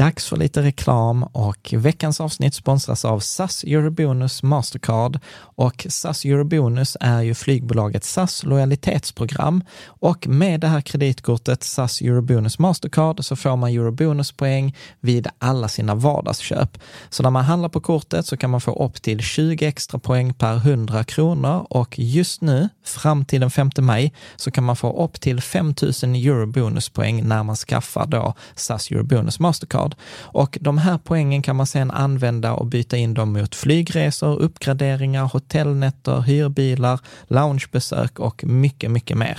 Dags 0.00 0.28
för 0.28 0.36
lite 0.36 0.62
reklam 0.62 1.22
och 1.22 1.74
veckans 1.76 2.20
avsnitt 2.20 2.54
sponsras 2.54 3.04
av 3.04 3.20
SAS 3.20 3.64
Eurobonus 3.64 4.42
Mastercard 4.42 5.18
och 5.36 5.86
SAS 5.88 6.24
Eurobonus 6.24 6.96
är 7.00 7.22
ju 7.22 7.34
flygbolaget 7.34 8.04
SAS 8.04 8.44
lojalitetsprogram 8.44 9.64
och 9.86 10.28
med 10.28 10.60
det 10.60 10.66
här 10.66 10.80
kreditkortet 10.80 11.62
SAS 11.62 12.00
Eurobonus 12.00 12.58
Mastercard 12.58 13.24
så 13.24 13.36
får 13.36 13.56
man 13.56 13.70
Eurobonuspoäng 13.70 14.76
vid 15.00 15.28
alla 15.38 15.68
sina 15.68 15.94
vardagsköp. 15.94 16.78
Så 17.10 17.22
när 17.22 17.30
man 17.30 17.44
handlar 17.44 17.68
på 17.68 17.80
kortet 17.80 18.26
så 18.26 18.36
kan 18.36 18.50
man 18.50 18.60
få 18.60 18.84
upp 18.84 19.02
till 19.02 19.20
20 19.20 19.66
extra 19.66 19.98
poäng 19.98 20.34
per 20.34 20.56
100 20.56 21.04
kronor 21.04 21.66
och 21.70 21.98
just 21.98 22.40
nu 22.40 22.68
fram 22.84 23.24
till 23.24 23.40
den 23.40 23.50
5 23.50 23.70
maj 23.78 24.12
så 24.36 24.50
kan 24.50 24.64
man 24.64 24.76
få 24.76 25.04
upp 25.04 25.20
till 25.20 25.40
5000 25.40 26.14
Eurobonuspoäng 26.14 27.28
när 27.28 27.42
man 27.42 27.56
skaffar 27.56 28.06
då 28.06 28.34
SAS 28.54 28.90
Eurobonus 28.90 29.40
Mastercard. 29.40 29.89
Och 30.12 30.58
de 30.60 30.78
här 30.78 30.98
poängen 31.04 31.42
kan 31.42 31.56
man 31.56 31.66
sedan 31.66 31.90
använda 31.90 32.52
och 32.52 32.66
byta 32.66 32.96
in 32.96 33.14
dem 33.14 33.32
mot 33.32 33.54
flygresor, 33.54 34.40
uppgraderingar, 34.40 35.24
hotellnätter, 35.24 36.20
hyrbilar, 36.20 37.00
loungebesök 37.28 38.18
och 38.18 38.44
mycket, 38.44 38.90
mycket 38.90 39.16
mer. 39.16 39.38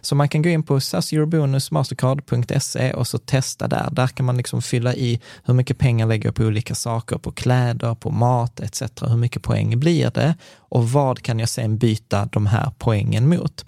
Så 0.00 0.14
man 0.14 0.28
kan 0.28 0.42
gå 0.42 0.48
in 0.48 0.62
på 0.62 0.80
saseurbonusmastercard.se 0.80 2.92
och 2.92 3.06
så 3.06 3.18
testa 3.18 3.68
där. 3.68 3.88
Där 3.92 4.06
kan 4.06 4.26
man 4.26 4.36
liksom 4.36 4.62
fylla 4.62 4.94
i 4.94 5.20
hur 5.44 5.54
mycket 5.54 5.78
pengar 5.78 6.06
lägger 6.06 6.24
jag 6.24 6.34
på 6.34 6.42
olika 6.42 6.74
saker, 6.74 7.18
på 7.18 7.32
kläder, 7.32 7.94
på 7.94 8.10
mat 8.10 8.60
etc. 8.60 8.82
Hur 9.00 9.16
mycket 9.16 9.42
poäng 9.42 9.80
blir 9.80 10.10
det? 10.10 10.34
Och 10.58 10.90
vad 10.90 11.22
kan 11.22 11.38
jag 11.38 11.48
sen 11.48 11.78
byta 11.78 12.28
de 12.32 12.46
här 12.46 12.72
poängen 12.78 13.28
mot? 13.28 13.64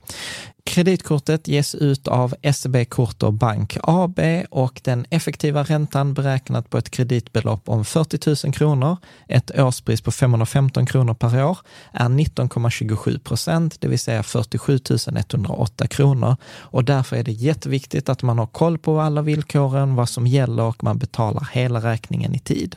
Kreditkortet 0.67 1.49
ges 1.49 1.75
ut 1.75 2.09
av 2.09 2.35
SEB 2.55 2.89
Kort 2.89 3.23
och 3.23 3.33
Bank 3.33 3.77
AB 3.83 4.21
och 4.51 4.81
den 4.85 5.07
effektiva 5.11 5.63
räntan 5.63 6.15
beräknat 6.15 6.71
på 6.71 6.79
ett 6.79 6.91
kreditbelopp 6.91 7.69
om 7.69 7.85
40 7.85 8.47
000 8.47 8.55
kronor, 8.55 8.97
ett 9.29 9.59
årspris 9.59 10.01
på 10.01 10.11
515 10.11 10.87
kronor 10.87 11.15
per 11.15 11.45
år, 11.45 11.59
är 11.93 12.09
19,27 12.09 13.19
procent, 13.19 13.81
det 13.81 13.89
vill 13.89 13.99
säga 13.99 14.23
47 14.23 14.79
108 15.17 15.87
kronor. 15.87 16.37
Och 16.47 16.85
därför 16.85 17.17
är 17.17 17.23
det 17.23 17.33
jätteviktigt 17.33 18.09
att 18.09 18.23
man 18.23 18.39
har 18.39 18.47
koll 18.47 18.79
på 18.79 19.01
alla 19.01 19.23
villkoren, 19.23 19.95
vad 19.95 20.09
som 20.09 20.27
gäller 20.27 20.63
och 20.63 20.85
man 20.85 20.99
betalar 20.99 21.49
hela 21.53 21.81
räkningen 21.81 22.35
i 22.35 22.39
tid. 22.39 22.77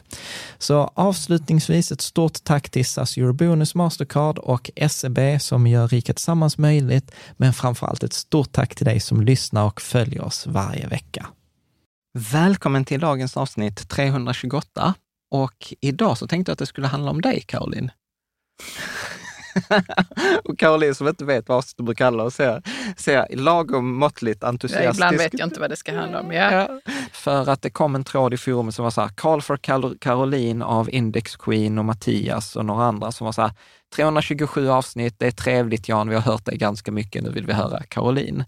Så 0.57 0.91
avslutningsvis 0.93 1.91
ett 1.91 2.01
stort 2.01 2.43
tack 2.43 2.69
till 2.69 2.85
SAS 2.85 3.17
Eurobonus 3.17 3.75
Mastercard 3.75 4.37
och 4.37 4.71
SEB 4.89 5.19
som 5.41 5.67
gör 5.67 5.87
Riket 5.87 6.15
Tillsammans 6.15 6.57
möjligt, 6.57 7.11
men 7.37 7.53
framför 7.53 7.76
framförallt 7.77 8.03
ett 8.03 8.13
stort 8.13 8.51
tack 8.51 8.75
till 8.75 8.85
dig 8.85 8.99
som 8.99 9.21
lyssnar 9.21 9.65
och 9.65 9.81
följer 9.81 10.21
oss 10.21 10.47
varje 10.47 10.87
vecka. 10.87 11.27
Välkommen 12.33 12.85
till 12.85 12.99
dagens 12.99 13.37
avsnitt 13.37 13.89
328. 13.89 14.93
Och 15.31 15.73
idag 15.81 16.17
så 16.17 16.27
tänkte 16.27 16.49
jag 16.49 16.53
att 16.53 16.59
det 16.59 16.65
skulle 16.65 16.87
handla 16.87 17.11
om 17.11 17.21
dig, 17.21 17.41
Caroline. 17.47 17.91
och 20.43 20.59
Caroline 20.59 20.95
som 20.95 21.07
inte 21.07 21.25
vet 21.25 21.49
vad 21.49 21.63
du 21.77 21.83
brukar 21.83 22.05
kalla 22.05 22.23
och 22.23 22.33
ser, 22.33 22.61
ser 22.97 23.35
lagom 23.35 23.95
måttligt 23.97 24.43
entusiastisk 24.43 24.87
ja, 24.87 24.91
Ibland 24.91 25.17
vet 25.17 25.39
jag 25.39 25.47
inte 25.47 25.59
vad 25.59 25.69
det 25.69 25.75
ska 25.75 25.95
handla 25.95 26.19
om. 26.19 26.31
Ja. 26.31 26.51
ja. 26.51 26.79
för 27.11 27.49
att 27.49 27.61
det 27.61 27.69
kom 27.69 27.95
en 27.95 28.03
tråd 28.03 28.33
i 28.33 28.37
forumet 28.37 28.75
som 28.75 28.83
var 28.83 28.91
så 28.91 29.01
här, 29.01 29.09
Call 29.09 29.41
for 29.41 29.57
Caroline 29.99 30.61
av 30.61 30.89
Index 30.89 31.35
Queen 31.35 31.77
och 31.77 31.85
Mattias 31.85 32.55
och 32.55 32.65
några 32.65 32.85
andra 32.85 33.11
som 33.11 33.25
var 33.25 33.31
så 33.31 33.41
här, 33.41 33.51
327 33.95 34.69
avsnitt, 34.69 35.15
det 35.17 35.27
är 35.27 35.31
trevligt 35.31 35.89
Jan, 35.89 36.09
vi 36.09 36.15
har 36.15 36.21
hört 36.21 36.45
dig 36.45 36.57
ganska 36.57 36.91
mycket, 36.91 37.23
nu 37.23 37.29
vill 37.29 37.45
vi 37.45 37.53
höra 37.53 37.83
Caroline. 37.83 38.45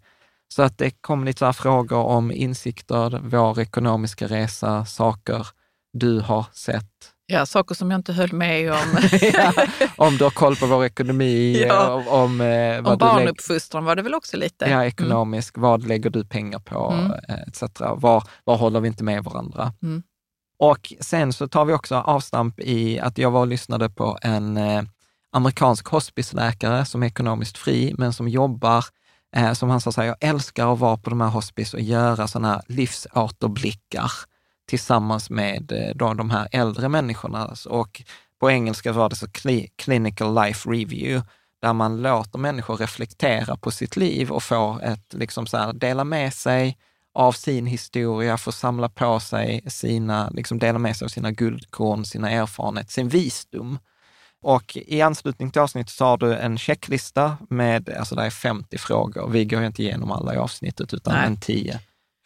Så 0.53 0.61
att 0.61 0.77
det 0.77 0.91
kom 1.01 1.23
lite 1.23 1.39
så 1.39 1.53
frågor 1.53 1.97
om 1.97 2.31
insikter, 2.31 3.19
vår 3.23 3.59
ekonomiska 3.59 4.27
resa, 4.27 4.85
saker 4.85 5.47
du 5.93 6.19
har 6.19 6.45
sett. 6.53 7.13
Ja, 7.31 7.45
saker 7.45 7.75
som 7.75 7.91
jag 7.91 7.97
inte 7.97 8.13
höll 8.13 8.33
med 8.33 8.71
om. 8.71 8.97
ja, 9.33 9.53
om 9.95 10.17
du 10.17 10.23
har 10.23 10.31
koll 10.31 10.55
på 10.55 10.65
vår 10.65 10.85
ekonomi, 10.85 11.63
ja. 11.67 11.93
om, 11.93 12.07
om, 12.07 12.41
eh, 12.41 12.85
om 12.85 12.97
barnuppfostran 12.97 13.85
var 13.85 13.95
det 13.95 14.01
väl 14.01 14.13
också 14.13 14.37
lite? 14.37 14.65
Ja, 14.65 14.85
ekonomisk. 14.85 15.57
Mm. 15.57 15.69
Vad 15.69 15.87
lägger 15.87 16.09
du 16.09 16.25
pengar 16.25 16.59
på? 16.59 16.91
Mm. 16.91 17.11
Eh, 17.11 17.41
etc. 17.47 17.63
Var, 17.79 18.23
var 18.43 18.57
håller 18.57 18.79
vi 18.79 18.87
inte 18.87 19.03
med 19.03 19.23
varandra? 19.23 19.73
Mm. 19.83 20.03
Och 20.59 20.93
sen 20.99 21.33
så 21.33 21.47
tar 21.47 21.65
vi 21.65 21.73
också 21.73 21.95
avstamp 21.95 22.59
i 22.59 22.99
att 22.99 23.17
jag 23.17 23.31
var 23.31 23.39
och 23.39 23.47
lyssnade 23.47 23.89
på 23.89 24.17
en 24.21 24.57
eh, 24.57 24.81
amerikansk 25.31 25.87
hospiceläkare 25.87 26.85
som 26.85 27.03
är 27.03 27.07
ekonomiskt 27.07 27.57
fri, 27.57 27.95
men 27.97 28.13
som 28.13 28.27
jobbar, 28.27 28.85
eh, 29.35 29.53
som 29.53 29.69
han 29.69 29.81
sa, 29.81 29.91
så 29.91 30.01
här, 30.01 30.07
jag 30.07 30.17
älskar 30.19 30.73
att 30.73 30.79
vara 30.79 30.97
på 30.97 31.09
de 31.09 31.21
här 31.21 31.29
hospice 31.29 31.73
och 31.73 31.81
göra 31.81 32.27
sådana 32.27 32.47
här 32.47 32.61
livsåterblickar 32.67 34.11
tillsammans 34.69 35.29
med 35.29 35.71
eh, 35.71 35.95
då, 35.95 36.13
de 36.13 36.29
här 36.29 36.47
äldre 36.51 36.89
människorna. 36.89 37.55
Och 37.69 38.01
på 38.39 38.51
engelska 38.51 38.91
var 38.91 39.09
det 39.09 39.15
så 39.15 39.27
clinical 39.75 40.35
life 40.35 40.69
review, 40.69 41.27
där 41.61 41.73
man 41.73 42.01
låter 42.01 42.39
människor 42.39 42.77
reflektera 42.77 43.57
på 43.57 43.71
sitt 43.71 43.97
liv 43.97 44.31
och 44.31 44.43
få 44.43 44.79
ett, 44.83 45.13
liksom 45.13 45.47
så 45.47 45.57
här, 45.57 45.73
dela 45.73 46.03
med 46.03 46.33
sig 46.33 46.77
av 47.13 47.31
sin 47.31 47.65
historia, 47.65 48.37
få 48.37 48.51
samla 48.51 48.89
på 48.89 49.19
sig 49.19 49.61
sina, 49.67 50.29
liksom 50.29 50.59
dela 50.59 50.79
med 50.79 50.97
sig 50.97 51.05
av 51.05 51.09
sina 51.09 51.31
guldkorn, 51.31 52.05
sina 52.05 52.31
erfarenheter, 52.31 52.91
sin 52.91 53.09
visdom. 53.09 53.79
Och 54.41 54.77
i 54.77 55.01
anslutning 55.01 55.51
till 55.51 55.61
avsnittet 55.61 55.93
så 55.93 56.05
har 56.05 56.17
du 56.17 56.35
en 56.35 56.57
checklista 56.57 57.37
med, 57.49 57.89
alltså 57.89 58.15
det 58.15 58.21
är 58.21 58.29
50 58.29 58.77
frågor. 58.77 59.29
Vi 59.29 59.45
går 59.45 59.63
inte 59.63 59.83
igenom 59.83 60.11
alla 60.11 60.35
i 60.35 60.37
avsnittet, 60.37 60.93
utan 60.93 61.13
Nej. 61.13 61.27
en 61.27 61.37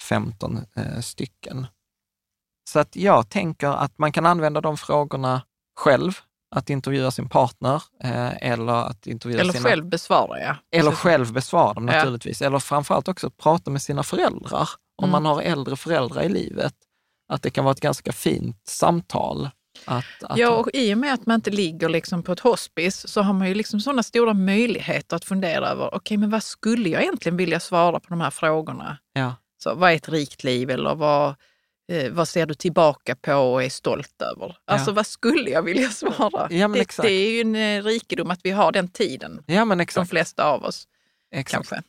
10-15 0.09 0.65
eh, 0.75 0.99
stycken. 1.01 1.67
Så 2.69 2.79
att 2.79 2.95
jag 2.95 3.29
tänker 3.29 3.67
att 3.67 3.97
man 3.97 4.11
kan 4.11 4.25
använda 4.25 4.61
de 4.61 4.77
frågorna 4.77 5.41
själv, 5.79 6.13
att 6.55 6.69
intervjua 6.69 7.11
sin 7.11 7.29
partner 7.29 7.83
eh, 8.03 8.51
eller 8.51 8.73
att 8.73 9.07
intervjua 9.07 9.41
Eller 9.41 9.53
sina... 9.53 9.69
själv 9.69 9.85
besvara, 9.85 10.39
ja. 10.39 10.55
Eller 10.71 10.91
själv 10.91 11.33
besvara 11.33 11.73
dem 11.73 11.85
naturligtvis. 11.85 12.41
Ja. 12.41 12.47
Eller 12.47 12.59
framförallt 12.59 13.07
också 13.07 13.29
prata 13.29 13.71
med 13.71 13.81
sina 13.81 14.03
föräldrar. 14.03 14.69
Om 14.97 15.09
mm. 15.09 15.11
man 15.11 15.25
har 15.25 15.41
äldre 15.41 15.75
föräldrar 15.75 16.23
i 16.23 16.29
livet, 16.29 16.73
att 17.33 17.41
det 17.41 17.49
kan 17.49 17.63
vara 17.63 17.71
ett 17.71 17.81
ganska 17.81 18.11
fint 18.11 18.61
samtal 18.67 19.49
att, 19.85 20.23
att... 20.23 20.37
Ja, 20.37 20.49
och 20.49 20.69
i 20.73 20.93
och 20.93 20.97
med 20.97 21.13
att 21.13 21.25
man 21.25 21.35
inte 21.35 21.51
ligger 21.51 21.89
liksom 21.89 22.23
på 22.23 22.31
ett 22.31 22.39
hospice 22.39 23.07
så 23.07 23.21
har 23.21 23.33
man 23.33 23.47
ju 23.47 23.53
liksom 23.53 23.79
sådana 23.79 24.03
stora 24.03 24.33
möjligheter 24.33 25.15
att 25.15 25.25
fundera 25.25 25.69
över, 25.69 25.87
okej, 25.87 25.97
okay, 25.97 26.17
men 26.17 26.29
vad 26.29 26.43
skulle 26.43 26.89
jag 26.89 27.01
egentligen 27.01 27.37
vilja 27.37 27.59
svara 27.59 27.99
på 27.99 28.07
de 28.09 28.21
här 28.21 28.29
frågorna? 28.29 28.97
Ja. 29.13 29.35
Så, 29.63 29.75
vad 29.75 29.91
är 29.91 29.95
ett 29.95 30.09
rikt 30.09 30.43
liv 30.43 30.69
eller 30.69 30.95
vad, 30.95 31.35
vad 32.11 32.27
ser 32.27 32.45
du 32.45 32.53
tillbaka 32.53 33.15
på 33.15 33.33
och 33.33 33.63
är 33.63 33.69
stolt 33.69 34.21
över? 34.21 34.57
Alltså 34.65 34.91
vad 34.91 35.07
skulle 35.07 35.49
jag 35.49 35.61
vilja 35.61 35.89
svara? 35.89 36.47
Ja, 36.49 36.67
det, 36.67 36.97
det 37.01 37.11
är 37.11 37.31
ju 37.31 37.41
en 37.41 37.55
eh, 37.55 37.83
rikedom 37.83 38.31
att 38.31 38.39
vi 38.43 38.51
har 38.51 38.71
den 38.71 38.87
tiden, 38.87 39.43
Ja, 39.45 39.65
men 39.65 39.77
de 39.77 39.81
exakt. 39.83 40.09
flesta 40.09 40.43
av 40.43 40.63
oss 40.63 40.87
exakt. 41.31 41.69
kanske. 41.69 41.81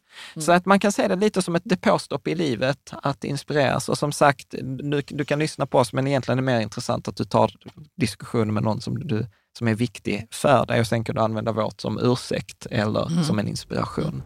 Så 0.44 0.52
att 0.52 0.66
man 0.66 0.80
kan 0.80 0.92
se 0.92 1.08
det 1.08 1.16
lite 1.16 1.42
som 1.42 1.54
ett 1.54 1.62
depåstopp 1.64 2.28
i 2.28 2.34
livet, 2.34 2.92
att 3.02 3.24
inspireras. 3.24 3.88
Och 3.88 3.98
som 3.98 4.12
sagt, 4.12 4.54
du, 4.62 5.02
du 5.06 5.24
kan 5.24 5.38
lyssna 5.38 5.66
på 5.66 5.78
oss, 5.78 5.92
men 5.92 6.06
egentligen 6.06 6.38
är 6.38 6.42
det 6.42 6.46
mer 6.46 6.60
intressant 6.60 7.08
att 7.08 7.16
du 7.16 7.24
tar 7.24 7.52
diskussionen 7.96 8.54
med 8.54 8.62
någon 8.62 8.80
som, 8.80 8.98
du, 9.06 9.26
som 9.58 9.68
är 9.68 9.74
viktig 9.74 10.26
för 10.30 10.66
dig 10.66 10.80
och 10.80 10.86
sen 10.86 11.04
kan 11.04 11.14
du 11.14 11.20
använda 11.20 11.52
vårt 11.52 11.80
som 11.80 11.98
ursäkt 12.02 12.66
eller 12.70 13.22
som 13.22 13.38
en 13.38 13.48
inspiration. 13.48 14.22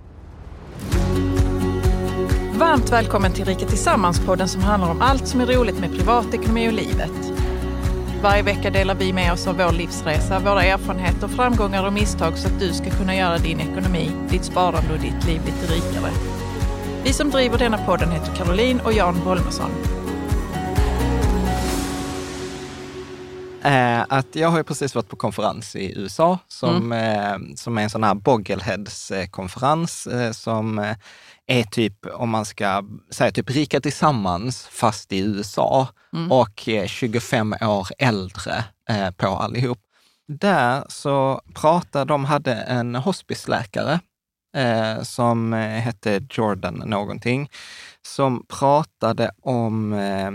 Varmt 2.59 2.93
välkommen 2.93 3.33
till 3.33 3.45
Rika 3.45 3.67
Tillsammans-podden 3.67 4.49
som 4.49 4.63
handlar 4.63 4.91
om 4.91 5.03
allt 5.03 5.29
som 5.29 5.41
är 5.41 5.47
roligt 5.47 5.81
med 5.81 5.91
privatekonomi 5.91 6.69
och 6.69 6.73
livet. 6.73 7.33
Varje 8.23 8.43
vecka 8.43 8.71
delar 8.71 8.95
vi 8.95 9.13
med 9.13 9.33
oss 9.33 9.47
av 9.47 9.57
vår 9.57 9.73
livsresa, 9.73 10.39
våra 10.39 10.63
erfarenheter, 10.63 11.29
framgångar 11.29 11.87
och 11.87 11.93
misstag 11.93 12.39
så 12.39 12.49
att 12.49 12.61
du 12.61 12.73
ska 12.73 12.91
kunna 12.91 13.17
göra 13.17 13.39
din 13.39 13.61
ekonomi, 13.61 14.11
ditt 14.31 14.45
sparande 14.45 14.93
och 14.93 15.01
ditt 15.01 15.27
liv 15.27 15.41
lite 15.47 15.75
rikare. 15.75 16.13
Vi 17.05 17.13
som 17.13 17.31
driver 17.31 17.59
denna 17.59 17.79
podden 17.79 18.11
heter 18.11 18.35
Caroline 18.35 18.81
och 18.81 18.93
Jan 18.93 19.21
Bolmesson. 19.25 19.71
Eh, 23.63 24.05
att 24.09 24.37
jag 24.37 24.49
har 24.49 24.63
precis 24.63 24.95
varit 24.95 25.09
på 25.09 25.17
konferens 25.17 25.77
i 25.77 25.99
USA 25.99 26.39
som, 26.49 26.93
eh, 26.93 27.37
som 27.57 27.79
är 27.79 27.83
en 27.83 27.91
sån 27.91 28.05
här 28.05 28.15
Boggleheads-konferens 28.15 30.07
eh, 30.07 30.33
som 30.33 30.79
eh, 30.79 30.97
är 31.49 31.63
typ, 31.63 32.07
om 32.07 32.31
man 32.31 32.45
ska 32.45 32.85
säga 33.11 33.31
typ 33.31 33.51
Rika 33.51 33.81
Tillsammans 33.81 34.67
fast 34.67 35.13
i 35.13 35.19
USA 35.19 35.89
och 36.31 36.69
eh, 36.69 36.87
25 36.87 37.53
år 37.53 37.89
äldre 37.99 38.65
eh, 38.91 39.11
på 39.11 39.27
allihop. 39.27 39.79
Där 40.29 40.85
så 40.89 41.41
pratade, 41.55 42.05
de 42.05 42.25
hade 42.25 42.55
en 42.55 42.95
hospiceläkare 42.95 44.01
eh, 44.57 45.03
som 45.03 45.53
eh, 45.53 45.61
hette 45.61 46.21
Jordan 46.31 46.75
någonting, 46.75 47.51
som 48.03 48.47
pratade 48.49 49.31
om 49.43 49.93
eh, 49.93 50.31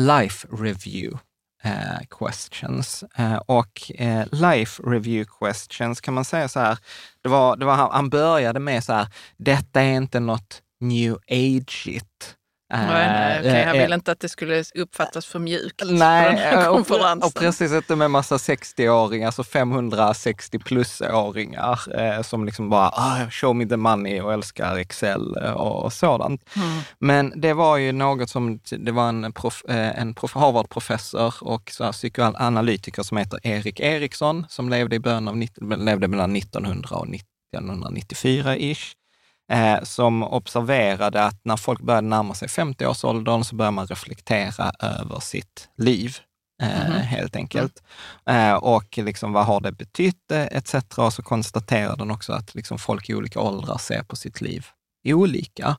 life 0.00 0.48
review 0.50 1.18
eh, 1.62 2.06
questions. 2.10 3.04
Eh, 3.16 3.36
och 3.36 3.92
eh, 3.94 4.26
life 4.32 4.82
review 4.82 5.30
questions 5.40 6.00
kan 6.00 6.14
man 6.14 6.24
säga 6.24 6.48
så 6.48 6.60
här, 6.60 6.78
det 7.22 7.28
var, 7.28 7.56
det 7.56 7.64
var, 7.64 7.74
han, 7.74 8.08
började 8.08 8.60
med 8.60 8.84
så 8.84 8.92
här, 8.92 9.06
detta 9.36 9.82
är 9.82 9.92
inte 9.92 10.20
något 10.20 10.62
new 10.80 11.18
age-igt. 11.28 12.36
Eh, 12.72 12.78
Nej, 12.78 12.88
nej, 12.88 13.40
okej, 13.40 13.64
han 13.64 13.76
eh, 13.76 13.82
ville 13.82 13.94
inte 13.94 14.12
att 14.12 14.20
det 14.20 14.28
skulle 14.28 14.64
uppfattas 14.74 15.26
för 15.26 15.38
mjukt 15.38 15.82
Nej, 15.84 16.36
här 16.36 16.68
och, 16.68 16.74
konferensen. 16.74 17.22
och 17.22 17.34
precis 17.34 17.72
inte 17.72 17.96
med 17.96 18.10
massa 18.10 18.36
60-åringar, 18.36 19.26
alltså 19.26 19.44
560 19.44 20.58
plus-åringar 20.58 22.00
eh, 22.00 22.22
som 22.22 22.44
liksom 22.44 22.70
bara 22.70 22.88
ah, 22.88 23.30
show 23.30 23.56
me 23.56 23.66
the 23.66 23.76
money 23.76 24.20
och 24.20 24.32
älskar 24.32 24.76
Excel 24.76 25.36
eh, 25.44 25.52
och, 25.52 25.84
och 25.84 25.92
sådant. 25.92 26.42
Mm. 26.56 26.80
Men 26.98 27.40
det 27.40 27.52
var 27.52 27.76
ju 27.76 27.92
något 27.92 28.30
som, 28.30 28.60
det 28.78 28.92
var 28.92 29.08
en, 29.08 29.32
prof, 29.32 29.64
eh, 29.68 30.00
en 30.00 30.14
prof, 30.14 30.34
Harvard-professor 30.34 31.34
och 31.40 31.70
så 31.70 31.84
här, 31.84 31.92
psykoanalytiker 31.92 33.02
som 33.02 33.16
heter 33.16 33.38
Erik 33.42 33.80
Eriksson 33.80 34.46
som 34.48 34.68
levde 34.68 34.96
i 34.96 35.00
början 35.00 35.28
av, 35.28 35.36
90 35.36 35.76
levde 35.76 36.08
mellan 36.08 36.36
1900 36.36 36.96
och 36.96 37.06
1994-ish 37.56 38.92
eh, 39.52 39.82
som 39.82 40.22
observerade 40.22 41.24
att 41.24 41.40
när 41.44 41.56
folk 41.56 41.80
började 41.80 42.06
närma 42.08 42.34
sig 42.34 42.48
50-årsåldern 42.48 43.44
så 43.44 43.56
börjar 43.56 43.72
man 43.72 43.86
reflektera 43.86 44.72
över 44.80 45.20
sitt 45.20 45.68
liv. 45.76 46.16
Eh, 46.62 46.88
Mhm. 46.90 46.92
helt 47.00 47.36
enkelt. 47.36 47.82
Eh, 48.26 48.54
och 48.54 48.98
liksom, 48.98 49.32
vad 49.32 49.46
har 49.46 49.60
det 49.60 49.72
betytt 49.72 50.30
eh, 50.32 50.42
etc. 50.42 50.74
Och 50.98 51.12
så 51.12 51.22
konstaterade 51.22 51.96
den 51.96 52.10
också 52.10 52.32
att 52.32 52.54
liksom, 52.54 52.78
folk 52.78 53.08
i 53.10 53.14
olika 53.14 53.40
åldrar 53.40 53.78
ser 53.78 54.02
på 54.02 54.16
sitt 54.16 54.40
liv 54.40 54.66
olika. 55.04 55.76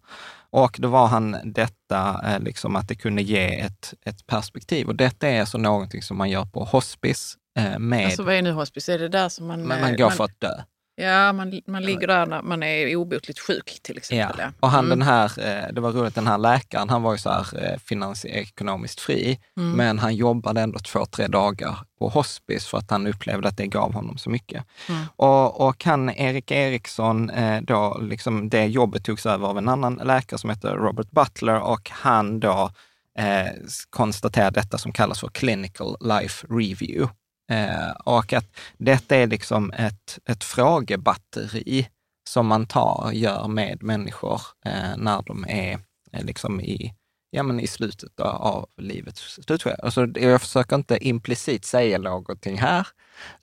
Och 0.49 0.75
då 0.79 0.87
var 0.87 1.07
han 1.07 1.37
detta, 1.43 2.21
eh, 2.25 2.39
liksom, 2.39 2.75
att 2.75 2.87
det 2.87 2.95
kunde 2.95 3.21
ge 3.21 3.59
ett, 3.59 3.93
ett 4.05 4.27
perspektiv. 4.27 4.87
Och 4.87 4.95
detta 4.95 5.27
är 5.27 5.39
alltså 5.39 5.57
någonting 5.57 6.01
som 6.01 6.17
man 6.17 6.29
gör 6.29 6.45
på 6.45 6.63
hospice 6.63 7.37
eh, 7.59 7.79
med, 7.79 8.05
Alltså 8.05 8.23
vad 8.23 8.35
är 8.35 8.41
nu 8.41 8.51
hospice? 8.51 8.89
Är 8.89 8.99
det 8.99 9.09
där 9.09 9.29
som 9.29 9.47
man... 9.47 9.67
man, 9.67 9.81
man 9.81 9.97
går 9.97 10.09
för 10.09 10.23
att 10.23 10.39
dö. 10.39 10.63
Ja, 10.95 11.33
man, 11.33 11.61
man 11.67 11.83
ligger 11.83 12.07
där 12.07 12.25
när 12.25 12.41
man 12.41 12.63
är 12.63 12.95
obotligt 12.95 13.39
sjuk 13.39 13.79
till 13.83 13.97
exempel. 13.97 14.35
Ja. 14.39 14.51
Och 14.59 14.69
han 14.69 14.85
Mm. 14.85 14.99
den 14.99 15.07
här, 15.07 15.31
eh, 15.39 15.73
det 15.73 15.81
var 15.81 15.91
roligt, 15.91 16.15
den 16.15 16.27
här 16.27 16.37
läkaren, 16.37 16.89
han 16.89 17.01
var 17.03 17.11
ju 17.11 17.17
så 17.17 17.29
här 17.29 17.47
eh, 17.63 18.35
ekonomiskt 18.35 18.99
fri, 18.99 19.39
Mm. 19.57 19.71
men 19.71 19.99
han 19.99 20.15
jobbade 20.15 20.61
ändå 20.61 20.79
två, 20.79 21.05
tre 21.05 21.27
dagar 21.27 21.77
på 21.99 22.09
hospice 22.09 22.67
för 22.67 22.77
att 22.77 22.91
han 22.91 23.07
upplevde 23.07 23.47
att 23.47 23.57
det 23.57 23.67
gav 23.67 23.93
honom 23.93 24.17
så 24.17 24.29
mycket. 24.29 24.63
Mm. 24.89 25.01
Och, 25.15 25.67
och 25.67 25.85
han, 25.85 26.09
Erik 26.09 26.51
Eriksson, 26.51 27.29
eh, 27.29 27.61
då, 27.61 27.97
liksom 28.01 28.49
det 28.49 28.65
jobbet 28.65 29.03
togs 29.05 29.25
över 29.25 29.47
av 29.47 29.57
en 29.57 29.69
annan 29.69 29.95
läkare 30.03 30.39
som 30.39 30.49
heter 30.49 30.69
Robert 30.75 31.11
Butler 31.11 31.59
och 31.59 31.89
han 31.93 32.39
då 32.39 32.71
eh, 33.19 33.47
konstaterade 33.89 34.59
detta 34.61 34.77
som 34.77 34.91
kallas 34.91 35.19
för 35.19 35.27
clinical 35.27 35.97
life 36.01 36.47
review. 36.49 37.13
Eh, 37.51 37.91
och 38.05 38.33
att 38.33 38.45
detta 38.77 39.15
är 39.15 39.27
liksom 39.27 39.71
ett, 39.71 40.19
ett 40.25 40.43
frågebatteri 40.43 41.87
som 42.29 42.47
man 42.47 42.67
tar, 42.67 43.11
gör 43.13 43.47
med 43.47 43.83
människor 43.83 44.41
eh, 44.65 44.97
när 44.97 45.21
de 45.21 45.45
är 45.47 45.79
eh, 46.13 46.25
liksom 46.25 46.61
i, 46.61 46.93
ja, 47.29 47.43
men 47.43 47.59
i 47.59 47.67
slutet 47.67 48.19
av, 48.19 48.35
av 48.41 48.69
livets 48.77 49.21
slutskede. 49.21 49.75
Alltså, 49.83 50.07
jag 50.07 50.41
försöker 50.41 50.75
inte 50.75 51.07
implicit 51.07 51.65
säga 51.65 51.97
någonting 51.97 52.57
här, 52.57 52.87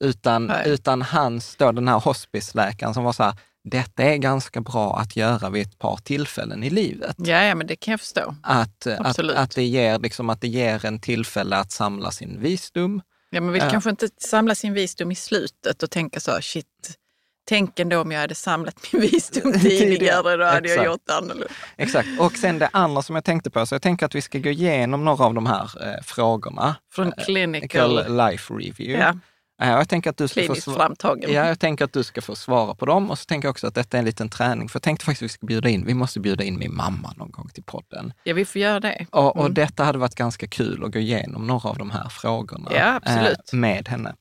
utan, 0.00 0.46
Nej. 0.46 0.62
utan 0.66 1.02
hans, 1.02 1.56
då, 1.56 1.72
den 1.72 1.88
här 1.88 2.00
hospiceläkaren 2.00 2.94
som 2.94 3.04
var 3.04 3.12
så 3.12 3.22
här, 3.22 3.34
detta 3.64 4.02
är 4.02 4.16
ganska 4.16 4.60
bra 4.60 4.98
att 4.98 5.16
göra 5.16 5.50
vid 5.50 5.66
ett 5.66 5.78
par 5.78 5.96
tillfällen 5.96 6.64
i 6.64 6.70
livet. 6.70 7.16
Ja, 7.18 7.42
ja, 7.42 7.54
men 7.54 7.66
det 7.66 7.76
kan 7.76 7.92
jag 7.92 8.00
förstå. 8.00 8.34
Att, 8.42 8.86
att, 8.86 9.18
att, 9.18 9.54
det 9.54 9.64
ger, 9.64 9.98
liksom, 9.98 10.30
att 10.30 10.40
det 10.40 10.48
ger 10.48 10.84
en 10.84 11.00
tillfälle 11.00 11.56
att 11.56 11.72
samla 11.72 12.10
sin 12.10 12.40
visdom. 12.40 13.02
Ja, 13.30 13.40
man 13.40 13.52
vill 13.52 13.62
Ja. 13.62 13.70
kanske 13.70 13.90
inte 13.90 14.08
samla 14.18 14.54
sin 14.54 14.72
visdom 14.74 15.10
i 15.10 15.14
slutet 15.14 15.82
och 15.82 15.90
tänka 15.90 16.20
så, 16.20 16.38
shit, 16.40 16.66
tänk 17.48 17.78
ändå 17.78 18.00
om 18.00 18.12
jag 18.12 18.20
hade 18.20 18.34
samlat 18.34 18.74
min 18.92 19.02
visdom 19.12 19.52
tidigare, 19.52 20.36
då 20.36 20.44
hade 20.44 20.68
jag 20.68 20.84
gjort 20.84 21.10
annorlunda. 21.10 21.46
Exakt. 21.76 22.08
Och 22.20 22.32
sen 22.32 22.58
det 22.58 22.68
andra 22.72 23.02
som 23.02 23.14
jag 23.14 23.24
tänkte 23.24 23.50
på, 23.50 23.66
så 23.66 23.74
jag 23.74 23.82
tänker 23.82 24.06
att 24.06 24.14
vi 24.14 24.22
ska 24.22 24.38
gå 24.38 24.50
igenom 24.50 25.04
några 25.04 25.24
av 25.24 25.34
de 25.34 25.46
här 25.46 25.62
eh, 25.94 26.02
frågorna. 26.02 26.76
Från 26.92 27.06
Eh, 27.16 27.24
clinical, 27.24 28.16
Life 28.16 28.54
Review. 28.54 28.92
ja, 29.04 29.14
jag 29.68 29.88
tänker 29.88 30.10
att 30.10 30.16
du 30.16 30.28
ska 30.28 30.40
få 30.40 30.46
kliniskt 30.46 30.68
sva- 30.68 30.74
framtagen. 30.74 31.32
Ja, 31.32 31.46
jag 31.46 31.58
tänker 31.60 31.84
att 31.84 31.92
du 31.92 32.04
ska 32.04 32.22
få 32.22 32.34
svara 32.36 32.74
på 32.74 32.86
dem 32.86 33.10
och 33.10 33.18
så 33.18 33.24
tänker 33.24 33.46
jag 33.46 33.50
också 33.50 33.66
att 33.66 33.74
detta 33.74 33.96
är 33.96 33.98
en 33.98 34.04
liten 34.04 34.28
träning. 34.28 34.68
För 34.68 34.76
jag 34.76 34.82
tänkte 34.82 35.04
faktiskt 35.04 35.22
att 35.22 35.24
vi 35.24 35.28
ska 35.28 35.46
bjuda 35.46 35.68
in, 35.68 35.86
vi 35.86 35.94
måste 35.94 36.20
bjuda 36.20 36.44
in 36.44 36.58
min 36.58 36.74
mamma 36.74 37.12
någon 37.16 37.30
gång 37.30 37.48
till 37.48 37.62
podden. 37.62 38.12
Ja, 38.24 38.34
vi 38.34 38.44
får 38.44 38.60
göra 38.60 38.80
det. 38.80 39.06
Och, 39.10 39.36
och 39.36 39.40
Mm. 39.44 39.54
detta 39.54 39.84
hade 39.84 39.98
varit 39.98 40.14
ganska 40.14 40.46
kul 40.48 40.84
att 40.84 40.92
gå 40.92 40.98
igenom 40.98 41.46
några 41.46 41.68
av 41.68 41.78
de 41.78 41.90
här 41.90 42.08
frågorna 42.08 42.70
Ja, 42.74 43.00
eh, 43.06 43.32
med 43.52 43.88
henne. 43.88 44.14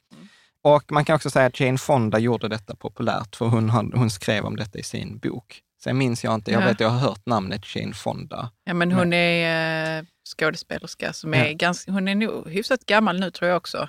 Och 0.64 0.92
man 0.92 1.06
kan 1.06 1.16
också 1.16 1.30
säga 1.30 1.46
att 1.46 1.60
Jane 1.60 1.78
Fonda 1.78 2.20
gjorde 2.20 2.48
detta 2.48 2.76
populärt, 2.76 3.36
för 3.36 3.46
hon, 3.46 3.70
hon 3.70 4.10
skrev 4.10 4.46
om 4.46 4.56
detta 4.56 4.80
i 4.80 4.84
sin 4.84 5.18
bok. 5.18 5.62
Sen 5.84 5.98
minns 5.98 6.24
jag 6.24 6.34
inte, 6.36 6.52
jag 6.52 6.62
Ja. 6.62 6.66
vet 6.68 6.80
jag 6.80 6.90
har 6.90 7.00
hört 7.00 7.26
namnet 7.26 7.76
Jane 7.76 7.94
Fonda. 7.94 8.52
Ja, 8.64 8.74
men 8.74 8.92
hon 8.92 9.14
är 9.14 9.98
eh, 10.00 10.04
skådespelerska 10.40 11.14
som 11.14 11.34
är 11.34 11.46
Ja. 11.46 11.54
ganska, 11.54 11.92
hon 11.92 12.08
är 12.08 12.16
nog 12.16 12.50
hyfsat 12.50 12.86
gammal 12.86 13.20
nu 13.20 13.32
tror 13.32 13.50
jag 13.50 13.58
också. 13.58 13.88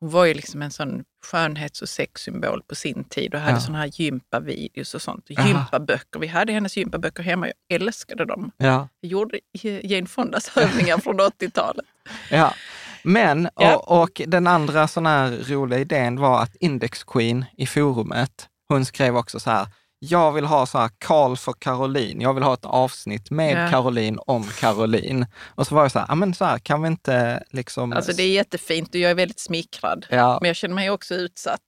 Hon 0.00 0.10
var 0.10 0.24
ju 0.24 0.34
liksom 0.34 0.62
en 0.62 0.70
sån 0.70 1.04
skönhets 1.26 1.82
och 1.82 1.88
sexsymbol 1.88 2.62
på 2.62 2.74
sin 2.74 3.04
tid 3.04 3.34
och 3.34 3.40
hade 3.40 3.52
Ja. 3.56 3.60
såna 3.60 3.78
här 3.78 3.90
gympavideos 3.92 4.94
och 4.94 5.02
sånt. 5.02 5.24
Gympaböcker. 5.30 6.18
Vi 6.20 6.26
hade 6.26 6.52
hennes 6.52 6.76
gympaböcker 6.76 7.22
hemma. 7.22 7.46
Jag 7.46 7.82
älskade 7.82 8.24
dem. 8.24 8.50
Ja, 8.56 8.88
Jag 9.00 9.10
gjorde 9.10 9.38
Jane 9.62 10.06
Fondas 10.06 10.50
övningar 10.56 10.98
från 10.98 11.20
80-talet. 11.20 11.86
ja. 12.30 12.54
Men, 13.02 13.48
Ja. 13.56 13.76
och, 13.76 14.02
och 14.02 14.22
den 14.26 14.46
andra 14.46 14.88
sån 14.88 15.06
här 15.06 15.30
roliga 15.30 15.78
idén 15.80 16.20
var 16.20 16.42
att 16.42 16.56
Index 16.56 17.04
Queen 17.04 17.44
i 17.56 17.66
forumet, 17.66 18.48
hon 18.68 18.84
skrev 18.84 19.16
också 19.16 19.40
så 19.40 19.50
här, 19.50 19.66
jag 19.98 20.32
vill 20.32 20.44
ha 20.44 20.66
så 20.66 20.78
här 20.78 20.90
Karl 20.98 21.36
för 21.36 21.52
Caroline. 21.52 22.20
Jag 22.20 22.34
vill 22.34 22.42
ha 22.42 22.54
ett 22.54 22.64
avsnitt 22.64 23.30
med 23.30 23.64
Ja. 23.66 23.70
Caroline 23.70 24.18
om 24.26 24.44
Caroline. 24.44 25.26
Och 25.54 25.66
så 25.66 25.74
var 25.74 25.82
jag 25.82 25.92
så 25.92 25.98
här, 25.98 26.06
ja 26.08 26.14
men 26.14 26.34
så 26.34 26.44
här, 26.44 26.58
kan 26.58 26.82
vi 26.82 26.86
inte 26.88 27.42
liksom... 27.50 27.92
Alltså 27.92 28.12
det 28.12 28.22
är 28.22 28.32
jättefint 28.32 28.88
och 28.88 29.00
jag 29.00 29.10
är 29.10 29.14
väldigt 29.14 29.40
smickrad. 29.40 30.06
Ja, 30.10 30.38
Men 30.40 30.46
jag 30.48 30.56
känner 30.56 30.74
mig 30.74 30.90
också 30.90 31.14
utsatt. 31.14 31.60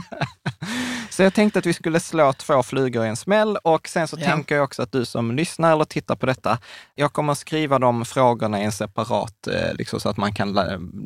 så 1.10 1.22
jag 1.22 1.34
tänkte 1.34 1.58
att 1.58 1.66
vi 1.66 1.72
skulle 1.72 2.00
slå 2.00 2.32
två 2.32 2.62
flugor 2.62 3.04
i 3.04 3.08
en 3.08 3.16
smäll 3.16 3.56
och 3.56 3.88
sen 3.88 4.08
så 4.08 4.16
Ja. 4.20 4.26
tänker 4.26 4.54
jag 4.54 4.64
också 4.64 4.82
att 4.82 4.92
du 4.92 5.04
som 5.04 5.36
lyssnar 5.36 5.72
eller 5.72 5.84
tittar 5.84 6.14
på 6.16 6.26
detta, 6.26 6.58
jag 6.94 7.12
kommer 7.12 7.32
att 7.32 7.38
skriva 7.38 7.78
de 7.78 8.04
frågorna 8.04 8.60
i 8.60 8.64
en 8.64 8.72
separat, 8.72 9.46
eh, 9.46 9.74
liksom, 9.74 10.00
så 10.00 10.08
att 10.08 10.16
man 10.16 10.34
kan 10.34 10.58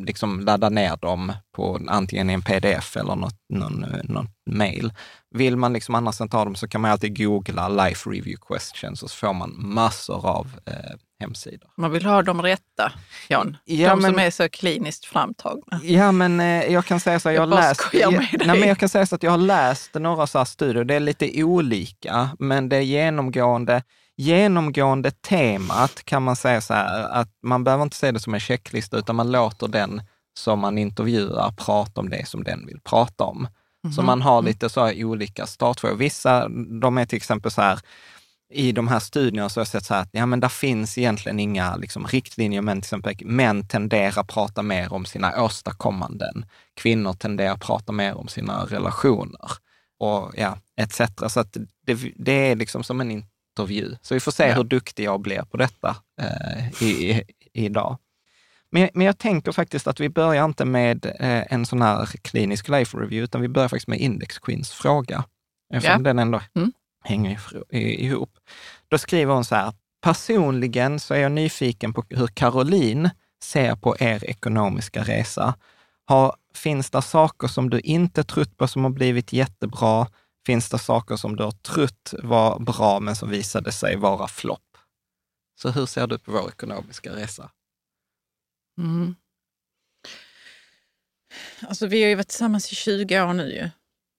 liksom 0.07 0.41
ladda 0.41 0.69
ner 0.69 0.97
dem 0.97 1.33
på 1.57 1.81
antingen 1.89 2.31
i 2.31 2.33
en 2.33 2.43
pdf 2.43 2.97
eller 2.97 3.17
något, 3.17 3.35
någon, 3.51 3.87
någon 4.05 4.29
mail. 4.47 4.93
Vill 5.31 5.57
man 5.57 5.73
liksom 5.73 5.95
annars 5.95 6.21
inte 6.21 6.37
ha 6.37 6.45
dem 6.45 6.55
så 6.55 6.69
kan 6.69 6.81
man 6.81 6.91
alltid 6.91 7.19
googla 7.19 7.69
life 7.69 8.11
review 8.11 8.37
questions 8.49 9.03
och 9.03 9.11
så 9.11 9.17
får 9.17 9.33
man 9.33 9.55
massor 9.57 10.27
av 10.27 10.47
eh, 10.67 10.75
hemsidor. 11.21 11.71
Man 11.77 11.91
vill 11.91 12.05
ha 12.05 12.23
de 12.23 12.43
rätta, 12.43 12.93
Jan. 13.29 13.57
Ja, 13.65 13.91
de 13.91 14.03
men, 14.03 14.11
som 14.11 14.21
är 14.21 14.31
så 14.31 14.49
kliniskt 14.49 15.05
framtagna. 15.05 15.81
Ja, 15.83 16.13
men 16.13 16.41
eh, 16.41 16.73
jag 16.73 16.85
kan 16.85 17.01
säga 17.01 17.21
så 17.21 17.29
att 17.29 17.35
jag, 17.35 17.43
jag 17.43 17.57
har 17.57 17.63
läst... 17.63 17.89
Jag, 17.93 18.13
nej, 18.47 18.59
men 18.59 18.69
jag 18.69 18.79
kan 18.79 18.89
säga 18.89 19.07
så 19.07 19.15
att 19.15 19.23
jag 19.23 19.31
har 19.31 19.39
läst 19.39 19.95
några 19.95 20.27
så 20.27 20.39
här 20.39 20.45
studier. 20.45 20.85
Det 20.85 20.95
är 20.95 21.01
lite 21.01 21.45
olika, 21.45 22.31
men 22.39 22.69
det 22.69 22.77
är 22.77 22.81
genomgående 22.81 23.83
genomgående 24.21 25.11
temat 25.11 26.05
kan 26.05 26.23
man 26.23 26.37
säga 26.37 26.61
så 26.61 26.75
här, 26.75 27.09
att 27.09 27.29
man 27.43 27.65
behöver 27.65 27.83
inte 27.83 27.97
se 27.97 28.13
det 28.13 28.21
som 28.21 28.35
en 28.35 28.41
checklista, 28.41 28.97
utan 28.97 29.17
man 29.17 29.33
låter 29.33 29.69
den 29.69 30.03
som 30.41 30.61
man 30.61 30.79
intervjuar 30.79 31.51
prata 31.51 32.01
om 32.01 32.11
det 32.11 32.29
som 32.29 32.45
den 32.45 32.67
vill 32.67 32.81
prata 32.81 33.25
om. 33.25 33.49
Mm. 33.85 33.93
Så 33.93 34.01
mhm. 34.01 34.07
man 34.07 34.23
har 34.23 34.39
mm. 34.39 34.45
lite 34.45 34.69
så 34.69 34.93
olika 34.95 35.47
startfrågor. 35.47 35.97
Vissa, 35.97 36.49
de 36.81 36.99
är 36.99 37.07
till 37.07 37.17
exempel 37.17 37.51
så 37.51 37.63
här, 37.63 37.81
i 38.53 38.73
de 38.73 38.89
här 38.89 38.99
studierna 38.99 39.49
så 39.49 39.61
har 39.61 39.63
jag 39.63 39.69
sett 39.69 39.85
så 39.85 39.95
här 39.95 40.03
att 40.03 40.09
ja, 40.13 40.27
men 40.27 40.41
där 40.41 40.49
finns 40.49 40.99
egentligen 40.99 41.41
inga 41.41 41.77
liksom, 41.77 42.07
riktlinjer, 42.07 42.63
men 42.63 42.81
till 42.81 42.87
exempel 42.87 43.27
män 43.27 43.69
tenderar 43.69 44.21
att 44.21 44.29
prata 44.29 44.63
mer 44.63 44.93
om 44.93 45.05
sina 45.05 45.43
åstadkommanden. 45.43 46.45
Kvinnor 46.75 47.13
tenderar 47.13 47.53
att 47.53 47.61
prata 47.61 47.93
mer 47.93 48.15
om 48.15 48.29
sina 48.29 48.65
relationer 48.65 49.51
och 49.99 50.33
ja, 50.37 50.59
etc. 50.77 51.01
Så 51.29 51.41
att 51.41 51.57
det, 51.87 51.99
det 52.17 52.33
är 52.33 52.57
liksom 52.57 52.85
som 52.85 53.01
en 53.01 53.11
intervju. 53.11 53.97
Så 54.03 54.15
vi 54.15 54.21
får 54.21 54.33
se 54.33 54.49
ja. 54.49 54.55
hur 54.55 54.65
duktig 54.65 55.05
jag 55.05 55.21
blir 55.21 55.43
på 55.43 55.57
detta 55.57 55.97
eh, 56.21 56.83
i, 56.83 57.11
i, 57.11 57.25
idag. 57.53 57.99
Men, 58.71 58.89
men 58.95 59.07
jag 59.07 59.19
tänker 59.19 59.53
faktiskt 59.53 59.87
att 59.87 60.01
vi 60.01 60.09
börjar 60.09 60.45
inte 60.45 60.65
med 60.65 61.07
eh, 61.07 61.53
en 61.53 61.67
sån 61.67 61.83
här 61.83 62.07
klinisk 62.07 62.69
life 62.69 62.97
review, 62.97 63.25
utan 63.25 63.41
vi 63.41 63.49
börjar 63.49 63.69
faktiskt 63.69 63.89
med 63.89 64.01
Index 64.01 64.39
Queens 64.39 64.71
fråga, 64.71 65.25
eftersom 65.75 66.01
ja. 66.01 66.05
den 66.05 66.19
ändå 66.19 66.41
mm. 66.55 66.73
hänger 67.05 67.41
ihop. 67.73 68.39
Då 68.89 68.99
skriver 68.99 69.35
hon 69.35 69.45
så 69.45 69.55
här, 69.55 69.73
personligen 70.01 71.01
så 71.01 71.15
är 71.15 71.19
jag 71.19 71.33
nyfiken 71.33 71.93
på 71.93 72.05
hur 72.09 72.27
Caroline 72.27 73.11
ser 73.43 73.77
på 73.77 73.97
er 73.99 74.25
ekonomiska 74.25 75.03
resa. 75.03 75.55
Har, 76.05 76.37
finns 76.55 76.91
det 76.91 77.03
saker 77.03 77.49
som 77.49 77.71
du 77.71 77.81
inte 77.81 78.25
trott 78.25 78.57
på 78.57 78.69
som 78.69 78.85
har 78.85 78.91
blivit 78.91 79.33
jättebra? 79.33 80.07
Finns 80.47 80.69
det 80.69 80.79
saker 80.79 81.17
som 81.17 81.37
du 81.37 81.45
har 81.45 81.51
trott 81.51 82.15
var 82.23 82.59
bra 82.59 83.01
men 83.01 83.17
som 83.17 83.31
visade 83.31 83.73
sig 83.73 83.97
vara 83.97 84.29
flopp? 84.29 84.77
Så 85.63 85.71
hur 85.71 85.87
ser 85.87 86.07
du 86.07 86.19
på 86.19 86.33
vår 86.33 86.49
ekonomiska 86.49 87.17
resa? 87.17 87.51
Mm. 88.79 89.15
Alltså 91.61 91.87
vi 91.87 92.03
har 92.03 92.09
ju 92.09 92.15
varit 92.15 92.29
tillsammans 92.29 92.73
i 92.73 92.75
20 92.75 93.21
år 93.21 93.33
nu 93.33 93.53
ju. 93.53 93.71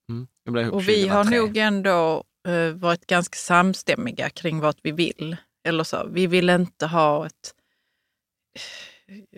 Mm. 0.10 0.72
Och 0.72 0.88
vi 0.90 1.08
har 1.08 1.24
nog 1.24 1.58
ändå 1.58 2.24
uh, 2.48 2.70
varit 2.74 3.08
ganska 3.08 3.36
samstämmiga 3.36 4.30
kring 4.30 4.60
vad 4.60 4.76
vi 4.84 4.92
vill. 4.92 5.38
Eller 5.64 5.84
så, 5.84 6.08
vi 6.12 6.28
vill 6.28 6.50
inte 6.50 6.86
ha 6.86 7.26
ett, 7.26 7.56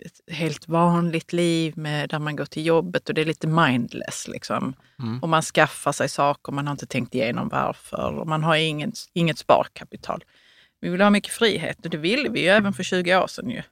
ett 0.04 0.34
helt 0.34 0.68
vanligt 0.68 1.32
liv 1.32 1.78
med, 1.78 2.08
där 2.08 2.18
man 2.18 2.36
går 2.36 2.44
till 2.44 2.66
jobbet 2.66 3.08
och 3.08 3.14
det 3.14 3.20
är 3.20 3.24
lite 3.24 3.46
mindless. 3.46 4.28
Liksom. 4.28 4.74
Mm. 4.98 5.22
Och 5.22 5.28
man 5.28 5.42
skaffar 5.42 5.92
sig 5.92 6.08
saker, 6.08 6.52
man 6.52 6.66
har 6.66 6.72
inte 6.72 6.86
tänkt 6.86 7.14
igenom 7.14 7.48
varför 7.48 8.14
och 8.18 8.26
man 8.26 8.42
har 8.42 8.56
inget, 8.56 8.94
inget 9.12 9.38
sparkapital. 9.38 10.24
Vi 10.80 10.88
vill 10.88 11.00
ha 11.00 11.10
mycket 11.10 11.32
frihet 11.32 11.84
och 11.84 11.90
det 11.90 11.96
ville 11.96 12.28
vi 12.28 12.40
ju 12.40 12.48
även 12.48 12.72
för 12.72 12.82
20 12.82 13.16
år 13.16 13.26
sedan. 13.26 13.50
Ju. 13.50 13.62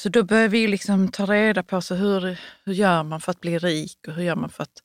Så 0.00 0.08
då 0.08 0.22
börjar 0.22 0.48
vi 0.48 0.66
liksom 0.66 1.08
ta 1.08 1.26
reda 1.26 1.62
på 1.62 1.80
så 1.80 1.94
hur, 1.94 2.40
hur 2.64 2.72
gör 2.72 3.02
man 3.02 3.20
för 3.20 3.30
att 3.30 3.40
bli 3.40 3.58
rik 3.58 3.98
och 4.08 4.14
hur 4.14 4.22
gör 4.22 4.36
man 4.36 4.50
för 4.50 4.62
att 4.62 4.82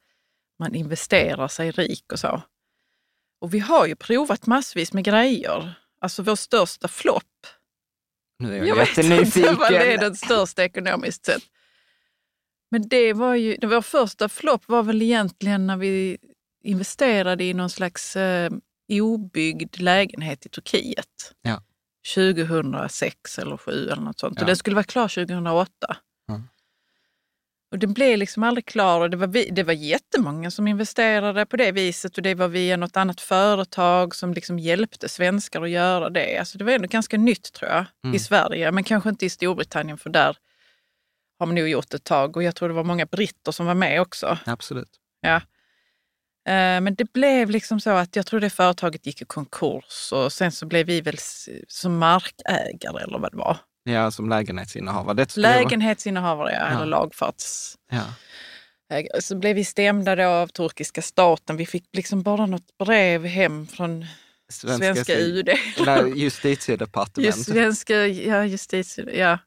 man 0.60 0.76
investerar 0.76 1.48
sig 1.48 1.72
rik 1.72 2.12
och 2.12 2.20
så. 2.20 2.42
Och 3.42 3.54
vi 3.54 3.60
har 3.60 3.86
ju 3.88 3.96
provat 3.96 4.48
massvis 4.48 4.94
med 4.94 5.04
grejer. 5.04 5.74
Alltså 6.02 6.24
vår 6.24 6.36
största 6.36 6.88
flopp. 6.88 7.24
Nu 8.40 8.54
är 8.54 8.58
jag, 8.58 8.68
jag 8.68 8.76
vet 8.76 8.98
inte 8.98 9.54
vad 9.54 9.72
det 9.72 9.94
är 9.94 9.98
den 9.98 10.16
största 10.16 10.64
ekonomiskt 10.64 11.26
sett. 11.26 11.44
Men 12.72 12.88
det 12.88 13.14
var 13.14 13.36
ju, 13.36 13.58
vår 13.62 13.82
första 13.82 14.30
flopp 14.30 14.68
var 14.68 14.84
väl 14.84 15.02
egentligen 15.02 15.68
när 15.68 15.78
vi 15.78 16.18
investerade 16.64 17.44
i 17.44 17.54
någon 17.54 17.70
slags 17.70 18.16
eh, 18.16 18.52
obyggd 18.90 19.80
lägenhet 19.80 20.46
i 20.46 20.50
Turkiet. 20.50 21.34
Ja. 21.42 21.62
2006 22.14 23.40
eller 23.40 23.58
2007 23.58 23.90
eller 23.90 24.02
något 24.02 24.20
sånt. 24.20 24.34
Ja. 24.38 24.42
Och 24.42 24.48
den 24.48 24.56
skulle 24.56 24.76
vara 24.76 24.84
klar 24.84 25.08
2008. 25.08 25.72
Mm. 26.30 26.44
Och 27.72 27.80
den 27.80 27.94
blev 27.94 28.18
liksom 28.18 28.44
aldrig 28.44 28.66
klar 28.66 29.02
och 29.02 29.10
det 29.10 29.18
var, 29.18 29.28
vi, 29.28 29.50
det 29.50 29.64
var 29.64 29.74
jättemånga 29.74 30.52
som 30.52 30.68
investerade 30.68 31.46
på 31.46 31.58
det 31.58 31.72
viset 31.72 32.18
och 32.18 32.24
det 32.24 32.36
var 32.36 32.48
via 32.48 32.78
något 32.78 32.98
annat 32.98 33.22
företag 33.22 34.16
som 34.16 34.34
liksom 34.34 34.60
hjälpte 34.60 35.10
svenskar 35.10 35.62
att 35.62 35.70
göra 35.70 36.10
det. 36.10 36.38
Alltså 36.38 36.58
det 36.58 36.64
var 36.64 36.72
ändå 36.72 36.88
ganska 36.88 37.18
nytt 37.18 37.54
tror 37.54 37.72
jag 37.72 37.86
mm. 38.04 38.16
i 38.16 38.20
Sverige, 38.20 38.72
men 38.72 38.84
kanske 38.84 39.10
inte 39.10 39.26
i 39.26 39.30
Storbritannien 39.30 39.98
för 39.98 40.10
där 40.10 40.38
har 41.40 41.46
man 41.46 41.56
nog 41.56 41.68
gjort 41.68 41.94
ett 41.94 42.04
tag 42.04 42.38
och 42.38 42.44
jag 42.44 42.56
tror 42.56 42.70
det 42.70 42.76
var 42.76 42.84
många 42.84 43.06
britter 43.06 43.52
som 43.52 43.66
var 43.66 43.76
med 43.76 44.02
också. 44.02 44.38
Absolut. 44.46 45.00
Ja. 45.22 45.42
Eh, 46.48 46.82
men 46.82 46.96
det 46.96 47.14
blev 47.14 47.50
liksom 47.50 47.80
så 47.80 47.90
att 47.90 48.16
jag 48.16 48.26
tror 48.26 48.40
det 48.40 48.50
företaget 48.50 49.06
gick 49.06 49.22
i 49.22 49.26
konkurs 49.26 50.12
och 50.12 50.34
sen 50.34 50.52
så 50.52 50.66
blev 50.66 50.86
vi 50.86 51.02
väl 51.02 51.18
som 51.68 51.98
markägare 51.98 53.04
eller 53.04 53.20
vad 53.20 53.32
det 53.32 53.38
var. 53.38 53.58
Ja, 53.84 54.12
som 54.12 54.30
lägenhetsinnehavare. 54.30 55.26
lägenhetsinnehavare, 55.36 56.52
ja, 56.52 56.60
ja. 56.60 56.76
eller 56.76 56.86
lagfarts... 56.86 57.76
Ja. 57.92 58.04
Så 59.20 59.36
blev 59.36 59.56
vi 59.56 59.66
stämda 59.66 60.16
då 60.16 60.24
av 60.24 60.48
turkiska 60.48 61.02
staten. 61.02 61.58
Vi 61.58 61.66
fick 61.66 61.86
liksom 61.94 62.24
bara 62.24 62.46
något 62.46 62.78
brev 62.78 63.26
hem 63.26 63.68
från 63.68 64.06
svenska, 64.50 64.94
svenska 64.94 65.20
UD. 65.20 65.50
justitiedepartementet. 66.16 67.38
Just, 67.38 67.50
svenska, 67.50 68.08
ja, 68.08 68.46
justitie, 68.46 69.20
ja. 69.20 69.38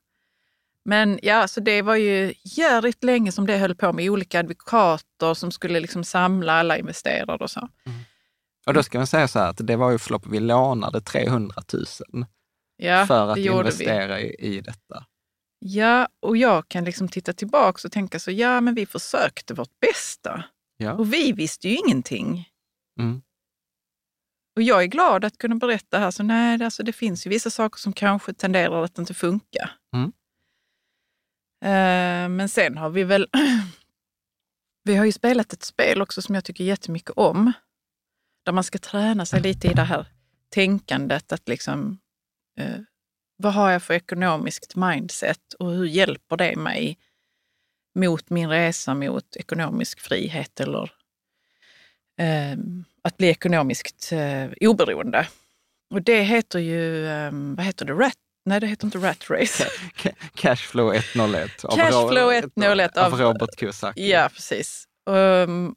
Men 0.85 1.19
ja, 1.23 1.49
så 1.49 1.61
det 1.61 1.83
var 1.83 1.97
ju 1.97 2.35
jävligt 2.45 3.05
länge 3.05 3.33
som 3.33 3.47
det 3.47 3.57
höll 3.57 3.75
på 3.75 3.93
med 3.93 4.11
olika 4.11 4.41
advokater 4.41 5.35
som 5.35 5.51
skulle 5.51 5.81
liksom 5.81 6.05
samla 6.05 6.53
alla 6.53 6.79
investerare 6.79 7.37
och 7.37 7.51
så. 7.51 7.69
Mm. 7.87 7.99
Och 8.67 8.75
då 8.75 8.83
ska 8.83 8.99
man 8.99 9.07
säga 9.07 9.29
så 9.29 9.39
här 9.39 9.51
att 9.51 9.67
det 9.67 9.77
var 9.77 9.91
ju 9.91 9.99
förlopp, 9.99 10.27
vi 10.27 10.41
lånade 10.41 11.01
300 11.01 11.63
000 11.73 12.27
ja, 12.77 13.07
för 13.07 13.29
att 13.29 13.39
investera 13.39 14.21
i, 14.21 14.35
i 14.39 14.61
detta. 14.61 15.05
Ja, 15.59 16.09
och 16.21 16.37
jag 16.37 16.69
kan 16.69 16.85
liksom 16.85 17.09
titta 17.09 17.33
tillbaka 17.33 17.89
och 17.89 17.93
tänka 17.93 18.19
så, 18.19 18.31
ja 18.31 18.61
men 18.61 18.75
vi 18.75 18.87
försökte 18.87 19.55
vårt 19.55 19.81
bästa. 19.81 20.45
Ja. 20.77 20.93
Och 20.93 21.13
vi 21.13 21.33
visste 21.33 21.69
ju 21.69 21.77
ingenting. 21.77 22.49
Mm. 23.01 23.23
Och 24.57 24.63
jag 24.63 24.83
är 24.83 24.87
glad 24.87 25.25
att 25.25 25.39
kunna 25.39 25.55
berätta 25.55 25.99
här, 25.99 26.11
så 26.11 26.23
nej, 26.23 26.65
alltså 26.65 26.83
det 26.83 26.93
finns 26.93 27.27
ju 27.27 27.31
vissa 27.31 27.51
saker 27.51 27.79
som 27.79 27.93
kanske 27.93 28.35
tenderar 28.35 28.85
att 28.85 28.99
inte 28.99 29.15
funka. 29.15 29.71
Eh, 31.61 32.29
men 32.29 32.49
sen 32.49 32.79
har 32.79 32.91
vi 32.91 33.05
väl... 33.05 33.29
vi 34.85 34.97
har 34.97 35.05
ju 35.05 35.13
spelat 35.13 35.53
ett 35.53 35.63
spel 35.63 36.03
också 36.03 36.23
som 36.23 36.35
jag 36.35 36.45
tycker 36.45 36.65
jättemycket 36.65 37.11
om. 37.11 37.53
Där 38.45 38.53
man 38.53 38.65
ska 38.65 38.79
träna 38.79 39.27
sig 39.27 39.41
lite 39.41 39.69
i 39.69 39.75
det 39.75 39.83
här 39.83 40.07
tänkandet 40.49 41.33
att 41.33 41.49
liksom, 41.49 41.99
eh, 42.59 42.81
vad 43.37 43.55
har 43.55 43.71
jag 43.71 43.83
för 43.83 43.95
ekonomiskt 43.95 44.77
mindset 44.77 45.53
och 45.59 45.71
hur 45.71 45.87
hjälper 45.87 46.37
det 46.37 46.57
mig 46.57 46.99
mot 47.95 48.31
min 48.31 48.49
resa 48.49 48.95
mot 48.95 49.37
ekonomisk 49.37 50.01
frihet 50.01 50.61
eller 50.61 50.93
eh, 52.19 52.59
att 53.03 53.17
bli 53.17 53.29
ekonomiskt 53.29 54.13
eh, 54.13 54.51
oberoende. 54.61 55.29
Och 55.91 56.03
det 56.03 56.23
heter 56.23 56.59
ju, 56.59 57.07
eh, 57.07 57.31
vad 57.33 57.67
heter 57.67 57.87
det, 57.87 57.93
Rat 57.93 58.15
Nej, 58.45 58.61
det 58.61 58.67
heter 58.67 58.85
inte 58.85 58.99
Rat 58.99 59.31
Race. 59.31 59.67
Cashflow 60.35 60.95
101. 60.95 61.51
Cashflow 61.77 62.33
101 62.33 62.97
av, 62.97 63.13
av 63.13 63.21
Robert 63.21 63.59
Kiyosaki. 63.59 64.11
Ja, 64.11 64.29
precis. 64.35 64.85
Um, 65.11 65.75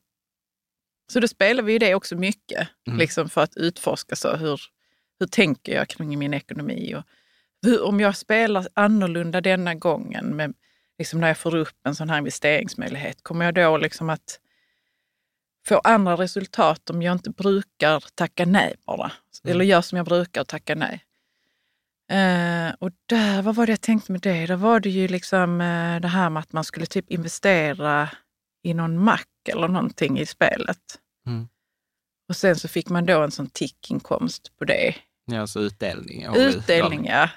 så 1.11 1.19
då 1.19 1.27
spelar 1.27 1.63
vi 1.63 1.77
det 1.77 1.95
också 1.95 2.15
mycket, 2.15 2.67
mm. 2.87 2.99
liksom 2.99 3.29
för 3.29 3.41
att 3.41 3.57
utforska 3.57 4.15
så 4.15 4.35
hur, 4.35 4.61
hur 5.19 5.27
tänker 5.27 5.75
jag 5.75 5.89
kring 5.89 6.19
min 6.19 6.33
ekonomi 6.33 6.95
och 6.95 7.03
hur, 7.61 7.83
om 7.83 7.99
jag 7.99 8.17
spelar 8.17 8.67
annorlunda 8.73 9.41
denna 9.41 9.75
gången, 9.75 10.25
med, 10.25 10.53
liksom 10.97 11.19
när 11.19 11.27
jag 11.27 11.37
får 11.37 11.55
upp 11.55 11.87
en 11.87 11.95
sån 11.95 12.09
här 12.09 12.17
investeringsmöjlighet, 12.17 13.23
kommer 13.23 13.45
jag 13.45 13.53
då 13.53 13.77
liksom 13.77 14.09
att 14.09 14.39
få 15.67 15.79
andra 15.79 16.17
resultat 16.17 16.89
om 16.89 17.01
jag 17.01 17.11
inte 17.11 17.29
brukar 17.29 18.03
tacka 18.15 18.45
nej 18.45 18.75
bara? 18.85 19.11
Mm. 19.43 19.55
Eller 19.55 19.65
gör 19.65 19.81
som 19.81 19.97
jag 19.97 20.05
brukar 20.05 20.41
och 20.41 20.47
tacka 20.47 20.75
nej. 20.75 21.05
Eh, 22.11 22.73
och 22.79 22.91
där, 23.05 23.41
vad 23.41 23.55
var 23.55 23.65
det 23.65 23.71
jag 23.71 23.81
tänkte 23.81 24.11
med 24.11 24.21
det? 24.21 24.45
Då 24.45 24.55
var 24.55 24.79
det 24.79 24.89
ju 24.89 25.07
liksom 25.07 25.61
eh, 25.61 26.01
det 26.01 26.07
här 26.07 26.29
med 26.29 26.41
att 26.41 26.53
man 26.53 26.63
skulle 26.63 26.85
typ 26.85 27.11
investera 27.11 28.09
i 28.63 28.73
någon 28.73 29.03
mack 29.03 29.27
eller 29.49 29.67
någonting 29.67 30.19
i 30.19 30.25
spelet. 30.25 30.99
Mm. 31.27 31.47
Och 32.29 32.35
sen 32.35 32.55
så 32.55 32.67
fick 32.67 32.89
man 32.89 33.05
då 33.05 33.23
en 33.23 33.31
sån 33.31 33.49
tickinkomst 33.49 34.57
på 34.57 34.65
det. 34.65 34.95
Ja, 35.25 35.41
alltså 35.41 35.59
utdelning. 35.59 36.25
Utdelning, 36.35 37.05
ja. 37.05 37.29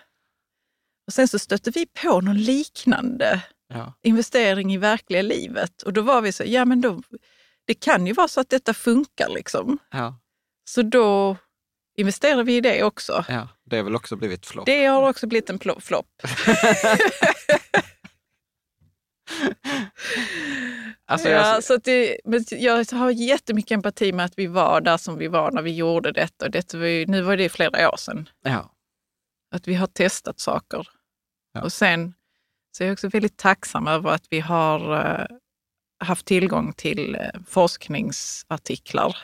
Och 1.07 1.13
sen 1.13 1.29
så 1.29 1.39
stötte 1.39 1.71
vi 1.71 1.87
på 1.87 2.21
någon 2.21 2.39
liknande 2.39 3.43
Ja. 3.69 3.93
Investering 4.03 4.75
i 4.75 4.77
verkliga 4.77 5.23
livet. 5.23 5.83
Och 5.83 5.93
då 5.93 6.03
var 6.03 6.21
vi 6.21 6.33
så, 6.33 6.45
ja 6.47 6.65
men 6.65 6.81
då, 6.81 7.03
det 7.65 7.75
kan 7.75 8.07
ju 8.07 8.13
vara 8.13 8.29
så 8.29 8.41
att 8.41 8.51
detta 8.51 8.75
funkar 8.75 9.29
liksom. 9.29 9.79
Ja. 9.91 10.19
Så 10.71 10.83
då 10.83 11.37
investerar 11.97 12.45
vi 12.45 12.57
i 12.57 12.61
det 12.61 12.83
också. 12.85 13.25
ja. 13.29 13.49
Det 13.65 13.77
har 13.77 13.85
väl 13.85 13.95
också 13.95 14.17
blivit 14.17 14.47
flopp. 14.47 14.67
Det 14.67 14.85
har 14.87 15.09
också 15.09 15.27
blivit 15.27 15.51
en 15.51 15.59
flopp. 15.81 16.07
Alltså, 21.07 21.29
ja, 21.29 21.55
jag, 21.55 21.65
så 21.65 21.75
att 21.75 21.85
det, 21.85 22.21
men 22.25 22.45
jag 22.51 22.85
har 22.93 23.11
jättemycket 23.11 23.71
empati 23.71 24.13
med 24.13 24.25
att 24.25 24.39
vi 24.39 24.47
var 24.47 24.81
där 24.81 24.97
som 24.97 25.19
vi 25.19 25.29
var 25.29 25.51
när 25.51 25.63
vi 25.63 25.75
gjorde 25.75 26.13
detta. 26.13 26.49
Detta 26.49 26.79
var 26.79 26.87
ju, 26.87 27.07
nu 27.07 27.23
var 27.23 27.37
det 27.37 27.49
flera 27.49 27.91
år 27.91 27.97
sedan. 27.97 28.29
ja. 28.43 28.71
Att 29.55 29.69
vi 29.69 29.75
har 29.75 29.87
testat 29.87 30.41
saker. 30.41 30.89
Ja. 31.53 31.63
Och 31.63 31.73
sen 31.73 32.15
så 32.77 32.85
är 32.85 32.89
jag 32.89 32.93
också 32.93 33.09
väldigt 33.09 33.37
tacksam 33.37 33.87
över 33.87 34.11
att 34.11 34.27
vi 34.31 34.41
har 34.41 34.97
eh, 34.97 35.27
haft 36.05 36.27
tillgång 36.27 36.73
till 36.73 37.15
eh, 37.15 37.41
forskningsartiklar. 37.47 39.17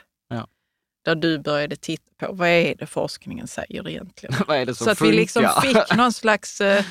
Där 1.05 1.15
du 1.15 1.39
började 1.39 1.77
titta 1.77 2.27
på 2.27 2.33
vad 2.33 2.49
är 2.49 2.75
det 2.75 2.87
forskningen 2.87 3.47
säger 3.49 3.89
egentligen. 3.89 4.35
Vad 4.47 4.57
är 4.57 4.67
det 4.67 4.75
som 4.75 4.85
så 4.85 4.91
att 4.91 4.99
funkar? 4.99 5.13
vi 5.13 5.17
liksom 5.19 5.45
fick 5.63 5.97
någon 5.97 6.13
slags... 6.13 6.61
Eh, 6.61 6.85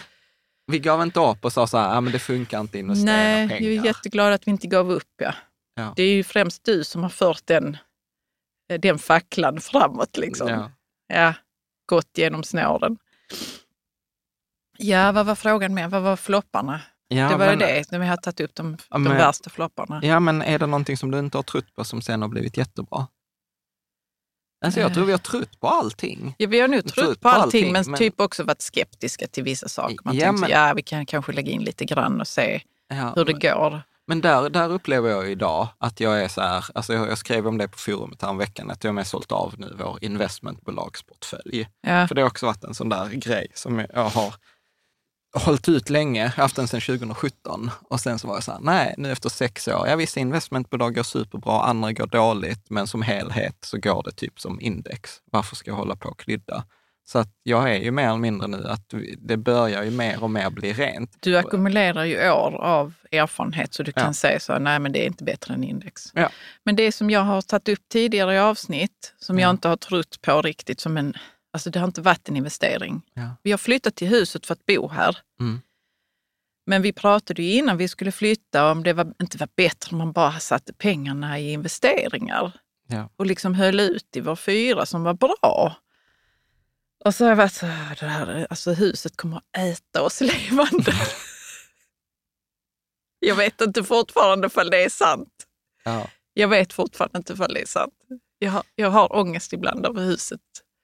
Vi 0.68 0.80
gav 0.80 1.02
inte 1.04 1.20
upp 1.20 1.46
och 1.46 1.54
sa 1.54 1.68
så 1.68 1.78
här, 1.78 1.98
ah, 1.98 2.02
men 2.02 2.14
det 2.14 2.20
funkar 2.20 2.60
inte 2.60 2.78
att 2.78 2.80
investera 2.80 3.06
nej, 3.16 3.48
pengar. 3.50 3.70
jag 3.72 3.80
är 3.82 3.86
jätteglad 3.86 4.34
att 4.34 4.48
vi 4.48 4.52
inte 4.52 4.68
gav 4.68 4.92
upp. 4.92 5.14
Ja. 5.18 5.34
Ja. 5.76 5.94
Det 5.96 6.04
är 6.04 6.14
ju 6.14 6.24
främst 6.24 6.64
du 6.64 6.84
som 6.84 7.04
har 7.04 7.10
fört 7.10 7.42
den, 7.46 7.78
eh, 8.72 8.80
den 8.80 9.00
facklan 9.00 9.62
framåt. 9.62 10.18
Liksom. 10.18 10.48
Ja. 10.50 10.72
Ja, 11.14 11.34
gått 11.86 12.18
genom 12.18 12.44
snåren. 12.44 12.98
Ja, 14.78 15.12
vad 15.12 15.26
var 15.26 15.36
frågan 15.36 15.74
med? 15.74 15.92
Vad 15.92 16.02
var 16.02 16.16
flopparna? 16.16 16.82
Ja, 17.08 17.30
det 17.30 17.36
var 17.38 17.46
men, 17.46 17.60
det, 17.60 17.92
när 17.92 18.00
vi 18.00 18.06
har 18.06 18.18
tagit 18.18 18.40
upp 18.40 18.56
de, 18.56 18.78
de 18.90 19.04
men- 19.04 19.18
värsta 19.18 19.50
flopparna. 19.50 20.00
Ja, 20.04 20.20
men 20.20 20.42
är 20.42 20.60
det 20.60 20.66
någonting 20.66 20.98
som 20.98 21.12
du 21.12 21.20
inte 21.20 21.38
har 21.38 21.44
trott 21.44 21.76
på 21.76 21.84
som 21.84 22.02
sen 22.02 22.22
har 22.22 22.30
blivit 22.30 22.58
jättebra? 22.58 23.08
Alltså 24.66 24.80
jag 24.80 24.90
Eh. 24.90 24.94
tror 24.94 25.06
vi 25.06 25.12
har 25.12 25.20
trott 25.20 25.60
på 25.60 25.68
allting. 25.68 26.36
Ja, 26.38 26.48
vi 26.48 26.60
har 26.60 26.68
nu 26.68 26.82
trott 26.82 26.94
trott 26.96 27.22
på 27.22 27.30
allting, 27.30 27.44
allting, 27.44 27.74
men, 27.74 27.84
men- 27.88 27.98
typ 27.98 28.20
också 28.22 28.44
varit 28.44 28.62
skeptiska 28.62 29.28
till 29.28 29.44
vissa 29.44 29.68
saker. 29.70 29.98
Man 30.06 30.16
Ja, 30.16 30.26
tänkte, 30.26 30.42
men- 30.42 30.50
ja, 30.50 30.74
vi 30.76 30.82
kan 30.82 31.06
kanske 31.06 31.32
lägga 31.32 31.52
in 31.52 31.64
lite 31.64 31.86
grann 31.86 32.22
och 32.22 32.28
se 32.28 32.62
Ja, 32.90 33.14
hur 33.16 33.26
det 33.26 33.34
går. 33.34 33.82
Men 34.08 34.22
där, 34.22 34.50
där 34.50 34.72
upplever 34.72 35.10
jag 35.10 35.32
idag 35.32 35.68
att 35.78 36.00
jag 36.00 36.24
är 36.24 36.28
så 36.28 36.42
här, 36.42 36.66
alltså 36.76 36.94
jag, 36.94 37.08
jag 37.10 37.18
skrev 37.18 37.48
om 37.48 37.58
det 37.58 37.68
på 37.68 37.78
forumet 37.78 38.22
häromveckan, 38.22 38.72
att 38.72 38.84
jag 38.84 38.94
har 38.94 39.04
sålt 39.04 39.32
av 39.32 39.54
nu 39.58 39.76
vår 39.80 39.98
investmentbolagsportfölj. 40.02 41.68
Ja. 41.82 42.08
För 42.08 42.16
det 42.16 42.22
har 42.22 42.28
också 42.30 42.46
varit 42.46 42.64
en 42.64 42.74
sån 42.74 42.90
där 42.90 43.10
grej 43.10 43.48
som 43.54 43.86
jag 43.94 44.04
har 44.10 44.34
hållit 45.34 45.70
ut 45.70 45.90
länge, 45.90 46.28
haft 46.28 46.56
den 46.56 46.68
sedan 46.68 46.82
2017. 46.82 47.72
Och 47.90 48.00
sen 48.00 48.20
så 48.20 48.28
var 48.28 48.36
jag 48.36 48.44
så 48.44 48.52
här, 48.52 48.60
nej, 48.62 48.96
nu 48.98 49.12
efter 49.12 49.30
sex 49.30 49.68
år, 49.68 49.88
ja 49.88 49.96
vissa 49.96 50.20
investmentbolag 50.20 50.96
går 50.96 51.04
superbra, 51.04 51.62
andra 51.64 51.92
går 51.94 52.08
dåligt, 52.08 52.70
men 52.70 52.88
som 52.88 53.02
helhet 53.02 53.58
så 53.62 53.78
går 53.78 54.04
det 54.04 54.12
typ 54.12 54.40
som 54.40 54.62
index. 54.62 55.12
Varför 55.32 55.56
ska 55.56 55.72
jag 55.72 55.76
hålla 55.76 55.96
på 55.96 56.10
och 56.10 56.20
klydda? 56.20 56.64
Så 57.06 57.20
att 57.20 57.30
jag 57.44 57.70
är 57.72 57.80
ju 57.80 57.92
mer 57.92 58.08
eller 58.08 58.18
mindre 58.18 58.48
nu 58.48 58.68
att 58.68 58.94
det 59.18 59.38
börjar 59.38 59.84
ju 59.84 59.92
mer 59.92 60.24
och 60.24 60.30
mer 60.32 60.50
bli 60.50 60.74
rent. 60.74 61.18
Du 61.20 61.38
ackumulerar 61.38 62.04
ju 62.06 62.32
år 62.32 62.62
av 62.62 62.94
erfarenhet 63.12 63.74
så 63.74 63.84
du 63.84 63.92
kan 63.92 64.06
Ja. 64.06 64.14
säga 64.14 64.40
så, 64.40 64.60
nej 64.60 64.80
men 64.80 64.92
det 64.92 65.04
är 65.04 65.08
inte 65.08 65.24
bättre 65.24 65.54
än 65.54 65.64
index. 65.64 66.04
Ja. 66.14 66.30
Men 66.66 66.76
det 66.76 66.92
som 66.92 67.10
jag 67.10 67.22
har 67.22 67.42
tagit 67.42 67.70
upp 67.70 67.90
tidigare 67.92 68.36
i 68.36 68.40
avsnitt, 68.40 69.14
som 69.20 69.40
Ja. 69.40 69.46
jag 69.46 69.50
inte 69.50 69.68
har 69.68 69.78
trott 69.78 70.22
på 70.22 70.42
riktigt 70.42 70.80
som 70.80 70.98
en, 70.98 71.14
alltså 71.54 71.70
det 71.70 71.80
har 71.80 71.88
inte 71.88 72.02
varit 72.02 72.30
en 72.30 72.38
investering. 72.38 73.02
Ja. 73.14 73.36
Vi 73.44 73.52
har 73.52 73.58
flyttat 73.58 73.96
till 73.96 74.08
huset 74.08 74.46
för 74.46 74.54
att 74.54 74.66
bo 74.66 74.88
här. 74.88 75.18
Mm. 75.40 75.62
Men 76.66 76.82
vi 76.82 76.94
pratade 76.94 77.44
ju 77.44 77.54
innan 77.54 77.78
vi 77.78 77.88
skulle 77.88 78.12
flytta 78.12 78.72
om 78.72 78.84
det 78.84 78.94
var, 78.94 79.14
inte 79.22 79.38
var 79.38 79.50
bättre 79.56 79.92
om 79.92 79.98
man 79.98 80.12
bara 80.12 80.40
satte 80.40 80.74
pengarna 80.74 81.40
i 81.40 81.52
investeringar. 81.52 82.60
Ja. 82.88 83.10
Och 83.16 83.26
liksom 83.26 83.54
höll 83.54 83.80
ut 83.80 84.16
i 84.16 84.20
vår 84.20 84.36
fyra 84.36 84.86
som 84.86 85.04
var 85.04 85.14
bra. 85.14 85.76
Och 87.06 87.16
så 87.16 87.24
har 87.24 87.30
jag 87.30 87.36
varit 87.36 87.54
så 87.54 87.66
här, 87.66 87.98
det 88.00 88.06
här 88.06 88.48
alltså 88.50 88.74
huset 88.74 89.18
kommer 89.18 89.38
att 89.38 89.58
äta 89.58 90.02
oss 90.02 90.22
levande. 90.22 90.94
jag 93.20 93.36
vet 93.36 93.62
inte 93.62 93.84
fortfarande 93.84 94.48
ifall 94.48 94.70
det 94.70 94.84
är 94.84 94.90
sant. 94.90 95.46
Ja. 95.84 96.10
Jag 96.34 96.48
vet 96.48 96.74
fortfarande 96.74 97.18
inte 97.18 97.34
ifall 97.34 97.54
det 97.54 97.62
är 97.62 97.66
sant. 97.66 97.94
Jag 98.40 98.52
har, 98.52 98.64
jag 98.76 98.90
har 98.90 99.16
ångest 99.16 99.54
ibland 99.54 99.86
över 99.86 100.02
huset. 100.02 100.42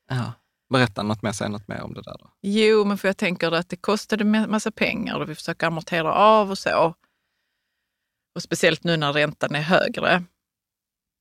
Ja. 0.09 0.33
Berätta 0.69 1.03
något 1.03 1.21
mer, 1.21 1.31
säg 1.31 1.49
något 1.49 1.67
mer 1.67 1.81
om 1.81 1.93
det 1.93 2.01
där 2.01 2.15
då. 2.19 2.31
Jo, 2.41 2.85
men 2.85 2.97
för 2.97 3.07
jag 3.07 3.17
tänker 3.17 3.51
att 3.51 3.69
det 3.69 3.75
kostade 3.75 4.23
en 4.23 4.51
massa 4.51 4.71
pengar 4.71 5.19
och 5.19 5.29
vi 5.29 5.35
försöker 5.35 5.67
amortera 5.67 6.13
av 6.13 6.49
och 6.51 6.57
så. 6.57 6.95
Och 8.35 8.41
speciellt 8.41 8.83
nu 8.83 8.97
när 8.97 9.13
räntan 9.13 9.55
är 9.55 9.61
högre. 9.61 10.23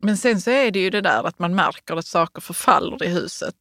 Men 0.02 0.16
sen 0.16 0.40
så 0.40 0.50
är 0.50 0.70
det 0.70 0.78
ju 0.78 0.90
det 0.90 1.00
där 1.00 1.24
att 1.24 1.38
man 1.38 1.54
märker 1.54 1.96
att 1.96 2.06
saker 2.06 2.40
förfaller 2.40 3.04
i 3.04 3.08
huset. 3.08 3.54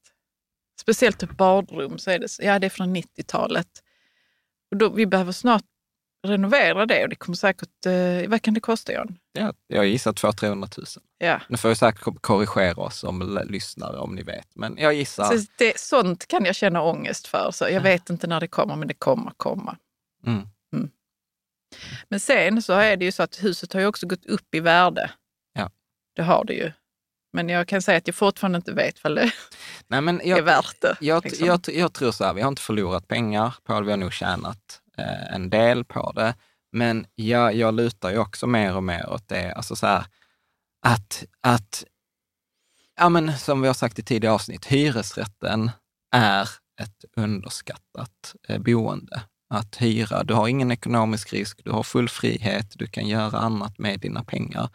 Speciellt 0.82 1.24
ett 1.24 1.38
badrum, 1.38 1.98
så 1.98 2.12
är 2.12 2.20
det, 2.20 2.40
ja, 2.40 2.60
det 2.60 2.68
är 2.68 2.70
från 2.70 2.96
90-talet. 2.96 3.68
Och 4.72 4.78
då, 4.78 4.90
vi 4.90 5.06
behöver 5.06 5.32
snart 5.32 5.64
renovera 6.24 6.86
det 6.86 7.04
och 7.04 7.10
det 7.10 7.16
kommer 7.16 7.36
säkert, 7.36 7.86
eh, 7.86 8.30
vad 8.30 8.42
kan 8.42 8.54
det 8.54 8.60
kosta 8.60 8.94
John? 8.94 9.18
Ja, 9.32 9.54
jag 9.68 9.86
gissar 9.86 10.14
200-300 10.14 10.78
000. 10.78 10.86
Ja. 11.18 11.42
Nu 11.50 11.58
får 11.58 11.70
jag 11.70 11.78
säkert 11.78 12.22
korrigera 12.22 12.82
oss 12.82 13.00
som 13.00 13.40
lyssnare 13.50 13.98
om 13.98 14.16
ni 14.16 14.24
vet, 14.24 14.56
men 14.56 14.78
jag 14.78 14.94
gissar. 14.94 15.38
Så 15.38 15.46
det, 15.58 15.80
sånt 15.80 16.28
kan 16.28 16.46
jag 16.46 16.56
känna 16.56 16.82
ångest 16.82 17.28
för. 17.28 17.52
Så 17.52 17.68
jag 17.70 17.82
vet 17.82 18.10
inte 18.10 18.28
när 18.28 18.40
det 18.40 18.48
kommer, 18.48 18.76
men 18.76 18.88
det 18.88 18.94
kommer 18.94 19.32
komma. 19.38 19.78
Mm. 20.26 20.48
Men 22.10 22.20
sen 22.20 22.62
så 22.62 22.74
är 22.74 22.98
det 22.98 23.06
ju 23.06 23.12
så 23.12 23.24
att 23.24 23.44
huset 23.44 23.74
har 23.74 23.80
ju 23.80 23.88
också 23.88 24.08
gått 24.08 24.26
upp 24.26 24.56
i 24.56 24.60
värde. 24.60 25.12
Ja. 25.54 25.70
Det 26.16 26.22
har 26.24 26.46
det 26.46 26.54
ju. 26.54 26.72
Men 27.34 27.50
jag 27.50 27.68
kan 27.68 27.82
säga 27.82 27.98
att 27.98 28.08
jag 28.08 28.16
fortfarande 28.16 28.56
inte 28.58 28.72
vet 28.72 29.04
vad 29.04 29.16
det 29.16 29.32
Nej, 29.88 30.02
men 30.02 30.22
är 30.22 30.30
jag, 30.30 30.44
värt 30.44 30.82
det. 30.82 30.96
jag, 31.00 31.24
liksom. 31.24 31.48
jag, 31.48 31.62
jag 31.68 31.94
tror 31.94 32.12
så 32.12 32.24
här, 32.24 32.34
vi 32.34 32.42
har 32.42 32.48
inte 32.48 32.62
förlorat 32.62 33.08
pengar 33.08 33.56
på 33.64 33.74
det, 33.74 33.86
vi 33.86 33.92
har 33.92 33.98
nog 33.98 34.14
tjänat 34.14 34.82
eh, 34.98 35.34
en 35.36 35.50
del 35.50 35.86
på 35.86 36.12
det. 36.12 36.36
Men 36.72 37.06
jag, 37.16 37.56
jag 37.56 37.74
lutar 37.74 38.12
ju 38.12 38.18
också 38.18 38.48
mer 38.48 38.76
och 38.76 38.84
mer 38.84 39.10
åt 39.10 39.28
det, 39.28 39.52
alltså 39.52 39.76
så 39.76 39.88
här, 39.88 40.06
att, 40.86 41.24
att 41.42 41.84
ja 42.96 43.10
men 43.10 43.38
som 43.38 43.62
vi 43.62 43.68
har 43.68 43.74
sagt 43.74 44.00
i 44.00 44.04
tidigare 44.04 44.36
avsnitt, 44.36 44.66
hyresrätten 44.66 45.72
är 46.16 46.50
ett 46.82 47.06
underskattat 47.16 48.36
eh, 48.48 48.60
boende. 48.60 49.22
Att 49.50 49.82
hyra, 49.82 50.24
du 50.24 50.34
har 50.34 50.48
ingen 50.48 50.72
ekonomisk 50.72 51.34
risk, 51.34 51.64
du 51.64 51.72
har 51.72 51.84
full 51.84 52.10
frihet, 52.10 52.74
du 52.76 52.88
kan 52.88 53.08
göra 53.08 53.38
annat 53.38 53.80
med 53.80 54.00
dina 54.00 54.24
pengar. 54.24 54.70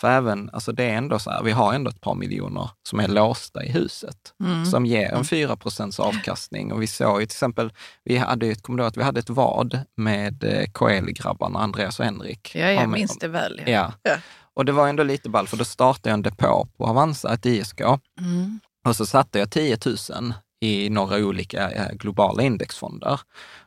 För 0.00 0.10
även, 0.10 0.50
alltså 0.52 0.72
det 0.72 0.84
är 0.84 0.94
ändå 0.96 1.18
så 1.18 1.30
här, 1.30 1.42
vi 1.42 1.50
har 1.52 1.74
ändå 1.74 1.90
ett 1.90 2.00
par 2.00 2.14
miljoner 2.14 2.70
som 2.88 3.00
är 3.00 3.08
låsta 3.08 3.64
i 3.64 3.70
huset, 3.70 4.16
Mm. 4.44 4.66
som 4.66 4.86
ger 4.86 5.12
en 5.12 5.24
4 5.24 5.56
procents 5.56 6.00
avkastning. 6.00 6.72
Och 6.72 6.82
vi 6.82 6.86
såg 6.86 7.20
ju 7.20 7.26
till 7.26 7.34
exempel, 7.34 7.72
vi 8.04 8.16
hade, 8.16 8.46
ju 8.46 8.54
kommer 8.54 8.78
du 8.78 8.84
att 8.84 8.96
vi 8.96 9.02
hade 9.02 9.20
ett 9.20 9.30
vad 9.30 9.78
med 9.96 10.44
eh, 10.44 10.64
KL-grabbarna, 10.72 11.58
Andreas 11.58 11.98
och 11.98 12.04
Henrik? 12.04 12.52
Ja, 12.54 12.66
jag 12.70 12.88
minns 12.88 13.18
det 13.18 13.28
väl. 13.28 13.60
Ja. 13.66 13.72
Ja. 13.72 13.92
Ja. 14.02 14.16
Och 14.54 14.64
det 14.64 14.72
var 14.72 14.88
ändå 14.88 15.02
lite 15.02 15.28
ball, 15.30 15.48
för 15.48 15.56
då 15.56 15.64
startade 15.64 16.08
jag 16.10 16.14
en 16.14 16.22
depå 16.22 16.68
på 16.76 16.86
Avanza, 16.86 17.34
ett 17.34 17.46
ISK. 17.46 17.80
Mm. 18.20 18.60
Och 18.88 18.96
så 18.96 19.06
satte 19.06 19.38
jag 19.38 19.50
10 19.50 19.78
000 19.86 20.32
i 20.60 20.90
några 20.90 21.16
olika 21.16 21.70
eh, 21.70 21.92
globala 21.92 22.42
indexfonder. 22.42 23.20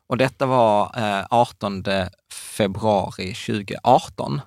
Och 0.09 0.17
detta 0.17 0.45
var 0.45 0.91
eh, 1.19 1.25
18 1.29 1.83
februari 2.57 3.33
2018. 3.33 4.41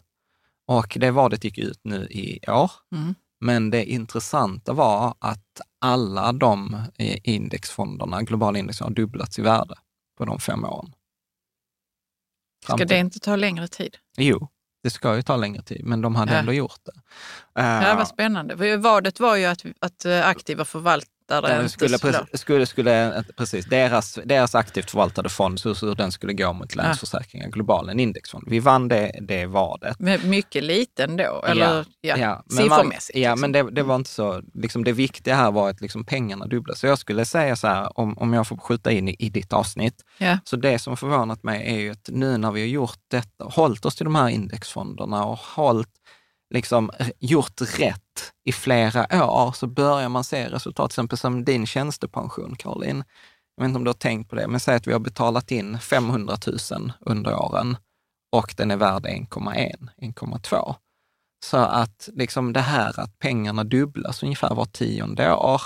Och 0.66 0.96
det 1.00 1.10
vadet 1.10 1.44
gick 1.44 1.58
ut 1.58 1.80
nu 1.84 2.06
i 2.10 2.40
år. 2.48 2.70
Mm. 2.92 3.14
Men 3.40 3.70
det 3.70 3.84
intressanta 3.84 4.72
var 4.72 5.14
att 5.18 5.60
alla 5.80 6.32
de 6.32 6.74
eh, 6.98 7.18
indexfonderna, 7.22 8.22
globala 8.22 8.58
indexfonder, 8.58 8.90
har 8.90 8.94
dubblats 9.06 9.38
i 9.38 9.42
värde 9.42 9.74
på 10.18 10.24
de 10.24 10.38
fem 10.40 10.64
åren. 10.64 10.92
Fram 12.66 12.78
Ska 12.78 12.84
det 12.86 12.98
inte 12.98 13.20
ta 13.20 13.36
längre 13.36 13.68
tid? 13.68 13.96
Jo, 14.16 14.48
det 14.82 14.90
ska 14.90 15.16
ju 15.16 15.22
ta 15.22 15.36
längre 15.36 15.62
tid, 15.62 15.84
men 15.84 16.00
de 16.00 16.14
hade 16.14 16.32
Ja. 16.32 16.38
ändå 16.38 16.52
gjort 16.52 16.80
det. 16.84 16.92
Ja, 17.54 17.90
Eh, 17.92 17.96
vad 17.96 18.08
spännande. 18.08 18.76
Vadet 18.76 19.20
var 19.20 19.36
ju 19.36 19.44
att, 19.44 19.64
att 19.80 20.06
aktiva 20.06 20.64
förvaltare 21.28 21.52
Ja, 21.54 21.58
inte 21.62 21.72
skulle, 21.72 21.98
precis, 21.98 22.40
skulle, 22.40 22.66
skulle, 22.66 23.24
precis, 23.36 23.66
deras, 23.66 24.18
deras 24.24 24.54
aktivt 24.54 24.90
förvaltade 24.90 25.28
fond, 25.28 25.60
så 25.60 25.74
hur 25.86 25.94
den 25.94 26.12
skulle 26.12 26.32
gå 26.32 26.52
mot 26.52 26.74
Länsförsäkringar 26.74 27.48
Global, 27.48 27.88
en 27.88 28.00
indexfond. 28.00 28.44
Vi 28.50 28.58
vann 28.60 28.88
det, 28.88 29.18
det 29.22 29.46
vadet. 29.46 29.96
Men 30.00 30.30
mycket 30.30 30.64
liten 30.64 31.16
då, 31.16 31.42
eller 31.46 31.86
ja, 32.00 32.16
Ja, 32.16 32.42
men 32.50 32.68
man- 32.68 32.78
siffermässigt. 32.78 33.18
Ja, 33.18 33.30
liksom. 33.30 33.40
men 33.40 33.52
det, 33.52 33.70
det 33.70 33.82
var 33.82 33.96
inte 33.96 34.10
så, 34.10 34.42
liksom 34.54 34.84
det 34.84 34.92
viktiga 34.92 35.34
här 35.34 35.50
var 35.50 35.70
att 35.70 35.80
liksom 35.80 36.04
pengarna 36.04 36.46
dubblas. 36.46 36.78
Så 36.78 36.86
jag 36.86 36.98
skulle 36.98 37.24
säga 37.24 37.56
så 37.56 37.66
här, 37.66 37.98
om, 37.98 38.18
om 38.18 38.32
jag 38.32 38.46
får 38.46 38.56
skjuta 38.56 38.90
in 38.92 39.08
i, 39.08 39.16
i 39.18 39.28
ditt 39.30 39.52
avsnitt, 39.52 40.02
Ja. 40.18 40.38
så 40.44 40.56
det 40.56 40.78
som 40.78 40.96
förvånat 40.96 41.42
mig 41.42 41.66
är 41.74 41.78
ju 41.80 41.90
att 41.90 42.08
nu 42.12 42.36
när 42.38 42.52
vi 42.52 42.60
har 42.60 42.68
gjort 42.68 42.98
detta, 43.10 43.44
hållit 43.44 43.84
oss 43.84 43.96
till 43.96 44.04
de 44.04 44.14
här 44.14 44.28
indexfonderna 44.28 45.24
och 45.24 45.38
hållit, 45.38 45.88
liksom 46.54 46.90
gjort 47.18 47.60
rätt 47.78 48.02
i 48.44 48.52
flera 48.52 49.24
år, 49.24 49.52
så 49.52 49.66
börjar 49.66 50.08
man 50.08 50.24
se 50.24 50.48
resultat, 50.48 50.90
till 50.90 50.94
exempel 50.94 51.18
som 51.18 51.44
din 51.44 51.66
tjänstepension, 51.66 52.56
Caroline. 52.56 53.04
Jag 53.56 53.62
vet 53.62 53.68
inte 53.68 53.78
om 53.78 53.84
du 53.84 53.88
har 53.88 53.94
tänkt 53.94 54.30
på 54.30 54.36
det, 54.36 54.48
men 54.48 54.60
säg 54.60 54.76
att 54.76 54.86
vi 54.86 54.92
har 54.92 55.00
betalat 55.00 55.50
in 55.50 55.78
500 55.78 56.36
000 56.70 56.92
under 57.00 57.34
åren 57.34 57.76
och 58.32 58.54
den 58.56 58.70
är 58.70 58.76
värd 58.76 59.06
1,1, 59.06 59.88
1,2. 59.96 60.74
Så 61.44 61.56
att 61.56 62.08
liksom 62.12 62.52
det 62.52 62.60
här 62.60 63.00
att 63.00 63.18
pengarna 63.18 63.64
dubblas 63.64 64.22
ungefär 64.22 64.54
var 64.54 64.64
tionde 64.64 65.32
år, 65.32 65.62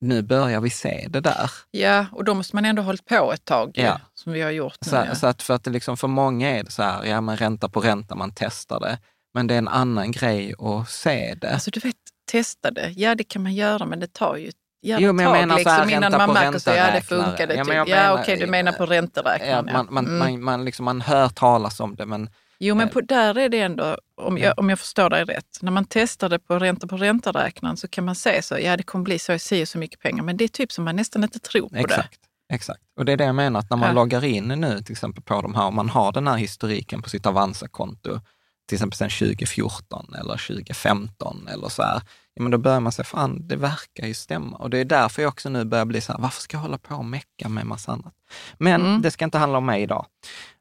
nu 0.00 0.22
börjar 0.22 0.60
vi 0.60 0.70
se 0.70 1.06
det 1.10 1.20
där. 1.20 1.50
Ja, 1.70 2.06
och 2.12 2.24
då 2.24 2.34
måste 2.34 2.56
man 2.56 2.64
ändå 2.64 2.82
ha 2.82 2.86
hållit 2.86 3.04
på 3.04 3.32
ett 3.32 3.44
tag, 3.44 3.70
ja. 3.74 4.00
som 4.14 4.32
vi 4.32 4.40
har 4.40 4.50
gjort 4.50 4.78
nu. 4.80 4.90
Så, 4.90 5.16
så, 5.16 5.26
att 5.26 5.42
för, 5.42 5.54
att 5.54 5.64
det 5.64 5.70
liksom, 5.70 5.96
för 5.96 6.08
många 6.08 6.50
är 6.50 6.64
det 6.64 6.70
så 6.70 6.82
här, 6.82 7.04
ja 7.04 7.20
men 7.20 7.36
ränta 7.36 7.68
på 7.68 7.80
ränta, 7.80 8.14
man 8.14 8.32
testar 8.34 8.80
det. 8.80 8.98
Men 9.36 9.46
det 9.46 9.54
är 9.54 9.58
en 9.58 9.68
annan 9.68 10.12
grej 10.12 10.54
att 10.58 10.90
se 10.90 11.34
det. 11.40 11.52
Alltså 11.52 11.70
du 11.70 11.80
vet, 11.80 11.96
testa 12.30 12.70
det, 12.70 12.92
ja 12.96 13.14
det 13.14 13.24
kan 13.24 13.42
man 13.42 13.54
göra, 13.54 13.86
men 13.86 14.00
det 14.00 14.12
tar 14.12 14.36
ju 14.36 14.50
jo, 14.82 15.12
men 15.12 15.24
jag 15.24 15.34
tag 15.34 15.40
menar 15.40 15.56
liksom, 15.56 15.76
så 15.76 15.82
här, 15.82 15.96
innan 15.96 16.12
man 16.12 16.32
märker 16.32 16.58
så, 16.58 16.70
ja 16.70 16.90
det 16.94 17.02
funkade. 17.02 17.54
Ja, 17.54 17.64
typ. 17.64 17.74
ja 17.74 18.12
okej, 18.12 18.22
okay, 18.22 18.36
du 18.36 18.46
menar 18.50 18.72
på 18.72 18.86
ränteräknaren. 18.86 19.68
Ja, 19.68 19.72
man, 19.72 19.86
man, 19.90 20.06
mm. 20.06 20.18
man, 20.18 20.44
man, 20.44 20.64
liksom, 20.64 20.84
man 20.84 21.00
hör 21.00 21.28
talas 21.28 21.80
om 21.80 21.96
det, 21.96 22.06
men 22.06 22.30
Jo, 22.58 22.74
men 22.74 22.88
på, 22.88 23.00
där 23.00 23.38
är 23.38 23.48
det 23.48 23.60
ändå, 23.60 23.98
om 24.14 24.38
jag, 24.38 24.58
om 24.58 24.68
jag 24.68 24.78
förstår 24.78 25.10
dig 25.10 25.24
rätt, 25.24 25.58
när 25.60 25.72
man 25.72 25.84
testar 25.84 26.28
det 26.28 26.38
på 26.38 26.58
ränta 26.58 26.86
på 26.86 26.96
ränta-räknaren 26.96 27.76
så 27.76 27.88
kan 27.88 28.04
man 28.04 28.14
säga 28.14 28.42
så, 28.42 28.58
ja 28.58 28.76
det 28.76 28.82
kommer 28.82 29.04
bli 29.04 29.18
så, 29.18 29.32
jag 29.32 29.40
säger 29.40 29.66
så 29.66 29.78
mycket 29.78 30.00
pengar, 30.00 30.22
men 30.22 30.36
det 30.36 30.44
är 30.44 30.48
typ 30.48 30.72
som 30.72 30.84
man 30.84 30.96
nästan 30.96 31.22
inte 31.22 31.38
tror 31.38 31.68
på 31.68 31.76
Exakt. 31.76 32.18
det. 32.48 32.54
Exakt, 32.54 32.80
och 32.96 33.04
det 33.04 33.12
är 33.12 33.16
det 33.16 33.24
jag 33.24 33.34
menar, 33.34 33.60
att 33.60 33.70
när 33.70 33.76
man 33.76 33.88
ja. 33.88 33.94
loggar 33.94 34.24
in 34.24 34.48
nu 34.48 34.80
till 34.80 34.92
exempel 34.92 35.22
på 35.22 35.42
de 35.42 35.54
här, 35.54 35.64
om 35.66 35.74
man 35.74 35.88
har 35.88 36.12
den 36.12 36.26
här 36.26 36.36
historiken 36.36 37.02
på 37.02 37.10
sitt 37.10 37.26
Avanza-konto, 37.26 38.20
till 38.66 38.76
exempel 38.76 38.96
sedan 38.96 39.10
2014 39.10 40.14
eller 40.14 40.46
2015 40.46 41.48
eller 41.48 41.68
så 41.68 41.82
här, 41.82 42.02
ja 42.34 42.42
men 42.42 42.50
då 42.50 42.58
börjar 42.58 42.80
man 42.80 42.92
säga, 42.92 43.04
fan 43.04 43.48
det 43.48 43.56
verkar 43.56 44.06
ju 44.06 44.14
stämma. 44.14 44.56
Och 44.56 44.70
det 44.70 44.78
är 44.78 44.84
därför 44.84 45.22
jag 45.22 45.28
också 45.28 45.48
nu 45.48 45.64
börjar 45.64 45.84
bli 45.84 46.00
så 46.00 46.12
här, 46.12 46.20
varför 46.20 46.42
ska 46.42 46.56
jag 46.56 46.62
hålla 46.62 46.78
på 46.78 46.94
och 46.94 47.04
mecka 47.04 47.48
med 47.48 47.66
massa 47.66 47.92
annat? 47.92 48.14
Men 48.58 48.80
mm. 48.80 49.02
det 49.02 49.10
ska 49.10 49.24
inte 49.24 49.38
handla 49.38 49.58
om 49.58 49.66
mig 49.66 49.82
idag. 49.82 50.06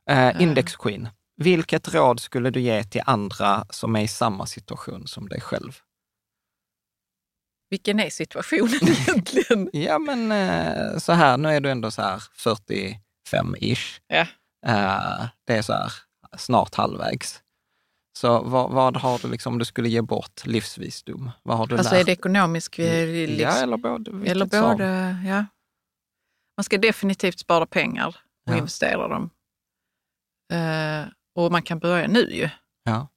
Eh, 0.09 0.41
Index 0.41 0.75
Queen, 0.75 1.09
vilket 1.37 1.93
råd 1.93 2.19
skulle 2.19 2.49
du 2.49 2.59
ge 2.61 2.83
till 2.83 3.01
andra 3.05 3.65
som 3.69 3.95
är 3.95 4.01
i 4.01 4.07
samma 4.07 4.45
situation 4.45 5.07
som 5.07 5.29
dig 5.29 5.41
själv? 5.41 5.79
Vilken 7.69 7.99
är 7.99 8.09
situationen 8.09 8.79
egentligen? 8.87 9.69
ja, 9.73 9.99
men 9.99 10.31
eh, 10.31 10.97
så 10.97 11.11
här, 11.11 11.37
nu 11.37 11.49
är 11.49 11.61
du 11.61 11.71
ändå 11.71 11.91
så 11.91 12.01
här 12.01 12.23
45-ish. 12.35 13.99
Ja. 14.07 14.27
Eh, 14.67 15.27
det 15.47 15.53
är 15.53 15.61
så 15.61 15.73
här 15.73 15.93
snart 16.37 16.75
halvvägs. 16.75 17.41
Så 18.17 18.41
vad, 18.41 18.71
vad, 18.71 18.97
har 18.97 19.19
du, 19.19 19.27
liksom, 19.27 19.53
om 19.53 19.59
du 19.59 19.65
skulle 19.65 19.89
ge 19.89 20.01
bort 20.01 20.45
livsvisdom? 20.45 21.31
Vad 21.43 21.57
har 21.57 21.67
du 21.67 21.77
alltså 21.77 21.93
lärt? 21.93 22.01
är 22.01 22.05
det 22.05 22.11
ekonomisk 22.11 22.79
mm, 22.79 23.09
livs... 23.09 23.41
Ja, 23.41 23.63
eller 23.63 23.77
både. 23.77 24.29
Eller 24.29 24.45
både 24.45 25.17
ja. 25.25 25.45
Man 26.57 26.63
ska 26.63 26.77
definitivt 26.77 27.39
spara 27.39 27.65
pengar 27.65 28.07
och 28.47 28.53
ja. 28.53 28.57
investera 28.57 29.07
dem. 29.07 29.29
Uh, 30.53 31.07
och 31.35 31.51
man 31.51 31.61
kan 31.61 31.79
börja 31.79 32.07
nu 32.07 32.29
ju. 32.31 32.49
Ja. 32.83 33.07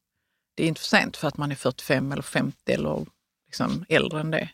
Det 0.55 0.65
är 0.65 0.69
inte 0.69 0.81
för 0.81 0.89
sent 0.89 1.17
för 1.17 1.29
att 1.29 1.37
man 1.37 1.51
är 1.51 1.57
45 1.57 2.13
eller 2.13 2.23
50 2.23 2.73
eller 2.73 3.07
liksom 3.47 3.85
äldre 3.89 4.21
än 4.21 4.31
det. 4.31 4.49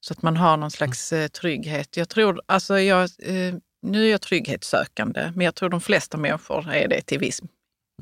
Så 0.00 0.12
att 0.12 0.22
man 0.22 0.36
har 0.36 0.56
någon 0.56 0.70
slags 0.70 1.12
mm. 1.12 1.28
trygghet. 1.28 1.96
Jag 1.96 2.08
tror, 2.08 2.42
alltså 2.46 2.80
jag, 2.80 3.02
eh, 3.18 3.54
nu 3.82 4.06
är 4.06 4.10
jag 4.10 4.20
trygghetssökande, 4.20 5.32
men 5.34 5.44
jag 5.44 5.54
tror 5.54 5.68
de 5.68 5.80
flesta 5.80 6.16
människor 6.16 6.70
är 6.70 6.88
det 6.88 7.02
till 7.02 7.18
viss 7.18 7.40
mm. 7.40 7.50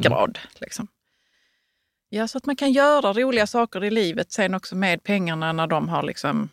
grad. 0.01 0.39
Mm. 0.43 0.51
Liksom. 0.61 0.89
Ja, 2.09 2.29
så 2.29 2.39
att 2.39 2.47
man 2.47 2.57
kan 2.57 2.73
göra 2.73 3.13
roliga 3.13 3.47
saker 3.47 3.85
i 3.85 3.91
livet 3.91 4.33
sen 4.33 4.55
också 4.55 4.77
med 4.77 5.03
pengarna 5.03 5.53
när 5.53 5.67
de 5.67 5.89
har 5.89 6.03
liksom 6.03 6.49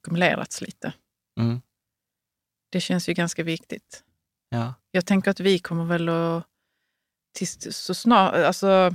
ackumulerats 0.00 0.60
lite. 0.60 0.92
Mm. 1.40 1.60
Det 2.70 2.80
känns 2.80 3.08
ju 3.08 3.12
ganska 3.12 3.42
viktigt. 3.42 4.04
Ja. 4.48 4.74
Jag 4.90 5.06
tänker 5.06 5.30
att 5.30 5.40
vi 5.40 5.58
kommer 5.58 5.84
väl 5.84 6.08
att 6.08 6.46
till, 7.32 7.72
så, 7.74 7.94
snar, 7.94 8.32
alltså, 8.32 8.94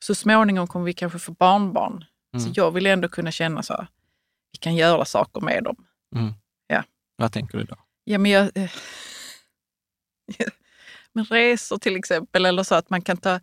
så 0.00 0.14
småningom 0.14 0.66
kommer 0.66 0.84
vi 0.84 0.94
kanske 0.94 1.18
få 1.18 1.32
barnbarn. 1.32 2.04
Mm. 2.34 2.46
Så 2.46 2.52
jag 2.54 2.70
vill 2.70 2.86
ändå 2.86 3.08
kunna 3.08 3.30
känna 3.30 3.62
så, 3.62 3.86
vi 4.52 4.58
kan 4.58 4.76
göra 4.76 5.04
saker 5.04 5.40
med 5.40 5.64
dem. 5.64 5.86
Mm. 6.16 6.32
Ja. 6.66 6.84
Vad 7.16 7.32
tänker 7.32 7.58
du 7.58 7.64
då? 7.64 7.76
Ja, 8.04 8.18
men 8.18 8.30
jag... 8.30 8.50
Men 11.14 11.24
resor 11.24 11.78
till 11.78 11.96
exempel, 11.96 12.46
eller 12.46 12.62
så 12.62 12.74
att 12.74 12.90
man 12.90 13.02
kan 13.02 13.16
ta, 13.16 13.40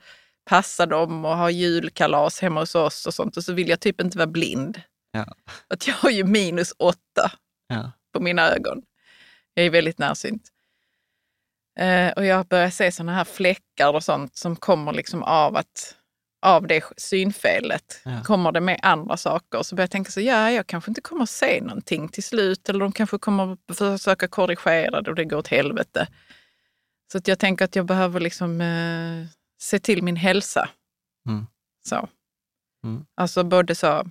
passa 0.49 0.85
dem 0.85 1.25
och 1.25 1.37
ha 1.37 1.49
julkalas 1.49 2.41
hemma 2.41 2.59
hos 2.59 2.75
oss 2.75 3.05
och 3.05 3.13
sånt. 3.13 3.37
Och 3.37 3.43
så 3.43 3.53
vill 3.53 3.69
jag 3.69 3.79
typ 3.79 4.01
inte 4.01 4.17
vara 4.17 4.27
blind. 4.27 4.81
Ja. 5.11 5.25
Att 5.67 5.87
jag 5.87 5.93
har 5.93 6.09
ju 6.09 6.23
minus 6.23 6.73
åtta 6.77 7.31
ja. 7.67 7.91
på 8.13 8.19
mina 8.19 8.49
ögon. 8.49 8.81
Jag 9.53 9.65
är 9.65 9.69
väldigt 9.69 9.97
närsynt. 9.97 10.47
Eh, 11.79 12.11
och 12.11 12.25
jag 12.25 12.47
börjar 12.47 12.69
se 12.69 12.91
sådana 12.91 13.13
här 13.13 13.23
fläckar 13.23 13.93
och 13.93 14.03
sånt 14.03 14.37
som 14.37 14.55
kommer 14.55 14.93
liksom 14.93 15.23
av 15.23 15.57
att 15.57 15.95
av 16.41 16.67
det 16.67 16.83
synfelet. 16.97 18.01
Ja. 18.05 18.23
Kommer 18.23 18.51
det 18.51 18.61
med 18.61 18.79
andra 18.83 19.17
saker 19.17 19.63
så 19.63 19.75
börjar 19.75 19.83
jag 19.83 19.91
tänka 19.91 20.11
så 20.11 20.21
ja, 20.21 20.51
jag 20.51 20.67
kanske 20.67 20.91
inte 20.91 21.01
kommer 21.01 21.23
att 21.23 21.29
se 21.29 21.61
någonting 21.61 22.09
till 22.09 22.23
slut 22.23 22.69
eller 22.69 22.79
de 22.79 22.91
kanske 22.91 23.17
kommer 23.17 23.53
att 23.53 23.77
försöka 23.77 24.27
korrigera 24.27 25.01
det 25.01 25.09
och 25.09 25.15
det 25.15 25.25
går 25.25 25.37
åt 25.37 25.47
helvete. 25.47 26.07
Så 27.11 27.17
att 27.17 27.27
jag 27.27 27.39
tänker 27.39 27.65
att 27.65 27.75
jag 27.75 27.85
behöver 27.85 28.19
liksom 28.19 28.61
eh, 28.61 29.38
se 29.59 29.79
till 29.79 30.03
min 30.03 30.15
hälsa. 30.15 30.69
Mm. 31.27 31.47
Så. 31.85 32.09
Mm. 32.83 33.05
Alltså 33.15 33.43
både 33.43 33.75
så 33.75 34.09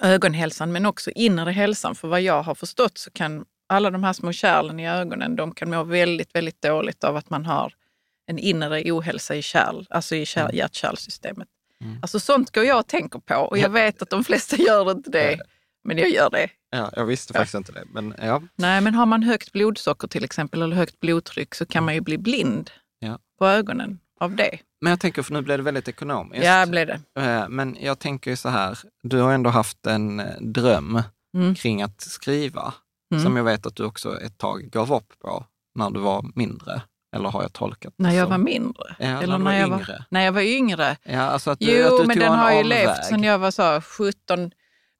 ögonhälsan 0.00 0.72
men 0.72 0.86
också 0.86 1.10
inre 1.10 1.50
hälsan. 1.50 1.94
För 1.94 2.08
vad 2.08 2.22
jag 2.22 2.42
har 2.42 2.54
förstått 2.54 2.98
så 2.98 3.10
kan 3.10 3.44
alla 3.68 3.90
de 3.90 4.04
här 4.04 4.12
små 4.12 4.32
kärlen 4.32 4.80
i 4.80 4.88
ögonen, 4.88 5.36
de 5.36 5.54
kan 5.54 5.70
må 5.70 5.84
väldigt, 5.84 6.34
väldigt 6.34 6.62
dåligt 6.62 7.04
av 7.04 7.16
att 7.16 7.30
man 7.30 7.46
har 7.46 7.74
en 8.26 8.38
inre 8.38 8.92
ohälsa 8.92 9.34
i 9.34 9.42
kärl, 9.42 9.86
alltså 9.90 10.16
i 10.16 10.26
kärl, 10.26 10.44
mm. 10.44 10.56
hjärt-kärlsystemet. 10.56 11.48
Mm. 11.80 11.98
Alltså 12.02 12.20
sånt 12.20 12.50
går 12.50 12.64
jag 12.64 12.78
och 12.78 12.86
tänker 12.86 13.18
på 13.18 13.34
och 13.34 13.58
jag 13.58 13.70
vet 13.70 14.02
att 14.02 14.10
de 14.10 14.24
flesta 14.24 14.56
gör 14.56 14.90
inte 14.90 15.10
det. 15.10 15.40
Men 15.84 15.98
jag 15.98 16.10
gör 16.10 16.30
det. 16.30 16.50
Ja, 16.70 16.90
jag 16.96 17.06
visste 17.06 17.32
faktiskt 17.32 17.54
inte 17.54 17.72
det. 17.72 17.84
Men, 17.92 18.14
ja. 18.22 18.42
Nej, 18.54 18.80
men 18.80 18.94
har 18.94 19.06
man 19.06 19.22
högt 19.22 19.52
blodsocker 19.52 20.08
till 20.08 20.24
exempel 20.24 20.62
eller 20.62 20.76
högt 20.76 21.00
blodtryck 21.00 21.54
så 21.54 21.66
kan 21.66 21.84
man 21.84 21.94
ju 21.94 22.00
bli 22.00 22.18
blind 22.18 22.70
ja. 22.98 23.18
på 23.38 23.46
ögonen 23.46 23.98
av 24.22 24.36
det. 24.36 24.58
Men 24.80 24.90
jag 24.90 25.00
tänker, 25.00 25.22
för 25.22 25.32
nu 25.32 25.42
blev 25.42 25.58
det 25.58 25.64
väldigt 25.64 25.88
ekonomiskt. 25.88 26.44
Ja, 26.44 26.66
blev 26.66 26.86
det. 26.86 27.00
Eh, 27.20 27.48
men 27.48 27.76
jag 27.80 27.98
tänker 27.98 28.36
så 28.36 28.48
här, 28.48 28.78
du 29.02 29.20
har 29.20 29.32
ändå 29.32 29.50
haft 29.50 29.86
en 29.86 30.20
eh, 30.20 30.40
dröm 30.40 31.02
mm. 31.36 31.54
kring 31.54 31.82
att 31.82 32.00
skriva 32.00 32.74
mm. 33.12 33.24
som 33.24 33.36
jag 33.36 33.44
vet 33.44 33.66
att 33.66 33.76
du 33.76 33.84
också 33.84 34.20
ett 34.20 34.38
tag 34.38 34.62
gav 34.62 34.92
upp 34.92 35.18
på 35.18 35.46
när 35.74 35.90
du 35.90 36.00
var 36.00 36.24
mindre. 36.34 36.82
Eller 37.16 37.28
har 37.28 37.42
jag 37.42 37.52
tolkat 37.52 37.94
det 37.96 38.02
När 38.02 38.12
jag 38.12 38.24
som... 38.24 38.30
var 38.30 38.38
mindre? 38.38 38.96
Ja, 38.98 39.06
Eller 39.06 39.38
när, 39.38 39.44
när 39.44 39.58
jag 39.58 39.68
yngre? 39.68 39.92
Var... 39.92 40.04
När 40.10 40.20
jag 40.24 40.32
var 40.32 40.40
yngre? 40.40 40.96
Ja, 41.02 41.20
alltså 41.20 41.50
att 41.50 41.58
du, 41.58 41.78
jo, 41.78 41.94
att 41.94 42.00
du 42.00 42.06
men 42.06 42.18
den 42.18 42.32
har 42.32 42.52
ju 42.52 42.62
levt 42.62 43.04
sedan 43.04 43.22
jag 43.22 43.38
var 43.38 43.50
så 43.50 43.80
17. 43.80 44.50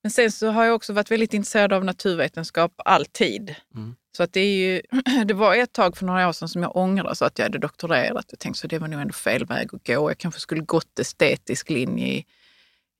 Men 0.02 0.10
sen 0.10 0.32
så 0.32 0.50
har 0.50 0.64
jag 0.64 0.74
också 0.74 0.92
varit 0.92 1.10
väldigt 1.10 1.34
intresserad 1.34 1.72
av 1.72 1.84
naturvetenskap 1.84 2.72
alltid. 2.76 3.54
Mm. 3.74 3.94
Så 4.16 4.22
att 4.22 4.32
det, 4.32 4.40
är 4.40 4.56
ju, 4.56 4.82
det 5.24 5.34
var 5.34 5.54
ett 5.54 5.72
tag 5.72 5.96
för 5.96 6.06
några 6.06 6.28
år 6.28 6.32
sedan 6.32 6.48
som 6.48 6.62
jag 6.62 6.76
ångrade 6.76 7.16
så 7.16 7.24
att 7.24 7.38
jag 7.38 7.44
hade 7.44 7.58
doktorerat. 7.58 8.26
Jag 8.28 8.38
tänkte 8.38 8.60
så 8.60 8.66
det 8.66 8.78
var 8.78 8.88
nog 8.88 9.00
ändå 9.00 9.12
fel 9.12 9.46
väg 9.46 9.74
att 9.74 9.86
gå. 9.86 10.10
Jag 10.10 10.18
kanske 10.18 10.40
skulle 10.40 10.60
gått 10.60 10.98
estetisk 10.98 11.70
linje 11.70 12.06
i, 12.06 12.24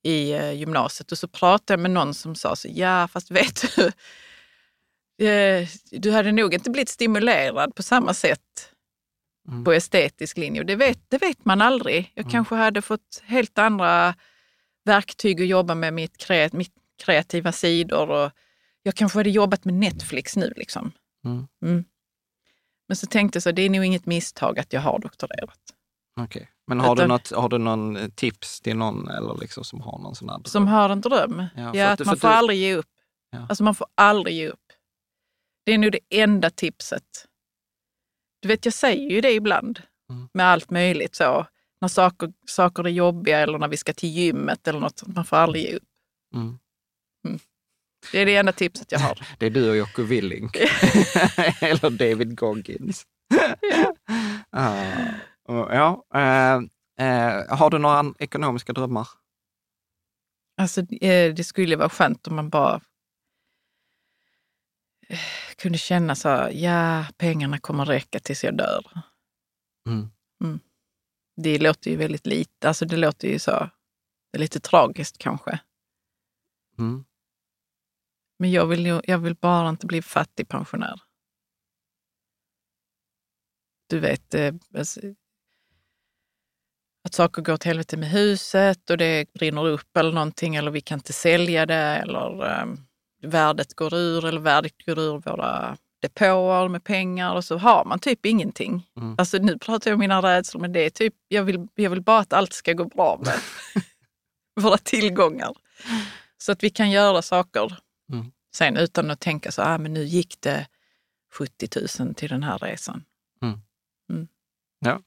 i 0.03 0.35
uh, 0.35 0.53
gymnasiet. 0.53 1.13
Och 1.13 1.19
så 1.19 1.29
pratade 1.29 1.73
jag 1.73 1.81
med 1.81 1.91
någon 1.91 2.15
som 2.15 2.35
sa 2.35 2.57
så, 2.57 2.69
ja 2.71 3.09
fast 3.09 3.31
vet 3.31 3.77
du, 3.77 3.91
Eh, 5.23 5.69
du 5.91 6.11
hade 6.11 6.33
nog 6.33 6.55
inte 6.55 6.71
blivit 6.71 6.89
stimulerad 6.89 7.75
på 7.75 7.83
samma 7.83 8.15
sätt 8.15 8.71
mm. 9.49 9.65
på 9.65 9.73
estetisk 9.73 10.37
linje. 10.37 10.61
Och 10.61 10.67
det 10.67 10.77
vet, 10.77 10.99
det 11.09 11.19
vet 11.19 11.45
man 11.45 11.63
aldrig. 11.63 12.13
Jag 12.15 12.23
mm. 12.23 12.33
kanske 12.33 12.55
hade 12.55 12.83
fått 12.83 13.23
helt 13.25 13.59
andra 13.59 14.15
verktyg 14.85 15.41
att 15.41 15.49
jobba 15.49 15.75
med 15.75 15.95
mitt, 15.95 16.17
kreat, 16.17 16.53
mitt 16.53 16.75
kreativa 17.05 17.53
sidor. 17.53 18.11
Och 18.11 18.31
jag 18.83 18.95
kanske 18.95 19.19
hade 19.19 19.31
jobbat 19.31 19.65
med 19.65 19.75
Netflix 19.75 20.37
nu. 20.37 20.53
Liksom. 20.57 20.93
Mm. 21.25 21.47
mm. 21.63 21.85
Men 22.89 22.97
så 22.97 23.07
tänkte 23.07 23.37
jag 23.37 23.43
så, 23.43 23.53
det 23.53 23.63
är 23.63 23.71
nog 23.71 23.85
inget 23.85 24.07
misstag 24.07 24.59
att 24.59 24.73
jag 24.73 24.81
har 24.81 24.99
doktorerat. 24.99 25.61
Okay. 26.21 26.47
men 26.67 26.81
har, 26.81 26.93
Utan, 26.95 27.09
du 27.09 27.09
något, 27.09 27.31
har 27.31 27.49
du 27.49 27.59
någon 27.59 27.97
eh, 27.97 28.09
tips 28.09 28.61
till 28.61 28.77
någon 28.77 29.09
eller 29.09 29.41
liksom 29.41 29.65
som 29.65 29.81
har 29.81 29.99
någon 29.99 30.15
sån 30.15 30.29
här 30.29 30.37
dröm? 30.37 30.45
Som 30.45 30.67
har 30.67 30.91
en 30.91 31.01
dröm? 31.01 31.45
Ja, 31.57 31.75
ja 31.75 31.91
att, 31.91 32.01
att 32.01 32.07
man 32.07 32.17
får 32.17 32.29
du... 32.29 32.35
aldrig 32.35 32.59
ge 32.59 32.75
upp. 32.75 32.91
Ja. 33.31 33.47
Alltså 33.49 33.65
man 33.65 33.75
får 33.75 33.87
aldrig 33.95 34.37
ge 34.37 34.49
upp. 34.49 34.73
Det 35.65 35.73
är 35.73 35.79
nog 35.79 35.93
det 35.93 36.23
enda 36.23 36.51
tipset. 36.51 37.27
Du 38.41 38.49
vet, 38.49 38.65
jag 38.65 38.75
säger 38.75 39.11
ju 39.11 39.21
det 39.21 39.33
ibland 39.33 39.83
mm. 40.11 40.29
med 40.35 40.47
allt 40.47 40.71
möjligt. 40.71 41.15
så. 41.15 41.47
När 41.81 41.89
saker, 41.89 42.33
saker 42.47 42.85
är 42.85 42.91
jobbiga 42.91 43.39
eller 43.39 43.59
när 43.59 43.69
vi 43.69 43.77
ska 43.77 43.93
till 43.93 44.09
gymmet 44.09 44.69
eller 44.69 44.81
något 44.81 44.99
sånt. 44.99 45.15
Man 45.15 45.25
får 45.25 45.37
aldrig 45.37 45.65
ge 45.65 45.77
upp. 45.77 45.89
Mm. 46.35 46.59
Mm. 47.25 47.39
Det 48.13 48.19
är 48.19 48.27
det 48.27 48.37
enda 48.37 48.53
tipset 48.53 48.93
jag 48.93 48.99
har. 48.99 49.27
Det 49.39 49.47
är 49.47 49.51
du 49.51 49.71
och 49.71 49.77
Jocke 49.77 50.03
Willink. 50.03 50.57
eller 51.61 51.91
David 51.91 52.37
Goggins. 52.39 53.07
ja. 54.51 54.77
Uh, 55.51 55.57
ja. 55.71 56.05
Uh, 56.15 56.63
uh, 57.07 57.57
har 57.57 57.71
du 57.71 57.79
några 57.79 58.15
ekonomiska 58.19 58.73
drömmar? 58.73 59.09
Alltså, 60.57 60.81
eh, 60.81 61.35
det 61.35 61.45
skulle 61.45 61.77
vara 61.77 61.89
skönt 61.89 62.27
om 62.27 62.37
man 62.37 62.49
bara 62.49 62.81
kunde 65.57 65.79
känna 65.79 66.15
så 66.15 66.49
ja, 66.53 67.07
pengarna 67.17 67.59
kommer 67.59 67.85
räcka 67.85 68.21
tills 68.21 68.45
jag 68.45 68.57
dör. 68.57 69.03
Mm. 69.87 70.11
Mm. 70.45 70.61
det 71.37 71.59
låter 71.59 71.91
ju 71.91 71.97
väldigt 71.97 72.27
lite, 72.27 72.69
alltså 72.69 72.85
det 72.85 72.97
låter 72.97 73.29
ju 73.29 73.39
så, 73.39 73.71
det 74.31 74.39
är 74.39 74.41
lite 74.41 74.61
tragiskt 74.61 75.19
kanske. 75.19 75.59
Mm. 76.79 77.05
Men 78.43 78.51
jag 78.51 78.67
vill, 78.67 78.87
ju, 78.87 79.01
jag 79.05 79.19
vill 79.19 79.35
bara 79.35 79.69
inte 79.69 79.87
bli 79.87 80.03
fattigpensionär. 80.03 81.01
Du 83.89 83.99
vet, 83.99 84.35
eh, 84.35 84.55
alltså, 84.79 85.01
att 87.05 87.15
saker 87.15 87.43
går 87.43 87.53
åt 87.53 87.65
helvete 87.65 87.97
med 87.97 88.11
huset 88.11 88.91
och 88.91 88.99
det 88.99 89.33
brinner 89.33 89.67
upp 89.67 89.97
eller 89.97 90.13
någonting 90.13 90.57
eller 90.57 90.71
vi 90.71 90.81
kan 90.81 90.99
inte 90.99 91.13
sälja 91.13 91.67
det 91.67 91.75
eller 91.75 92.61
um, 92.63 92.85
värdet 93.23 93.75
går 93.75 93.95
ur 93.95 94.25
eller 94.25 94.41
värdet 94.41 94.87
går 94.87 94.99
ur 94.99 95.19
våra 95.19 95.77
depåer 96.01 96.69
med 96.69 96.85
pengar 96.85 97.35
och 97.35 97.45
så 97.45 97.59
har 97.59 97.85
man 97.85 97.99
typ 97.99 98.27
ingenting. 98.27 98.87
Mm. 98.97 99.15
Alltså 99.19 99.39
nu 99.39 99.59
pratar 99.59 99.91
jag 99.91 99.97
om 99.97 100.01
mina 100.01 100.23
rädslor 100.23 100.61
men 100.61 100.73
det 100.73 100.81
är 100.81 100.91
typ, 100.91 101.15
jag 101.29 101.43
vill, 101.43 101.69
jag 101.75 101.91
vill 101.91 102.03
bara 102.03 102.19
att 102.19 102.33
allt 102.33 102.53
ska 102.53 102.73
gå 102.73 102.85
bra 102.85 103.21
med 103.25 103.39
våra 104.65 104.79
tillgångar. 104.79 105.55
Så 106.39 106.53
att 106.53 106.63
vi 106.63 106.71
kan 106.71 106.91
göra 106.91 107.23
saker 107.23 107.79
mm. 108.13 108.33
sen 108.55 108.77
utan 108.77 109.11
att 109.11 109.21
tänka 109.21 109.53
så, 109.53 109.63
ah, 109.63 109.79
men 109.79 109.93
nu 109.93 110.05
gick 110.05 110.41
det 110.41 110.67
70 111.33 111.69
000 112.01 112.15
till 112.15 112.29
den 112.29 112.43
här 112.43 112.59
resan. 112.59 113.05
Mm. 113.43 113.61
mm. 114.11 114.29
Ja, 114.81 115.01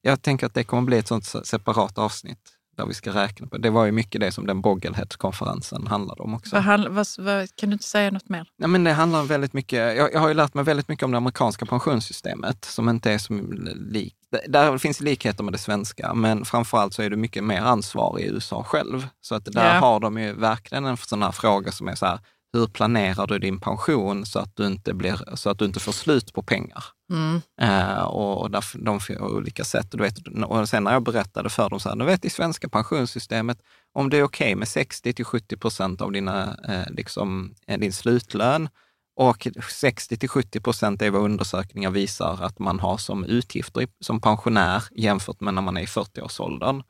jag 0.00 0.22
tänker 0.22 0.46
att 0.46 0.54
det 0.54 0.64
kommer 0.64 0.82
bli 0.82 0.98
ett 0.98 1.08
sånt 1.08 1.46
separat 1.46 1.98
avsnitt 1.98 2.56
där 2.76 2.86
vi 2.86 2.94
ska 2.94 3.10
räkna 3.10 3.46
på. 3.46 3.58
Det 3.58 3.70
var 3.70 3.84
ju 3.84 3.92
mycket 3.92 4.20
det 4.20 4.32
som 4.32 4.46
den 4.46 4.60
Boglehead-konferensen 4.60 5.86
handlade 5.86 6.22
om 6.22 6.34
också. 6.34 6.60
Vad, 6.60 6.88
vad, 6.88 7.06
vad, 7.18 7.56
kan 7.56 7.68
du 7.68 7.72
inte 7.72 7.84
säga 7.84 8.10
något 8.10 8.28
mer? 8.28 8.48
Ja, 8.56 8.66
men 8.66 8.84
det 8.84 8.92
handlar 8.92 9.22
väldigt 9.22 9.52
mycket, 9.52 9.96
jag, 9.96 10.12
jag, 10.12 10.20
har 10.20 10.28
ju 10.28 10.34
lärt 10.34 10.54
mig 10.54 10.64
väldigt 10.64 10.88
mycket 10.88 11.04
om 11.04 11.10
det 11.10 11.16
amerikanska 11.16 11.66
pensionssystemet 11.66 12.64
som 12.64 12.88
inte 12.88 13.12
är 13.12 13.18
så 13.18 13.40
likt. 13.74 14.16
Där 14.48 14.78
finns 14.78 15.00
likheter 15.00 15.44
med 15.44 15.52
det 15.52 15.58
svenska, 15.58 16.14
men 16.14 16.44
framförallt 16.44 16.94
så 16.94 17.02
är 17.02 17.10
du 17.10 17.16
mycket 17.16 17.44
mer 17.44 17.60
ansvarig 17.60 18.24
i 18.24 18.28
USA 18.28 18.64
själv. 18.64 19.06
Så 19.20 19.34
att 19.34 19.44
där 19.44 19.74
ja. 19.74 19.80
har 19.80 20.00
de 20.00 20.18
ju 20.18 20.32
verkligen 20.32 20.84
en 20.84 20.96
sån 20.96 21.22
här 21.22 21.32
fråga 21.32 21.72
som 21.72 21.88
är 21.88 21.94
så 21.94 22.06
här, 22.06 22.18
hur 22.52 22.66
planerar 22.66 23.26
du 23.26 23.38
din 23.38 23.60
pension 23.60 24.26
så 24.26 24.38
att 24.38 24.56
du 24.56 24.66
inte, 24.66 24.94
blir, 24.94 25.36
så 25.36 25.50
att 25.50 25.58
du 25.58 25.64
inte 25.64 25.80
får 25.80 25.92
slut 25.92 26.32
på 26.32 26.42
pengar? 26.42 26.84
Mm. 27.12 27.40
Eh, 27.60 28.02
och, 28.02 28.40
och 28.40 28.50
där, 28.50 28.64
de 28.84 29.00
får 29.00 29.22
olika 29.22 29.64
sätt. 29.64 29.86
Du 29.90 29.98
vet, 29.98 30.14
och 30.46 30.68
sen 30.68 30.84
när 30.84 30.92
jag 30.92 31.02
berättade 31.02 31.48
för 31.48 31.70
dem, 31.70 31.80
så 31.80 31.88
här, 31.88 31.96
du 31.96 32.04
vet 32.04 32.24
i 32.24 32.30
svenska 32.30 32.68
pensionssystemet, 32.68 33.58
om 33.92 34.10
det 34.10 34.18
är 34.18 34.22
okej 34.22 34.46
okay 34.46 34.56
med 34.56 34.68
60 34.68 35.12
till 35.12 35.24
70 35.24 35.56
procent 35.56 36.00
av 36.00 36.12
dina, 36.12 36.56
eh, 36.68 36.90
liksom, 36.90 37.54
eh, 37.66 37.78
din 37.78 37.92
slutlön 37.92 38.68
och 39.16 39.48
60 39.70 40.16
till 40.16 40.28
70 40.28 40.60
procent 40.60 41.02
är 41.02 41.10
vad 41.10 41.22
undersökningar 41.22 41.90
visar 41.90 42.38
att 42.42 42.58
man 42.58 42.80
har 42.80 42.96
som 42.96 43.24
utgifter 43.24 43.88
som 44.00 44.20
pensionär 44.20 44.82
jämfört 44.90 45.40
med 45.40 45.54
när 45.54 45.62
man 45.62 45.76
är 45.76 45.82
i 45.82 45.86
40-årsåldern 45.86 46.82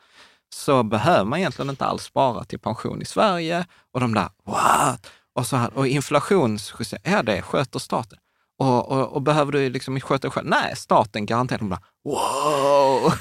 så 0.54 0.82
behöver 0.82 1.24
man 1.24 1.38
egentligen 1.38 1.70
inte 1.70 1.84
alls 1.84 2.02
spara 2.02 2.44
till 2.44 2.58
pension 2.58 3.02
i 3.02 3.04
Sverige. 3.04 3.66
Och 3.92 4.00
de 4.00 4.14
där, 4.14 4.28
what? 4.44 5.10
Och, 5.36 5.46
så 5.46 5.56
här, 5.56 5.78
och 5.78 5.86
inflationsjustering, 5.86 7.02
ja 7.04 7.22
det 7.22 7.42
sköter 7.42 7.78
staten. 7.78 8.18
Och, 8.58 8.92
och, 8.92 9.12
och, 9.12 9.22
behöver 9.22 9.52
du 9.52 9.68
liksom 9.70 10.00
sköta 10.00 10.30
själv? 10.30 10.46
Nej, 10.46 10.76
staten 10.76 11.26
garanterar. 11.26 11.58
De 11.58 11.68
bara, 11.68 11.80
wow! 12.04 13.12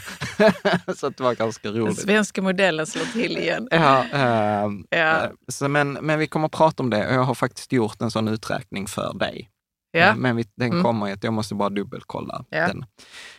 så 0.96 1.10
det 1.10 1.20
var 1.20 1.36
ganska 1.36 1.70
roligt. 1.70 1.96
Den 1.98 2.06
svenska 2.06 2.42
modellen 2.42 2.88
slår 2.88 3.06
till 3.06 3.38
igen. 3.38 3.68
ja, 3.72 4.06
äh, 4.14 4.70
ja. 4.90 5.30
Så, 5.48 5.68
men, 5.68 5.94
men 5.94 6.20
vi 6.20 6.28
kommer 6.28 6.46
att 6.46 6.52
prata 6.52 6.84
om 6.84 6.90
det 6.90 7.08
och 7.08 7.14
jag 7.14 7.24
har 7.24 7.36
faktiskt 7.36 7.72
gjort 7.72 8.02
en 8.02 8.12
sån 8.12 8.28
uträkning 8.28 8.88
för 8.88 9.14
dig. 9.14 9.50
Ja. 9.96 10.16
Men 10.16 10.36
vi, 10.36 10.46
den 10.56 10.72
mm. 10.72 10.84
kommer 10.84 11.14
att 11.14 11.24
jag 11.24 11.34
måste 11.34 11.56
bara 11.56 11.70
dubbelkolla 11.70 12.46
ja. 12.50 12.68
den. 12.68 12.86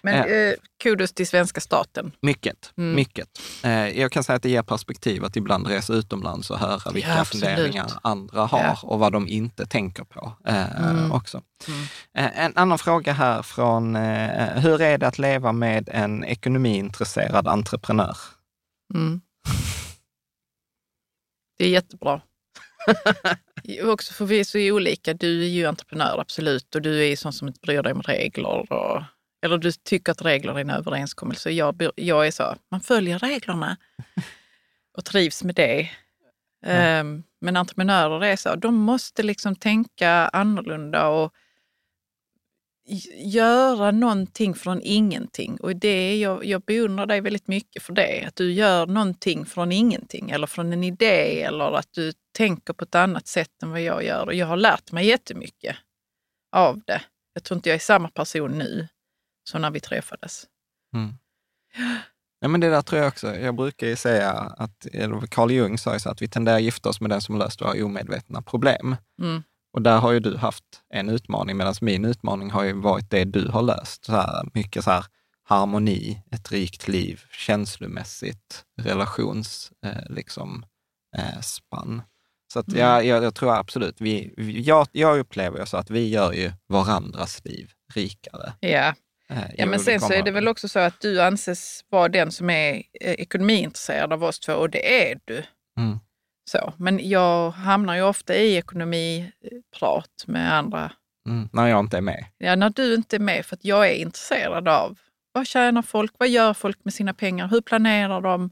Men 0.02 0.14
eh, 0.14 0.54
kudos 0.82 1.12
till 1.12 1.26
svenska 1.26 1.60
staten. 1.60 2.12
Mycket, 2.20 2.72
mm. 2.76 2.94
mycket. 2.94 3.28
Eh, 3.64 4.00
jag 4.00 4.12
kan 4.12 4.24
säga 4.24 4.36
att 4.36 4.42
det 4.42 4.48
ger 4.48 4.62
perspektiv 4.62 5.24
att 5.24 5.36
ibland 5.36 5.66
resa 5.66 5.92
utomlands 5.92 6.50
och 6.50 6.58
höra 6.58 6.92
vilka 6.92 7.16
ja, 7.16 7.24
funderingar 7.24 7.86
andra 8.02 8.46
har 8.46 8.58
ja. 8.58 8.78
och 8.82 8.98
vad 8.98 9.12
de 9.12 9.28
inte 9.28 9.66
tänker 9.66 10.04
på 10.04 10.32
eh, 10.46 10.90
mm. 10.90 11.12
också. 11.12 11.42
Mm. 11.68 11.82
Eh, 12.14 12.44
en 12.44 12.52
annan 12.56 12.78
fråga 12.78 13.12
här 13.12 13.42
från, 13.42 13.96
eh, 13.96 14.48
hur 14.48 14.82
är 14.82 14.98
det 14.98 15.06
att 15.06 15.18
leva 15.18 15.52
med 15.52 15.88
en 15.92 16.24
ekonomiintresserad 16.24 17.48
entreprenör? 17.48 18.16
Mm. 18.94 19.20
Det 21.58 21.64
är 21.64 21.68
jättebra. 21.68 22.20
också 23.82 24.14
för 24.14 24.24
vi 24.24 24.40
är 24.40 24.44
så 24.44 24.58
olika. 24.58 25.14
Du 25.14 25.42
är 25.44 25.48
ju 25.48 25.66
entreprenör, 25.66 26.18
absolut, 26.18 26.74
och 26.74 26.82
du 26.82 27.06
är 27.06 27.16
sån 27.16 27.32
som 27.32 27.48
inte 27.48 27.60
bryr 27.60 27.82
dig 27.82 27.92
om 27.92 28.02
regler. 28.02 28.72
Och, 28.72 29.02
eller 29.42 29.58
du 29.58 29.72
tycker 29.72 30.12
att 30.12 30.22
regler 30.22 30.54
är 30.54 30.60
en 30.60 30.70
överenskommelse. 30.70 31.50
Jag, 31.50 31.90
jag 31.96 32.26
är 32.26 32.30
så, 32.30 32.54
man 32.70 32.80
följer 32.80 33.18
reglerna 33.18 33.76
och 34.96 35.04
trivs 35.04 35.44
med 35.44 35.54
det. 35.54 35.90
Mm. 36.66 37.06
Um, 37.06 37.22
men 37.40 37.56
entreprenörer 37.56 38.24
är 38.24 38.36
så, 38.36 38.54
de 38.54 38.74
måste 38.74 39.22
liksom 39.22 39.56
tänka 39.56 40.10
annorlunda 40.10 41.08
och 41.08 41.32
göra 43.16 43.90
någonting 43.90 44.54
från 44.54 44.80
ingenting. 44.82 45.56
Och 45.60 45.76
det, 45.76 46.18
jag, 46.18 46.44
jag 46.44 46.62
beundrar 46.62 47.06
dig 47.06 47.20
väldigt 47.20 47.48
mycket 47.48 47.82
för 47.82 47.92
det. 47.92 48.24
Att 48.28 48.36
du 48.36 48.52
gör 48.52 48.86
någonting 48.86 49.46
från 49.46 49.72
ingenting 49.72 50.30
eller 50.30 50.46
från 50.46 50.72
en 50.72 50.84
idé 50.84 51.42
eller 51.42 51.72
att 51.72 51.92
du 51.92 52.12
tänker 52.36 52.72
på 52.72 52.84
ett 52.84 52.94
annat 52.94 53.26
sätt 53.26 53.62
än 53.62 53.70
vad 53.70 53.80
jag 53.80 54.04
gör. 54.04 54.26
Och 54.26 54.34
jag 54.34 54.46
har 54.46 54.56
lärt 54.56 54.92
mig 54.92 55.06
jättemycket 55.06 55.76
av 56.56 56.80
det. 56.86 57.02
Jag 57.34 57.44
tror 57.44 57.56
inte 57.56 57.68
jag 57.68 57.74
är 57.74 57.80
samma 57.80 58.08
person 58.08 58.58
nu 58.58 58.88
som 59.50 59.62
när 59.62 59.70
vi 59.70 59.80
träffades. 59.80 60.46
Mm. 60.94 61.14
Ja, 62.40 62.48
men 62.48 62.60
det 62.60 62.70
där 62.70 62.82
tror 62.82 63.00
jag 63.00 63.08
också. 63.08 63.34
Jag 63.36 63.54
brukar 63.54 63.86
ju 63.86 63.96
säga 63.96 64.30
att, 64.32 64.86
Carl 65.30 65.50
Jung 65.50 65.78
sa 65.78 65.92
ju 65.92 66.00
så 66.00 66.10
att 66.10 66.22
vi 66.22 66.28
tenderar 66.28 66.56
att 66.56 66.62
gifta 66.62 66.88
oss 66.88 67.00
med 67.00 67.10
den 67.10 67.20
som 67.20 67.38
löst 67.38 67.62
våra 67.62 67.84
omedvetna 67.84 68.42
problem. 68.42 68.96
Mm. 69.22 69.42
Och 69.76 69.82
där 69.82 69.98
har 69.98 70.12
ju 70.12 70.20
du 70.20 70.36
haft 70.36 70.64
en 70.88 71.08
utmaning, 71.08 71.56
medan 71.56 71.74
min 71.80 72.04
utmaning 72.04 72.50
har 72.50 72.64
ju 72.64 72.72
varit 72.72 73.10
det 73.10 73.24
du 73.24 73.48
har 73.48 73.62
löst. 73.62 74.04
Så 74.04 74.12
här, 74.12 74.48
mycket 74.54 74.84
så 74.84 74.90
här 74.90 75.04
harmoni, 75.44 76.22
ett 76.32 76.52
rikt 76.52 76.88
liv, 76.88 77.20
känslomässigt, 77.30 78.64
relations, 78.82 79.72
eh, 79.86 80.14
liksom, 80.14 80.64
eh, 81.16 81.40
spann. 81.40 82.02
Så 82.52 82.58
att, 82.58 82.68
mm. 82.68 82.80
ja, 82.80 83.02
jag, 83.02 83.24
jag, 83.24 83.34
tror 83.34 83.54
absolut, 83.54 84.00
vi, 84.00 84.34
jag, 84.66 84.88
jag 84.92 85.18
upplever 85.18 85.64
så 85.64 85.76
att 85.76 85.90
vi 85.90 86.08
gör 86.08 86.32
ju 86.32 86.52
varandras 86.68 87.44
liv 87.44 87.70
rikare. 87.94 88.52
Ja, 88.60 88.94
eh, 89.30 89.44
ja 89.56 89.66
men 89.66 89.80
sen 89.80 90.00
så 90.00 90.12
är 90.12 90.22
det 90.22 90.30
väl 90.30 90.48
också 90.48 90.68
så 90.68 90.78
att 90.78 91.00
du 91.00 91.22
anses 91.22 91.84
vara 91.88 92.08
den 92.08 92.32
som 92.32 92.50
är 92.50 92.74
eh, 93.00 93.12
ekonomiintresserad 93.12 94.12
av 94.12 94.24
oss 94.24 94.40
två 94.40 94.52
och 94.52 94.70
det 94.70 95.10
är 95.10 95.18
du. 95.24 95.42
Mm. 95.78 95.98
Så. 96.50 96.72
Men 96.76 97.08
jag 97.08 97.50
hamnar 97.50 97.94
ju 97.94 98.02
ofta 98.02 98.34
i 98.34 98.56
ekonomiprat 98.56 100.24
med 100.26 100.54
andra. 100.54 100.92
Mm, 101.28 101.48
när 101.52 101.66
jag 101.66 101.80
inte 101.80 101.96
är 101.96 102.00
med? 102.00 102.26
Ja, 102.38 102.56
när 102.56 102.70
du 102.70 102.94
inte 102.94 103.16
är 103.16 103.20
med. 103.20 103.46
För 103.46 103.56
att 103.56 103.64
jag 103.64 103.88
är 103.88 103.94
intresserad 103.94 104.68
av 104.68 104.98
vad 105.32 105.46
tjänar 105.46 105.82
folk? 105.82 106.12
Vad 106.18 106.28
gör 106.28 106.54
folk 106.54 106.84
med 106.84 106.94
sina 106.94 107.14
pengar? 107.14 107.48
Hur 107.48 107.60
planerar 107.60 108.20
de? 108.20 108.50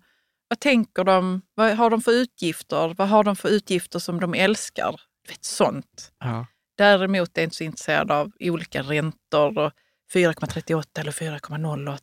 Vad 0.49 0.61
tänker 0.61 1.05
de? 1.05 1.43
Vad 1.55 1.77
har 1.77 1.91
de 1.91 2.03
för 2.03 2.13
utgifter? 2.13 2.95
Vad 2.95 3.09
har 3.09 3.25
de 3.25 3.37
för 3.37 3.49
utgifter 3.49 3.99
som 3.99 4.21
de 4.21 4.35
älskar? 4.35 5.01
vet, 5.29 5.45
sånt. 5.45 6.13
Ja. 6.19 6.47
Däremot 6.77 7.39
är 7.39 7.43
jag 7.43 7.47
inte 7.47 7.57
så 7.57 7.65
intresserad 7.65 8.11
av 8.11 8.33
olika 8.41 8.83
räntor 8.83 9.59
och 9.59 9.73
4,38 10.15 11.01
eller 11.01 11.13
4,08. 11.13 11.99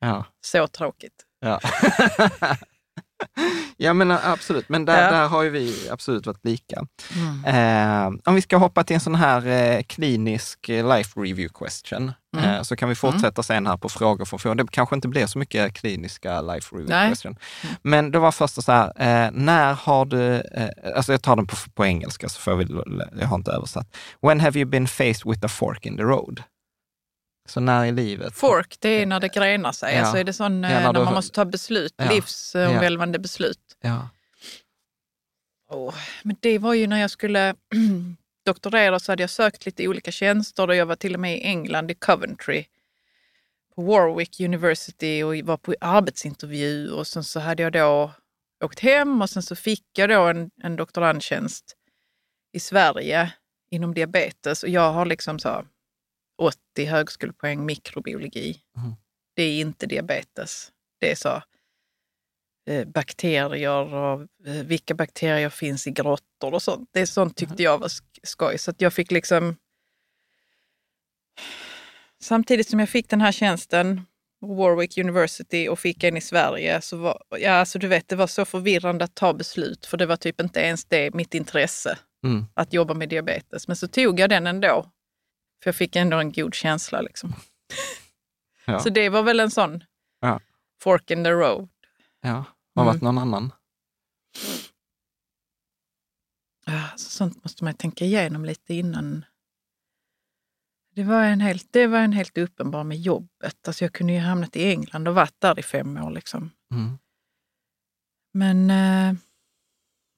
Ja. 0.00 0.24
Så 0.40 0.68
tråkigt. 0.68 1.24
Ja. 1.40 1.60
ja, 3.76 3.92
men 3.92 4.10
absolut. 4.10 4.68
Men 4.68 4.84
där, 4.84 5.02
ja. 5.02 5.10
där 5.10 5.28
har 5.28 5.42
ju 5.42 5.50
vi 5.50 5.88
absolut 5.90 6.26
varit 6.26 6.44
lika. 6.44 6.86
Mm. 7.16 7.44
Eh, 7.44 8.20
om 8.24 8.34
vi 8.34 8.42
ska 8.42 8.56
hoppa 8.56 8.84
till 8.84 8.94
en 8.94 9.00
sån 9.00 9.14
här 9.14 9.46
eh, 9.46 9.82
klinisk 9.82 10.68
eh, 10.68 10.96
life 10.96 11.20
review 11.20 11.48
question, 11.54 12.12
mm. 12.36 12.50
eh, 12.50 12.62
så 12.62 12.76
kan 12.76 12.88
vi 12.88 12.94
fortsätta 12.94 13.26
mm. 13.26 13.42
sen 13.42 13.66
här 13.66 13.76
på 13.76 13.88
frågor 13.88 14.24
från 14.24 14.38
frågor. 14.38 14.54
Det 14.54 14.66
kanske 14.70 14.94
inte 14.94 15.08
blir 15.08 15.26
så 15.26 15.38
mycket 15.38 15.74
kliniska 15.74 16.40
life 16.40 16.74
review 16.76 16.94
Nej. 16.94 17.10
question. 17.10 17.36
Mm. 17.62 17.76
Men 17.82 18.10
det 18.10 18.18
var 18.18 18.32
första 18.32 18.62
så 18.62 18.72
här, 18.72 18.86
eh, 18.96 19.30
när 19.32 19.74
har 19.74 20.04
du, 20.04 20.34
eh, 20.34 20.96
alltså 20.96 21.12
jag 21.12 21.22
tar 21.22 21.36
den 21.36 21.46
på, 21.46 21.56
på 21.74 21.86
engelska 21.86 22.28
så 22.28 22.40
får 22.40 22.54
vi, 22.54 22.66
jag 23.20 23.26
har 23.26 23.36
inte 23.36 23.50
översatt. 23.50 23.96
When 24.22 24.40
have 24.40 24.58
you 24.58 24.70
been 24.70 24.88
faced 24.88 25.22
with 25.24 25.44
a 25.44 25.48
fork 25.48 25.86
in 25.86 25.96
the 25.96 26.02
road? 26.02 26.42
Så 27.46 27.60
när 27.60 27.84
i 27.84 27.92
livet? 27.92 28.34
Fork, 28.34 28.76
det 28.78 28.88
är 28.88 29.06
när 29.06 29.20
det 29.20 29.28
grenar 29.28 29.72
sig. 29.72 29.94
Ja. 29.94 30.00
Alltså 30.00 30.18
är 30.18 30.24
det 30.24 30.32
sån, 30.32 30.62
ja, 30.62 30.68
när, 30.68 30.92
när 30.92 31.04
man 31.04 31.14
måste 31.14 31.34
ta 31.34 31.44
beslut, 31.44 31.94
ja. 31.96 32.10
livsomvälvande 32.10 33.18
beslut. 33.18 33.76
Ja. 33.80 34.08
Oh, 35.68 35.94
men 36.22 36.36
det 36.40 36.58
var 36.58 36.74
ju 36.74 36.86
när 36.86 37.00
jag 37.00 37.10
skulle 37.10 37.54
doktorera 38.46 38.98
så 38.98 39.12
hade 39.12 39.22
jag 39.22 39.30
sökt 39.30 39.66
lite 39.66 39.88
olika 39.88 40.12
tjänster 40.12 40.68
och 40.68 40.76
jag 40.76 40.86
var 40.86 40.96
till 40.96 41.14
och 41.14 41.20
med 41.20 41.38
i 41.38 41.40
England, 41.40 41.90
i 41.90 41.94
Coventry, 41.94 42.64
på 43.74 43.82
Warwick 43.82 44.40
University 44.40 45.22
och 45.22 45.36
var 45.36 45.56
på 45.56 45.74
arbetsintervju 45.80 46.90
och 46.90 47.06
sen 47.06 47.24
så 47.24 47.40
hade 47.40 47.62
jag 47.62 47.72
då 47.72 48.12
åkt 48.64 48.80
hem 48.80 49.22
och 49.22 49.30
sen 49.30 49.42
så 49.42 49.56
fick 49.56 49.84
jag 49.96 50.08
då 50.08 50.22
en, 50.22 50.50
en 50.62 50.76
doktorandtjänst 50.76 51.76
i 52.52 52.60
Sverige 52.60 53.32
inom 53.70 53.94
diabetes 53.94 54.62
och 54.62 54.68
jag 54.68 54.92
har 54.92 55.06
liksom 55.06 55.38
så 55.38 55.64
80 56.38 56.84
högskolepoäng 56.84 57.66
mikrobiologi. 57.66 58.60
Mm. 58.76 58.92
Det 59.34 59.42
är 59.42 59.60
inte 59.60 59.86
diabetes. 59.86 60.72
det 61.00 61.10
är 61.10 61.14
så 61.14 61.42
eh, 62.70 62.84
bakterier 62.84 63.94
och 63.94 64.20
eh, 64.46 64.64
vilka 64.64 64.94
bakterier 64.94 65.50
finns 65.50 65.86
i 65.86 65.90
grottor 65.90 66.54
och 66.54 66.62
sånt. 66.62 66.88
Det 66.92 67.00
är 67.00 67.06
sånt 67.06 67.36
tyckte 67.36 67.62
jag 67.62 67.78
var 67.78 67.90
skoj. 68.22 68.58
Så 68.58 68.70
att 68.70 68.80
jag 68.80 68.92
fick 68.92 69.10
liksom... 69.10 69.56
Samtidigt 72.22 72.68
som 72.68 72.80
jag 72.80 72.88
fick 72.88 73.10
den 73.10 73.20
här 73.20 73.32
tjänsten 73.32 74.06
Warwick 74.40 74.98
University 74.98 75.68
och 75.68 75.78
fick 75.78 76.04
en 76.04 76.16
i 76.16 76.20
Sverige. 76.20 76.80
Så 76.80 76.96
var, 76.96 77.22
ja, 77.30 77.52
alltså 77.52 77.78
du 77.78 77.88
vet, 77.88 78.08
det 78.08 78.16
var 78.16 78.26
så 78.26 78.44
förvirrande 78.44 79.04
att 79.04 79.14
ta 79.14 79.32
beslut 79.32 79.86
för 79.86 79.96
det 79.96 80.06
var 80.06 80.16
typ 80.16 80.40
inte 80.40 80.60
ens 80.60 80.84
det 80.84 81.14
mitt 81.14 81.34
intresse 81.34 81.98
mm. 82.24 82.44
att 82.54 82.72
jobba 82.72 82.94
med 82.94 83.08
diabetes. 83.08 83.68
Men 83.68 83.76
så 83.76 83.88
tog 83.88 84.20
jag 84.20 84.30
den 84.30 84.46
ändå. 84.46 84.90
För 85.62 85.68
jag 85.68 85.76
fick 85.76 85.96
ändå 85.96 86.18
en 86.18 86.32
god 86.32 86.54
känsla. 86.54 87.00
Liksom. 87.00 87.32
Ja. 88.64 88.80
Så 88.80 88.88
det 88.88 89.08
var 89.08 89.22
väl 89.22 89.40
en 89.40 89.50
sån 89.50 89.84
ja. 90.20 90.40
fork 90.80 91.10
in 91.10 91.24
the 91.24 91.30
road. 91.30 91.68
Ja, 92.20 92.44
har 92.74 92.82
mm. 92.82 92.86
varit 92.86 93.02
någon 93.02 93.18
annan? 93.18 93.52
Ja, 96.66 96.82
sånt 96.96 97.44
måste 97.44 97.64
man 97.64 97.74
tänka 97.74 98.04
igenom 98.04 98.44
lite 98.44 98.74
innan 98.74 99.24
det 100.96 101.04
var 101.04 101.24
en 101.24 101.40
helt, 101.40 101.72
det 101.72 101.86
var 101.86 101.98
en 101.98 102.12
helt 102.12 102.38
uppenbar 102.38 102.84
med 102.84 102.98
jobbet. 102.98 103.68
Alltså 103.68 103.84
jag 103.84 103.92
kunde 103.92 104.12
ju 104.12 104.18
hamnat 104.18 104.56
i 104.56 104.70
England 104.70 105.08
och 105.08 105.14
varit 105.14 105.40
där 105.40 105.58
i 105.58 105.62
fem 105.62 105.96
år. 105.96 106.10
Liksom. 106.10 106.50
Mm. 106.70 106.98
Men 108.32 108.70
eh, 108.70 109.14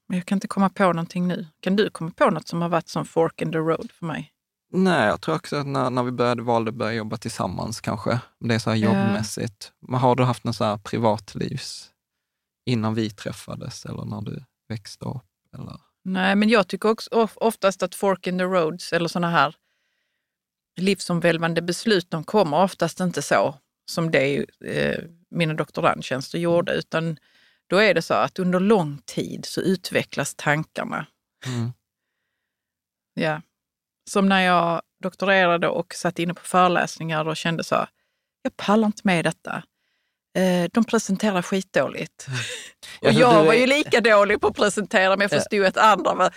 jag 0.07 0.27
kan 0.27 0.37
inte 0.37 0.48
komma 0.48 0.68
på 0.68 0.85
någonting 0.85 1.29
nu. 1.29 1.46
Kan 1.61 1.77
du 1.77 1.90
komma 1.90 2.11
på 2.11 2.31
något 2.31 2.48
som 2.48 2.62
har 2.62 2.68
varit 2.68 2.88
som 2.88 3.05
fork 3.05 3.42
in 3.42 3.53
the 3.53 3.59
road 3.59 3.92
för 3.92 4.07
mig? 4.07 4.33
Nej, 4.70 5.07
jag 5.07 5.20
tror 5.20 5.35
också 5.35 5.57
att 5.57 5.66
när, 5.66 5.90
när 5.90 6.02
vi 6.02 6.11
började, 6.11 6.42
valde 6.42 6.68
att 6.68 6.74
börja 6.74 6.92
jobba 6.92 7.16
tillsammans 7.16 7.81
kanske, 7.81 8.20
det 8.40 8.54
är 8.54 8.59
så 8.59 8.70
här 8.70 8.76
jobbmässigt. 8.76 9.72
Men 9.81 10.00
har 10.00 10.16
du 10.16 10.24
haft 10.24 10.44
något 10.44 10.57
så 10.57 10.64
här 10.64 10.76
privatlivs 10.76 11.90
innan 12.66 12.94
vi 12.94 13.11
träffades 13.11 13.85
eller 13.85 14.04
när 14.04 14.20
du 14.20 14.44
växte 14.68 15.04
upp? 15.04 15.24
Eller? 15.54 15.81
Nej, 16.04 16.37
men 16.37 16.48
jag 16.48 16.68
tycker 16.68 16.88
också 16.88 17.28
oftast 17.35 17.83
att 17.83 17.94
fork 17.94 18.26
in 18.26 18.38
the 18.38 18.44
roads 18.44 18.92
eller 18.92 19.09
sådana 19.09 19.31
här 19.31 19.57
livsomvälvande 20.76 21.62
beslut 21.62 22.11
de 22.11 22.24
kommer 22.24 22.62
oftast 22.62 23.00
inte 23.00 23.22
så 23.22 23.54
som 23.90 24.11
det 24.11 24.46
eh, 24.64 25.04
mina 25.31 25.54
doktorandtjänster 25.54 26.38
gjorde, 26.38 26.74
utan 26.74 27.18
då 27.66 27.76
är 27.76 27.94
det 27.94 28.02
så 28.02 28.14
att 28.14 28.38
under 28.38 28.61
lång 28.61 28.98
tid 29.04 29.44
så 29.44 29.61
utvecklas 29.61 30.35
tankarna. 30.35 31.07
Mm. 31.46 31.72
Ja. 33.14 33.42
Som 34.08 34.28
när 34.28 34.40
jag 34.40 34.82
doktorerade 35.02 35.68
och 35.68 35.94
satt 35.94 36.18
inne 36.18 36.34
på 36.34 36.42
föreläsningar 36.42 37.28
och 37.28 37.36
kände 37.36 37.64
så, 37.64 37.86
jag 38.42 38.56
pallar 38.56 38.86
inte 38.86 39.02
med 39.04 39.24
detta. 39.24 39.62
Eh, 40.36 40.70
de 40.72 40.84
presenterar 40.84 41.42
skitdåligt. 41.42 42.26
Och 43.00 43.12
jag 43.12 43.44
var 43.44 43.54
ju 43.54 43.66
lika 43.66 44.00
dålig 44.00 44.40
på 44.40 44.46
att 44.46 44.56
presentera, 44.56 45.10
men 45.10 45.20
jag 45.20 45.30
förstod 45.30 45.64
att 45.64 45.76
andra 45.76 46.14
var 46.14 46.34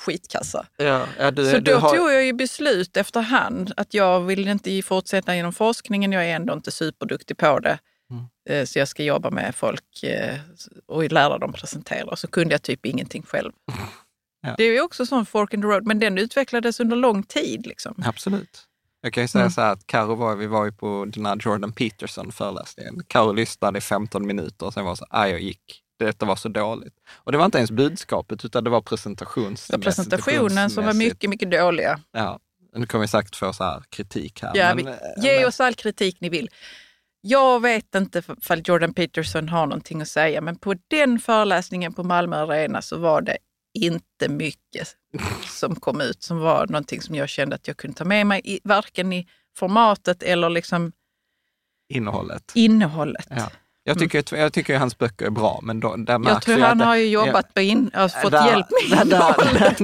skitkassa. 0.00 0.66
Ja, 0.76 1.06
ja, 1.18 1.30
du, 1.30 1.50
så 1.50 1.58
då 1.58 1.76
har... 1.76 1.96
tog 1.96 2.12
jag 2.12 2.24
ju 2.24 2.32
beslut 2.32 2.96
efterhand 2.96 3.72
att 3.76 3.94
jag 3.94 4.20
vill 4.20 4.48
inte 4.48 4.82
fortsätta 4.82 5.34
inom 5.34 5.52
forskningen. 5.52 6.12
Jag 6.12 6.24
är 6.24 6.36
ändå 6.36 6.52
inte 6.54 6.70
superduktig 6.70 7.36
på 7.36 7.58
det. 7.58 7.78
Mm. 8.10 8.24
Eh, 8.48 8.66
så 8.66 8.78
jag 8.78 8.88
ska 8.88 9.02
jobba 9.02 9.30
med 9.30 9.54
folk 9.54 10.02
eh, 10.02 10.38
och 10.86 11.12
lära 11.12 11.38
dem 11.38 11.52
presentera. 11.52 12.04
Och 12.04 12.18
så 12.18 12.26
kunde 12.26 12.54
jag 12.54 12.62
typ 12.62 12.86
ingenting 12.86 13.22
själv. 13.22 13.52
Ja. 14.44 14.54
Det 14.58 14.64
är 14.64 14.72
ju 14.72 14.80
också 14.80 15.06
sån 15.06 15.26
fork 15.26 15.54
in 15.54 15.62
the 15.62 15.68
road, 15.68 15.86
men 15.86 15.98
den 15.98 16.18
utvecklades 16.18 16.80
under 16.80 16.96
lång 16.96 17.22
tid. 17.22 17.66
Liksom. 17.66 18.02
Absolut. 18.06 18.68
Jag 19.00 19.12
kan 19.12 19.24
ju 19.24 19.28
säga 19.28 19.42
mm. 19.42 19.52
så 19.52 19.60
här 19.60 19.72
att 19.72 19.86
Karo 19.86 20.14
var, 20.14 20.36
vi 20.36 20.46
var 20.46 20.64
ju 20.64 20.72
på 20.72 21.04
den 21.08 21.26
här 21.26 21.36
Jordan 21.40 21.72
Peterson 21.72 22.32
föreläsningen. 22.32 23.02
Karo 23.06 23.32
lyssnade 23.32 23.78
i 23.78 23.80
15 23.80 24.26
minuter 24.26 24.66
och 24.66 24.74
sen 24.74 24.84
var 24.84 24.94
så 24.94 25.06
här, 25.10 25.26
jag 25.26 25.40
gick 25.40 25.84
detta 25.98 26.26
var 26.26 26.36
så 26.36 26.48
dåligt. 26.48 26.94
Och 27.14 27.32
det 27.32 27.38
var 27.38 27.44
inte 27.44 27.58
ens 27.58 27.70
budskapet, 27.70 28.44
utan 28.44 28.64
det 28.64 28.70
var 28.70 28.80
presentations 28.80 29.70
var 29.70 29.78
presentationen 29.78 30.70
som 30.70 30.86
var 30.86 30.94
mycket, 30.94 31.30
mycket 31.30 31.50
dåliga. 31.50 32.00
Ja, 32.12 32.40
nu 32.76 32.86
kommer 32.86 33.02
vi 33.02 33.08
säkert 33.08 33.36
få 33.36 33.52
så 33.52 33.64
här 33.64 33.82
kritik 33.90 34.42
här. 34.42 34.52
Ja, 34.54 34.74
men, 34.74 34.86
vi, 34.86 34.92
ge 35.28 35.36
men... 35.38 35.48
oss 35.48 35.60
all 35.60 35.74
kritik 35.74 36.20
ni 36.20 36.28
vill. 36.28 36.50
Jag 37.20 37.62
vet 37.62 37.94
inte 37.94 38.22
ifall 38.38 38.62
Jordan 38.64 38.94
Peterson 38.94 39.48
har 39.48 39.66
någonting 39.66 40.02
att 40.02 40.08
säga, 40.08 40.40
men 40.40 40.56
på 40.56 40.74
den 40.88 41.18
föreläsningen 41.18 41.92
på 41.92 42.02
Malmö 42.02 42.36
Arena 42.36 42.82
så 42.82 42.98
var 42.98 43.20
det 43.20 43.38
inte 43.74 44.28
mycket 44.28 44.88
som 45.46 45.76
kom 45.76 46.00
ut 46.00 46.22
som 46.22 46.38
var 46.38 46.66
någonting 46.66 47.00
som 47.02 47.14
jag 47.14 47.28
kände 47.28 47.54
att 47.56 47.68
jag 47.68 47.76
kunde 47.76 47.96
ta 47.96 48.04
med 48.04 48.26
mig, 48.26 48.40
i, 48.44 48.60
varken 48.64 49.12
i 49.12 49.28
formatet 49.56 50.22
eller 50.22 50.50
liksom 50.50 50.92
innehållet. 51.88 52.52
innehållet. 52.54 53.26
Ja. 53.30 53.50
Jag 53.86 53.96
mm. 53.96 54.08
tycker, 54.08 54.36
jag 54.36 54.52
tycker 54.52 54.78
hans 54.78 54.98
böcker 54.98 55.26
är 55.26 55.30
bra, 55.30 55.60
men 55.62 55.80
då, 55.80 55.96
där 55.96 56.20
Jag 56.24 56.42
tror 56.42 56.58
han 56.58 56.80
har 56.80 56.96
ju 56.96 57.06
jobbat 57.06 57.46
ja, 57.54 57.62
in, 57.62 57.90
alltså 57.94 58.18
fått 58.18 58.32
där, 58.32 58.46
hjälp 58.46 58.66
med 58.70 59.06
innehållet. 59.06 59.80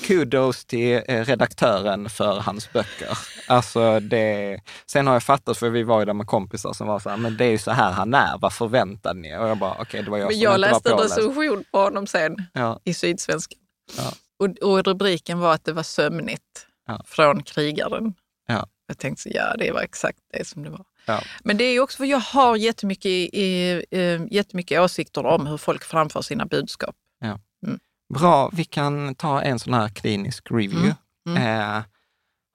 kudos 0.06 0.64
till 0.64 1.02
eh, 1.08 1.24
redaktören 1.24 2.10
för 2.10 2.40
hans 2.40 2.72
böcker. 2.72 3.18
Alltså 3.48 4.00
det, 4.00 4.60
sen 4.86 5.06
har 5.06 5.14
jag 5.14 5.22
fattat, 5.22 5.58
för 5.58 5.70
vi 5.70 5.82
var 5.82 5.98
ju 6.00 6.04
där 6.04 6.12
med 6.12 6.26
kompisar 6.26 6.72
som 6.72 6.86
var 6.86 6.98
så 6.98 7.10
här, 7.10 7.16
men 7.16 7.36
det 7.36 7.44
är 7.44 7.50
ju 7.50 7.58
så 7.58 7.70
här 7.70 7.90
han 7.90 8.14
är, 8.14 8.38
vad 8.38 8.52
förväntade 8.52 9.20
ni? 9.20 9.36
Och 9.36 9.48
jag 9.48 9.58
bara, 9.58 9.72
okej, 9.72 9.82
okay, 9.82 10.02
det 10.02 10.10
var 10.10 10.18
jag 10.18 10.26
men 10.26 10.34
som 10.34 10.42
Jag 10.42 10.60
läste 10.60 10.90
en 10.90 10.98
recension 10.98 11.64
på 11.72 11.78
honom 11.78 12.06
sen 12.06 12.36
ja. 12.52 12.80
i 12.84 12.94
Sydsvenskan. 12.94 13.58
Ja. 13.96 14.12
Och, 14.38 14.70
och 14.70 14.84
rubriken 14.84 15.38
var 15.38 15.54
att 15.54 15.64
det 15.64 15.72
var 15.72 15.82
sömnigt 15.82 16.66
ja. 16.86 17.02
från 17.06 17.42
krigaren. 17.42 18.14
Ja. 18.46 18.66
Jag 18.86 18.98
tänkte 18.98 19.22
så, 19.22 19.28
ja, 19.32 19.56
det 19.58 19.72
var 19.72 19.80
exakt 19.80 20.18
det 20.32 20.46
som 20.46 20.62
det 20.62 20.70
var. 20.70 20.84
Ja. 21.04 21.22
Men 21.44 21.56
det 21.56 21.64
är 21.64 21.80
också 21.80 21.96
för 21.96 22.04
jag 22.04 22.20
har 22.20 22.56
jättemycket, 22.56 23.06
i, 23.06 23.84
jättemycket 24.30 24.80
åsikter 24.80 25.26
om 25.26 25.46
hur 25.46 25.56
folk 25.56 25.84
framför 25.84 26.22
sina 26.22 26.46
budskap. 26.46 26.96
Ja. 27.20 27.38
Mm. 27.66 27.78
Bra, 28.14 28.50
vi 28.52 28.64
kan 28.64 29.14
ta 29.14 29.42
en 29.42 29.58
sån 29.58 29.74
här 29.74 29.88
klinisk 29.88 30.50
review. 30.50 30.94
Mm. 31.28 31.42
Mm. 31.42 31.60
Eh, 31.60 31.82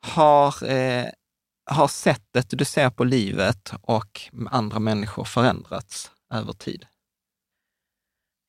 har, 0.06 0.70
eh, 0.70 1.06
har 1.72 1.88
sättet 1.88 2.46
du 2.50 2.66
ser 2.66 2.90
på 2.90 3.04
livet 3.04 3.74
och 3.82 4.22
andra 4.52 4.80
människor 4.80 5.24
förändrats 5.24 6.12
över 6.34 6.54
tid? 6.54 6.86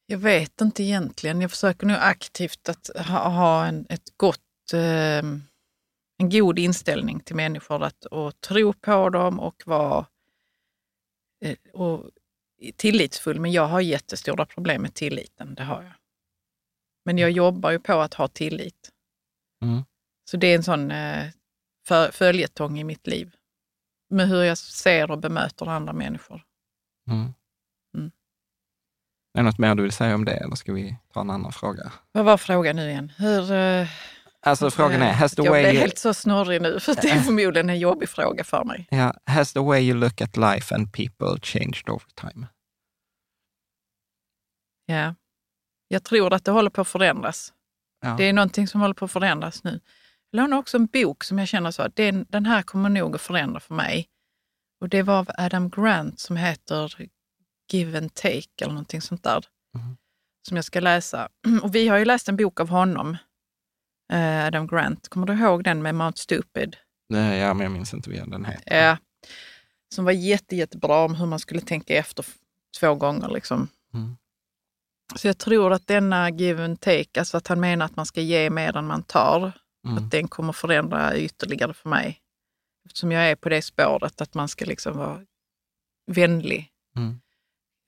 Jag 0.06 0.18
vet 0.18 0.60
inte 0.60 0.82
egentligen. 0.82 1.40
Jag 1.40 1.50
försöker 1.50 1.86
nu 1.86 1.96
aktivt 1.96 2.68
att 2.68 2.90
ha, 3.06 3.28
ha 3.28 3.66
en, 3.66 3.86
ett 3.88 4.16
gott 4.16 4.72
eh, 4.72 5.22
en 6.18 6.30
god 6.30 6.58
inställning 6.58 7.20
till 7.20 7.36
människor 7.36 7.82
att, 7.82 8.04
och 8.04 8.40
tro 8.40 8.72
på 8.72 9.10
dem 9.10 9.40
och 9.40 9.62
vara 9.66 10.06
eh, 11.40 11.56
och 11.72 12.10
tillitsfull. 12.76 13.40
Men 13.40 13.52
jag 13.52 13.66
har 13.66 13.80
jättestora 13.80 14.46
problem 14.46 14.82
med 14.82 14.94
tilliten, 14.94 15.54
det 15.54 15.64
har 15.64 15.82
jag. 15.82 15.92
Men 17.04 17.18
jag 17.18 17.30
jobbar 17.30 17.70
ju 17.70 17.78
på 17.78 17.92
att 17.92 18.14
ha 18.14 18.28
tillit. 18.28 18.90
Mm. 19.62 19.82
Så 20.30 20.36
det 20.36 20.46
är 20.46 20.56
en 20.56 20.62
sån 20.62 20.90
eh, 20.90 21.30
följetong 22.12 22.78
i 22.78 22.84
mitt 22.84 23.06
liv. 23.06 23.36
Med 24.10 24.28
hur 24.28 24.42
jag 24.42 24.58
ser 24.58 25.10
och 25.10 25.18
bemöter 25.18 25.66
andra 25.66 25.92
människor. 25.92 26.42
Mm. 27.10 27.34
Mm. 27.96 28.10
Är 29.34 29.38
det 29.38 29.42
något 29.42 29.58
mer 29.58 29.74
du 29.74 29.82
vill 29.82 29.92
säga 29.92 30.14
om 30.14 30.24
det 30.24 30.32
eller 30.32 30.54
ska 30.54 30.72
vi 30.72 30.96
ta 31.12 31.20
en 31.20 31.30
annan 31.30 31.52
fråga? 31.52 31.92
Vad 32.12 32.24
var 32.24 32.36
frågan 32.36 32.76
nu 32.76 32.90
igen? 32.90 33.12
Hur, 33.16 33.52
eh, 33.52 33.88
Alltså 34.46 34.70
frågan 34.70 35.02
är, 35.02 35.12
has 35.12 35.34
the 35.34 35.42
jag 35.42 35.50
way... 35.50 35.62
Jag 35.62 35.70
blir 35.70 35.80
helt 35.80 35.98
så 35.98 36.14
snurrig 36.14 36.62
nu, 36.62 36.80
för 36.80 36.94
det 36.94 37.10
är 37.10 37.20
förmodligen 37.24 37.70
en 37.70 37.78
jobbig 37.78 38.08
fråga 38.08 38.44
för 38.44 38.64
mig. 38.64 38.86
Ja, 38.90 39.14
has 39.26 39.52
the 39.52 39.60
way 39.60 39.82
you 39.82 39.98
look 39.98 40.20
at 40.20 40.36
life 40.36 40.74
and 40.74 40.92
people 40.92 41.40
changed 41.42 41.88
over 41.88 42.06
time? 42.14 42.46
Ja, 44.86 45.14
jag 45.88 46.04
tror 46.04 46.32
att 46.32 46.44
det 46.44 46.50
håller 46.50 46.70
på 46.70 46.80
att 46.80 46.88
förändras. 46.88 47.52
Ja. 48.00 48.14
Det 48.18 48.24
är 48.24 48.32
någonting 48.32 48.68
som 48.68 48.80
håller 48.80 48.94
på 48.94 49.04
att 49.04 49.12
förändras 49.12 49.64
nu. 49.64 49.80
Jag 50.30 50.40
lånade 50.40 50.60
också 50.60 50.76
en 50.76 50.86
bok 50.86 51.24
som 51.24 51.38
jag 51.38 51.48
känner 51.48 51.70
så, 51.70 51.82
att 51.82 51.96
den, 51.96 52.26
den 52.28 52.46
här 52.46 52.62
kommer 52.62 52.88
nog 52.88 53.14
att 53.14 53.20
förändra 53.20 53.60
för 53.60 53.74
mig. 53.74 54.08
Och 54.80 54.88
det 54.88 55.02
var 55.02 55.18
av 55.18 55.30
Adam 55.38 55.70
Grant 55.70 56.20
som 56.20 56.36
heter 56.36 57.08
Give 57.72 57.98
and 57.98 58.14
Take 58.14 58.48
eller 58.60 58.72
någonting 58.72 59.00
sånt 59.00 59.22
där. 59.22 59.44
Mm. 59.74 59.96
Som 60.48 60.56
jag 60.56 60.64
ska 60.64 60.80
läsa. 60.80 61.28
Och 61.62 61.74
vi 61.74 61.88
har 61.88 61.98
ju 61.98 62.04
läst 62.04 62.28
en 62.28 62.36
bok 62.36 62.60
av 62.60 62.68
honom 62.68 63.16
Eh, 63.16 63.25
Adam 64.46 64.66
Grant. 64.66 65.08
Kommer 65.08 65.26
du 65.26 65.32
ihåg 65.32 65.64
den 65.64 65.82
med 65.82 65.94
Mount 65.94 66.18
Stupid? 66.20 66.76
Nej, 67.08 67.38
ja, 67.38 67.54
men 67.54 67.64
jag 67.64 67.72
minns 67.72 67.94
inte 67.94 68.10
vad 68.10 68.30
den 68.30 68.44
heter. 68.44 68.76
Ja, 68.76 68.96
som 69.94 70.04
var 70.04 70.12
jätte, 70.12 70.56
jättebra 70.56 71.04
om 71.04 71.14
hur 71.14 71.26
man 71.26 71.38
skulle 71.38 71.60
tänka 71.60 71.94
efter 71.94 72.26
två 72.80 72.94
gånger. 72.94 73.28
Liksom. 73.28 73.68
Mm. 73.94 74.16
Så 75.14 75.26
jag 75.26 75.38
tror 75.38 75.72
att 75.72 75.86
denna 75.86 76.30
give 76.30 76.64
and 76.64 76.80
take, 76.80 77.20
alltså 77.20 77.36
att 77.36 77.46
han 77.46 77.60
menar 77.60 77.86
att 77.86 77.96
man 77.96 78.06
ska 78.06 78.20
ge 78.20 78.50
mer 78.50 78.76
än 78.76 78.86
man 78.86 79.02
tar, 79.02 79.52
mm. 79.86 79.98
att 79.98 80.10
den 80.10 80.28
kommer 80.28 80.52
förändra 80.52 81.16
ytterligare 81.16 81.74
för 81.74 81.88
mig. 81.88 82.20
Eftersom 82.86 83.12
jag 83.12 83.30
är 83.30 83.36
på 83.36 83.48
det 83.48 83.62
spåret 83.62 84.20
att 84.20 84.34
man 84.34 84.48
ska 84.48 84.64
liksom 84.64 84.96
vara 84.96 85.20
vänlig 86.06 86.72
mm. 86.96 87.20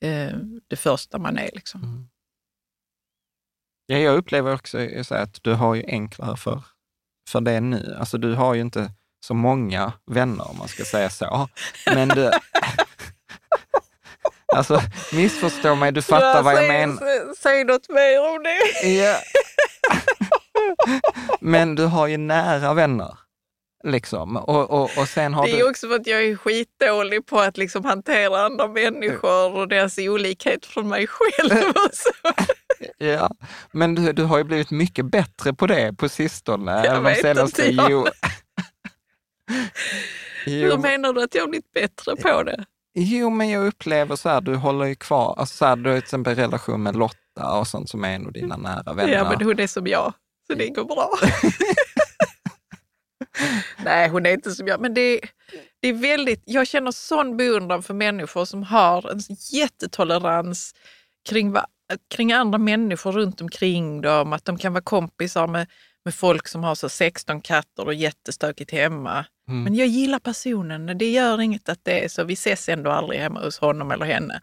eh, 0.01 0.39
det 0.67 0.75
första 0.75 1.17
man 1.17 1.37
är. 1.37 1.49
Liksom. 1.53 2.09
Ja, 3.91 3.97
jag 3.97 4.17
upplever 4.17 4.53
också 4.53 4.77
så 5.03 5.15
att 5.15 5.43
du 5.43 5.53
har 5.53 5.75
ju 5.75 5.83
enklare 5.87 6.37
för, 6.37 6.63
för 7.29 7.41
det 7.41 7.59
nu. 7.59 7.95
Alltså 7.99 8.17
du 8.17 8.33
har 8.33 8.53
ju 8.53 8.61
inte 8.61 8.91
så 9.25 9.33
många 9.33 9.93
vänner 10.11 10.49
om 10.49 10.57
man 10.57 10.67
ska 10.67 10.83
säga 10.83 11.09
så. 11.09 11.49
Men 11.85 12.07
du, 12.07 12.31
Alltså 14.55 14.81
missförstå 15.13 15.75
mig, 15.75 15.91
du 15.91 16.01
fattar 16.01 16.35
ja, 16.35 16.41
vad 16.41 16.53
jag 16.53 16.59
säg, 16.59 16.67
menar. 16.67 17.35
Säg 17.35 17.63
något 17.63 17.89
mer 17.89 18.29
om 18.29 18.43
det. 18.43 18.89
Ja. 18.89 19.15
Men 21.41 21.75
du 21.75 21.85
har 21.85 22.07
ju 22.07 22.17
nära 22.17 22.73
vänner. 22.73 23.17
Liksom. 23.83 24.37
Och, 24.37 24.69
och, 24.69 24.97
och 24.97 25.07
sen 25.07 25.33
har 25.33 25.45
det 25.45 25.51
är 25.51 25.57
du... 25.57 25.69
också 25.69 25.87
för 25.87 25.95
att 25.95 26.07
jag 26.07 26.23
är 26.23 26.35
skitdålig 26.35 27.25
på 27.25 27.39
att 27.39 27.57
liksom 27.57 27.85
hantera 27.85 28.45
andra 28.45 28.67
människor 28.67 29.55
och 29.55 29.67
deras 29.67 29.97
olikhet 29.97 30.65
från 30.65 30.87
mig 30.87 31.07
själv. 31.07 31.51
Och 31.69 31.93
så. 31.93 32.11
Ja, 32.97 33.31
men 33.71 33.95
du, 33.95 34.13
du 34.13 34.23
har 34.23 34.37
ju 34.37 34.43
blivit 34.43 34.71
mycket 34.71 35.05
bättre 35.05 35.53
på 35.53 35.67
det 35.67 35.93
på 35.97 36.09
sistone. 36.09 36.85
Jag 36.85 37.01
vet 37.01 37.21
senaste, 37.21 37.67
inte, 37.67 37.83
jag. 37.83 37.91
jo, 40.45 40.69
Hur 40.69 40.77
menar 40.77 41.13
du 41.13 41.23
att 41.23 41.35
jag 41.35 41.43
har 41.43 41.47
blivit 41.47 41.73
bättre 41.73 42.15
på 42.15 42.43
det? 42.43 42.65
jo, 42.93 43.29
men 43.29 43.49
jag 43.49 43.67
upplever 43.67 44.15
så 44.15 44.29
här, 44.29 44.41
du 44.41 44.55
håller 44.55 44.85
ju 44.85 44.95
kvar, 44.95 45.35
alltså 45.37 45.57
så 45.57 45.65
här, 45.65 45.75
du 45.75 45.89
har 45.89 45.97
till 45.97 46.03
exempel 46.03 46.35
relation 46.35 46.83
med 46.83 46.95
Lotta 46.95 47.59
och 47.59 47.67
sånt 47.67 47.89
som 47.89 48.03
är 48.03 48.15
en 48.15 48.25
av 48.25 48.31
dina 48.31 48.57
nära 48.57 48.93
vänner. 48.93 49.13
Ja, 49.13 49.29
men 49.29 49.47
hon 49.47 49.59
är 49.59 49.67
som 49.67 49.87
jag, 49.87 50.13
så 50.47 50.53
det 50.53 50.69
går 50.69 50.85
bra. 50.85 51.11
Nej, 53.83 54.09
hon 54.09 54.25
är 54.25 54.31
inte 54.31 54.51
som 54.51 54.67
jag. 54.67 54.81
Men 54.81 54.93
det, 54.93 55.19
det 55.79 55.87
är 55.87 55.93
väldigt, 55.93 56.43
jag 56.45 56.67
känner 56.67 56.91
sån 56.91 57.37
beundran 57.37 57.83
för 57.83 57.93
människor 57.93 58.45
som 58.45 58.63
har 58.63 59.11
en 59.11 59.19
jättetolerans 59.51 60.75
kring, 61.29 61.51
va, 61.51 61.65
kring 62.09 62.31
andra 62.31 62.57
människor 62.57 63.11
runt 63.11 63.41
omkring 63.41 64.01
dem. 64.01 64.33
Att 64.33 64.45
de 64.45 64.57
kan 64.57 64.73
vara 64.73 64.83
kompisar 64.83 65.47
med, 65.47 65.67
med 66.05 66.15
folk 66.15 66.47
som 66.47 66.63
har 66.63 66.75
så 66.75 66.89
16 66.89 67.41
katter 67.41 67.85
och 67.85 67.93
jättestökigt 67.93 68.71
hemma. 68.71 69.25
Mm. 69.47 69.63
Men 69.63 69.75
jag 69.75 69.87
gillar 69.87 70.19
personen. 70.19 70.97
Det 70.97 71.11
gör 71.11 71.41
inget 71.41 71.69
att 71.69 71.79
det 71.83 72.05
är 72.05 72.09
så. 72.09 72.23
Vi 72.23 72.33
ses 72.33 72.69
ändå 72.69 72.91
aldrig 72.91 73.19
hemma 73.19 73.39
hos 73.39 73.59
honom 73.59 73.91
eller 73.91 74.05
henne. 74.05 74.41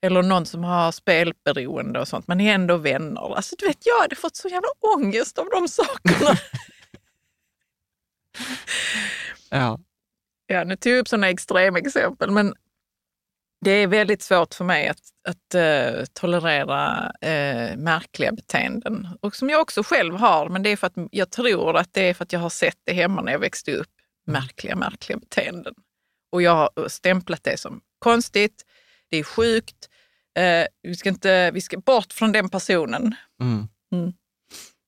Eller 0.00 0.22
någon 0.22 0.46
som 0.46 0.64
har 0.64 0.92
spelberoende 0.92 2.00
och 2.00 2.08
sånt. 2.08 2.28
Man 2.28 2.40
är 2.40 2.54
ändå 2.54 2.76
vänner. 2.76 3.36
Alltså, 3.36 3.56
du 3.58 3.66
vet, 3.66 3.86
jag 3.86 4.00
hade 4.00 4.16
fått 4.16 4.36
så 4.36 4.48
jävla 4.48 4.68
ångest 4.96 5.38
av 5.38 5.46
de 5.50 5.68
sakerna. 5.68 6.38
Ja. 9.50 9.78
Ja, 10.46 10.64
nu 10.64 10.76
tog 10.76 10.92
jag 10.92 10.98
upp 10.98 11.08
sådana 11.08 11.28
extremexempel, 11.28 12.30
men 12.30 12.54
det 13.64 13.70
är 13.70 13.86
väldigt 13.86 14.22
svårt 14.22 14.54
för 14.54 14.64
mig 14.64 14.88
att, 14.88 15.00
att 15.28 15.54
eh, 15.54 16.04
tolerera 16.12 17.12
eh, 17.20 17.76
märkliga 17.76 18.32
beteenden. 18.32 19.08
Och 19.20 19.36
som 19.36 19.50
jag 19.50 19.60
också 19.60 19.82
själv 19.82 20.14
har, 20.14 20.48
men 20.48 20.62
det 20.62 20.70
är 20.70 20.76
för 20.76 20.86
att 20.86 20.94
jag 21.10 21.30
tror 21.30 21.76
att 21.76 21.88
det 21.92 22.08
är 22.08 22.14
för 22.14 22.24
att 22.24 22.32
jag 22.32 22.40
har 22.40 22.50
sett 22.50 22.78
det 22.84 22.92
hemma 22.92 23.22
när 23.22 23.32
jag 23.32 23.38
växte 23.38 23.72
upp. 23.72 23.90
Märkliga, 24.26 24.76
märkliga 24.76 25.18
beteenden. 25.18 25.74
Och 26.32 26.42
jag 26.42 26.54
har 26.54 26.88
stämplat 26.88 27.44
det 27.44 27.60
som 27.60 27.80
konstigt, 27.98 28.64
det 29.10 29.16
är 29.16 29.24
sjukt, 29.24 29.88
eh, 30.38 30.66
vi, 30.82 30.94
ska 30.94 31.08
inte, 31.08 31.50
vi 31.50 31.60
ska 31.60 31.78
bort 31.78 32.12
från 32.12 32.32
den 32.32 32.48
personen. 32.48 33.14
Mm. 33.40 33.68
Mm. 33.92 34.12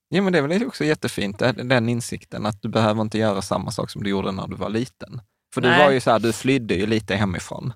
Ja, 0.09 0.23
men 0.23 0.33
det 0.33 0.39
är 0.39 0.43
väl 0.43 0.67
också 0.67 0.85
jättefint, 0.85 1.43
eh, 1.43 1.53
den 1.53 1.89
insikten 1.89 2.47
att 2.47 2.63
du 2.63 2.69
behöver 2.69 3.03
inte 3.03 3.19
göra 3.19 3.43
samma 3.43 3.71
sak 3.71 3.91
som 3.91 4.03
du 4.03 4.11
gjorde 4.11 4.33
när 4.33 4.47
du 4.47 4.57
var 4.57 4.69
liten. 4.69 5.21
För 5.55 5.61
du 5.61 5.69
Nej. 5.69 5.85
var 5.85 5.91
ju 5.91 6.01
så 6.01 6.11
här, 6.11 6.19
du 6.19 6.33
flydde 6.33 6.75
ju 6.75 6.87
lite 6.87 7.15
hemifrån. 7.15 7.73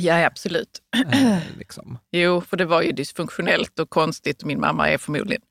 Ja, 0.00 0.26
absolut. 0.26 0.80
Eh, 1.12 1.38
liksom. 1.58 1.98
Jo, 2.12 2.40
för 2.40 2.56
det 2.56 2.64
var 2.64 2.82
ju 2.82 2.92
dysfunktionellt 2.92 3.78
och 3.78 3.90
konstigt. 3.90 4.44
Min 4.44 4.60
mamma 4.60 4.88
är 4.88 4.98
förmodligen 4.98 5.42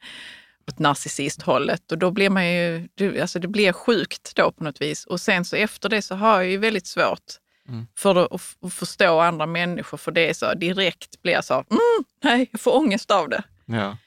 åt 0.67 0.79
narcissisthållet 0.79 1.91
och 1.91 1.97
då 1.97 2.11
blir 2.11 2.29
man 2.29 2.47
ju, 2.47 2.87
alltså 3.21 3.39
det 3.39 3.47
blir 3.47 3.71
sjukt 3.73 4.35
då 4.35 4.51
på 4.51 4.63
något 4.63 4.81
vis. 4.81 5.05
Och 5.05 5.21
sen 5.21 5.45
så 5.45 5.55
efter 5.55 5.89
det 5.89 6.01
så 6.01 6.15
har 6.15 6.41
jag 6.41 6.51
ju 6.51 6.57
väldigt 6.57 6.87
svårt 6.87 7.39
Mm. 7.69 7.87
för 7.97 8.15
att, 8.15 8.31
att, 8.33 8.41
att 8.61 8.73
förstå 8.73 9.19
andra 9.19 9.45
människor 9.45 9.97
för 9.97 10.11
det 10.11 10.29
är 10.29 10.33
så 10.33 10.53
direkt 10.53 11.21
blir 11.21 11.33
jag 11.33 11.45
så, 11.45 11.53
mm, 11.53 12.05
nej, 12.23 12.49
jag 12.51 12.61
får 12.61 12.75
ångest 12.75 13.11
av 13.11 13.29
det. 13.29 13.43
Ja. 13.65 13.97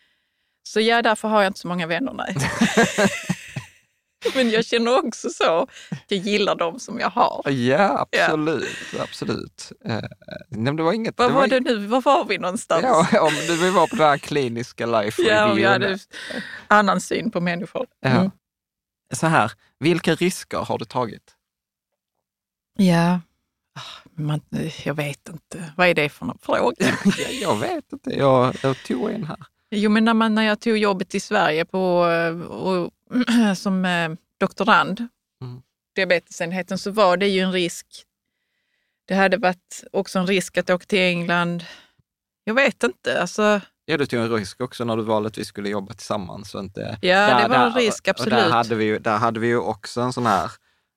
Så 0.63 0.81
ja, 0.81 1.03
därför 1.03 1.29
har 1.29 1.43
jag 1.43 1.51
inte 1.51 1.61
så 1.61 1.69
många 1.69 1.87
vänner, 1.87 2.13
nej. 2.13 2.37
Men 4.35 4.51
jag 4.51 4.65
känner 4.65 4.99
också 4.99 5.29
så, 5.31 5.67
jag 6.09 6.19
gillar 6.19 6.55
dem 6.55 6.79
som 6.79 7.01
jag 7.01 7.11
har. 7.11 7.51
ja, 7.51 8.07
absolut. 8.13 8.69
absolut. 9.01 9.73
Eh, 9.85 10.01
nej, 10.49 10.75
det 10.77 10.83
var 10.83 10.93
inget... 10.93 11.19
Vad 11.19 11.31
det 11.31 11.35
var 11.35 11.47
det 11.47 11.61
nu, 11.61 11.77
var 11.87 12.01
var 12.01 12.25
vi 12.25 12.39
någonstans? 12.39 12.83
Ja, 13.13 13.21
om 13.21 13.33
vill 13.57 13.73
vara 13.73 13.87
på 13.87 13.97
den 13.97 14.07
här 14.07 14.19
kliniska 14.19 14.87
life 14.87 15.23
Ja, 15.23 15.47
reviewen. 15.47 15.63
jag 15.63 15.71
hade 15.71 15.99
annan 16.69 17.01
syn 17.01 17.31
på 17.31 17.41
människor. 17.41 17.87
Ja. 18.01 18.09
Mm. 18.11 18.31
Så 19.15 19.27
här, 19.27 19.53
vilka 19.79 20.15
risker 20.15 20.59
har 20.59 20.79
du 20.79 20.85
tagit? 20.85 21.35
Ja, 22.77 23.21
Ah, 23.79 24.09
man, 24.15 24.41
jag 24.85 24.95
vet 24.95 25.29
inte. 25.29 25.73
Vad 25.77 25.89
är 25.89 25.95
det 25.95 26.09
för 26.09 26.27
någon 26.27 26.39
fråga? 26.43 26.75
Ja, 27.05 27.29
jag 27.41 27.57
vet 27.57 27.93
inte, 27.93 28.11
jag, 28.11 28.55
jag 28.63 28.83
tog 28.85 29.11
en 29.11 29.25
här. 29.25 29.37
Jo, 29.71 29.91
men 29.91 30.05
när, 30.05 30.15
man, 30.15 30.35
när 30.35 30.43
jag 30.43 30.61
tog 30.61 30.79
jobbet 30.79 31.15
i 31.15 31.21
Sverige 31.21 31.65
på, 31.65 32.07
eh, 32.07 32.41
och, 32.43 32.91
som 33.57 33.85
eh, 33.85 34.11
doktorand, 34.41 35.09
Mm. 35.43 35.63
diabetesenheten, 35.97 36.79
så 36.79 36.91
var 36.91 37.17
det 37.17 37.27
ju 37.29 37.41
en 37.41 37.53
risk. 37.53 37.87
Det 39.09 39.15
hade 39.15 39.37
varit 39.37 39.85
också 39.93 40.19
en 40.19 40.27
risk 40.27 40.59
att 40.59 40.71
åka 40.71 40.85
till 40.87 40.99
England. 40.99 41.65
Jag 42.45 42.55
vet 42.55 42.83
inte. 42.83 43.21
Alltså, 43.21 43.61
Ja, 43.85 43.97
du 43.97 44.07
tog 44.07 44.21
en 44.21 44.33
risk 44.33 44.61
också 44.61 44.85
när 44.85 44.97
du 44.97 45.03
valde 45.03 45.27
att 45.27 45.39
vi 45.39 45.45
skulle 45.45 45.69
jobba 45.69 45.95
tillsammans. 45.95 46.51
Så 46.51 46.59
inte, 46.61 46.99
Ja, 47.03 47.43
det 47.43 47.49
var 47.49 47.67
en 47.67 47.75
risk, 47.75 47.99
och 47.99 48.05
Där 48.05 48.23
absolut. 48.23 48.53
hade, 48.53 48.75
vi, 48.75 48.85
ju- 48.85 48.99
där 48.99 49.17
hade 49.17 49.41
vi 49.41 49.47
ju 49.47 49.59
också 49.59 50.01
en 50.01 50.13
sån 50.13 50.27
här, 50.27 50.51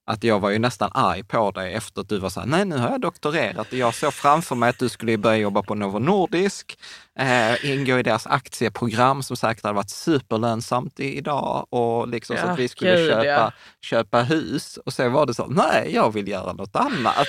att 0.05 0.23
jag 0.23 0.39
var 0.39 0.49
ju 0.49 0.59
nästan 0.59 0.91
arg 0.93 1.23
på 1.23 1.51
dig 1.51 1.73
efter 1.73 2.01
att 2.01 2.09
du 2.09 2.19
var 2.19 2.29
så 2.29 2.39
här, 2.39 2.47
nej 2.47 2.65
nu 2.65 2.77
har 2.77 2.89
jag 2.89 3.01
doktorerat 3.01 3.67
och 3.67 3.77
jag 3.77 3.93
såg 3.95 4.13
framför 4.13 4.55
mig 4.55 4.69
att 4.69 4.79
du 4.79 4.89
skulle 4.89 5.17
börja 5.17 5.37
jobba 5.37 5.63
på 5.63 5.75
Novo 5.75 5.99
Nordisk, 5.99 6.77
eh, 7.19 7.65
ingå 7.71 7.99
i 7.99 8.03
deras 8.03 8.27
aktieprogram 8.27 9.23
som 9.23 9.37
säkert 9.37 9.63
hade 9.63 9.75
varit 9.75 9.89
superlönsamt 9.89 10.99
i, 10.99 11.17
idag 11.17 11.67
och 11.69 12.07
liksom 12.07 12.37
så 12.37 12.45
Ja, 12.45 12.51
att 12.51 12.59
vi 12.59 12.67
skulle 12.67 12.95
gud, 12.95 13.09
köpa, 13.09 13.25
ja. 13.25 13.51
köpa 13.81 14.21
hus. 14.21 14.77
Och 14.85 14.93
sen 14.93 15.11
var 15.11 15.25
det 15.25 15.33
så, 15.33 15.47
nej 15.47 15.91
jag 15.93 16.13
vill 16.13 16.27
göra 16.27 16.53
något 16.53 16.75
annat. 16.75 17.27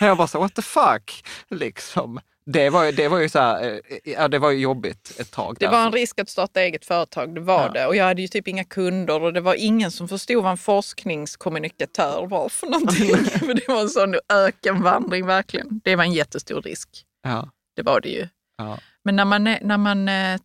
Och 0.00 0.06
jag 0.06 0.16
bara 0.16 0.28
så, 0.28 0.40
what 0.40 0.54
the 0.54 0.62
fuck, 0.62 1.24
liksom. 1.50 2.20
Det 2.46 2.70
var, 2.70 2.92
det 2.92 3.08
var 3.08 3.18
ju 3.18 3.28
så 3.28 3.38
här, 3.38 3.72
eh, 4.04 4.12
ja 4.12 4.28
det 4.28 4.38
var 4.38 4.50
ju 4.50 4.58
jobbigt 4.58 5.16
ett 5.20 5.30
tag. 5.30 5.56
det 5.60 5.66
där. 5.66 5.72
var 5.72 5.86
en 5.86 5.92
risk 5.92 6.18
att 6.18 6.28
starta 6.28 6.60
eget 6.62 6.84
företag, 6.84 7.34
det 7.34 7.40
var 7.40 7.62
Ja. 7.62 7.68
det. 7.72 7.86
Och 7.86 7.96
jag 7.96 8.04
hade 8.04 8.22
ju 8.22 8.28
typ 8.28 8.48
inga 8.48 8.64
kunder 8.64 9.22
och 9.22 9.32
det 9.32 9.40
var 9.40 9.54
ingen 9.54 9.90
som 9.90 10.08
förstod 10.08 10.42
vad 10.42 10.50
en 10.50 10.56
forskningskommunikatör 10.56 12.26
var 12.26 12.48
för 12.48 12.66
någonting. 12.66 13.16
För 13.46 13.54
det 13.54 13.68
var 13.68 13.80
en 13.80 13.88
sån 13.88 14.14
ökenvandring 14.32 15.26
verkligen. 15.26 15.80
Det 15.84 15.96
var 15.96 16.04
en 16.04 16.12
jättestor 16.12 16.62
risk. 16.62 16.88
Ja, 17.22 17.48
Det 17.76 17.82
var 17.82 18.00
det 18.00 18.08
ju. 18.08 18.28
ja. 18.58 18.78
Men 19.04 19.16
när 19.16 19.24
man, 19.24 19.46
är- 19.46 19.58
när 19.62 19.78
man 19.78 20.08
eh, 20.08 20.40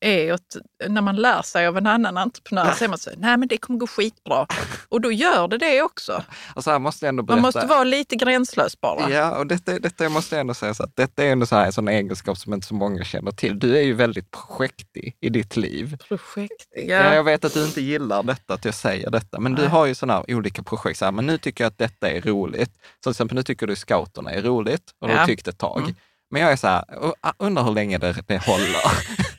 är 0.00 0.32
åt, 0.32 0.56
när 0.88 1.00
man 1.00 1.16
lär 1.16 1.42
sig 1.42 1.66
av 1.66 1.76
en 1.78 1.86
annan 1.86 2.16
entreprenör 2.18 2.72
så 2.72 2.84
är 2.84 2.88
man 2.88 2.98
så 2.98 3.10
nej 3.16 3.36
men 3.36 3.48
det 3.48 3.56
kommer 3.58 3.78
gå 3.78 3.86
skitbra. 3.86 4.46
Och 4.88 5.00
då 5.00 5.12
gör 5.12 5.48
det 5.48 5.58
det 5.58 5.82
också. 5.82 6.22
Och 6.54 6.64
så 6.64 6.70
här 6.70 6.78
måste 6.78 7.06
jag 7.06 7.08
ändå 7.08 7.22
berätta. 7.22 7.36
Man 7.36 7.42
måste 7.42 7.66
vara 7.66 7.84
lite 7.84 8.16
gränslös 8.16 8.80
bara. 8.80 9.10
Ja, 9.10 9.36
och 9.38 9.46
detta, 9.46 9.78
detta 9.78 10.08
måste 10.08 10.34
jag 10.34 10.40
ändå 10.40 10.54
säga 10.54 10.74
så 10.74 10.82
att 10.82 10.96
detta 10.96 11.24
är 11.24 11.32
ändå 11.32 11.46
så 11.46 11.56
här, 11.56 11.66
en 11.66 11.72
sån 11.72 11.88
egenskap 11.88 12.38
som 12.38 12.54
inte 12.54 12.66
så 12.66 12.74
många 12.74 13.04
känner 13.04 13.30
till. 13.30 13.58
Du 13.58 13.76
är 13.78 13.82
ju 13.82 13.92
väldigt 13.92 14.30
projektig 14.30 15.16
i 15.20 15.28
ditt 15.28 15.56
liv. 15.56 15.96
Projekt. 16.08 16.68
Ja. 16.76 16.82
Ja. 16.82 17.14
Jag 17.14 17.24
vet 17.24 17.44
att 17.44 17.54
du 17.54 17.64
inte 17.64 17.80
gillar 17.80 18.22
detta, 18.22 18.54
att 18.54 18.64
jag 18.64 18.74
säger 18.74 19.10
detta, 19.10 19.40
men 19.40 19.54
du 19.54 19.62
Nej. 19.62 19.70
har 19.70 19.86
ju 19.86 19.94
sådana 19.94 20.24
olika 20.28 20.62
projekt. 20.62 20.98
Så 20.98 21.04
här, 21.04 21.12
men 21.12 21.26
nu 21.26 21.38
tycker 21.38 21.64
jag 21.64 21.70
att 21.70 21.78
detta 21.78 22.10
är 22.10 22.20
roligt. 22.20 22.70
Så 22.74 23.02
till 23.02 23.10
exempel 23.10 23.34
nu 23.36 23.42
tycker 23.42 23.66
du 23.66 23.76
scouterna 23.76 24.30
är 24.30 24.42
roligt 24.42 24.82
och 25.00 25.08
du 25.08 25.14
Ja. 25.14 25.26
tyckt 25.26 25.48
ett 25.48 25.58
tag. 25.58 25.80
Mm. 25.82 25.94
Men 26.30 26.42
jag 26.42 26.52
är 26.52 26.56
så 26.56 26.66
här, 26.66 26.84
ah, 27.20 27.32
undrar 27.38 27.64
hur 27.64 27.72
länge 27.72 27.98
det, 27.98 28.16
det 28.26 28.38
håller. 28.38 28.82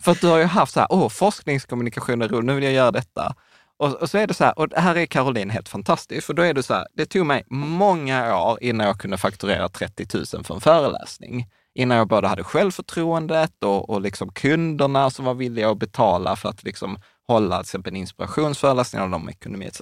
För 0.00 0.12
att 0.12 0.20
du 0.20 0.26
har 0.26 0.38
ju 0.38 0.44
haft 0.44 0.72
så 0.72 0.80
här, 0.80 0.86
åh, 0.90 1.08
forskningskommunikation 1.08 2.22
är 2.22 2.28
roligt, 2.28 2.44
nu 2.44 2.54
vill 2.54 2.64
jag 2.64 2.72
göra 2.72 2.90
detta. 2.90 3.34
Och, 3.78 3.94
och 3.94 4.10
så 4.10 4.18
är 4.18 4.26
det 4.26 4.34
så 4.34 4.44
här, 4.44 4.58
och 4.58 4.66
här 4.76 4.96
är 4.96 5.06
Caroline 5.06 5.50
helt 5.50 5.68
fantastisk, 5.68 6.26
för 6.26 6.34
då 6.34 6.42
är 6.42 6.54
det 6.54 6.62
så 6.62 6.74
här, 6.74 6.86
det 6.94 7.06
tog 7.06 7.26
mig 7.26 7.44
många 7.50 8.36
år 8.36 8.58
innan 8.60 8.86
jag 8.86 8.98
kunde 8.98 9.18
fakturera 9.18 9.68
30 9.68 10.06
000 10.14 10.44
för 10.44 10.54
en 10.54 10.60
föreläsning. 10.60 11.46
Innan 11.74 11.98
jag 11.98 12.08
både 12.08 12.28
hade 12.28 12.44
självförtroendet 12.44 13.64
och, 13.64 13.90
och 13.90 14.00
liksom 14.00 14.32
kunderna 14.32 15.10
som 15.10 15.24
var 15.24 15.34
villiga 15.34 15.70
att 15.70 15.78
betala 15.78 16.36
för 16.36 16.48
att 16.48 16.64
liksom 16.64 16.98
hålla 17.32 17.56
till 17.56 17.60
exempel 17.62 17.92
en 17.92 17.96
inspirationsföreläsning 17.96 19.02
om 19.14 19.28
ekonomi 19.28 19.66
etc. 19.66 19.80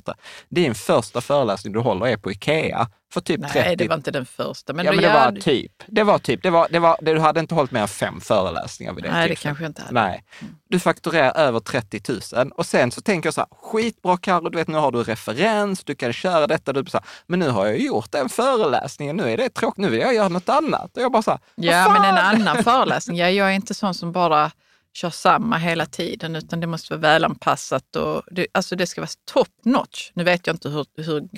Din 0.48 0.74
första 0.74 1.20
föreläsning 1.20 1.72
du 1.72 1.78
håller 1.80 2.06
är 2.06 2.16
på 2.16 2.30
Ikea 2.32 2.88
för 3.12 3.20
typ 3.20 3.40
30 3.42 3.58
Nej, 3.58 3.76
det 3.76 3.88
var 3.88 3.96
inte 3.96 4.10
den 4.10 4.26
första. 4.26 4.72
Men 4.72 4.84
ja, 4.86 4.92
men 4.92 5.00
det 5.02 5.06
gör- 5.08 5.14
var 5.32 5.40
typ. 5.40 5.72
Det 5.86 6.02
var 6.02 6.18
typ. 6.18 6.42
Det 6.42 6.50
var, 6.50 6.68
det 6.70 6.78
var, 6.78 6.96
det, 7.02 7.14
du 7.14 7.20
hade 7.20 7.40
inte 7.40 7.54
hållit 7.54 7.70
mer 7.70 7.80
än 7.80 7.88
fem 7.88 8.20
föreläsningar 8.20 8.92
vid 8.92 9.04
det 9.04 9.10
Nej, 9.12 9.22
det 9.22 9.28
tillfället. 9.28 9.42
kanske 9.42 9.64
jag 9.64 9.68
inte 9.70 9.82
hade. 9.82 9.94
Nej. 9.94 10.24
Du 10.68 10.78
fakturerar 10.80 11.36
över 11.36 11.60
30 11.60 12.00
000 12.36 12.52
och 12.56 12.66
sen 12.66 12.90
så 12.90 13.00
tänker 13.00 13.26
jag 13.26 13.34
så 13.34 13.40
här, 13.40 13.48
skitbra 13.62 14.16
Carro, 14.16 14.48
du 14.48 14.58
vet 14.58 14.68
nu 14.68 14.78
har 14.78 14.92
du 14.92 15.02
referens, 15.02 15.84
du 15.84 15.94
kan 15.94 16.12
köra 16.12 16.46
detta. 16.46 16.72
Du 16.72 16.84
så 16.90 16.98
här, 16.98 17.06
men 17.26 17.38
nu 17.38 17.48
har 17.48 17.66
jag 17.66 17.78
gjort 17.78 18.12
den 18.12 18.28
föreläsningen, 18.28 19.16
nu 19.16 19.30
är 19.32 19.36
det 19.36 19.48
tråkigt, 19.48 19.78
nu 19.78 19.88
vill 19.90 20.00
jag 20.00 20.14
göra 20.14 20.28
något 20.28 20.48
annat. 20.48 20.96
Och 20.96 21.02
jag 21.02 21.12
bara 21.12 21.22
så 21.22 21.30
här, 21.30 21.40
Ja, 21.54 21.88
men 21.92 22.04
en 22.04 22.18
annan 22.18 22.64
föreläsning. 22.64 23.16
Ja, 23.16 23.30
jag 23.30 23.48
är 23.48 23.52
inte 23.54 23.74
sån 23.74 23.94
som 23.94 24.12
bara 24.12 24.50
kör 24.94 25.10
samma 25.10 25.56
hela 25.58 25.86
tiden, 25.86 26.36
utan 26.36 26.60
det 26.60 26.66
måste 26.66 26.92
vara 26.92 27.00
välanpassat 27.00 27.96
och 27.96 28.22
det, 28.30 28.46
alltså 28.52 28.76
det 28.76 28.86
ska 28.86 29.00
vara 29.00 29.10
top 29.32 29.48
notch. 29.64 30.10
Nu 30.14 30.24
vet 30.24 30.46
jag 30.46 30.54
inte 30.54 30.68
hur, 30.68 30.86
hur 30.96 31.28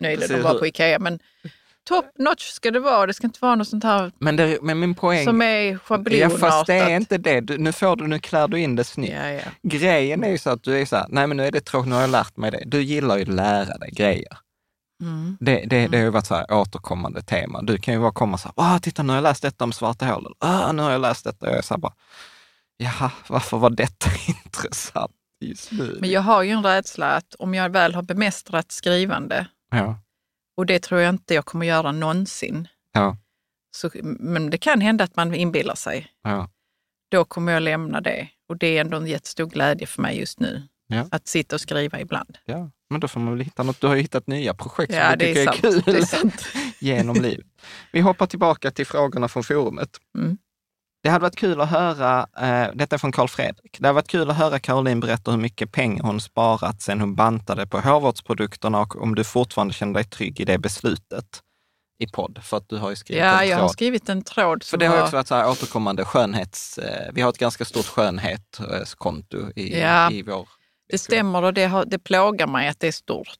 nöjda 0.00 0.26
de 0.26 0.40
var 0.42 0.58
på 0.58 0.66
Ikea, 0.66 0.98
men 0.98 1.18
top 1.88 2.04
notch 2.18 2.50
ska 2.50 2.70
det 2.70 2.80
vara. 2.80 3.06
Det 3.06 3.14
ska 3.14 3.26
inte 3.26 3.38
vara 3.42 3.54
något 3.54 3.68
sånt 3.68 3.84
här 3.84 4.12
Men, 4.18 4.36
det, 4.36 4.58
men 4.62 4.78
min 4.80 4.94
poäng... 4.94 5.24
som 5.24 5.42
är 5.42 5.72
Ja, 5.72 5.78
schablonartat. 5.78 6.40
fast 6.40 6.66
det 6.66 6.74
är 6.74 6.96
inte 6.96 7.18
det. 7.18 7.40
Du, 7.40 7.58
nu, 7.58 7.72
får 7.72 7.96
du, 7.96 8.06
nu 8.06 8.18
klär 8.18 8.48
du 8.48 8.60
in 8.60 8.76
det 8.76 8.84
snyggt. 8.84 9.12
Ja, 9.14 9.30
ja. 9.30 9.40
Grejen 9.62 10.24
är 10.24 10.30
ju 10.30 10.38
så 10.38 10.50
att 10.50 10.62
du 10.62 10.80
är 10.80 10.86
så 10.86 10.96
här, 10.96 11.06
nej 11.08 11.26
men 11.26 11.36
nu 11.36 11.46
är 11.46 11.50
det 11.50 11.60
tråkigt, 11.60 11.88
nu 11.88 11.94
har 11.94 12.02
jag 12.02 12.10
lärt 12.10 12.36
mig 12.36 12.50
det. 12.50 12.62
Du 12.66 12.82
gillar 12.82 13.16
ju 13.16 13.22
att 13.22 13.28
lära 13.28 13.78
dig 13.78 13.90
grejer. 13.90 14.38
Mm. 15.02 15.36
Det, 15.40 15.64
det, 15.66 15.86
det 15.88 15.96
har 15.96 16.04
ju 16.04 16.10
varit 16.10 16.26
så 16.26 16.34
här 16.34 16.52
återkommande 16.52 17.22
tema. 17.22 17.62
Du 17.62 17.78
kan 17.78 17.94
ju 17.94 18.00
bara 18.00 18.12
komma 18.12 18.38
så 18.38 18.52
här, 18.56 18.78
titta 18.78 19.02
nu 19.02 19.08
har 19.08 19.16
jag 19.16 19.22
läst 19.22 19.42
detta 19.42 19.64
om 19.64 19.72
svarta 19.72 20.06
hål. 20.06 20.34
Ah, 20.38 20.72
nu 20.72 20.82
har 20.82 20.90
jag 20.90 21.00
läst 21.00 21.24
detta. 21.24 21.46
Jag 21.46 21.58
är 21.58 21.62
så 21.62 21.74
här 21.74 21.78
bara, 21.78 21.92
jaha, 22.80 23.10
varför 23.28 23.58
var 23.58 23.70
detta 23.70 24.10
intressant 24.44 25.12
just 25.40 25.72
nu? 25.72 25.98
Men 26.00 26.10
jag 26.10 26.20
har 26.20 26.42
ju 26.42 26.50
en 26.50 26.62
rädsla 26.62 27.06
att 27.10 27.34
om 27.34 27.54
jag 27.54 27.70
väl 27.70 27.94
har 27.94 28.02
bemästrat 28.02 28.72
skrivande, 28.72 29.46
Ja, 29.70 29.98
och 30.56 30.66
det 30.66 30.78
tror 30.82 31.00
jag 31.00 31.14
inte 31.14 31.34
jag 31.34 31.44
kommer 31.44 31.66
göra 31.66 31.92
någonsin, 31.92 32.68
ja, 32.92 33.16
så, 33.76 33.90
men 34.02 34.50
det 34.50 34.58
kan 34.58 34.80
hända 34.80 35.04
att 35.04 35.16
man 35.16 35.34
inbillar 35.34 35.74
sig. 35.74 36.06
ja. 36.22 36.50
Då 37.10 37.24
kommer 37.24 37.52
jag 37.52 37.62
lämna 37.62 38.00
det. 38.00 38.28
Och 38.48 38.56
det 38.58 38.66
är 38.76 38.80
ändå 38.80 38.96
en 38.96 39.06
jättestor 39.06 39.46
glädje 39.46 39.86
för 39.86 40.02
mig 40.02 40.18
just 40.18 40.40
nu. 40.40 40.62
Ja. 40.86 41.06
Att 41.10 41.28
sitta 41.28 41.56
och 41.56 41.60
skriva 41.60 42.00
ibland. 42.00 42.38
Ja, 42.44 42.70
men 42.90 43.00
då 43.00 43.08
får 43.08 43.20
man 43.20 43.32
väl 43.36 43.44
hitta 43.44 43.62
något. 43.62 43.80
Du 43.80 43.86
har 43.86 43.94
ju 43.94 44.02
hittat 44.02 44.26
nya 44.26 44.54
projekt 44.54 44.92
Ja, 44.94 45.10
som 45.10 45.18
du 45.18 45.24
det 45.26 45.34
tycker 45.34 45.68
är 45.68 45.76
är, 45.76 45.82
kul 45.82 45.82
Det 45.94 45.98
är 46.00 46.04
sant. 46.04 46.46
genom 46.78 47.16
livet. 47.22 47.46
Vi 47.92 48.00
hoppar 48.00 48.26
tillbaka 48.26 48.70
till 48.70 48.86
frågorna 48.86 49.28
från 49.28 49.42
forumet. 49.42 49.90
Mm. 50.18 50.38
Det 51.02 51.08
hade 51.08 51.22
varit 51.22 51.36
kul 51.36 51.60
att 51.60 51.68
höra, 51.70 52.26
eh, 52.40 52.68
detta 52.74 52.96
är 52.96 52.98
från 52.98 53.12
Carl 53.12 53.28
Fredrik, 53.28 53.76
det 53.80 53.86
hade 53.86 53.94
varit 53.94 54.08
kul 54.08 54.30
att 54.30 54.36
höra 54.36 54.58
Caroline 54.58 55.00
berätta 55.00 55.30
hur 55.30 55.38
mycket 55.38 55.72
pengar 55.72 56.02
hon 56.04 56.20
sparat 56.20 56.82
sen 56.82 57.00
hon 57.00 57.14
bantade 57.14 57.66
på 57.66 57.80
hårvårdsprodukterna 57.80 58.80
och 58.80 59.02
om 59.02 59.14
du 59.14 59.24
fortfarande 59.24 59.74
känner 59.74 59.94
dig 59.94 60.04
trygg 60.04 60.40
i 60.40 60.44
det 60.44 60.58
beslutet 60.58 61.24
i 61.98 62.06
podd, 62.06 62.38
för 62.42 62.56
att 62.56 62.68
du 62.68 62.76
har 62.76 62.90
ju 62.90 62.96
skrivit 62.96 63.22
Ja, 63.24 63.42
en 63.42 63.48
jag 63.48 63.56
har 63.56 63.62
tråd. 63.62 63.72
skrivit 63.72 64.08
en 64.08 64.22
tråd 64.24 64.64
För 64.64 64.76
det 64.76 64.86
har 64.86 65.02
också 65.02 65.16
varit 65.16 65.26
så 65.28 65.34
här 65.34 65.48
återkommande 65.50 66.04
skönhets... 66.04 66.78
Eh, 66.78 67.10
vi 67.12 67.20
har 67.22 67.30
ett 67.30 67.38
ganska 67.38 67.64
stort 67.64 67.86
skönhetskonto 67.86 69.50
i, 69.56 69.80
Ja, 69.80 70.10
i 70.10 70.22
vår... 70.22 70.48
Det 70.88 70.98
stämmer 70.98 71.42
och 71.42 71.54
det, 71.54 71.64
har, 71.66 71.84
det 71.84 71.98
plågar 71.98 72.46
mig 72.46 72.68
att 72.68 72.80
det 72.80 72.88
är 72.88 72.92
stort. 72.92 73.36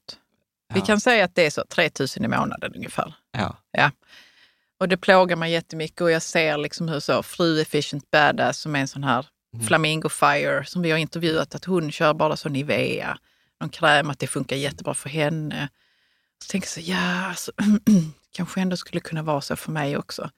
Vi 0.74 0.80
Ja. 0.80 0.86
kan 0.86 1.00
säga 1.00 1.24
att 1.24 1.34
det 1.34 1.46
är 1.46 1.50
så 1.50 1.64
3 1.68 1.90
000 2.00 2.08
i 2.16 2.28
månaden 2.28 2.72
ungefär. 2.74 3.14
Ja, 3.32 3.90
Och 4.80 4.88
det 4.88 4.96
plågar 4.96 5.36
mig 5.36 5.52
jättemycket 5.52 6.00
och 6.00 6.10
jag 6.10 6.22
ser 6.22 6.58
liksom 6.58 6.88
hur 6.88 7.00
så 7.00 7.22
fru 7.22 7.60
Efficient 7.60 8.10
Badass 8.10 8.58
som 8.58 8.76
är 8.76 8.80
en 8.80 8.88
sån 8.88 9.04
här 9.04 9.26
Mm. 9.54 9.66
Flamingo 9.66 10.08
Fire 10.08 10.64
som 10.64 10.82
vi 10.82 10.90
har 10.90 10.98
intervjuat 10.98 11.54
att 11.54 11.64
hon 11.64 11.92
kör 11.92 12.14
bara 12.14 12.36
så 12.36 12.48
Nivea, 12.48 13.18
någon 13.60 13.70
kräm, 13.70 14.10
att 14.10 14.18
det 14.18 14.26
funkar 14.26 14.56
jättebra 14.56 14.94
för 14.94 15.08
henne. 15.08 15.68
Så 16.42 16.50
tänker 16.50 16.66
jag 16.66 16.84
så, 16.84 16.90
ja, 16.90 17.26
alltså, 17.28 17.52
kanske 18.32 18.60
ändå 18.60 18.76
skulle 18.76 19.00
kunna 19.00 19.22
vara 19.22 19.40
så 19.40 19.56
för 19.56 19.72
mig 19.72 19.96
också. 19.96 20.30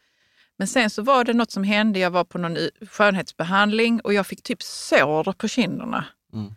Men 0.58 0.68
sen 0.68 0.90
så 0.90 1.02
var 1.02 1.24
det 1.24 1.32
något 1.32 1.50
som 1.50 1.64
hände. 1.64 1.98
Jag 1.98 2.10
var 2.10 2.24
på 2.24 2.38
någon 2.38 2.56
skönhetsbehandling 2.90 4.00
och 4.00 4.14
jag 4.14 4.26
fick 4.26 4.42
typ 4.42 4.62
sår 4.62 5.32
på 5.32 5.48
kinderna. 5.48 6.04
Mm. 6.32 6.54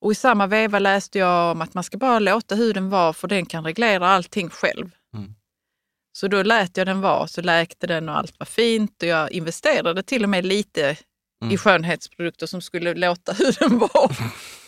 Och 0.00 0.12
i 0.12 0.14
samma 0.14 0.46
veva 0.46 0.78
läste 0.78 1.18
jag 1.18 1.52
om 1.52 1.62
att 1.62 1.74
man 1.74 1.84
ska 1.84 1.98
bara 1.98 2.18
låta 2.18 2.54
huden 2.54 2.90
vara 2.90 3.12
för 3.12 3.28
den 3.28 3.46
kan 3.46 3.64
reglera 3.64 4.08
allting 4.08 4.50
själv. 4.50 4.90
Så 6.12 6.28
då 6.28 6.42
lät 6.42 6.76
jag 6.76 6.86
den 6.86 7.00
vara, 7.00 7.26
så 7.26 7.40
läkte 7.42 7.86
den 7.86 8.08
och 8.08 8.16
allt 8.16 8.38
var 8.38 8.46
fint 8.46 9.02
och 9.02 9.08
jag 9.08 9.32
investerade 9.32 10.02
till 10.02 10.22
och 10.22 10.28
med 10.30 10.44
lite 10.46 10.96
Mm. 11.42 11.54
i 11.54 11.58
skönhetsprodukter 11.58 12.46
som 12.46 12.60
skulle 12.62 12.94
låta 12.94 13.32
huden 13.38 13.78
vara. 13.78 14.14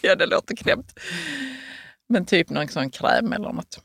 ja, 0.00 0.14
det 0.14 0.26
låter 0.26 0.56
knäppt. 0.56 0.98
Men 2.08 2.26
typ 2.26 2.50
någon 2.50 2.68
sån 2.68 2.90
kräm 2.90 3.32
eller 3.32 3.52
något. 3.52 3.80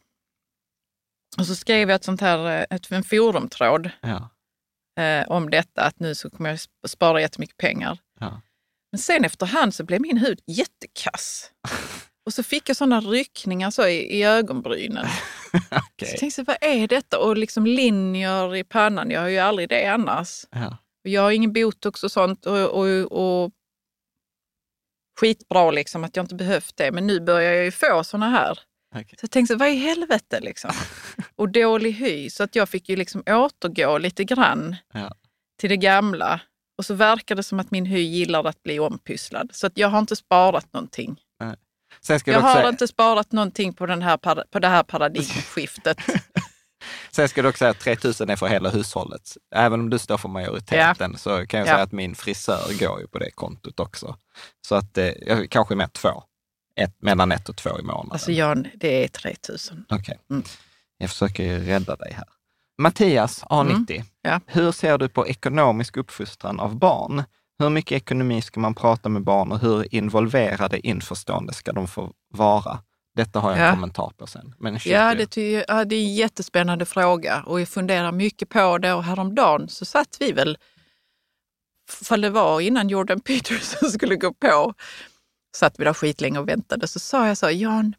Och 1.38 1.46
så 1.48 1.56
skrev 1.56 1.90
jag 1.90 1.96
ett 1.96 2.04
sånt 2.04 2.22
här, 2.22 2.68
ett, 2.70 2.92
en 2.92 3.04
forumtråd 3.04 3.90
ja, 4.02 4.30
eh, 5.04 5.28
om 5.28 5.50
detta, 5.50 5.82
att 5.82 6.00
nu 6.00 6.16
så 6.16 6.30
kommer 6.30 6.50
jag 6.50 6.58
sp- 6.58 6.88
spara 6.88 7.22
jättemycket 7.22 7.58
pengar. 7.58 8.00
ja. 8.20 8.42
Men 8.92 9.00
sen 9.00 9.26
efterhand 9.26 9.74
så 9.76 9.84
blev 9.84 10.02
min 10.02 10.18
hud 10.18 10.40
jättekass. 10.48 11.52
Och 12.26 12.34
så 12.34 12.44
fick 12.44 12.70
jag 12.70 12.78
sådana 12.78 13.02
ryckningar 13.02 13.72
så 13.72 13.88
i, 13.88 14.18
i 14.20 14.24
ögonbrynen. 14.24 15.08
Så 15.70 15.76
Okej. 15.76 16.10
jag 16.10 16.18
tänkte, 16.20 16.44
vad 16.44 16.58
är 16.62 16.88
detta? 16.88 17.20
Och 17.20 17.38
liksom 17.38 17.66
linjer 17.66 18.56
i 18.56 18.64
pannan, 18.64 19.12
jag 19.12 19.22
har 19.22 19.28
ju 19.28 19.38
aldrig 19.38 19.70
det 19.70 19.86
annars. 19.86 20.46
Ja. 20.52 20.78
Jag 21.02 21.22
har 21.22 21.32
ingen 21.32 21.54
botox 21.54 22.04
och 22.04 22.12
sånt 22.12 22.46
och, 22.46 22.70
och, 22.70 23.12
och 23.12 23.52
skitbra 25.20 25.72
liksom 25.72 26.04
att 26.04 26.16
jag 26.16 26.24
inte 26.24 26.36
behövt 26.36 26.78
det. 26.78 26.92
Men 26.92 27.08
nu 27.08 27.20
börjar 27.20 27.54
jag 27.54 27.66
ju 27.66 27.72
få 27.72 28.04
såna 28.04 28.30
här. 28.30 28.60
Okej. 28.96 29.16
Så 29.20 29.24
jag 29.24 29.32
tänkte, 29.32 29.56
vad 29.56 29.70
i 29.70 29.76
helvete 29.76 30.40
liksom? 30.40 30.72
Och 31.36 31.50
dålig 31.52 31.92
hy. 31.92 32.30
Så 32.30 32.44
att 32.44 32.56
jag 32.56 32.70
fick 32.70 32.90
ju 32.90 32.96
liksom 32.96 33.24
återgå 33.28 33.98
lite 33.98 34.24
grann 34.24 34.76
Ja. 34.94 35.12
till 35.60 35.70
det 35.70 35.78
gamla. 35.78 36.42
Och 36.78 36.86
så 36.86 36.94
verkar 36.94 37.36
det 37.36 37.44
som 37.44 37.60
att 37.60 37.72
min 37.72 37.86
hy 37.86 38.00
gillar 38.02 38.44
att 38.44 38.64
bli 38.64 38.80
ompysslad. 38.80 39.50
Så 39.54 39.68
att 39.68 39.78
jag 39.78 39.88
har 39.88 40.00
inte 40.00 40.16
sparat 40.16 40.74
någonting. 40.74 41.22
Sen 42.02 42.20
ska, 42.20 42.32
Jag 42.32 42.42
har 42.42 42.56
säga- 42.56 42.70
inte 42.70 42.88
sparat 42.88 43.32
någonting 43.32 43.74
på, 43.74 43.86
den 43.86 44.02
här, 44.02 44.18
på 44.52 44.60
det 44.60 44.68
här 44.68 44.84
paradigmskiftet. 44.84 45.98
sen 47.12 47.30
ska 47.30 47.42
du 47.42 47.48
också 47.48 47.58
säga 47.60 47.72
att 47.72 47.80
3000 47.80 48.30
är 48.30 48.36
för 48.36 48.48
hela 48.48 48.70
hushållet. 48.70 49.38
Även 49.56 49.80
om 49.80 49.90
du 49.90 50.00
står 50.00 50.18
för 50.18 50.30
majoriteten 50.30 51.18
så 51.18 51.48
kan 51.48 51.60
jag 51.60 51.68
Ja. 51.68 51.72
säga 51.74 51.84
att 51.84 51.92
min 51.92 52.16
frisör 52.16 52.80
går 52.80 53.00
ju 53.02 53.08
på 53.08 53.20
det 53.20 53.32
kontot 53.32 53.80
också. 53.80 54.16
Så 54.68 54.76
att 54.76 54.98
eh, 54.98 55.12
kanske 55.50 55.76
med 55.76 55.94
två. 55.94 56.24
Ett, 56.76 57.02
mellan 57.02 57.32
ett 57.32 57.50
och 57.50 57.56
två 57.56 57.80
i 57.80 57.82
månaden. 57.82 58.12
Alltså 58.12 58.32
Jan, 58.32 58.68
det 58.76 59.04
är 59.04 59.08
3000. 59.08 59.86
Okej. 59.90 60.20
Mm. 60.30 60.44
Jag 60.98 61.10
försöker 61.10 61.44
ju 61.44 61.66
rädda 61.66 61.96
dig 61.96 62.14
här. 62.14 62.26
Mattias, 62.82 63.44
A90. 63.44 63.92
Mm, 63.92 64.06
ja. 64.22 64.40
Hur 64.46 64.72
ser 64.72 64.98
du 64.98 65.10
på 65.10 65.28
ekonomisk 65.28 65.98
uppfostran 65.98 66.60
av 66.60 66.76
barn? 66.76 67.24
Hur 67.60 67.70
mycket 67.70 67.92
ekonomi 67.92 68.42
ska 68.42 68.60
man 68.60 68.76
prata 68.76 69.10
med 69.10 69.24
barn 69.24 69.52
och 69.52 69.60
hur 69.60 69.96
involverade 69.96 70.88
införstående 70.88 71.54
ska 71.54 71.72
de 71.74 71.88
få 71.88 72.12
vara? 72.30 72.80
Detta 73.16 73.40
har 73.40 73.50
jag 73.52 73.60
en 73.60 73.66
Ja. 73.66 73.72
kommentar 73.72 74.12
på 74.18 74.28
sen. 74.28 74.56
Men 74.60 74.80
Ja, 74.86 75.16
det, 75.16 75.26
ty- 75.26 75.64
ja, 75.68 75.86
det 75.86 75.96
är 75.96 76.04
en 76.04 76.14
jättespännande 76.16 76.86
fråga 76.86 77.44
och 77.44 77.62
jag 77.62 77.68
funderar 77.70 78.12
mycket 78.12 78.50
på 78.50 78.78
det 78.78 78.94
och 78.94 79.04
häromdagen 79.04 79.70
så 79.70 79.86
satt 79.86 80.18
vi 80.20 80.32
väl, 80.32 80.58
för 81.90 82.18
det 82.18 82.30
var 82.30 82.62
innan 82.62 82.90
Jordan 82.90 83.20
Peterson 83.26 83.90
skulle 83.92 84.16
gå 84.16 84.34
på, 84.34 84.74
satt 85.56 85.80
vi 85.80 85.84
där 85.84 85.94
skitlänge 85.94 86.40
och 86.40 86.48
väntade. 86.50 86.88
Så 86.88 87.00
sa 87.00 87.28
jag 87.28 87.38
så, 87.38 87.50
Jan, 87.50 87.96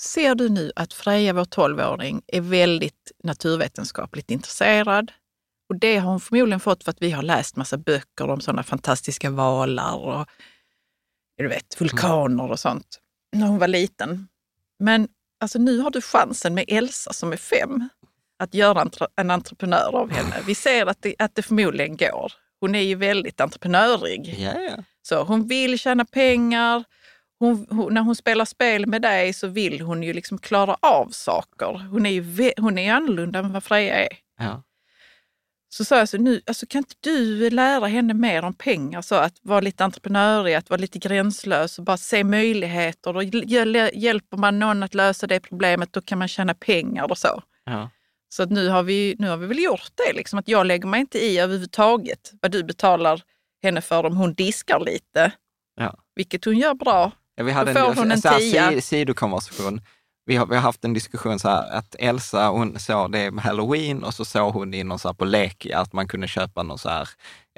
ser 0.00 0.34
du 0.34 0.48
nu 0.48 0.72
att 0.76 0.92
Freja, 0.92 1.32
vår 1.32 1.44
12-åring, 1.44 2.22
är 2.26 2.40
väldigt 2.40 3.12
naturvetenskapligt 3.24 4.30
intresserad? 4.30 5.12
Och 5.68 5.78
det 5.80 5.96
har 5.96 6.10
hon 6.10 6.20
förmodligen 6.20 6.60
fått 6.60 6.84
för 6.84 6.90
att 6.90 7.02
vi 7.02 7.10
har 7.10 7.22
läst 7.22 7.56
massa 7.56 7.76
böcker 7.76 8.30
om 8.30 8.40
sådana 8.40 8.62
fantastiska 8.62 9.30
valar 9.30 9.94
och 9.94 10.26
du 11.36 11.48
vet, 11.48 11.80
vulkaner 11.80 12.50
och 12.50 12.60
sånt 12.60 13.00
när 13.32 13.46
hon 13.46 13.58
var 13.58 13.68
liten. 13.68 14.28
Men 14.78 15.08
alltså, 15.40 15.58
nu 15.58 15.78
har 15.78 15.90
du 15.90 16.00
chansen 16.02 16.54
med 16.54 16.64
Elsa 16.68 17.12
som 17.12 17.32
är 17.32 17.36
fem 17.36 17.88
att 18.38 18.54
göra 18.54 18.80
entre- 18.80 19.08
en 19.16 19.30
entreprenör 19.30 19.94
av 19.94 20.10
henne. 20.10 20.36
Vi 20.46 20.54
ser 20.54 20.86
att 20.86 21.02
det, 21.02 21.14
att 21.18 21.34
det 21.34 21.42
förmodligen 21.42 21.96
går. 21.96 22.32
Hon 22.60 22.74
är 22.74 22.80
ju 22.80 22.94
väldigt 22.94 23.40
entreprenörig. 23.40 24.34
Så 25.02 25.22
hon 25.22 25.48
vill 25.48 25.78
tjäna 25.78 26.04
pengar. 26.04 26.84
Hon, 27.38 27.66
hon, 27.70 27.94
när 27.94 28.00
hon 28.00 28.16
spelar 28.16 28.44
spel 28.44 28.86
med 28.86 29.02
dig 29.02 29.32
så 29.32 29.46
vill 29.46 29.80
hon 29.80 30.02
ju 30.02 30.12
liksom 30.12 30.38
klara 30.38 30.76
av 30.82 31.08
saker. 31.10 31.88
Hon 31.90 32.06
är 32.06 32.10
ju 32.10 32.52
hon 32.56 32.78
är 32.78 32.92
annorlunda 32.92 33.38
än 33.38 33.52
vad 33.52 33.64
Freja 33.64 33.94
är. 33.94 34.18
ja. 34.38 34.62
Så 35.68 35.84
sa 35.84 35.98
jag 35.98 36.08
så 36.08 36.18
nu, 36.18 36.40
alltså 36.46 36.66
kan 36.66 36.78
inte 36.78 36.94
du 37.00 37.50
lära 37.50 37.86
henne 37.86 38.14
mer 38.14 38.42
om 38.42 38.54
pengar? 38.54 39.02
Så 39.02 39.14
att 39.14 39.34
vara 39.42 39.60
lite 39.60 39.84
entreprenörig, 39.84 40.54
att 40.54 40.70
vara 40.70 40.80
lite 40.80 40.98
gränslös 40.98 41.78
och 41.78 41.84
bara 41.84 41.96
se 41.96 42.24
möjligheter. 42.24 43.16
Och 43.16 43.24
hjäl- 43.24 43.90
hjälper 43.94 44.36
man 44.36 44.58
någon 44.58 44.82
att 44.82 44.94
lösa 44.94 45.26
det 45.26 45.40
problemet, 45.40 45.92
då 45.92 46.00
kan 46.00 46.18
man 46.18 46.28
tjäna 46.28 46.54
pengar 46.54 47.10
och 47.10 47.18
så. 47.18 47.42
ja. 47.64 47.90
Så 48.28 48.42
att 48.42 48.50
nu 48.50 48.68
har 48.68 48.82
vi, 48.82 49.16
nu 49.18 49.28
har 49.28 49.36
vi 49.36 49.46
väl 49.46 49.58
gjort 49.62 49.90
det, 50.06 50.12
liksom, 50.12 50.38
att 50.38 50.48
jag 50.48 50.66
lägger 50.66 50.86
mig 50.86 51.00
inte 51.00 51.18
i 51.24 51.38
överhuvudtaget 51.38 52.32
vad 52.42 52.50
du 52.50 52.62
betalar 52.64 53.22
henne 53.62 53.80
för 53.80 54.06
om 54.06 54.16
hon 54.16 54.34
diskar 54.34 54.80
lite. 54.80 55.32
Ja. 55.76 55.94
Vilket 56.14 56.44
hon 56.44 56.58
gör 56.58 56.74
bra. 56.74 57.12
Ja, 57.34 57.44
vi 57.44 57.52
hade 57.52 57.72
Då 57.72 57.80
får 57.80 57.90
en, 57.92 57.98
hon 57.98 58.10
en 58.12 58.20
här, 58.24 58.38
tia. 58.38 58.70
si- 58.70 58.80
sidokonversation. 58.80 59.80
Vi 60.28 60.36
har, 60.36 60.46
vi 60.46 60.54
har 60.54 60.62
haft 60.62 60.84
en 60.84 60.94
diskussion 60.94 61.38
så 61.38 61.48
här 61.48 61.78
att 61.78 61.94
Elsa, 61.98 62.48
hon 62.48 62.78
såg 62.78 63.12
det 63.12 63.30
med 63.30 63.44
halloween 63.44 64.04
och 64.04 64.14
så 64.14 64.24
såg 64.24 64.54
hon 64.54 64.74
i 64.74 64.84
någon 64.84 64.98
så 64.98 65.14
på 65.14 65.24
Lekia 65.24 65.78
att 65.78 65.92
man 65.92 66.08
kunde 66.08 66.28
köpa 66.28 66.62
någon 66.62 66.78
så 66.78 66.88
här 66.88 67.08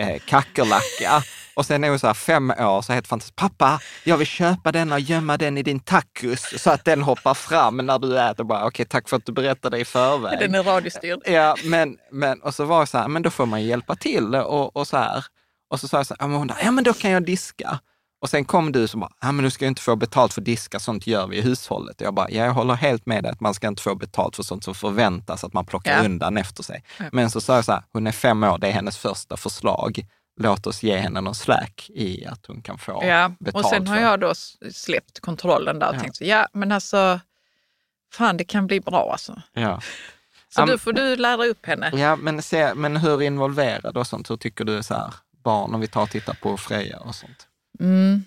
eh, 0.01 0.19
kackerlacka. 0.27 1.23
Och 1.55 1.67
sen 1.67 1.85
är 1.85 1.89
hon 1.89 1.99
så 1.99 2.07
här 2.07 2.15
fem 2.15 2.51
år, 2.51 2.83
så 2.83 2.93
helt 2.93 3.07
fantastiskt. 3.07 3.37
Pappa, 3.37 3.81
jag 4.05 4.17
vill 4.17 4.27
köpa 4.27 4.73
den 4.73 4.93
och 4.93 5.01
gömma 5.01 5.37
den 5.37 5.59
i 5.59 5.63
din 5.63 5.81
tacos 5.81 6.55
så 6.63 6.71
att 6.71 6.85
den 6.85 7.03
hoppar 7.03 7.35
fram 7.35 7.77
när 7.77 7.99
du 7.99 8.21
äter. 8.21 8.45
Bara, 8.45 8.67
Okej, 8.67 8.87
tack 8.87 9.09
för 9.09 9.17
att 9.17 9.27
du 9.27 9.33
berättade 9.33 9.79
i 9.79 9.85
förväg. 9.85 10.39
Den 10.39 10.55
är 10.55 10.63
radiostyrd. 10.63 11.21
Ja, 11.27 11.57
men, 11.65 11.97
men 12.13 12.43
och 12.43 12.55
så 12.55 12.65
var 12.65 12.81
det 12.81 12.87
så 12.87 12.99
här, 12.99 13.09
men 13.09 13.23
då 13.23 13.31
får 13.31 13.47
man 13.47 13.63
hjälpa 13.63 13.97
till 13.97 14.35
och, 14.35 14.77
och 14.77 14.87
så 14.89 14.97
här. 14.97 15.25
Och 15.71 15.81
så 15.81 15.89
sa 15.89 15.97
jag 15.97 16.07
så 16.07 16.17
här, 16.21 16.55
ja 16.65 16.71
men 16.71 16.85
då 16.85 16.93
kan 16.93 17.11
jag 17.11 17.23
diska. 17.25 17.79
Och 18.21 18.31
sen 18.31 18.45
kom 18.45 18.73
du 18.73 18.89
som 18.89 19.01
bara, 19.01 19.11
ja 19.21 19.33
men 19.33 19.45
du 19.45 19.51
ska 19.51 19.67
inte 19.67 19.83
få 19.83 19.97
betalt 19.97 20.33
för 20.35 20.41
diska, 20.41 20.79
sånt 20.79 21.07
gör 21.07 21.27
vi 21.27 21.37
i 21.37 21.41
hushållet. 21.41 22.01
Jag 22.01 22.15
bara, 22.15 22.31
ja, 22.31 22.45
jag 22.45 22.53
håller 22.53 22.75
helt 22.75 23.07
med 23.07 23.23
dig 23.25 23.33
att 23.33 23.41
man 23.41 23.55
ska 23.55 23.69
inte 23.69 23.83
få 23.83 23.95
betalt 23.95 24.37
för 24.37 24.43
sånt 24.43 24.65
som 24.65 24.75
förväntas 24.75 25.45
att 25.45 25.53
man 25.53 25.67
plockar 25.67 25.97
Ja. 25.99 26.05
undan 26.05 26.37
efter 26.37 26.63
sig. 26.63 26.85
Ja. 26.99 27.05
Men 27.13 27.31
så 27.31 27.41
sa 27.41 27.55
jag 27.55 27.65
så 27.65 27.73
här, 27.73 27.83
hon 27.93 28.07
är 28.07 28.13
fem 28.13 28.45
år, 28.45 28.59
det 28.59 28.69
är 28.69 28.73
hennes 28.73 28.99
första 28.99 29.37
förslag. 29.37 30.07
Låt 30.41 30.67
oss 30.67 30.83
ge 30.83 30.97
henne 30.97 31.21
någon 31.21 31.35
slack 31.35 31.91
i 31.95 32.27
att 32.27 32.47
hon 32.47 32.63
kan 32.63 32.79
få 32.79 33.05
Ja, 33.05 33.33
betalt 33.41 33.65
och 33.65 33.71
sen 33.71 33.87
har 33.87 33.97
för. 33.97 34.03
jag 34.03 34.21
då 34.21 34.33
släppt 34.73 35.21
kontrollen 35.21 35.79
där 35.79 35.89
och 35.89 35.95
Ja. 35.95 36.01
tänkt 36.01 36.17
så, 36.17 36.25
ja 36.25 36.49
men 36.53 36.73
alltså, 36.73 37.21
fan 38.15 38.37
det 38.37 38.45
kan 38.45 38.67
bli 38.67 38.81
bra 38.81 39.13
alltså. 39.13 39.43
Ja. 39.53 39.81
Så 40.55 40.61
Ja, 40.61 40.67
du 40.67 40.79
får 40.79 40.93
du 40.93 41.17
lära 41.17 41.45
upp 41.47 41.67
henne. 41.67 41.91
Ja, 41.95 42.17
men, 42.17 42.43
se, 42.43 42.75
men 42.75 42.97
hur 42.97 43.23
involverad 43.23 43.97
och 43.97 44.07
sånt, 44.07 44.31
hur 44.31 44.37
tycker 44.37 44.65
du 44.65 44.79
är 44.79 44.83
så 44.83 44.95
här, 44.95 45.15
barn, 45.45 45.75
om 45.75 45.81
vi 45.81 45.87
tar 45.89 46.03
och 46.03 46.11
tittar 46.11 46.35
på 46.35 46.57
Freja 46.57 46.99
och 47.01 47.15
sånt? 47.15 47.48
Mm. 47.81 48.23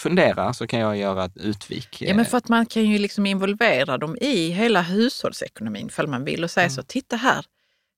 Fundera 0.00 0.52
så 0.54 0.66
kan 0.66 0.80
jag 0.80 0.96
göra 0.96 1.24
ett 1.24 1.36
utvik. 1.36 2.02
Ja, 2.02 2.14
men 2.14 2.24
för 2.24 2.38
att 2.38 2.48
man 2.48 2.66
kan 2.66 2.84
ju 2.84 2.98
liksom 2.98 3.26
involvera 3.26 3.98
dem 3.98 4.16
i 4.20 4.48
hela 4.50 4.82
hushållsekonomin 4.82 5.86
ifall 5.86 6.06
man 6.08 6.24
vill 6.24 6.44
och 6.44 6.50
säga 6.50 6.64
Mm. 6.64 6.74
så, 6.74 6.82
titta 6.82 7.16
här, 7.16 7.46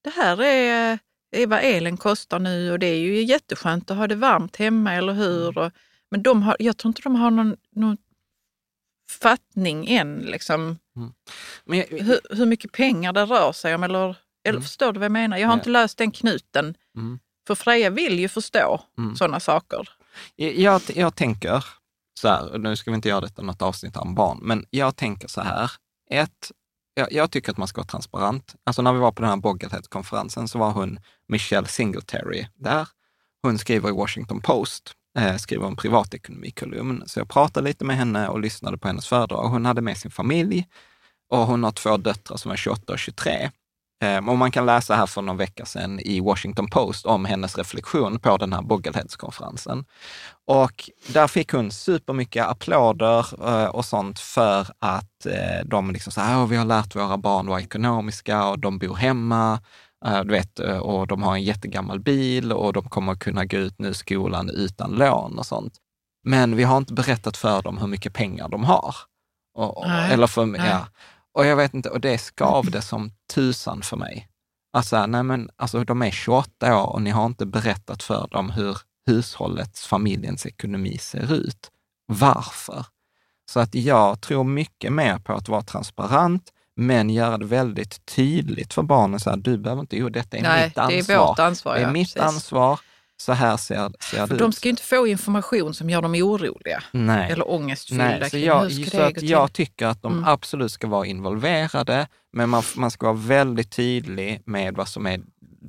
det 0.04 0.10
här 0.10 0.42
är, 0.42 0.98
är 1.36 1.46
vad 1.46 1.60
elen 1.62 1.96
kostar 1.96 2.38
nu 2.38 2.72
och 2.72 2.78
det 2.78 2.86
är 2.86 2.98
ju 2.98 3.22
jätteskönt 3.22 3.90
att 3.90 3.96
ha 3.96 4.06
det 4.06 4.14
varmt 4.14 4.56
hemma, 4.56 4.92
eller 4.94 5.12
hur? 5.12 5.48
Mm. 5.48 5.56
Och, 5.64 5.72
men 6.10 6.22
de 6.22 6.42
har, 6.42 6.56
jag 6.58 6.76
tror 6.76 6.90
inte 6.90 7.02
de 7.02 7.14
har 7.14 7.30
någon, 7.30 7.56
någon 7.72 7.96
fattning 9.20 9.90
än, 9.90 10.16
liksom, 10.18 10.78
men 11.64 11.78
jag, 11.78 11.86
hur, 11.86 12.20
hur 12.36 12.46
mycket 12.46 12.72
pengar 12.72 13.12
det 13.12 13.24
rör 13.24 13.52
sig 13.52 13.74
om. 13.74 13.82
Eller, 13.82 14.04
eller 14.44 14.56
Mm. 14.56 14.62
förstår 14.62 14.92
du 14.92 14.98
vad 14.98 15.04
jag 15.04 15.12
menar? 15.12 15.36
Jag 15.36 15.48
har 15.48 15.54
Ja. 15.54 15.58
inte 15.60 15.70
löst 15.70 15.98
den 15.98 16.10
knuten. 16.10 16.74
Mm. 16.96 17.18
För 17.46 17.54
Freja 17.54 17.90
vill 17.90 18.18
ju 18.18 18.28
förstå 18.28 18.80
Mm. 18.98 19.16
sådana 19.16 19.40
saker. 19.40 19.88
jag, 20.36 20.82
jag 20.94 21.14
tänker 21.16 21.64
så 22.20 22.28
här, 22.28 22.58
nu 22.58 22.76
ska 22.76 22.90
vi 22.90 22.94
inte 22.94 23.08
göra 23.08 23.20
detta 23.20 23.42
något 23.42 23.62
avsnitt 23.62 23.96
om 23.96 24.14
barn, 24.14 24.38
men 24.42 24.64
jag 24.70 24.96
tänker 24.96 25.28
så 25.28 25.40
här. 25.40 25.70
Ett, 26.10 26.50
jag, 26.94 27.12
jag 27.12 27.30
tycker 27.30 27.50
att 27.52 27.58
man 27.58 27.68
ska 27.68 27.80
vara 27.80 27.86
transparent. 27.86 28.54
Alltså 28.64 28.82
när 28.82 28.92
vi 28.92 28.98
var 28.98 29.12
på 29.12 29.22
den 29.22 29.30
här 29.30 29.36
Boggerhead-konferensen 29.36 30.48
så 30.48 30.58
var 30.58 30.70
hon 30.70 30.98
Michelle 31.28 31.66
Singletary 31.68 32.46
där. 32.54 32.88
Hon 33.42 33.58
skriver 33.58 33.88
i 33.88 33.92
Washington 33.92 34.40
Post, 34.40 34.92
eh, 35.18 35.36
skriver 35.36 35.66
en 35.66 35.76
privatekonomikolumn. 35.76 37.02
Så 37.06 37.20
jag 37.20 37.28
pratade 37.28 37.68
lite 37.68 37.84
med 37.84 37.96
henne 37.96 38.28
och 38.28 38.40
lyssnade 38.40 38.78
på 38.78 38.88
hennes 38.88 39.06
föredrag. 39.06 39.48
Hon 39.48 39.66
hade 39.66 39.80
med 39.80 39.96
sin 39.98 40.10
familj 40.10 40.66
och 41.30 41.38
hon 41.46 41.64
har 41.64 41.72
två 41.72 41.96
döttrar 41.96 42.36
som 42.36 42.50
är 42.50 42.56
28 42.56 42.92
och 42.92 42.98
23. 42.98 43.50
Eh, 44.02 44.28
och 44.28 44.38
man 44.38 44.50
kan 44.50 44.66
läsa 44.66 44.94
här 44.94 45.06
för 45.06 45.22
någon 45.22 45.36
vecka 45.36 45.64
sedan 45.64 46.00
i 46.00 46.20
Washington 46.20 46.66
Post 46.70 47.06
om 47.06 47.24
hennes 47.24 47.58
reflektion 47.58 48.18
på 48.18 48.36
den 48.36 48.52
här 48.52 48.62
Boggerheads-konferensen. 48.62 49.84
Och 50.46 50.90
där 51.08 51.26
fick 51.28 51.52
hon 51.52 51.70
supermycket 51.70 52.46
applåder 52.46 53.48
eh, 53.48 53.66
och 53.68 53.84
sånt 53.84 54.18
för 54.20 54.66
att 54.78 55.26
eh, 55.26 55.64
de 55.64 55.90
liksom 55.90 56.12
så 56.12 56.20
här, 56.20 56.38
"Åh, 56.42 56.46
vi 56.48 56.56
har 56.56 56.64
lärt 56.64 56.96
våra 56.96 57.16
barn 57.18 57.46
vara 57.46 57.60
ekonomiska 57.60 58.44
och 58.48 58.58
de 58.58 58.78
bor 58.78 58.94
hemma. 58.96 59.60
eh, 60.06 60.20
Du 60.20 60.30
vet, 60.32 60.58
och 60.58 61.06
de 61.06 61.22
har 61.22 61.34
en 61.34 61.42
jättegammal 61.42 62.00
bil 62.00 62.52
och 62.52 62.72
de 62.72 62.88
kommer 62.88 63.14
kunna 63.14 63.44
gå 63.44 63.56
ut 63.56 63.78
nu 63.78 63.94
skolan 63.94 64.50
utan 64.50 64.90
lån 64.90 65.38
och 65.38 65.46
sånt. 65.46 65.72
Men 66.24 66.56
vi 66.56 66.62
har 66.64 66.76
inte 66.76 66.92
berättat 66.92 67.36
för 67.36 67.62
dem 67.62 67.78
hur 67.78 67.86
mycket 67.86 68.12
pengar 68.12 68.48
de 68.48 68.64
har. 68.64 68.94
Och, 69.54 69.86
eller 69.86 70.26
för, 70.26 70.46
nej. 70.46 70.60
ja. 70.70 70.86
Och 71.36 71.46
jag 71.46 71.56
vet 71.56 71.74
inte, 71.74 71.90
och 71.90 72.00
det 72.00 72.18
skavde 72.18 72.82
som 72.82 73.10
tusan 73.34 73.82
för 73.82 73.96
mig. 73.96 74.28
Alltså, 74.72 75.06
nej 75.06 75.22
men, 75.22 75.50
alltså 75.56 75.84
de 75.84 76.02
är 76.02 76.10
28 76.10 76.82
år 76.82 76.86
och 76.86 77.02
ni 77.02 77.10
har 77.10 77.26
inte 77.26 77.46
berättat 77.46 78.02
för 78.02 78.28
dem 78.30 78.50
hur 78.50 78.78
hushållets, 79.06 79.86
familjens 79.86 80.46
ekonomi 80.46 80.98
ser 80.98 81.32
ut. 81.34 81.70
Varför? 82.06 82.86
Så 83.50 83.60
att 83.60 83.74
jag 83.74 84.20
tror 84.20 84.44
mycket 84.44 84.92
mer 84.92 85.18
på 85.18 85.32
att 85.32 85.48
vara 85.48 85.62
transparent, 85.62 86.50
men 86.76 87.10
göra 87.10 87.38
det 87.38 87.44
väldigt 87.46 88.06
tydligt 88.06 88.74
för 88.74 88.82
barnen. 88.82 89.20
Så 89.20 89.30
här, 89.30 89.36
du 89.36 89.58
behöver 89.58 89.80
inte, 89.80 89.96
jo 89.96 90.08
detta 90.08 90.36
är 90.36 90.42
Nej, 90.42 90.64
mitt 90.64 90.74
det 90.74 90.80
är 90.80 90.98
ansvar. 90.98 91.28
vårt 91.28 91.38
ansvar. 91.38 91.74
det 91.74 91.80
är 91.80 91.82
ja, 91.82 91.92
mitt 91.92 92.14
precis. 92.14 92.34
ansvar. 92.34 92.80
Så 93.18 93.32
här 93.32 93.56
ser, 93.56 93.76
ser 94.10 94.26
För 94.26 94.34
det 94.34 94.36
de 94.36 94.48
ut. 94.48 94.54
ska 94.56 94.68
ju 94.68 94.70
inte 94.70 94.82
få 94.82 95.06
information 95.06 95.74
som 95.74 95.90
gör 95.90 96.02
dem 96.02 96.14
oroliga 96.14 96.82
Nej. 96.92 97.30
eller 97.32 97.50
ångestfyllda. 97.50 98.04
Nej, 98.04 98.30
så, 98.30 98.38
jag, 98.38 98.72
så 98.72 99.00
att 99.00 99.22
jag 99.22 99.52
tycker 99.52 99.86
att 99.86 100.02
de 100.02 100.12
Mm. 100.12 100.24
absolut 100.28 100.72
ska 100.72 100.86
vara 100.86 101.06
involverade, 101.06 102.08
men 102.32 102.48
man, 102.48 102.62
man 102.76 102.90
ska 102.90 103.06
vara 103.06 103.16
väldigt 103.16 103.70
tydlig 103.70 104.42
med 104.46 104.74
vad 104.76 104.88
som 104.88 105.06
är 105.06 105.20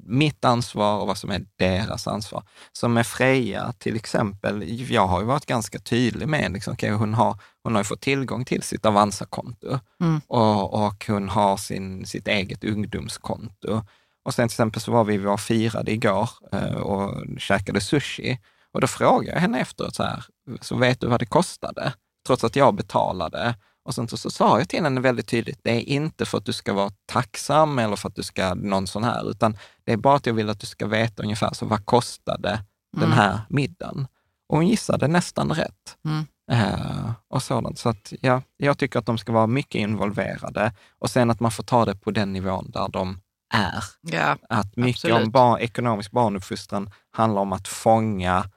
mitt 0.05 0.45
ansvar 0.45 0.99
och 0.99 1.07
vad 1.07 1.17
som 1.17 1.29
är 1.31 1.41
deras 1.55 2.07
ansvar. 2.07 2.43
Som 2.71 2.93
med 2.93 3.07
Freja 3.07 3.73
till 3.77 3.95
exempel, 3.95 4.63
jag 4.91 5.07
har 5.07 5.19
ju 5.19 5.25
varit 5.25 5.45
ganska 5.45 5.79
tydlig 5.79 6.27
med, 6.27 6.51
liksom, 6.51 6.73
okay, 6.73 6.91
hon, 6.91 7.13
har, 7.13 7.39
hon 7.63 7.73
har 7.75 7.79
ju 7.79 7.85
fått 7.85 8.01
tillgång 8.01 8.45
till 8.45 8.61
sitt 8.63 8.85
Avanza-konto 8.85 9.79
Mm. 10.01 10.21
och, 10.27 10.85
och 10.85 11.05
hon 11.07 11.29
har 11.29 11.57
sin, 11.57 12.05
sitt 12.05 12.27
eget 12.27 12.63
ungdomskonto. 12.63 13.81
Och 14.27 14.33
sen 14.33 14.47
till 14.47 14.53
exempel 14.53 14.81
så 14.81 14.91
var 14.91 15.03
vi, 15.03 15.17
var 15.17 15.37
firade 15.37 15.91
igår 15.91 16.29
eh, 16.51 16.73
och 16.73 17.23
käkade 17.37 17.81
sushi. 17.81 18.39
Och 18.71 18.81
då 18.81 18.87
frågade 18.87 19.33
jag 19.33 19.41
henne 19.41 19.59
efteråt 19.59 19.95
så 19.95 20.03
här, 20.03 20.25
så 20.61 20.75
vet 20.75 21.01
du 21.01 21.07
vad 21.07 21.19
det 21.19 21.25
kostade? 21.25 21.93
Trots 22.27 22.43
att 22.43 22.55
jag 22.55 22.75
betalade. 22.75 23.55
Och 23.85 23.95
sen 23.95 24.07
så, 24.07 24.17
så 24.17 24.29
sa 24.29 24.59
jag 24.59 24.69
till 24.69 24.83
henne 24.83 25.01
väldigt 25.01 25.27
tydligt, 25.27 25.59
det 25.63 25.71
är 25.71 25.79
inte 25.79 26.25
för 26.25 26.37
att 26.37 26.45
du 26.45 26.53
ska 26.53 26.73
vara 26.73 26.91
tacksam 27.05 27.79
eller 27.79 27.95
för 27.95 28.09
att 28.09 28.15
du 28.15 28.23
ska 28.23 28.53
någon 28.55 28.87
sån 28.87 29.03
här, 29.03 29.29
utan 29.31 29.57
det 29.85 29.91
är 29.93 29.97
bara 29.97 30.15
att 30.15 30.25
jag 30.25 30.33
vill 30.33 30.49
att 30.49 30.59
du 30.59 30.67
ska 30.67 30.87
veta 30.87 31.23
ungefär, 31.23 31.53
så 31.53 31.65
vad 31.65 31.85
kostade 31.85 32.59
den 32.97 33.03
Mm. 33.03 33.17
här 33.17 33.39
middagen? 33.49 34.07
Och 34.49 34.57
hon 34.57 34.67
gissade 34.67 35.07
nästan 35.07 35.51
rätt. 35.51 35.97
Mm. 36.05 36.25
Eh, 36.51 37.11
och 37.29 37.43
sådant. 37.43 37.79
Så 37.79 37.89
att, 37.89 38.13
ja, 38.21 38.41
jag 38.57 38.77
tycker 38.77 38.99
att 38.99 39.05
de 39.05 39.17
ska 39.17 39.31
vara 39.31 39.47
mycket 39.47 39.79
involverade 39.79 40.73
och 40.99 41.09
sen 41.09 41.29
att 41.31 41.39
man 41.39 41.51
får 41.51 41.63
ta 41.63 41.85
det 41.85 41.95
på 41.95 42.11
den 42.11 42.33
nivån 42.33 42.71
där 42.71 42.87
de 42.89 43.19
är. 43.53 43.83
Ja, 44.01 44.37
Att 44.49 44.75
mycket 44.75 45.05
Absolut. 45.05 45.25
om 45.25 45.31
bar, 45.31 45.59
ekonomisk 45.59 46.11
barnuppfostran 46.11 46.89
handlar 47.11 47.41
om 47.41 47.53
att 47.53 47.67
fånga, 47.67 48.49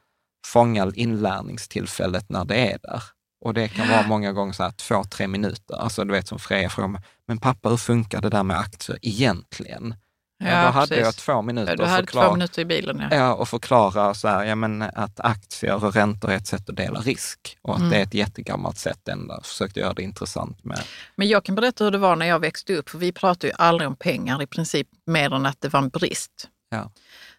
fånga 0.46 0.92
inlärningstillfället 0.94 2.28
när 2.28 2.44
det 2.44 2.72
är 2.72 2.78
där. 2.82 3.02
Och 3.44 3.54
det 3.54 3.68
kan 3.68 3.88
vara 3.88 4.06
många 4.06 4.32
gånger 4.32 4.52
så 4.52 4.62
här 4.62 4.70
två, 4.70 5.04
tre 5.04 5.26
minuter. 5.26 5.74
Alltså 5.76 6.04
du 6.04 6.12
vet 6.12 6.28
som 6.28 6.38
Freja 6.38 6.70
frågar 6.70 7.02
men 7.26 7.38
pappa 7.38 7.68
hur 7.68 7.76
funkar 7.76 8.20
det 8.20 8.28
där 8.30 8.42
med 8.42 8.58
aktier 8.58 8.98
egentligen? 9.02 9.94
Ja, 10.42 10.48
ja, 10.48 10.62
då 10.64 10.68
hade 10.70 10.86
precis. 10.88 11.04
jag 11.04 11.16
två 11.16 11.42
minuter 11.42 11.76
Ja, 11.80 11.96
förklara. 11.96 12.26
två 12.28 12.32
minuter 12.34 12.62
i 12.62 12.64
bilen. 12.64 12.98
Ja. 13.10 13.16
Ja, 13.16 13.34
och 13.34 13.48
förklara 13.48 14.14
så 14.14 14.28
här, 14.28 14.44
ja, 14.44 14.54
men 14.54 14.82
att 14.82 15.20
aktier 15.20 15.84
och 15.84 15.94
räntor 15.94 16.30
är 16.30 16.36
ett 16.36 16.46
sätt 16.46 16.68
att 16.68 16.76
dela 16.76 17.00
risk 17.00 17.58
och 17.62 17.72
att 17.74 17.78
Mm. 17.78 17.90
det 17.90 17.96
är 17.96 18.02
ett 18.02 18.14
jättegammalt 18.14 18.78
sätt 18.78 19.08
ändå. 19.08 19.40
Försökte 19.44 19.80
göra 19.80 19.92
det 19.94 20.02
intressant 20.02 20.64
med. 20.64 20.80
Men 21.16 21.28
jag 21.28 21.44
kan 21.44 21.54
berätta 21.54 21.84
hur 21.84 21.90
det 21.90 21.98
var 21.98 22.16
när 22.16 22.26
jag 22.26 22.38
växte 22.38 22.74
upp, 22.76 22.88
för 22.90 22.98
vi 22.98 23.12
pratade 23.12 23.46
ju 23.46 23.52
aldrig 23.58 23.88
om 23.88 23.96
pengar 23.96 24.42
i 24.42 24.46
princip, 24.46 24.88
mer 25.06 25.34
än 25.34 25.46
att 25.46 25.60
det 25.60 25.68
var 25.68 25.80
en 25.80 25.88
brist. 25.88 26.48
Ja. 26.68 26.92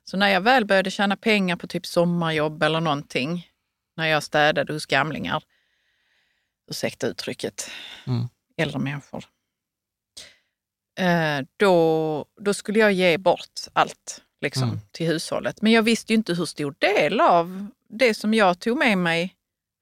Så 0.03 0.17
när 0.17 0.27
jag 0.29 0.41
väl 0.41 0.65
började 0.65 0.91
tjäna 0.91 1.15
pengar 1.17 1.55
på 1.55 1.67
typ 1.67 1.85
sommarjobb 1.85 2.63
eller 2.63 2.79
någonting, 2.81 3.47
när 3.97 4.07
jag 4.07 4.23
städade 4.23 4.73
hos 4.73 4.85
gamlingar, 4.85 5.43
ursäkta 6.71 7.07
uttrycket, 7.07 7.69
Mm. 8.07 8.27
äldre 8.57 8.79
människor, 8.79 9.23
då, 11.57 12.25
då 12.41 12.53
skulle 12.53 12.79
jag 12.79 12.91
ge 12.93 13.17
bort 13.17 13.59
allt 13.73 14.21
liksom, 14.41 14.63
Mm. 14.63 14.79
till 14.91 15.07
hushållet. 15.07 15.61
Men 15.61 15.71
jag 15.71 15.83
visste 15.83 16.13
ju 16.13 16.17
inte 16.17 16.33
hur 16.33 16.45
stor 16.45 16.75
del 16.79 17.21
av 17.21 17.67
det 17.89 18.13
som 18.13 18.33
jag 18.33 18.59
tog 18.59 18.77
med 18.77 18.97
mig 18.97 19.35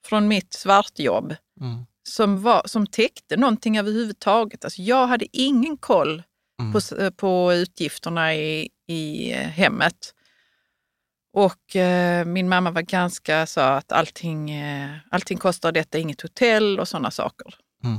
från 0.05 0.28
mitt 0.28 0.53
svartjobb 0.53 1.36
Mm. 1.61 1.86
som, 2.09 2.41
var, 2.41 2.61
som 2.65 2.88
täckte 2.88 3.38
någonting 3.38 3.78
överhuvudtaget. 3.78 4.63
Alltså 4.65 4.82
jag 4.82 5.07
hade 5.07 5.26
ingen 5.38 5.78
koll 5.78 6.24
Mm. 6.61 6.74
på, 6.74 7.11
på 7.11 7.53
utgifterna 7.53 8.36
i, 8.36 8.70
i 8.88 9.32
eh, 9.32 9.38
hemmet. 9.38 10.13
Och 11.34 11.76
eh, 11.76 12.26
min 12.26 12.49
mamma 12.49 12.72
var 12.72 12.82
ganska 12.82 13.45
så 13.45 13.61
att 13.61 13.91
allting, 13.91 14.51
eh, 14.51 14.89
allting 15.11 15.38
kostar 15.38 15.72
detta, 15.72 15.97
inget 15.97 16.22
hotell 16.22 16.80
och 16.80 16.88
sådana 16.88 17.11
saker. 17.11 17.55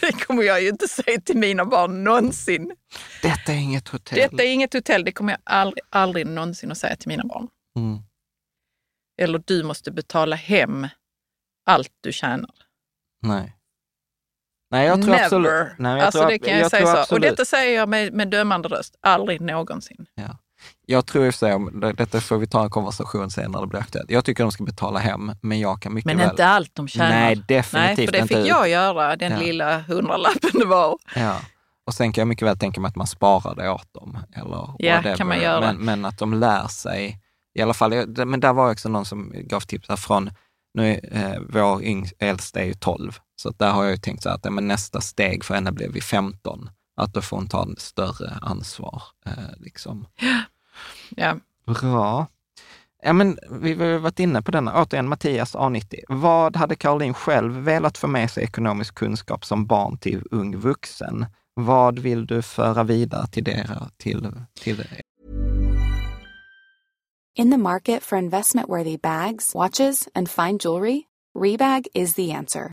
Det 0.06 0.12
kommer 0.12 0.42
jag 0.42 0.62
ju 0.62 0.68
inte 0.68 0.88
säga 0.88 1.20
till 1.20 1.36
mina 1.36 1.64
barn 1.64 2.04
någonsin. 2.04 2.72
Detta 3.22 3.52
är 3.52 3.56
inget 3.56 3.88
hotell. 3.88 4.18
Detta 4.18 4.42
är 4.42 4.52
inget 4.52 4.74
hotell, 4.74 5.04
det 5.04 5.12
kommer 5.12 5.32
jag 5.32 5.40
aldrig, 5.44 5.82
aldrig 5.90 6.26
någonsin 6.26 6.72
att 6.72 6.78
säga 6.78 6.96
till 6.96 7.08
mina 7.08 7.24
barn. 7.24 7.48
Mm. 7.76 7.98
Eller 9.20 9.42
du 9.46 9.62
måste 9.62 9.90
betala 9.90 10.36
hem 10.36 10.88
allt 11.66 11.92
du 12.00 12.12
tjänar. 12.12 12.50
Nej. 13.22 13.56
Nej, 14.70 14.86
jag 14.86 15.02
tror 15.02 15.10
Never. 15.10 15.24
absolut... 15.24 15.78
Nej, 15.78 15.96
jag 15.96 16.00
alltså 16.00 16.20
tror, 16.20 16.30
det 16.30 16.38
kan 16.38 16.52
jag, 16.52 16.60
jag 16.60 16.70
säga 16.70 16.86
så. 16.86 16.92
Och 16.92 16.98
absolut, 16.98 17.22
detta 17.22 17.44
säger 17.44 17.76
jag 17.76 17.88
med, 17.88 18.12
med 18.12 18.28
dömande 18.28 18.68
röst. 18.68 18.96
Aldrig 19.00 19.40
någonsin. 19.40 20.06
Jag 20.90 21.06
tror 21.06 21.26
i 21.26 21.30
och 21.30 21.34
för 21.34 21.38
sig, 21.38 21.54
om- 21.54 21.92
detta 21.96 22.20
får 22.20 22.38
vi 22.38 22.46
ta 22.46 22.64
en 22.64 22.70
konversation 22.70 23.30
sen 23.30 23.50
när 23.50 23.60
det 23.60 23.66
blir 23.66 23.80
aktuellt. 23.80 24.10
Jag 24.10 24.24
tycker 24.24 24.44
de 24.44 24.52
ska 24.52 24.64
betala 24.64 24.98
hem, 24.98 25.32
men 25.42 25.60
jag 25.60 25.82
kan 25.82 25.94
mycket 25.94 26.06
Men 26.06 26.16
väl... 26.18 26.30
inte 26.30 26.46
allt 26.46 26.74
de 26.74 26.88
tjänar. 26.88 27.08
Nej, 27.10 27.36
Nej, 27.36 27.44
definitivt 27.48 28.06
för 28.06 28.12
det 28.12 28.18
inte. 28.18 28.34
fick 28.34 28.46
jag 28.46 28.68
göra, 28.68 29.16
den 29.16 29.32
Ja. 29.32 29.38
lilla 29.38 29.78
hundralappen 29.80 30.50
det 30.52 30.64
var. 30.64 30.96
Ja. 31.16 31.36
Och 31.86 31.94
sen 31.94 32.12
kan 32.12 32.22
jag 32.22 32.28
mycket 32.28 32.48
väl 32.48 32.58
tänka 32.58 32.80
mig 32.80 32.88
att 32.88 32.96
man 32.96 33.06
sparar 33.06 33.54
det 33.54 33.70
åt 33.70 33.94
dem. 33.94 34.18
Eller 34.36 34.50
Ja, 34.78 34.94
whatever. 34.96 35.16
kan 35.16 35.26
man 35.28 35.40
göra. 35.40 35.60
Men, 35.60 35.76
men 35.76 36.04
att 36.04 36.18
de 36.18 36.34
lär 36.34 36.68
sig, 36.68 37.20
i 37.54 37.62
alla 37.62 37.74
fall. 37.74 38.06
Men 38.26 38.40
där 38.40 38.52
var 38.52 38.70
också 38.72 38.88
någon 38.88 39.04
som 39.04 39.32
gav 39.34 39.60
tips 39.60 39.88
här 39.88 39.96
från, 39.96 40.30
nu 40.74 40.94
är 40.94 41.34
eh, 41.34 41.40
vår 41.48 41.82
äldsta 42.18 42.60
är 42.60 42.64
ju 42.64 42.74
12, 42.74 43.18
så 43.42 43.50
där 43.50 43.70
har 43.70 43.82
jag 43.84 43.90
ju 43.90 43.96
tänkt 43.98 44.22
så 44.22 44.28
här 44.28 44.36
att 44.36 44.52
men 44.52 44.68
nästa 44.68 45.00
steg 45.00 45.44
för 45.44 45.54
henne 45.54 45.72
blev 45.72 45.92
vid 45.92 46.02
15, 46.04 46.70
att 47.00 47.14
då 47.14 47.20
får 47.22 47.36
hon 47.36 47.48
ta 47.48 47.62
en 47.62 47.76
större 47.78 48.38
ansvar. 48.42 49.02
Eh, 49.26 49.32
liksom. 49.56 50.06
Ja. 50.20 50.40
Bra. 51.66 52.26
Ja, 53.02 53.12
men 53.12 53.38
vi 53.50 53.74
har 53.74 53.98
varit 53.98 54.20
inne 54.20 54.42
på 54.42 54.50
denna. 54.50 54.82
Återigen, 54.82 55.08
Mattias 55.08 55.54
A90. 55.54 56.00
Vad 56.08 56.56
hade 56.56 56.76
Caroline 56.76 57.14
själv 57.14 57.52
velat 57.52 57.98
få 57.98 58.06
med 58.06 58.30
sig 58.30 58.44
ekonomisk 58.44 58.94
kunskap 58.94 59.44
som 59.44 59.66
barn 59.66 59.98
till 59.98 60.22
ung 60.30 60.56
vuxen? 60.56 61.26
Vad 61.54 61.98
vill 61.98 62.26
du 62.26 62.42
föra 62.42 62.82
vidare 62.82 63.26
till, 63.26 63.44
det, 63.44 63.68
till, 63.96 64.32
till 64.60 64.84
In 67.34 67.50
the 67.50 67.58
market 67.58 68.02
for 68.02 68.18
investment-worthy 68.18 68.98
bags, 68.98 69.54
watches 69.54 70.08
and 70.14 70.28
fine 70.28 70.58
jewelry, 70.58 71.02
Rebag 71.34 71.86
is 71.94 72.14
the 72.14 72.32
answer. 72.32 72.72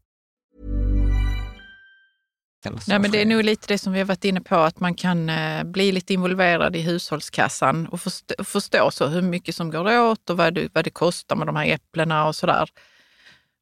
Nej, 2.69 2.99
men 2.99 3.11
det 3.11 3.21
är 3.21 3.25
nog 3.25 3.43
lite 3.43 3.67
det 3.67 3.77
som 3.77 3.93
vi 3.93 3.99
har 3.99 4.05
varit 4.05 4.25
inne 4.25 4.41
på, 4.41 4.55
att 4.55 4.79
man 4.79 4.95
kan 4.95 5.29
eh, 5.29 5.63
bli 5.63 5.91
lite 5.91 6.13
involverad 6.13 6.75
i 6.75 6.81
hushållskassan 6.81 7.87
och 7.87 8.01
förstå, 8.01 8.43
förstå 8.43 8.91
så 8.91 9.07
hur 9.07 9.21
mycket 9.21 9.55
som 9.55 9.71
går 9.71 9.99
åt 9.99 10.29
och 10.29 10.37
vad 10.37 10.53
det, 10.53 10.69
vad 10.73 10.83
det 10.83 10.89
kostar 10.89 11.35
med 11.35 11.47
de 11.47 11.55
här 11.55 11.67
äpplena 11.67 12.27
och 12.27 12.35
sådär. 12.35 12.69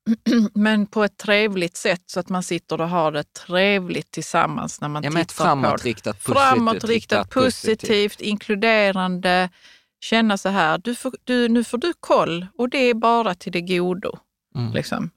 Men 0.53 0.87
på 0.87 1.03
ett 1.03 1.17
trevligt 1.17 1.77
sätt 1.77 2.03
så 2.05 2.19
att 2.19 2.29
man 2.29 2.43
sitter 2.43 2.81
och 2.81 2.89
har 2.89 3.11
det 3.11 3.33
trevligt 3.33 4.11
tillsammans 4.11 4.81
när 4.81 4.89
man 4.89 5.03
ja, 5.03 5.09
tittar 5.09 5.21
ett 5.21 5.31
framåtriktat, 5.31 6.23
på 6.23 6.33
det. 6.33 6.39
Framåtriktat, 6.39 7.29
positivt, 7.29 7.79
positivt, 7.79 8.21
inkluderande. 8.21 9.49
Känna 10.01 10.37
så 10.37 10.49
här, 10.49 10.77
du 10.77 10.95
får, 10.95 11.13
du, 11.23 11.49
nu 11.49 11.63
får 11.63 11.77
du 11.77 11.93
koll 11.99 12.47
och 12.57 12.69
det 12.69 12.77
är 12.77 12.93
bara 12.93 13.35
till 13.35 13.51
det 13.51 13.61
godo. 13.61 14.17
Mm. 14.55 14.73
Liksom. 14.73 15.09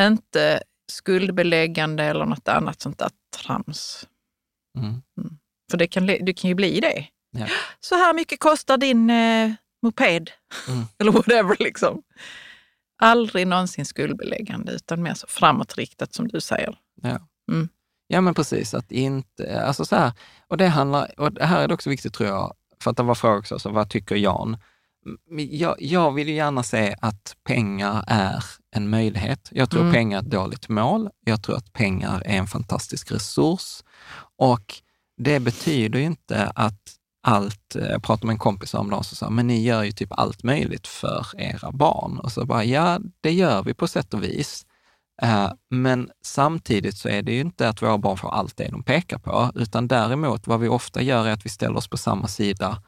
Inte 0.00 0.62
skuldbeläggande 0.92 2.04
eller 2.04 2.26
något 2.26 2.48
annat 2.48 2.80
sånt 2.80 2.98
där 2.98 3.10
trams. 3.36 4.08
Mm. 4.78 4.90
Mm. 4.90 5.38
För 5.70 5.78
det 5.78 5.86
kan, 5.86 6.06
det 6.06 6.34
kan 6.34 6.48
ju 6.48 6.54
bli 6.54 6.80
det. 6.80 7.06
Ja. 7.30 7.46
Så 7.80 7.94
här 7.94 8.14
mycket 8.14 8.40
kostar 8.40 8.76
din 8.78 9.10
eh, 9.10 9.52
moped. 9.82 10.30
Mm. 10.68 10.84
eller 10.98 11.12
whatever. 11.12 11.56
liksom. 11.58 12.02
Aldrig 13.02 13.46
någonsin 13.46 13.86
skuldbeläggande 13.86 14.72
utan 14.72 15.02
mer 15.02 15.14
så 15.14 15.26
framåtriktat 15.26 16.14
som 16.14 16.28
du 16.28 16.40
säger. 16.40 16.78
Ja. 17.02 17.28
Mm. 17.52 17.68
Ja 18.06 18.20
men 18.20 18.34
precis, 18.34 18.74
att 18.74 18.92
inte, 18.92 19.64
alltså 19.64 19.84
så 19.84 19.96
här, 19.96 20.12
och 20.48 20.56
det 20.56 20.68
handlar, 20.68 21.20
och 21.20 21.32
det 21.32 21.44
här 21.44 21.62
är 21.62 21.68
det 21.68 21.74
också 21.74 21.90
viktigt 21.90 22.14
tror 22.14 22.28
jag, 22.28 22.54
för 22.82 22.90
att 22.90 22.96
det 22.96 23.02
var 23.02 23.14
fråga 23.14 23.38
också, 23.38 23.58
så 23.58 23.70
vad 23.70 23.90
tycker 23.90 24.16
Jan? 24.16 24.56
Jag, 25.50 25.76
jag 25.78 26.12
vill 26.12 26.28
ju 26.28 26.34
gärna 26.34 26.62
se 26.62 26.96
att 27.00 27.36
pengar 27.44 28.04
är 28.06 28.44
en 28.72 28.90
möjlighet. 28.90 29.48
Jag 29.52 29.70
tror 29.70 29.80
mm. 29.80 29.92
pengar 29.92 30.18
är 30.18 30.22
ett 30.22 30.30
dåligt 30.30 30.68
mål. 30.68 31.10
Jag 31.24 31.42
tror 31.42 31.56
att 31.56 31.72
pengar 31.72 32.22
är 32.26 32.38
en 32.38 32.46
fantastisk 32.46 33.12
resurs 33.12 33.82
och 34.38 34.74
det 35.16 35.40
betyder 35.40 35.98
inte 35.98 36.52
att 36.54 36.96
allt, 37.22 37.74
jag 37.74 37.90
eh, 37.90 37.98
pratade 37.98 38.26
med 38.26 38.34
en 38.34 38.38
kompis 38.38 38.74
om 38.74 38.90
det 38.90 39.04
som 39.04 39.16
sa, 39.16 39.30
men 39.30 39.46
ni 39.46 39.62
gör 39.62 39.82
ju 39.82 39.92
typ 39.92 40.12
allt 40.12 40.42
möjligt 40.42 40.86
för 40.86 41.26
era 41.36 41.72
barn. 41.72 42.18
Och 42.18 42.32
så 42.32 42.44
bara, 42.44 42.64
ja, 42.64 43.00
det 43.20 43.32
gör 43.32 43.62
vi 43.62 43.74
på 43.74 43.88
sätt 43.88 44.14
och 44.14 44.22
vis. 44.22 44.66
Uh, 45.22 45.52
men 45.70 46.10
samtidigt 46.24 46.96
så 46.96 47.08
är 47.08 47.22
det 47.22 47.32
ju 47.32 47.40
inte 47.40 47.68
att 47.68 47.82
våra 47.82 47.98
barn 47.98 48.16
får 48.16 48.30
allt 48.34 48.56
det 48.56 48.68
de 48.68 48.82
pekar 48.82 49.18
på, 49.18 49.50
utan 49.54 49.88
däremot 49.88 50.46
vad 50.46 50.60
vi 50.60 50.68
ofta 50.68 51.02
gör 51.02 51.26
är 51.26 51.32
att 51.32 51.46
vi 51.46 51.50
ställer 51.50 51.76
oss 51.76 51.88
på 51.88 51.96
samma 51.96 52.28
sida 52.28 52.82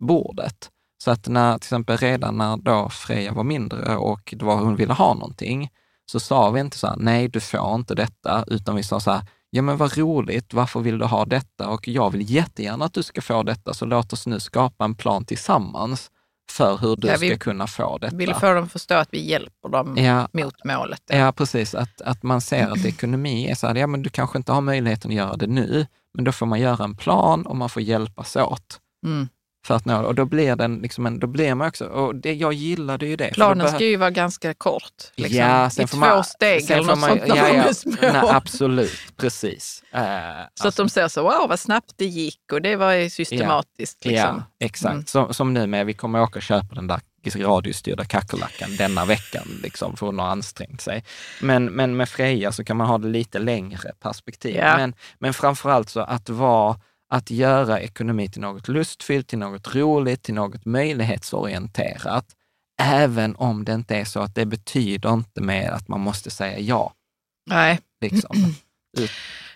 bordet. 0.00 0.70
Så 0.98 1.10
att 1.10 1.28
när, 1.28 1.58
till 1.58 1.66
exempel 1.66 1.96
redan 1.96 2.38
när 2.38 2.56
då 2.56 2.88
Freja 2.88 3.32
var 3.32 3.44
mindre 3.44 3.96
och 3.96 4.34
det 4.36 4.44
var 4.44 4.56
hon 4.56 4.76
ville 4.76 4.92
ha 4.92 5.14
någonting, 5.14 5.70
så 6.10 6.20
sa 6.20 6.50
vi 6.50 6.60
inte 6.60 6.78
så 6.78 6.86
här, 6.86 6.96
nej 6.98 7.28
du 7.28 7.40
får 7.40 7.74
inte 7.74 7.94
detta, 7.94 8.44
utan 8.46 8.76
vi 8.76 8.82
sa 8.82 9.00
så 9.00 9.10
här, 9.10 9.22
ja 9.50 9.62
men 9.62 9.76
vad 9.76 9.96
roligt, 9.96 10.54
varför 10.54 10.80
vill 10.80 10.98
du 10.98 11.04
ha 11.04 11.24
detta? 11.24 11.68
Och 11.68 11.88
jag 11.88 12.10
vill 12.10 12.30
jättegärna 12.30 12.84
att 12.84 12.94
du 12.94 13.02
ska 13.02 13.20
få 13.20 13.42
detta, 13.42 13.74
så 13.74 13.86
låt 13.86 14.12
oss 14.12 14.26
nu 14.26 14.40
skapa 14.40 14.84
en 14.84 14.94
plan 14.94 15.24
tillsammans 15.24 16.10
för 16.50 16.76
hur 16.76 16.96
du 16.96 17.08
ja, 17.08 17.16
ska 17.16 17.36
kunna 17.36 17.66
få 17.66 17.98
detta. 17.98 18.16
Vi 18.16 18.26
vill 18.26 18.34
få 18.34 18.52
dem 18.52 18.64
att 18.64 18.72
förstå 18.72 18.94
att 18.94 19.08
vi 19.12 19.30
hjälper 19.30 19.68
dem 19.68 19.96
ja, 19.96 20.28
mot 20.32 20.64
målet. 20.64 21.02
Ja, 21.06 21.32
precis. 21.32 21.74
Att, 21.74 22.00
att 22.00 22.22
man 22.22 22.40
ser 22.40 22.72
att 22.72 22.84
ekonomi 22.84 23.50
är 23.50 23.54
så 23.54 23.66
här, 23.66 23.74
ja 23.74 23.86
men 23.86 24.02
du 24.02 24.10
kanske 24.10 24.38
inte 24.38 24.52
har 24.52 24.60
möjligheten 24.60 25.10
att 25.10 25.16
göra 25.16 25.36
det 25.36 25.46
nu, 25.46 25.86
men 26.14 26.24
då 26.24 26.32
får 26.32 26.46
man 26.46 26.60
göra 26.60 26.84
en 26.84 26.96
plan 26.96 27.46
och 27.46 27.56
man 27.56 27.68
får 27.68 27.82
hjälpas 27.82 28.36
åt. 28.36 28.80
Mm 29.06 29.28
för 29.66 29.74
att 29.74 29.84
nå 29.84 30.06
Och 30.06 30.14
då 30.14 30.24
blir, 30.24 30.56
den 30.56 30.78
liksom 30.78 31.06
en, 31.06 31.18
då 31.18 31.26
blir 31.26 31.54
man 31.54 31.68
också, 31.68 31.86
och 31.86 32.14
det, 32.14 32.32
jag 32.32 32.52
gillade 32.52 33.06
ju 33.06 33.16
det. 33.16 33.30
Planen 33.34 33.68
ska 33.68 33.84
ju 33.84 33.96
vara 33.96 34.10
ganska 34.10 34.54
kort. 34.54 34.82
Liksom, 35.14 35.38
ja, 35.38 35.70
sen 35.70 35.84
I 35.84 35.88
två 35.88 35.96
man, 35.96 36.24
steg 36.24 36.70
eller 36.70 36.82
något 36.82 36.98
man, 36.98 37.08
sånt 37.08 37.22
ja, 37.26 37.48
ja, 37.48 37.72
nej, 38.12 38.22
Absolut, 38.30 38.98
precis. 39.16 39.82
Uh, 39.94 40.00
så 40.00 40.06
alltså, 40.06 40.68
att 40.68 40.76
de 40.76 40.88
ser 40.88 41.08
så, 41.08 41.22
wow 41.22 41.48
vad 41.48 41.60
snabbt 41.60 41.92
det 41.96 42.06
gick 42.06 42.52
och 42.52 42.62
det 42.62 42.76
var 42.76 42.92
ju 42.92 43.10
systematiskt. 43.10 43.98
Ja, 44.04 44.10
liksom. 44.10 44.42
ja 44.58 44.66
exakt. 44.66 44.92
Mm. 44.92 45.06
Som, 45.06 45.34
som 45.34 45.54
nu 45.54 45.66
med, 45.66 45.86
vi 45.86 45.94
kommer 45.94 46.22
åka 46.22 46.38
och 46.38 46.42
köpa 46.42 46.74
den 46.74 46.86
där 46.86 47.00
radiostyrda 47.36 48.04
kackerlackan 48.04 48.76
denna 48.76 49.04
veckan, 49.04 49.48
liksom, 49.62 49.96
för 49.96 50.06
hon 50.06 50.18
har 50.18 50.26
ansträngt 50.26 50.80
sig. 50.80 51.04
Men, 51.40 51.64
men 51.64 51.96
med 51.96 52.08
Freja 52.08 52.52
så 52.52 52.64
kan 52.64 52.76
man 52.76 52.86
ha 52.86 52.98
det 52.98 53.08
lite 53.08 53.38
längre 53.38 53.92
perspektiv. 54.00 54.56
Ja. 54.56 54.76
Men, 54.76 54.94
men 55.18 55.34
framförallt 55.34 55.90
så 55.90 56.00
att 56.00 56.28
vara 56.28 56.76
att 57.08 57.30
göra 57.30 57.80
ekonomi 57.80 58.28
till 58.28 58.40
något 58.40 58.68
lustfyllt, 58.68 59.28
till 59.28 59.38
något 59.38 59.74
roligt, 59.74 60.22
till 60.22 60.34
något 60.34 60.64
möjlighetsorienterat, 60.64 62.26
även 62.82 63.36
om 63.36 63.64
det 63.64 63.72
inte 63.72 63.96
är 63.96 64.04
så 64.04 64.20
att 64.20 64.34
det 64.34 64.46
betyder 64.46 65.12
inte 65.12 65.40
med 65.40 65.70
att 65.70 65.88
man 65.88 66.00
måste 66.00 66.30
säga 66.30 66.58
ja. 66.58 66.92
Nej. 67.46 67.80
Liksom. 68.00 68.36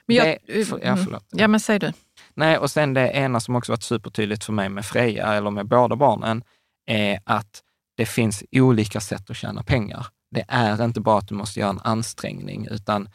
men 0.07 0.17
jag, 0.17 0.37
det, 0.47 0.65
för, 0.65 0.81
ja, 0.85 0.97
förlåt. 0.97 1.25
ja, 1.31 1.49
men 1.49 1.61
säg 1.61 1.79
du. 1.79 1.93
Nej, 2.35 2.59
och 2.59 2.71
sen 2.71 2.95
det 2.95 3.11
ena 3.11 3.41
som 3.41 3.57
också 3.57 3.73
varit 3.73 3.83
supertydligt 3.83 4.45
för 4.45 4.53
mig 4.53 4.69
med 4.69 4.85
Freja, 4.85 5.35
eller 5.35 5.51
med 5.51 5.67
båda 5.67 5.97
barnen, 5.97 6.45
är 6.87 7.21
att 7.25 7.63
det 7.97 8.07
finns 8.07 8.45
olika 8.53 9.01
sätt 9.01 9.31
att 9.31 9.37
tjäna 9.37 9.63
pengar. 9.63 10.07
Det 10.31 10.45
är 10.49 10.85
inte 10.85 11.01
bara 11.01 11.19
att 11.19 11.29
du 11.29 11.35
måste 11.35 11.61
göra 11.61 11.71
en 11.71 11.81
ansträngning, 11.85 12.69
utan 12.71 13.09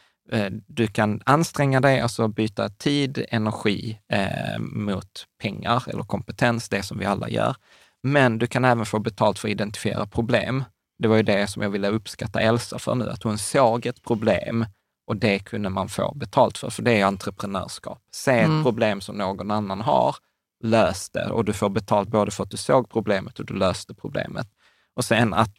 du 0.67 0.88
kan 0.88 1.21
anstränga 1.25 1.82
dig, 1.82 2.01
alltså 2.01 2.28
byta 2.28 2.69
tid, 2.69 3.25
energi 3.30 3.99
eh, 4.11 4.59
mot 4.59 5.25
pengar 5.41 5.84
eller 5.88 6.03
kompetens, 6.03 6.69
det 6.69 6.84
som 6.84 6.99
vi 6.99 7.05
alla 7.05 7.30
gör. 7.30 7.55
Men 8.03 8.38
du 8.38 8.47
kan 8.47 8.65
även 8.65 8.86
få 8.86 8.99
betalt 8.99 9.39
för 9.39 9.47
att 9.47 9.51
identifiera 9.51 10.05
problem. 10.05 10.63
Det 10.99 11.07
var 11.07 11.15
ju 11.15 11.23
det 11.23 11.47
som 11.47 11.61
jag 11.61 11.69
ville 11.69 11.89
uppskatta 11.89 12.41
Elsa 12.41 12.80
för 12.80 12.95
nu, 12.95 13.09
att 13.09 13.23
hon 13.23 13.38
såg 13.38 13.86
ett 13.86 14.03
problem 14.03 14.65
och 15.07 15.17
det 15.17 15.39
kunde 15.39 15.69
man 15.69 15.89
få 15.89 16.13
betalt 16.15 16.57
för, 16.57 16.69
för 16.69 16.84
det 16.84 17.01
är 17.01 17.05
entreprenörskap. 17.05 18.01
Se 18.11 18.39
ett 18.39 18.45
mm. 18.45 18.63
problem 18.63 19.01
som 19.01 19.15
någon 19.15 19.51
annan 19.51 19.82
har, 19.82 20.15
lös 20.63 21.09
det 21.09 21.30
och 21.30 21.45
du 21.45 21.53
får 21.53 21.69
betalt 21.69 22.09
både 22.09 22.32
för 22.32 22.43
att 22.43 22.51
du 22.51 22.57
såg 22.57 22.89
problemet 22.89 23.39
och 23.39 23.45
du 23.45 23.53
löste 23.53 23.93
problemet. 23.93 24.47
Och 24.95 25.05
sen 25.05 25.34
att 25.34 25.53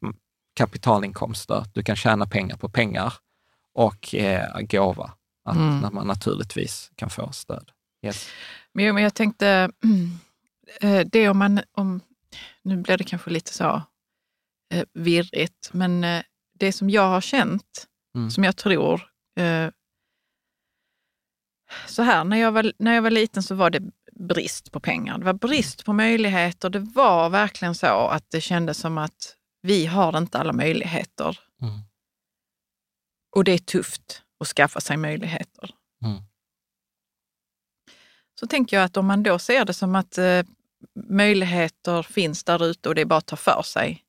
kapitalinkomster, 0.57 1.65
du 1.73 1.83
kan 1.83 1.97
tjäna 1.97 2.27
pengar 2.27 2.57
på 2.57 2.69
pengar 2.69 3.13
och 3.75 4.15
eh, 4.15 4.61
gåva, 4.61 5.13
att 5.45 5.57
mm. 5.57 5.95
man 5.95 6.07
naturligtvis 6.07 6.91
kan 6.97 7.11
få 7.11 7.33
stöd. 7.33 7.71
Yes. 8.07 8.29
Men, 8.73 8.95
men 8.95 9.03
jag 9.03 9.15
tänkte, 9.15 9.71
eh, 10.81 11.07
det 11.13 11.29
om 11.29 11.39
man, 11.39 11.61
om, 11.73 12.01
nu 12.63 12.77
blir 12.77 12.97
det 12.97 13.05
kanske 13.05 13.31
lite 13.31 13.55
så 13.55 13.83
eh, 14.75 14.85
virrigt, 14.95 15.71
men 15.73 16.05
eh, 16.05 16.23
det 16.59 16.73
som 16.73 16.91
jag 16.91 17.09
har 17.09 17.21
känt, 17.21 17.87
mm. 18.17 18.31
som 18.31 18.45
jag 18.45 18.57
tror 18.57 19.03
eh, 19.41 19.69
så 21.87 22.03
här, 22.03 22.25
när 22.25 22.37
jag, 22.37 22.53
var, 22.53 22.73
när 22.79 22.95
jag 22.95 23.03
var 23.03 23.11
liten 23.11 23.43
så 23.43 23.55
var 23.55 23.71
det 23.71 23.83
brist 24.19 24.73
på 24.73 24.81
pengar. 24.81 25.19
Det 25.19 25.25
var 25.25 25.33
brist 25.33 25.85
på 25.85 25.93
möjligheter. 25.93 26.71
Det 26.71 26.79
var 26.79 27.31
verkligen 27.31 27.75
så 27.75 28.09
att 28.09 28.31
det 28.31 28.41
kändes 28.41 28.79
som 28.79 28.99
att 28.99 29.35
vi 29.63 29.87
har 29.87 30.19
inte 30.19 30.39
alla 30.39 30.53
möjligheter. 30.53 31.39
Mm. 31.63 31.81
Och 33.37 33.45
det 33.45 33.53
är 33.53 33.59
tufft 33.59 34.23
att 34.41 34.49
skaffa 34.49 34.81
sig 34.81 34.97
möjligheter. 34.97 35.71
Mm. 36.05 36.23
Så 38.41 38.47
tänker 38.47 38.77
jag 38.77 38.85
att 38.85 38.97
om 38.97 39.07
man 39.07 39.23
då 39.23 39.39
ser 39.39 39.65
det 39.65 39.75
som 39.75 39.95
att 39.95 40.19
eh, 40.19 40.43
möjligheter 41.09 42.03
finns 42.03 42.45
där 42.45 42.65
ute 42.65 42.89
och 42.89 42.95
det 42.95 43.01
är 43.01 43.07
bara 43.07 43.19
att 43.19 43.27
ta 43.27 43.37
för 43.37 43.63
sig 43.63 44.05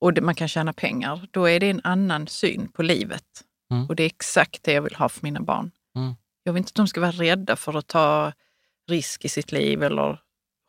och 0.00 0.14
det, 0.14 0.20
man 0.20 0.34
kan 0.34 0.48
tjäna 0.48 0.72
pengar, 0.72 1.28
då 1.30 1.48
är 1.48 1.60
det 1.60 1.70
en 1.70 1.80
annan 1.84 2.26
syn 2.26 2.68
på 2.72 2.82
livet. 2.82 3.24
Mm. 3.70 3.86
Och 3.86 3.96
det 3.96 4.02
är 4.02 4.06
exakt 4.06 4.62
det 4.62 4.72
jag 4.72 4.82
vill 4.82 4.94
ha 4.94 5.08
för 5.08 5.22
mina 5.22 5.40
barn. 5.40 5.70
Mm. 5.96 6.14
Jag 6.42 6.52
vill 6.52 6.60
inte 6.60 6.70
att 6.70 6.74
de 6.74 6.88
ska 6.88 7.00
vara 7.00 7.10
rädda 7.10 7.56
för 7.56 7.74
att 7.76 7.86
ta 7.86 8.32
risk 8.88 9.24
i 9.24 9.28
sitt 9.28 9.52
liv 9.52 9.82
eller 9.82 10.20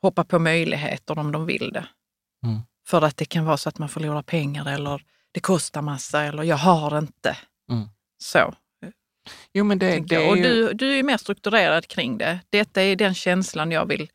hoppa 0.01 0.23
på 0.23 0.39
möjligheter 0.39 1.19
om 1.19 1.31
de 1.31 1.45
vill 1.45 1.71
det. 1.73 1.87
Mm. 2.45 2.59
För 2.87 3.01
att 3.01 3.17
det 3.17 3.25
kan 3.25 3.45
vara 3.45 3.57
så 3.57 3.69
att 3.69 3.77
man 3.77 3.89
förlorar 3.89 4.21
pengar 4.21 4.65
eller 4.65 5.05
det 5.31 5.39
kostar 5.39 5.81
massa 5.81 6.23
eller 6.23 6.43
jag 6.43 6.57
har 6.57 6.97
inte. 6.97 7.37
Så. 8.23 8.53
Jo, 9.53 9.63
men 9.63 9.79
det, 9.79 9.99
det 9.99 10.15
är 10.15 10.29
Och 10.29 10.37
du, 10.37 10.73
du 10.73 10.99
är 10.99 11.03
mer 11.03 11.17
strukturerad 11.17 11.87
kring 11.87 12.17
det. 12.17 12.39
Detta 12.49 12.81
är 12.81 12.95
den 12.95 13.13
känslan 13.13 13.71
jag 13.71 13.85
vill, 13.85 14.09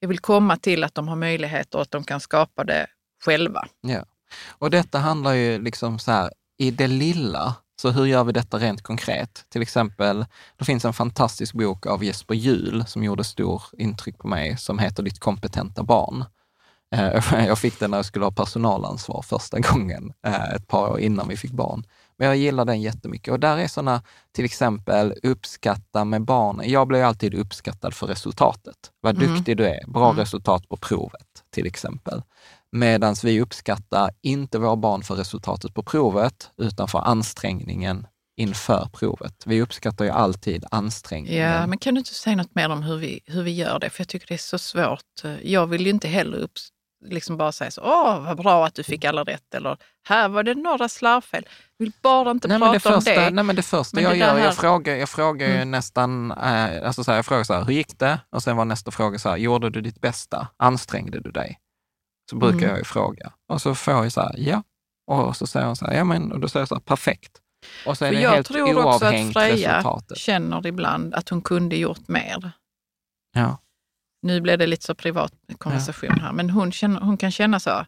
jag 0.00 0.08
vill 0.08 0.18
komma 0.18 0.56
till, 0.56 0.84
att 0.84 0.94
de 0.94 1.08
har 1.08 1.16
möjligheter 1.16 1.78
och 1.78 1.82
att 1.82 1.90
de 1.90 2.04
kan 2.04 2.20
skapa 2.20 2.64
det 2.64 2.86
själva. 3.24 3.68
Ja. 3.80 4.04
Och 4.48 4.70
detta 4.70 4.98
handlar 4.98 5.32
ju 5.32 5.58
liksom 5.58 5.98
så 5.98 6.10
här, 6.10 6.30
i 6.58 6.70
det 6.70 6.86
lilla, 6.86 7.54
så 7.80 7.90
hur 7.90 8.06
gör 8.06 8.24
vi 8.24 8.32
detta 8.32 8.58
rent 8.58 8.82
konkret? 8.82 9.44
Till 9.48 9.62
exempel, 9.62 10.26
det 10.56 10.64
finns 10.64 10.84
en 10.84 10.92
fantastisk 10.92 11.54
bok 11.54 11.86
av 11.86 12.04
Jesper 12.04 12.34
Juhl 12.34 12.86
som 12.86 13.04
gjorde 13.04 13.24
stor 13.24 13.62
intryck 13.78 14.18
på 14.18 14.28
mig, 14.28 14.56
som 14.56 14.78
heter 14.78 15.02
Ditt 15.02 15.18
kompetenta 15.18 15.82
barn. 15.82 16.24
Eh, 16.94 17.44
jag 17.46 17.58
fick 17.58 17.78
den 17.78 17.90
när 17.90 17.98
jag 17.98 18.04
skulle 18.04 18.24
ha 18.24 18.32
personalansvar 18.32 19.22
första 19.22 19.60
gången, 19.60 20.12
eh, 20.26 20.50
ett 20.50 20.68
par 20.68 20.90
år 20.90 21.00
innan 21.00 21.28
vi 21.28 21.36
fick 21.36 21.52
barn. 21.52 21.84
Men 22.18 22.28
jag 22.28 22.36
gillar 22.36 22.64
den 22.64 22.80
jättemycket. 22.80 23.32
Och 23.32 23.40
där 23.40 23.56
är 23.56 23.68
sådana, 23.68 24.02
till 24.32 24.44
exempel 24.44 25.14
uppskatta 25.22 26.04
med 26.04 26.24
barn. 26.24 26.62
Jag 26.64 26.88
blir 26.88 27.02
alltid 27.02 27.34
uppskattad 27.34 27.94
för 27.94 28.06
resultatet. 28.06 28.76
Vad 29.00 29.16
mm. 29.16 29.34
duktig 29.34 29.56
du 29.56 29.66
är. 29.66 29.86
Bra 29.86 30.10
mm. 30.10 30.18
resultat 30.18 30.68
på 30.68 30.76
provet, 30.76 31.26
till 31.50 31.66
exempel. 31.66 32.22
Medan 32.72 33.14
vi 33.22 33.40
uppskattar 33.40 34.10
inte 34.22 34.58
våra 34.58 34.76
barn 34.76 35.02
för 35.02 35.14
resultatet 35.14 35.74
på 35.74 35.82
provet, 35.82 36.50
utan 36.56 36.88
för 36.88 36.98
ansträngningen 36.98 38.06
inför 38.36 38.88
provet. 38.92 39.42
Vi 39.46 39.62
uppskattar 39.62 40.04
ju 40.04 40.10
alltid 40.10 40.64
ansträngningen. 40.70 41.52
Ja, 41.52 41.66
men 41.66 41.78
kan 41.78 41.94
du 41.94 41.98
inte 41.98 42.14
säga 42.14 42.36
något 42.36 42.54
mer 42.54 42.68
om 42.68 42.82
hur 42.82 42.96
vi, 42.96 43.20
hur 43.26 43.42
vi 43.42 43.50
gör 43.50 43.78
det? 43.78 43.90
För 43.90 44.00
jag 44.00 44.08
tycker 44.08 44.26
det 44.26 44.34
är 44.34 44.38
så 44.38 44.58
svårt. 44.58 45.22
Jag 45.42 45.66
vill 45.66 45.86
ju 45.86 45.90
inte 45.90 46.08
heller 46.08 46.38
upp, 46.38 46.52
liksom 47.04 47.36
bara 47.36 47.52
säga 47.52 47.70
så, 47.70 47.82
åh 47.82 48.24
vad 48.24 48.36
bra 48.36 48.66
att 48.66 48.74
du 48.74 48.82
fick 48.82 49.04
alla 49.04 49.24
rätt 49.24 49.54
eller 49.54 49.76
här 50.08 50.28
var 50.28 50.42
det 50.42 50.54
några 50.54 50.88
slarvfel. 50.88 51.46
Jag 51.76 51.84
vill 51.84 51.92
bara 52.02 52.30
inte 52.30 52.48
nej, 52.48 52.58
prata 52.58 52.72
det 52.72 52.80
första, 52.80 52.96
om 52.96 53.16
det. 53.16 53.30
Nej, 53.30 53.44
men 53.44 53.56
det 53.56 53.62
första 53.62 53.96
men 53.96 54.04
jag 54.04 54.12
det 54.12 54.18
gör, 54.18 54.26
här... 54.26 54.44
jag 54.44 54.54
frågar, 54.56 54.94
jag 54.94 55.08
frågar 55.08 55.48
mm. 55.48 55.70
nästan, 55.70 56.30
eh, 56.30 56.86
alltså 56.86 57.04
så 57.04 57.10
här, 57.10 57.18
jag 57.18 57.26
frågar 57.26 57.44
så 57.44 57.54
här, 57.54 57.64
hur 57.64 57.72
gick 57.72 57.98
det? 57.98 58.20
Och 58.30 58.42
sen 58.42 58.56
var 58.56 58.64
nästa 58.64 58.90
fråga 58.90 59.18
så 59.18 59.28
här, 59.28 59.36
gjorde 59.36 59.70
du 59.70 59.80
ditt 59.80 60.00
bästa? 60.00 60.48
Ansträngde 60.56 61.20
du 61.20 61.30
dig? 61.30 61.58
Så 62.30 62.36
brukar 62.36 62.58
mm. 62.58 62.68
jag 62.68 62.78
ju 62.78 62.84
fråga. 62.84 63.32
Och 63.48 63.62
så 63.62 63.74
får 63.74 63.94
jag 63.94 64.12
så 64.12 64.20
här, 64.20 64.34
ja. 64.38 64.62
Och 65.06 65.36
så 65.36 65.46
säger 65.46 65.66
hon 65.66 65.76
så 65.76 65.86
här, 65.86 65.94
ja 65.94 66.04
men, 66.04 66.32
och 66.32 66.40
då 66.40 66.48
säger 66.48 66.60
jag 66.60 66.68
så 66.68 66.74
här, 66.74 66.80
perfekt. 66.80 67.40
Och 67.86 67.98
så 67.98 68.04
är 68.04 68.08
För 68.08 68.16
det 68.16 68.22
jag 68.22 68.30
helt 68.30 68.46
tror 68.46 68.86
också 68.86 69.04
att 69.04 69.32
Freja 69.32 69.76
resultatet. 69.76 70.18
känner 70.18 70.66
ibland 70.66 71.14
att 71.14 71.28
hon 71.28 71.42
kunde 71.42 71.76
gjort 71.76 72.08
mer. 72.08 72.52
Ja. 73.34 73.58
Nu 74.22 74.40
blev 74.40 74.58
det 74.58 74.66
lite 74.66 74.84
så 74.84 74.94
privat 74.94 75.32
konversation 75.58 76.14
ja. 76.16 76.22
här, 76.22 76.32
men 76.32 76.50
hon, 76.50 76.72
känner, 76.72 77.00
hon 77.00 77.16
kan 77.16 77.30
känna 77.30 77.60
så. 77.60 77.86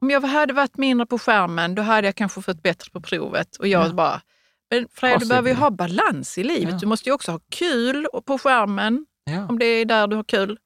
Om 0.00 0.10
jag 0.10 0.20
hade 0.20 0.52
varit 0.52 0.76
mindre 0.76 1.06
på 1.06 1.18
skärmen, 1.18 1.74
då 1.74 1.82
hade 1.82 2.08
jag 2.08 2.14
kanske 2.14 2.42
fått 2.42 2.62
bättre 2.62 2.90
på 2.90 3.00
provet. 3.00 3.56
Och 3.56 3.68
jag 3.68 3.86
ja. 3.88 3.92
bara, 3.92 4.20
men 4.70 4.86
Freja, 4.92 5.18
du 5.18 5.26
behöver 5.26 5.48
ju 5.48 5.56
ha 5.56 5.70
balans 5.70 6.38
i 6.38 6.44
livet. 6.44 6.72
Ja. 6.72 6.78
Du 6.78 6.86
måste 6.86 7.08
ju 7.08 7.12
också 7.14 7.32
ha 7.32 7.40
kul 7.50 8.06
på 8.26 8.38
skärmen, 8.38 9.06
om 9.48 9.58
det 9.58 9.66
är 9.66 9.84
där 9.84 10.06
du 10.06 10.16
har 10.16 10.24
kul. 10.24 10.58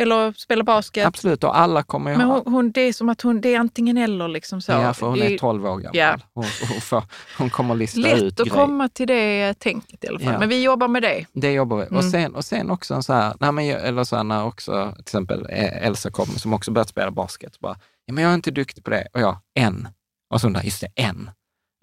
Eller 0.00 0.32
spela 0.32 0.64
basket. 0.64 1.06
Absolut, 1.06 1.44
och 1.44 1.58
alla 1.58 1.82
kommer 1.82 2.10
ju 2.10 2.16
Men 2.16 2.26
hon, 2.26 2.42
hon, 2.46 2.72
det 2.72 2.80
är 2.80 2.92
som 2.92 3.08
att 3.08 3.22
hon, 3.22 3.40
det 3.40 3.54
är 3.54 3.58
antingen 3.58 3.98
eller. 3.98 4.28
Liksom 4.28 4.60
så. 4.60 4.72
Ja, 4.72 4.94
för 4.94 5.06
hon 5.06 5.22
är 5.22 5.38
12 5.38 5.66
år 5.66 5.78
gammal. 5.78 5.96
Ja. 5.96 6.18
Hon, 6.34 6.44
hon, 6.68 6.80
får, 6.80 7.04
hon 7.38 7.50
kommer 7.50 7.74
lista 7.74 8.00
Lätt 8.00 8.22
ut 8.22 8.40
att 8.40 8.48
grejer. 8.48 8.66
komma 8.66 8.88
till 8.88 9.06
det 9.06 9.54
tänket 9.58 10.04
i 10.04 10.08
alla 10.08 10.18
fall. 10.18 10.32
Ja. 10.32 10.38
Men 10.38 10.48
vi 10.48 10.62
jobbar 10.62 10.88
med 10.88 11.02
det. 11.02 11.26
Det 11.32 11.52
jobbar 11.52 11.76
vi. 11.76 11.82
Mm. 11.82 11.96
Och, 11.96 12.04
sen, 12.04 12.34
och 12.34 12.44
sen 12.44 12.70
också 12.70 13.02
så 13.02 13.12
här, 13.12 13.34
nej 13.40 13.52
men, 13.52 13.64
eller 13.70 14.04
så 14.04 14.16
här, 14.16 14.24
när 14.24 14.44
också 14.44 14.92
till 14.92 15.00
exempel 15.00 15.46
eh, 15.50 15.86
Elsa 15.86 16.10
kommer, 16.10 16.38
som 16.38 16.54
också 16.54 16.70
börjat 16.70 16.88
spela 16.88 17.10
basket, 17.10 17.60
bara, 17.60 17.76
ja, 18.06 18.12
men 18.12 18.24
jag 18.24 18.30
är 18.30 18.34
inte 18.34 18.50
duktig 18.50 18.84
på 18.84 18.90
det. 18.90 19.06
Och 19.14 19.20
jag, 19.20 19.36
en. 19.54 19.88
Och 20.34 20.40
så 20.40 20.48
där, 20.48 20.62
just 20.62 20.80
det, 20.80 20.88
en. 20.94 21.30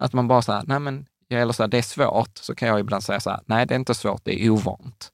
Att 0.02 0.12
man 0.12 0.28
bara 0.28 0.42
så 0.42 0.52
här, 0.52 0.62
nej 0.66 0.78
men, 0.80 1.06
eller 1.30 1.52
så 1.52 1.62
här, 1.62 1.68
det 1.68 1.78
är 1.78 1.82
svårt, 1.82 2.38
så 2.38 2.54
kan 2.54 2.68
jag 2.68 2.80
ibland 2.80 3.04
säga 3.04 3.20
så 3.20 3.30
här, 3.30 3.40
nej 3.46 3.66
det 3.66 3.74
är 3.74 3.78
inte 3.78 3.94
svårt, 3.94 4.20
det 4.24 4.44
är 4.44 4.50
ovant. 4.50 5.10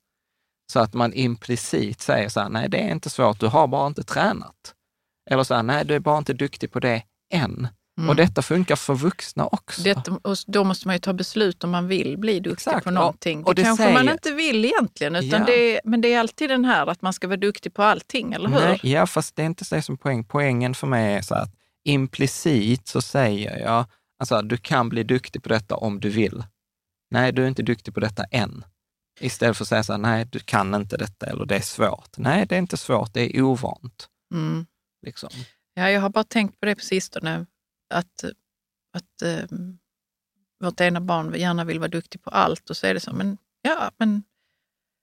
Så 0.72 0.80
att 0.80 0.94
man 0.94 1.12
implicit 1.12 2.00
säger 2.00 2.28
så 2.28 2.40
här, 2.40 2.48
nej 2.48 2.68
det 2.68 2.78
är 2.78 2.90
inte 2.90 3.10
svårt, 3.10 3.40
du 3.40 3.46
har 3.46 3.66
bara 3.66 3.86
inte 3.86 4.02
tränat. 4.02 4.74
Eller 5.30 5.44
så 5.44 5.54
här, 5.54 5.62
nej 5.62 5.84
du 5.84 5.94
är 5.94 6.00
bara 6.00 6.18
inte 6.18 6.32
duktig 6.32 6.72
på 6.72 6.80
det 6.80 7.02
än. 7.32 7.68
Mm. 7.98 8.10
Och 8.10 8.16
detta 8.16 8.42
funkar 8.42 8.76
för 8.76 8.94
vuxna 8.94 9.46
också. 9.46 9.82
Detta, 9.82 10.18
och 10.22 10.36
då 10.46 10.64
måste 10.64 10.88
man 10.88 10.94
ju 10.94 10.98
ta 10.98 11.12
beslut 11.12 11.64
om 11.64 11.70
man 11.70 11.88
vill 11.88 12.18
bli 12.18 12.40
duktig 12.40 12.70
Exakt. 12.70 12.84
på 12.84 12.90
någonting. 12.90 13.42
Och, 13.42 13.48
och 13.48 13.54
det, 13.54 13.62
det 13.62 13.66
kanske 13.66 13.84
säger... 13.84 14.04
man 14.04 14.12
inte 14.12 14.32
vill 14.32 14.64
egentligen, 14.64 15.16
utan 15.16 15.40
ja. 15.40 15.46
det 15.46 15.80
men 15.84 16.00
det 16.00 16.14
är 16.14 16.20
alltid 16.20 16.50
den 16.50 16.64
här 16.64 16.86
att 16.86 17.02
man 17.02 17.12
ska 17.12 17.28
vara 17.28 17.36
duktig 17.36 17.74
på 17.74 17.82
allting, 17.82 18.32
eller 18.32 18.48
hur? 18.48 18.60
Nej, 18.60 18.80
ja, 18.82 19.06
fast 19.06 19.36
det 19.36 19.42
är 19.42 19.46
inte 19.46 19.64
det 19.70 19.82
som 19.82 19.98
poäng. 19.98 20.24
Poängen 20.24 20.74
för 20.74 20.86
mig 20.86 21.14
är 21.14 21.22
så 21.22 21.34
att 21.34 21.50
implicit 21.84 22.88
så 22.88 23.02
säger 23.02 23.58
jag, 23.58 23.84
alltså 24.18 24.42
du 24.42 24.56
kan 24.56 24.88
bli 24.88 25.02
duktig 25.02 25.42
på 25.42 25.48
detta 25.48 25.76
om 25.76 26.00
du 26.00 26.08
vill. 26.08 26.44
Nej, 27.10 27.32
du 27.32 27.44
är 27.44 27.48
inte 27.48 27.62
duktig 27.62 27.94
på 27.94 28.00
detta 28.00 28.24
än. 28.24 28.64
Istället 29.20 29.56
för 29.56 29.64
att 29.64 29.68
säga 29.68 29.82
så 29.82 29.92
här, 29.92 29.98
nej, 29.98 30.24
du 30.24 30.38
kan 30.38 30.74
inte 30.74 30.96
detta 30.96 31.26
eller 31.26 31.44
det 31.44 31.56
är 31.56 31.60
svårt. 31.60 32.18
Nej, 32.18 32.46
det 32.46 32.54
är 32.54 32.58
inte 32.58 32.76
svårt, 32.76 33.14
det 33.14 33.36
är 33.36 33.42
ovant. 33.42 34.08
Mm. 34.34 34.66
Liksom. 35.06 35.30
Ja, 35.74 35.90
jag 35.90 36.00
har 36.00 36.08
bara 36.08 36.24
tänkt 36.24 36.60
på 36.60 36.66
det 36.66 36.74
på 36.74 36.80
sistone, 36.80 37.46
att, 37.94 38.24
att 38.92 39.22
äh, 39.22 39.58
vårt 40.60 40.80
ena 40.80 41.00
barn 41.00 41.34
gärna 41.34 41.64
vill 41.64 41.78
vara 41.78 41.88
duktig 41.88 42.22
på 42.22 42.30
allt 42.30 42.70
och 42.70 42.76
så 42.76 42.86
är 42.86 42.94
det 42.94 43.00
så, 43.00 43.12
men 43.12 43.38
ja, 43.62 43.90
men 43.96 44.22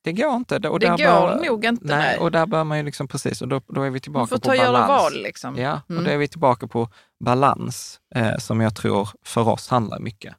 det 0.03 0.13
går 0.13 0.35
inte. 0.35 0.69
Och 0.69 0.79
det 0.79 0.87
går 0.87 0.97
bör, 0.97 1.45
nog 1.45 1.65
inte. 1.65 1.85
Nej, 1.85 1.97
nej, 1.97 2.17
Och 2.17 2.31
där 2.31 2.45
bör 2.45 2.63
man 2.63 2.77
ju 2.77 2.83
liksom 2.83 3.07
precis, 3.07 3.41
och 3.41 3.47
då, 3.47 3.61
då 3.67 3.81
är 3.81 3.89
vi 3.89 3.99
tillbaka 3.99 4.35
på 4.35 4.39
balans. 4.39 4.47
Man 4.47 4.57
får 4.57 4.65
ta 4.65 4.73
göra 4.73 4.87
val 4.87 5.13
liksom. 5.13 5.57
Ja, 5.57 5.81
mm. 5.89 5.99
och 5.99 6.03
då 6.05 6.11
är 6.11 6.17
vi 6.17 6.27
tillbaka 6.27 6.67
på 6.67 6.89
balans, 7.23 7.99
eh, 8.15 8.37
som 8.37 8.61
jag 8.61 8.75
tror 8.75 9.09
för 9.25 9.49
oss 9.49 9.67
handlar 9.67 9.99
mycket 9.99 10.35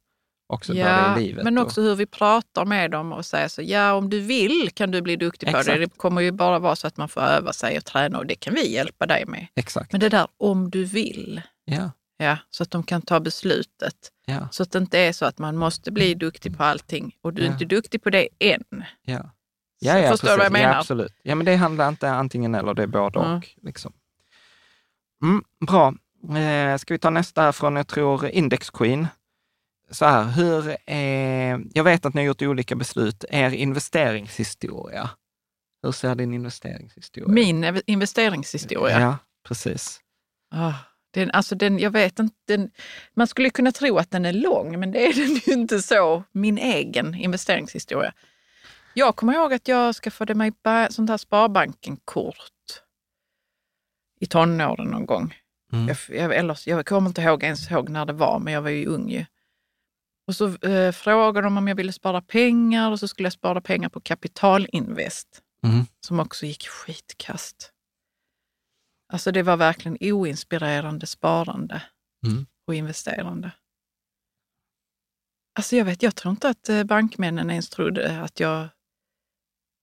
också 0.55 0.75
ja, 0.75 1.19
i 1.19 1.23
livet. 1.23 1.45
Men 1.45 1.59
också 1.59 1.81
och... 1.81 1.87
hur 1.87 1.95
vi 1.95 2.07
pratar 2.07 2.65
med 2.65 2.91
dem 2.91 3.13
och 3.13 3.27
säger 3.27 3.49
så, 3.49 3.63
ja 3.63 3.93
om 3.93 4.11
du 4.11 4.21
vill 4.21 4.71
kan 4.75 4.91
du 4.91 5.03
bli 5.03 5.17
duktig 5.17 5.49
Exakt. 5.49 5.67
på 5.67 5.73
det. 5.73 5.79
Det 5.79 5.97
kommer 5.97 6.21
ju 6.21 6.33
bara 6.33 6.59
vara 6.59 6.77
så 6.77 6.87
att 6.87 6.97
man 6.97 7.09
får 7.09 7.21
öva 7.21 7.53
sig 7.53 7.77
och 7.77 7.85
träna 7.85 8.19
och 8.19 8.27
det 8.27 8.35
kan 8.35 8.55
vi 8.55 8.73
hjälpa 8.73 9.07
dig 9.07 9.27
med. 9.27 9.47
Exakt. 9.57 9.93
Men 9.93 10.01
det 10.01 10.09
där 10.09 10.27
om 10.37 10.71
du 10.71 10.85
vill, 10.85 11.43
ja. 11.65 11.91
Ja, 12.17 12.39
så 12.51 12.63
att 12.63 12.71
de 12.71 12.83
kan 12.83 13.03
ta 13.03 13.21
beslutet. 13.21 13.97
Ja. 14.27 14.49
Så 14.51 14.63
att 14.63 14.73
det 14.73 14.79
inte 14.79 14.99
är 14.99 15.13
så 15.13 15.25
att 15.25 15.39
man 15.39 15.57
måste 15.57 15.93
bli 15.93 16.15
duktig 16.15 16.57
på 16.57 16.65
allting 16.65 17.17
och 17.23 17.35
du 17.35 17.43
är 17.43 17.47
ja. 17.47 17.53
inte 17.53 17.65
duktig 17.65 18.03
på 18.03 18.11
det 18.11 18.29
än. 18.39 18.85
Ja. 19.03 19.31
Ja, 19.79 19.99
ja, 19.99 20.11
förstår 20.11 20.29
du 20.29 20.37
vad 20.37 20.47
jag 20.47 20.53
menar? 20.53 20.73
Ja, 20.73 20.79
absolut. 20.79 21.15
Ja, 21.23 21.35
men 21.35 21.47
det 21.47 21.57
handlar 21.57 21.89
inte 21.89 22.11
antingen 22.11 22.55
eller, 22.55 22.75
det 22.75 22.83
är 22.83 22.87
både 22.87 23.21
mm. 23.21 23.37
och. 23.37 23.49
Liksom. 23.63 23.93
Mm, 25.23 25.45
bra. 25.67 25.95
Eh, 26.39 26.77
ska 26.77 26.95
vi 26.95 26.99
ta 26.99 27.11
nästa 27.11 27.53
från, 27.53 27.77
jag 27.77 27.87
tror, 27.87 28.27
Index 28.27 28.71
Queen 28.71 29.07
så 29.95 30.05
här, 30.05 30.25
hur, 30.25 30.77
eh, 30.87 31.59
jag 31.75 31.85
vet 31.85 32.07
att 32.07 32.15
ni 32.15 32.21
har 32.21 32.27
gjort 32.27 32.43
olika 32.43 32.77
beslut. 32.77 33.25
Er 33.31 33.51
investeringshistoria, 33.51 35.11
hur 35.83 35.93
ser 35.93 36.15
din 36.15 36.35
investeringshistoria 36.35 37.29
Min 37.29 37.83
investeringshistoria? 37.87 39.01
Ja, 39.01 39.19
precis. 39.49 40.01
Oh, 40.55 40.75
Den, 41.11 41.31
alltså 41.31 41.55
den, 41.55 41.79
jag 41.79 41.91
vet 41.91 42.19
inte, 42.19 42.37
den, 42.47 42.71
man 43.15 43.27
skulle 43.27 43.51
kunna 43.51 43.73
tro 43.73 43.99
att 43.99 44.11
den 44.11 44.25
är 44.25 44.33
lång, 44.33 44.81
men 44.81 44.93
det 44.93 45.07
är 45.07 45.13
den 45.27 45.35
ju 45.47 45.53
inte 45.53 45.83
så. 45.83 46.25
Min 46.33 46.59
egen 46.59 47.15
investeringshistoria. 47.15 48.13
Jag 48.95 49.17
kommer 49.17 49.35
ihåg 49.35 49.53
att 49.53 49.69
jag 49.69 49.95
skaffade 49.95 50.35
mig 50.35 50.53
sånt 50.91 51.11
här 51.11 51.17
Sparbanken-kort 51.17 52.37
i 54.21 54.27
tonåren 54.27 54.87
någon 54.87 55.07
gång. 55.07 55.35
Mm. 55.73 55.89
Jag, 55.89 55.97
jag, 56.19 56.35
eller, 56.35 56.59
jag 56.67 56.87
kommer 56.87 57.09
inte 57.09 57.23
ihåg 57.23 57.43
ens 57.43 57.71
ihåg 57.71 57.89
när 57.89 58.07
det 58.07 58.13
var, 58.13 58.39
men 58.39 58.53
jag 58.53 58.63
var 58.63 58.71
ju 58.71 58.87
ung 58.87 59.11
ju. 59.11 59.25
Och 60.27 60.37
så 60.37 60.57
eh, 60.57 60.93
frågade 60.93 61.47
de 61.47 61.59
om 61.59 61.69
jag 61.69 61.75
ville 61.75 61.93
spara 61.93 62.21
pengar 62.21 62.91
och 62.91 63.01
så 63.01 63.09
skulle 63.09 63.27
jag 63.27 63.33
spara 63.33 63.61
pengar 63.61 63.89
på 63.89 64.01
Kapitalinvest, 64.01 65.43
mm. 65.63 65.85
som 66.01 66.21
också 66.21 66.47
gick 66.47 66.69
skitkast. 66.69 67.73
Alltså 69.13 69.33
det 69.33 69.43
var 69.43 69.57
verkligen 69.57 69.99
oinspirerande 70.01 71.07
sparande 71.07 71.83
mm. 72.27 72.47
och 72.67 72.75
investerande. 72.75 73.51
Alltså 75.59 75.77
jag 75.77 75.85
vet, 75.85 76.03
jag 76.03 76.17
tror 76.17 76.31
inte 76.31 76.49
att 76.49 76.69
eh, 76.69 76.85
bankmännen 76.85 77.51
ens 77.51 77.71
trodde 77.71 78.21
att 78.21 78.41
jag 78.41 78.69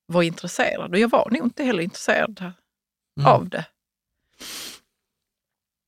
var 0.05 0.23
intresserad 0.23 0.91
och 0.91 0.99
jag 0.99 1.09
var 1.09 1.29
nog 1.29 1.45
inte 1.45 1.63
heller 1.63 1.83
intresserad 1.83 2.39
mm. 2.39 3.27
av 3.27 3.49
det. 3.49 3.65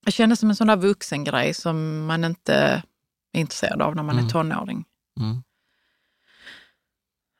Jag 0.05 0.13
kände 0.13 0.35
som 0.35 0.49
en 0.49 0.55
sån 0.55 0.67
där 0.67 0.77
vuxengrej 0.77 1.53
som 1.53 2.05
man 2.05 2.23
inte 2.23 2.83
är 3.33 3.39
intresserad 3.39 3.81
av 3.81 3.95
när 3.95 4.03
man 4.03 4.15
mm. 4.15 4.25
är 4.25 4.29
tonåring. 4.29 4.85
Mm. 5.19 5.43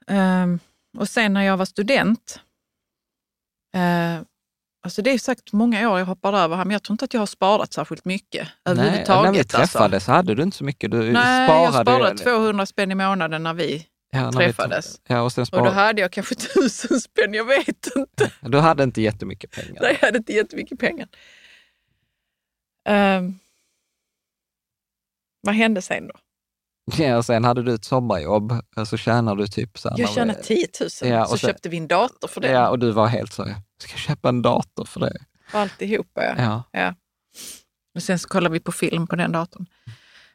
Um, 0.08 0.60
och 0.98 1.10
sen 1.10 1.34
när 1.34 1.42
jag 1.42 1.58
var 1.58 1.66
student, 1.66 2.40
uh, 3.76 4.26
alltså 4.84 5.02
det 5.02 5.12
är 5.12 5.18
sagt 5.18 5.54
många 5.54 5.90
år 5.90 6.00
jag 6.00 6.06
hoppar 6.06 6.34
över 6.34 6.56
här, 6.56 6.66
men 6.66 6.72
jag 6.72 6.84
tror 6.84 6.94
inte 6.94 7.06
att 7.06 7.14
jag 7.14 7.22
har 7.22 7.26
sparat 7.26 7.74
särskilt 7.74 8.06
mycket 8.06 8.48
överhuvudtaget. 8.66 9.24
Nej, 9.24 9.32
när 9.32 9.40
vi 9.40 9.44
träffades 9.44 9.94
alltså. 9.94 10.12
hade 10.12 10.36
du 10.36 10.44
inte 10.44 10.58
så 10.58 10.64
mycket. 10.64 10.92
Du 10.92 11.12
Nej, 11.12 11.48
sparade... 11.48 11.64
jag 11.64 11.74
sparade 11.74 12.18
200 12.18 12.66
spänn 12.66 12.92
i 12.92 12.96
månaden 12.96 13.44
när 13.44 13.54
vi 13.54 13.88
ja, 14.12 14.32
träffades. 14.32 14.96
Vi, 14.96 15.14
ja, 15.14 15.22
och, 15.22 15.32
sen 15.32 15.46
spar... 15.46 15.60
och 15.60 15.66
då 15.66 15.72
hade 15.72 16.02
jag 16.02 16.12
kanske 16.12 16.36
tusen 16.36 17.00
spänn, 17.00 17.34
jag 17.34 17.46
vet 17.46 17.96
inte. 17.96 18.32
Du 18.42 18.60
hade 18.60 18.84
inte 18.84 19.02
jättemycket 19.02 19.52
pengar? 19.52 19.82
Nej, 19.82 19.98
jag 20.02 20.08
hade 20.08 20.18
inte 20.18 20.34
jättemycket 20.34 20.80
pengar. 20.80 21.08
Um, 22.90 23.40
vad 25.44 25.56
hände 25.56 25.82
sen 25.82 26.08
då? 26.08 26.14
Ja, 26.98 27.18
och 27.18 27.26
sen 27.26 27.44
hade 27.44 27.64
du 27.64 27.74
ett 27.74 27.86
sommarjobb, 27.86 28.54
så 28.88 28.98
tjänade 28.98 29.44
du 29.44 29.48
typ... 29.48 29.78
Så 29.78 29.90
här, 29.90 30.00
jag 30.00 30.10
tjänade 30.10 30.44
10 30.44 30.68
000, 31.02 31.12
ja, 31.12 31.26
så, 31.26 31.38
så 31.38 31.48
köpte 31.48 31.70
vi 31.70 31.78
en 31.78 31.88
dator 31.88 32.28
för 32.28 32.42
det. 32.42 32.52
Ja, 32.52 32.70
och 32.70 32.80
du 32.80 32.92
var 32.92 33.08
helt 33.08 33.34
så, 33.34 33.42
jag 33.48 33.90
ska 33.90 33.98
köpa 33.98 34.30
en 34.30 34.42
dator 34.42 34.86
för 34.86 35.00
det. 35.00 35.14
Alltihopa, 35.52 36.24
ja. 36.24 36.34
ja. 36.38 36.64
ja. 36.72 36.96
Och 37.96 38.04
sen 38.04 38.20
så 38.20 38.28
kollade 38.28 38.54
vi 38.54 38.60
på 38.60 38.72
film 38.72 39.08
på 39.08 39.16
den 39.16 39.32
datorn. 39.32 39.66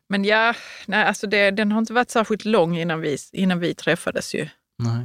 Men 0.09 0.25
ja, 0.25 0.55
nej, 0.87 1.05
alltså 1.05 1.27
det, 1.27 1.51
den 1.51 1.73
har 1.73 1.79
inte 1.79 1.93
varit 1.93 2.11
särskilt 2.11 2.45
lång 2.45 2.77
innan 2.77 3.01
vi, 3.01 3.17
innan 3.33 3.59
vi 3.59 3.75
träffades 3.75 4.35
ju. 4.35 4.49
Nej. 4.79 5.05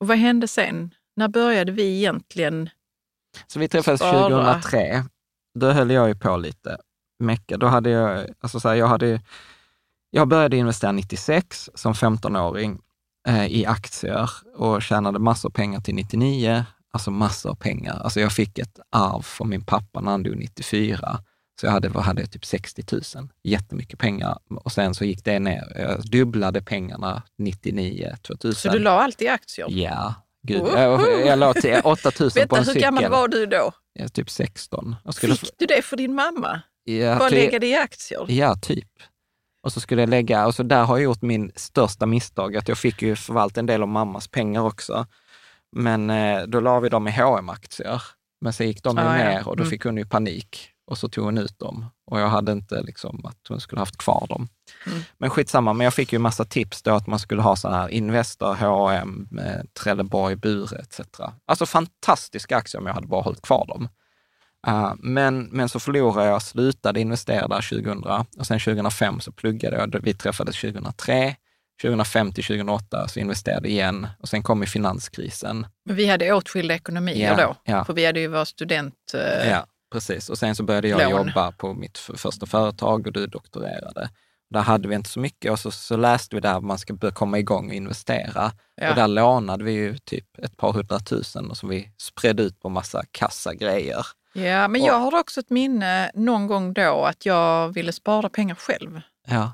Och 0.00 0.06
vad 0.06 0.18
hände 0.18 0.48
sen? 0.48 0.94
När 1.16 1.28
började 1.28 1.72
vi 1.72 1.96
egentligen 1.96 2.70
Så 3.46 3.58
vi 3.58 3.68
träffades 3.68 4.00
spara? 4.00 4.54
2003. 4.54 5.04
Då 5.58 5.70
höll 5.70 5.90
jag 5.90 6.08
ju 6.08 6.14
på 6.14 6.36
lite. 6.36 6.76
Mecka. 7.18 7.56
Då 7.56 7.66
hade 7.66 7.90
jag, 7.90 8.26
alltså 8.40 8.60
så 8.60 8.68
här, 8.68 8.74
jag 8.76 8.86
hade, 8.86 9.20
jag 10.10 10.28
började 10.28 10.56
investera 10.56 10.92
96 10.92 11.70
som 11.74 11.92
15-åring 11.92 12.78
eh, 13.28 13.46
i 13.46 13.66
aktier 13.66 14.30
och 14.56 14.82
tjänade 14.82 15.18
massor 15.18 15.50
pengar 15.50 15.80
till 15.80 15.94
99. 15.94 16.64
Alltså 16.92 17.10
massor 17.10 17.54
pengar. 17.54 18.00
Alltså 18.04 18.20
jag 18.20 18.32
fick 18.32 18.58
ett 18.58 18.78
arv 18.90 19.22
från 19.22 19.48
min 19.48 19.64
pappa 19.64 20.00
när 20.00 20.10
han 20.10 20.22
dog 20.22 20.36
94 20.36 21.18
så 21.60 21.66
jag 21.66 21.72
hade, 21.72 21.88
vad 21.88 22.04
hade 22.04 22.22
jag, 22.22 22.30
typ 22.30 22.44
60 22.44 22.84
000, 22.92 23.28
jättemycket 23.42 23.98
pengar. 23.98 24.38
Och 24.64 24.72
sen 24.72 24.94
så 24.94 25.04
gick 25.04 25.24
det 25.24 25.38
ner, 25.38 25.72
jag 25.76 26.10
dubblade 26.10 26.62
pengarna 26.62 27.22
99, 27.38 28.16
2000. 28.22 28.54
Så 28.54 28.76
du 28.76 28.82
la 28.82 28.90
allt 29.02 29.22
i 29.22 29.28
aktier? 29.28 29.66
Ja, 29.70 30.14
gud. 30.42 30.60
Oh. 30.60 30.80
Jag, 30.80 31.26
jag 31.26 31.38
la 31.38 31.54
till 31.54 31.80
8 31.84 32.10
000 32.20 32.30
Vänta, 32.34 32.48
på 32.48 32.56
en 32.56 32.64
cykel. 32.64 32.74
hur 32.74 32.80
gammal 32.80 33.10
var 33.10 33.28
du 33.28 33.46
då? 33.46 33.72
Ja, 33.92 34.08
typ 34.08 34.30
16. 34.30 34.96
Skulle... 35.10 35.36
Fick 35.36 35.58
du 35.58 35.66
det 35.66 35.82
för 35.82 35.96
din 35.96 36.14
mamma? 36.14 36.60
Ja, 36.88 37.18
Bara 37.18 37.28
lägga 37.28 37.58
det 37.58 37.66
i 37.66 37.76
aktier? 37.76 38.26
Ja, 38.28 38.56
typ. 38.62 38.88
Och 39.62 39.72
så 39.72 39.80
skulle 39.80 40.02
jag 40.02 40.08
lägga, 40.08 40.46
och 40.46 40.54
så 40.54 40.62
där 40.62 40.84
har 40.84 40.96
jag 40.96 41.04
gjort 41.04 41.22
min 41.22 41.52
största 41.56 42.06
misstag, 42.06 42.56
att 42.56 42.68
jag 42.68 42.78
fick 42.78 43.02
ju 43.02 43.16
förvalta 43.16 43.60
en 43.60 43.66
del 43.66 43.82
av 43.82 43.88
mammas 43.88 44.28
pengar 44.28 44.62
också. 44.62 45.06
Men 45.72 46.10
eh, 46.10 46.42
då 46.42 46.60
la 46.60 46.80
vi 46.80 46.88
dem 46.88 47.08
i 47.08 47.10
hm 47.10 47.48
aktier 47.48 48.02
Men 48.40 48.52
så 48.52 48.64
gick 48.64 48.82
de 48.82 48.96
ju 48.96 49.02
ah, 49.02 49.16
ner 49.16 49.48
och 49.48 49.56
då 49.56 49.62
mm. 49.62 49.70
fick 49.70 49.84
hon 49.84 49.96
ju 49.96 50.06
panik 50.06 50.70
och 50.86 50.98
så 50.98 51.08
tog 51.08 51.24
hon 51.24 51.38
ut 51.38 51.58
dem. 51.58 51.86
Och 52.10 52.20
jag 52.20 52.28
hade 52.28 52.52
inte 52.52 52.82
liksom 52.82 53.26
att 53.26 53.38
hon 53.48 53.60
skulle 53.60 53.80
haft 53.80 53.96
kvar 53.96 54.26
dem. 54.28 54.48
Mm. 54.86 55.02
Men 55.18 55.30
skitsamma, 55.30 55.72
men 55.72 55.84
jag 55.84 55.94
fick 55.94 56.12
ju 56.12 56.18
massa 56.18 56.44
tips 56.44 56.82
då 56.82 56.94
att 56.94 57.06
man 57.06 57.18
skulle 57.18 57.42
ha 57.42 57.56
sådana 57.56 57.80
här 57.80 57.88
Investor, 57.88 58.54
H&M, 58.54 59.28
Trelleborg, 59.82 60.36
Bure 60.36 60.78
etc. 60.78 61.00
Alltså 61.46 61.66
fantastiska 61.66 62.56
aktier 62.56 62.80
om 62.80 62.86
jag 62.86 62.94
hade 62.94 63.06
bara 63.06 63.22
hållit 63.22 63.42
kvar 63.42 63.66
dem. 63.66 63.88
Uh, 64.68 64.92
men, 64.98 65.44
men 65.44 65.68
så 65.68 65.80
förlorade 65.80 66.28
jag, 66.28 66.42
slutade 66.42 67.00
investera 67.00 67.48
där 67.48 67.68
2000 67.70 68.04
och 68.38 68.46
sen 68.46 68.60
2005 68.60 69.20
så 69.20 69.32
pluggade 69.32 69.76
jag. 69.76 70.00
Vi 70.02 70.14
träffades 70.14 70.60
2003. 70.60 71.36
2005 71.82 72.32
till 72.32 72.44
2008 72.44 73.08
så 73.08 73.20
investerade 73.20 73.68
igen 73.68 74.06
och 74.18 74.28
sen 74.28 74.42
kom 74.42 74.60
ju 74.60 74.66
finanskrisen. 74.66 75.66
Men 75.84 75.96
vi 75.96 76.06
hade 76.06 76.32
åtskilda 76.32 76.74
ekonomier 76.74 77.30
ja, 77.38 77.46
då, 77.46 77.56
ja. 77.64 77.84
för 77.84 77.92
vi 77.92 78.06
hade 78.06 78.20
ju 78.20 78.28
vår 78.28 78.44
student... 78.44 78.94
Uh... 79.14 79.48
Ja, 79.48 79.66
Precis, 79.92 80.28
och 80.28 80.38
sen 80.38 80.54
så 80.54 80.62
började 80.62 80.88
jag 80.88 81.10
Lån. 81.10 81.26
jobba 81.26 81.52
på 81.52 81.74
mitt 81.74 81.98
första 81.98 82.46
företag 82.46 83.06
och 83.06 83.12
du 83.12 83.26
doktorerade. 83.26 84.10
Där 84.50 84.60
hade 84.60 84.88
vi 84.88 84.94
inte 84.94 85.10
så 85.10 85.20
mycket 85.20 85.52
och 85.52 85.58
så, 85.58 85.70
så 85.70 85.96
läste 85.96 86.36
vi 86.36 86.40
där 86.40 86.60
man 86.60 86.78
ska 86.78 86.94
börja 86.94 87.14
komma 87.14 87.38
igång 87.38 87.68
och 87.68 87.74
investera. 87.74 88.52
Ja. 88.74 88.90
Och 88.90 88.96
där 88.96 89.08
lånade 89.08 89.64
vi 89.64 89.72
ju 89.72 89.98
typ 89.98 90.38
ett 90.38 90.56
par 90.56 90.72
hundratusen 90.72 91.50
och 91.50 91.56
som 91.56 91.68
vi 91.68 91.92
spred 91.98 92.40
ut 92.40 92.60
på 92.60 92.68
massa 92.68 93.02
kassagrejer. 93.10 94.06
Ja, 94.36 94.68
men 94.68 94.80
och, 94.82 94.88
jag 94.88 94.98
har 94.98 95.18
också 95.18 95.40
ett 95.40 95.50
minne 95.50 96.10
någon 96.14 96.46
gång 96.46 96.72
då 96.72 97.04
att 97.04 97.26
jag 97.26 97.68
ville 97.68 97.92
spara 97.92 98.28
pengar 98.28 98.54
själv. 98.54 99.00
Ja. 99.26 99.52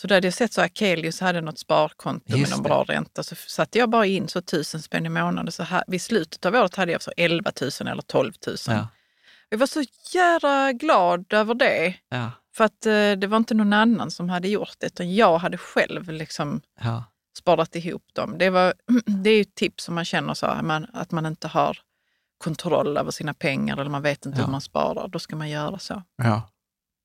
Så 0.00 0.06
då 0.06 0.14
hade 0.14 0.26
jag 0.26 0.34
sett 0.34 0.52
så 0.52 0.60
Akelius 0.60 1.20
hade 1.20 1.40
något 1.40 1.58
sparkonto 1.58 2.36
Just 2.36 2.40
med 2.40 2.50
någon 2.50 2.62
det. 2.62 2.68
bra 2.68 2.84
ränta. 2.84 3.22
Så 3.22 3.34
satte 3.34 3.78
jag 3.78 3.90
bara 3.90 4.06
in 4.06 4.28
så 4.28 4.42
tusen 4.42 4.82
spänn 4.82 5.06
i 5.06 5.08
månaden. 5.08 5.52
Så 5.52 5.62
här, 5.62 5.84
vid 5.86 6.02
slutet 6.02 6.46
av 6.46 6.54
året 6.54 6.76
hade 6.76 6.92
jag 6.92 7.02
så 7.02 7.12
11 7.16 7.52
000 7.60 7.70
eller 7.88 8.02
12 8.02 8.32
000. 8.46 8.56
Ja. 8.66 8.88
Jag 9.48 9.58
var 9.58 9.66
så 9.66 9.84
jävla 10.14 10.72
glad 10.72 11.32
över 11.32 11.54
det. 11.54 11.94
Ja. 12.08 12.30
För 12.56 12.64
att 12.64 12.86
eh, 12.86 13.12
det 13.12 13.26
var 13.26 13.36
inte 13.36 13.54
någon 13.54 13.72
annan 13.72 14.10
som 14.10 14.28
hade 14.28 14.48
gjort 14.48 14.74
det, 14.78 14.86
utan 14.86 15.14
jag 15.14 15.38
hade 15.38 15.58
själv 15.58 16.10
liksom 16.10 16.60
ja. 16.80 17.04
sparat 17.38 17.76
ihop 17.76 18.04
dem. 18.12 18.38
Det, 18.38 18.50
var, 18.50 18.74
det 19.06 19.30
är 19.30 19.34
ju 19.34 19.40
ett 19.40 19.54
tips 19.54 19.84
som 19.84 19.94
man 19.94 20.04
känner 20.04 20.34
så, 20.34 20.46
att 20.92 21.10
man 21.10 21.26
inte 21.26 21.48
har 21.48 21.78
kontroll 22.40 22.96
över 22.96 23.10
sina 23.10 23.34
pengar 23.34 23.76
eller 23.76 23.90
man 23.90 24.02
vet 24.02 24.26
inte 24.26 24.38
ja. 24.38 24.44
hur 24.44 24.52
man 24.52 24.60
sparar. 24.60 25.08
Då 25.08 25.18
ska 25.18 25.36
man 25.36 25.50
göra 25.50 25.78
så. 25.78 26.02
Ja, 26.16 26.50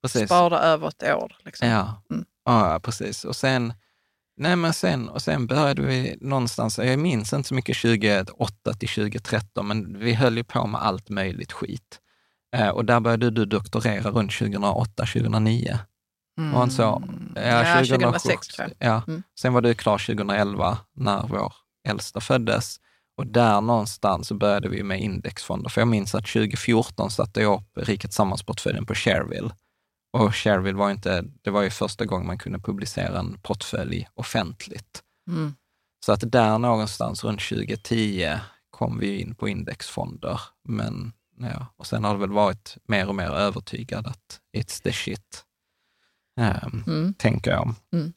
precis. 0.01 0.25
Spara 0.25 0.59
över 0.59 0.87
ett 0.87 1.03
år. 1.03 1.37
Liksom. 1.45 1.67
Ja. 1.67 2.03
Mm. 2.11 2.25
ja, 2.45 2.79
precis. 2.83 3.25
Och 3.25 3.35
sen, 3.35 3.73
nej 4.37 4.55
men 4.55 4.73
sen, 4.73 5.09
och 5.09 5.21
sen 5.21 5.47
började 5.47 5.81
vi 5.81 6.17
någonstans, 6.21 6.77
jag 6.77 6.99
minns 6.99 7.33
inte 7.33 7.47
så 7.47 7.55
mycket 7.55 7.81
2008 7.81 8.73
till 8.73 8.89
2013, 8.89 9.67
men 9.67 9.99
vi 9.99 10.13
höll 10.13 10.37
ju 10.37 10.43
på 10.43 10.67
med 10.67 10.81
allt 10.81 11.09
möjligt 11.09 11.51
skit. 11.51 11.99
Eh, 12.55 12.69
och 12.69 12.85
där 12.85 12.99
började 12.99 13.29
du 13.29 13.45
doktorera 13.45 14.11
runt 14.11 14.37
2008, 14.37 15.05
2009. 15.05 15.79
Mm. 16.37 16.51
Var 16.51 16.67
så? 16.67 17.03
Ja, 17.35 17.41
ja 17.41 17.75
2006 17.75 18.47
tror 18.47 18.69
jag. 18.79 18.89
Ja. 18.89 19.03
Mm. 19.07 19.23
Sen 19.39 19.53
var 19.53 19.61
du 19.61 19.73
klar 19.73 19.97
2011 19.97 20.77
när 20.95 21.27
vår 21.27 21.53
äldsta 21.87 22.21
föddes. 22.21 22.79
Och 23.17 23.27
där 23.27 23.61
någonstans 23.61 24.31
började 24.31 24.69
vi 24.69 24.83
med 24.83 25.01
indexfonder. 25.01 25.69
För 25.69 25.81
jag 25.81 25.87
minns 25.87 26.15
att 26.15 26.27
2014 26.27 27.11
satte 27.11 27.41
jag 27.41 27.53
upp 27.53 27.87
Rikets 27.87 28.15
Sammansportföljen 28.15 28.85
på 28.85 28.95
Shareville. 28.95 29.49
Och 30.13 30.35
Shareville 30.35 30.77
var 30.77 30.91
inte, 30.91 31.23
det 31.41 31.49
var 31.49 31.61
ju 31.61 31.69
första 31.69 32.05
gången 32.05 32.27
man 32.27 32.37
kunde 32.37 32.59
publicera 32.59 33.19
en 33.19 33.37
portfölj 33.41 34.07
offentligt. 34.13 35.03
Mm. 35.29 35.53
Så 36.05 36.11
att 36.11 36.31
där 36.31 36.59
någonstans 36.59 37.23
runt 37.23 37.41
2010 37.49 38.33
kom 38.69 38.99
vi 38.99 39.21
in 39.21 39.35
på 39.35 39.49
indexfonder. 39.49 40.39
Men 40.67 41.13
Ja, 41.37 41.67
och 41.77 41.87
sen 41.87 42.03
har 42.03 42.13
det 42.13 42.19
väl 42.19 42.31
varit 42.31 42.77
mer 42.87 43.07
och 43.07 43.15
mer 43.15 43.29
övertygad 43.29 44.07
att 44.07 44.39
it's 44.57 44.83
the 44.83 44.91
shit, 44.91 45.45
um, 46.39 46.83
mm. 46.87 47.13
tänker 47.13 47.51
jag. 47.51 47.73
Mm. 47.93 48.13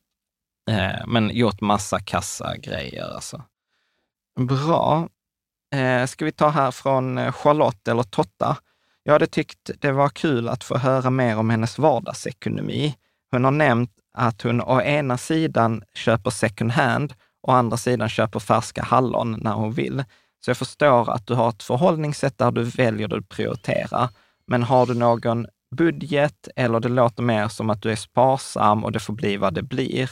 Uh, 0.70 1.07
men 1.07 1.30
gjort 1.30 1.61
massa 1.61 2.01
kassagrejer 2.01 3.14
alltså. 3.14 3.42
Bra. 4.39 5.09
Eh, 5.74 6.07
ska 6.07 6.24
vi 6.24 6.32
ta 6.32 6.49
här 6.49 6.70
från 6.70 7.18
eh, 7.18 7.32
Charlotte 7.32 7.89
eller 7.89 8.03
Totta? 8.03 8.57
Jag 9.03 9.12
hade 9.12 9.26
tyckt 9.26 9.70
det 9.80 9.93
var 9.93 10.09
kul 10.09 10.49
att 10.49 10.64
få 10.64 10.78
höra 10.78 11.11
mer 11.11 11.39
om 11.39 11.51
hennes 11.51 11.78
vardagsekonomi. 11.78 12.97
Hon 13.30 13.45
har 13.45 13.51
nämnt 13.51 13.91
att 14.14 14.43
hon 14.43 14.61
å 14.61 14.80
ena 14.80 15.18
sidan 15.18 15.82
köper 15.95 16.30
second 16.30 16.72
hand 16.72 17.14
och 17.43 17.53
å 17.53 17.57
andra 17.57 17.76
sidan 17.76 18.09
köper 18.09 18.41
färska 18.41 18.82
hallon 18.82 19.39
när 19.43 19.53
hon 19.53 19.72
vill. 19.72 20.05
Så 20.45 20.51
jag 20.51 20.57
förstår 20.57 21.11
att 21.11 21.26
du 21.26 21.34
har 21.34 21.49
ett 21.49 21.62
förhållningssätt 21.62 22.39
där 22.39 22.51
du 22.51 22.64
väljer, 22.64 23.09
du 23.09 23.22
prioriterar. 23.22 24.09
Men 24.47 24.62
har 24.62 24.86
du 24.86 24.95
någon 24.95 25.47
budget 25.76 26.49
eller 26.57 26.80
det 26.80 26.89
låter 26.89 27.22
mer 27.22 27.49
som 27.49 27.70
att 27.70 27.82
du 27.82 27.91
är 27.93 27.97
sparsam 27.97 28.84
och 28.84 28.93
det 28.93 29.01
får 29.01 29.12
bli 29.12 29.36
vad 29.36 29.55
det 29.55 29.62
blir? 29.62 30.11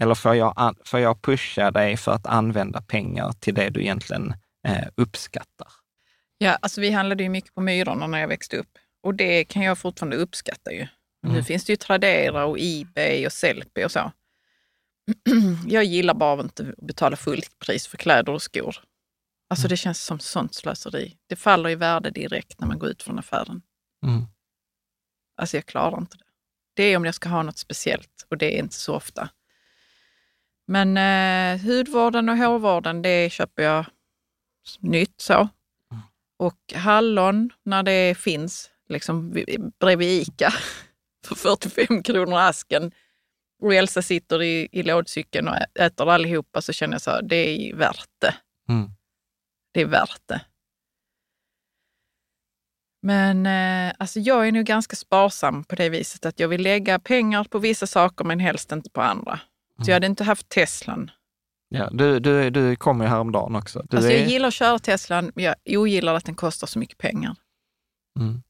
Eller 0.00 0.14
får 0.14 0.34
jag, 0.34 0.76
får 0.84 1.00
jag 1.00 1.22
pusha 1.22 1.70
dig 1.70 1.96
för 1.96 2.12
att 2.12 2.26
använda 2.26 2.82
pengar 2.82 3.32
till 3.32 3.54
det 3.54 3.70
du 3.70 3.80
egentligen 3.80 4.34
eh, 4.68 4.88
uppskattar? 4.96 5.68
Ja, 6.38 6.54
alltså 6.54 6.80
vi 6.80 6.90
handlade 6.90 7.22
ju 7.22 7.28
mycket 7.28 7.54
på 7.54 7.60
Myrorna 7.60 8.06
när 8.06 8.18
jag 8.18 8.28
växte 8.28 8.56
upp 8.56 8.78
och 9.02 9.14
det 9.14 9.44
kan 9.44 9.62
jag 9.62 9.78
fortfarande 9.78 10.16
uppskatta 10.16 10.72
ju. 10.72 10.86
Mm. 11.24 11.36
Nu 11.36 11.42
finns 11.42 11.64
det 11.64 11.72
ju 11.72 11.76
Tradera 11.76 12.44
och 12.44 12.56
Ebay 12.60 13.26
och 13.26 13.32
Sellpy 13.32 13.84
och 13.84 13.92
så. 13.92 14.12
jag 15.66 15.84
gillar 15.84 16.14
bara 16.14 16.40
inte 16.40 16.62
att 16.62 16.86
betala 16.86 17.16
fullt 17.16 17.58
pris 17.58 17.86
för 17.86 17.96
kläder 17.96 18.32
och 18.32 18.42
skor. 18.42 18.76
Alltså 19.50 19.64
mm. 19.64 19.68
det 19.70 19.76
känns 19.76 20.04
som 20.04 20.20
sånt 20.20 20.54
slöseri. 20.54 21.16
Det 21.26 21.36
faller 21.36 21.70
i 21.70 21.74
värde 21.74 22.10
direkt 22.10 22.60
när 22.60 22.68
man 22.68 22.78
går 22.78 22.88
ut 22.88 23.02
från 23.02 23.18
affären. 23.18 23.62
Mm. 24.06 24.22
Alltså 25.36 25.56
jag 25.56 25.66
klarar 25.66 25.98
inte 25.98 26.16
det. 26.16 26.24
Det 26.74 26.82
är 26.82 26.96
om 26.96 27.04
jag 27.04 27.14
ska 27.14 27.28
ha 27.28 27.42
något 27.42 27.58
speciellt 27.58 28.26
och 28.30 28.38
det 28.38 28.58
är 28.58 28.58
inte 28.58 28.74
så 28.74 28.94
ofta. 28.94 29.30
Men 30.70 30.96
eh, 30.96 31.60
hudvården 31.66 32.28
och 32.28 32.36
hårvården, 32.36 33.02
det 33.02 33.32
köper 33.32 33.62
jag 33.62 33.86
nytt 34.80 35.20
så. 35.20 35.34
Mm. 35.34 36.02
Och 36.38 36.72
hallon, 36.74 37.50
när 37.62 37.82
det 37.82 38.18
finns, 38.18 38.70
liksom 38.88 39.32
bredvid 39.80 40.22
ICA 40.22 40.52
för 41.26 41.34
45 41.34 42.02
kronor 42.02 42.38
asken 42.38 42.92
och 43.62 43.74
Elsa 43.74 44.02
sitter 44.02 44.42
i, 44.42 44.68
i 44.72 44.82
lådcykeln 44.82 45.48
och 45.48 45.56
äter 45.80 46.10
allihopa 46.10 46.62
så 46.62 46.72
känner 46.72 46.94
jag 46.94 47.02
så 47.02 47.10
här, 47.10 47.22
det 47.22 47.36
är 47.36 47.74
värt 47.74 48.10
det. 48.18 48.34
Mm. 48.68 48.90
Det 49.72 49.80
är 49.80 49.86
värt 49.86 50.22
det. 50.26 50.40
Men 53.02 53.46
eh, 53.46 53.94
alltså 53.98 54.20
jag 54.20 54.48
är 54.48 54.52
nog 54.52 54.64
ganska 54.64 54.96
sparsam 54.96 55.64
på 55.64 55.74
det 55.74 55.88
viset 55.88 56.26
att 56.26 56.40
jag 56.40 56.48
vill 56.48 56.62
lägga 56.62 56.98
pengar 56.98 57.44
på 57.44 57.58
vissa 57.58 57.86
saker 57.86 58.24
men 58.24 58.40
helst 58.40 58.72
inte 58.72 58.90
på 58.90 59.00
andra. 59.00 59.40
Så 59.84 59.90
jag 59.90 59.94
hade 59.94 60.06
inte 60.06 60.24
haft 60.24 60.48
Teslan. 60.48 61.10
Ja, 61.68 61.90
du, 61.90 62.20
du, 62.20 62.50
du 62.50 62.76
kom 62.76 63.00
ju 63.00 63.06
häromdagen 63.06 63.56
också. 63.56 63.82
Du 63.88 63.96
alltså 63.96 64.12
är... 64.12 64.18
Jag 64.18 64.28
gillar 64.28 64.48
att 64.48 64.54
köra 64.54 64.78
Teslan, 64.78 65.32
men 65.34 65.44
jag 65.44 65.54
ogillar 65.66 66.14
att 66.14 66.24
den 66.24 66.34
kostar 66.34 66.66
så 66.66 66.78
mycket 66.78 66.98
pengar. 66.98 67.36
Mm. 68.20 68.42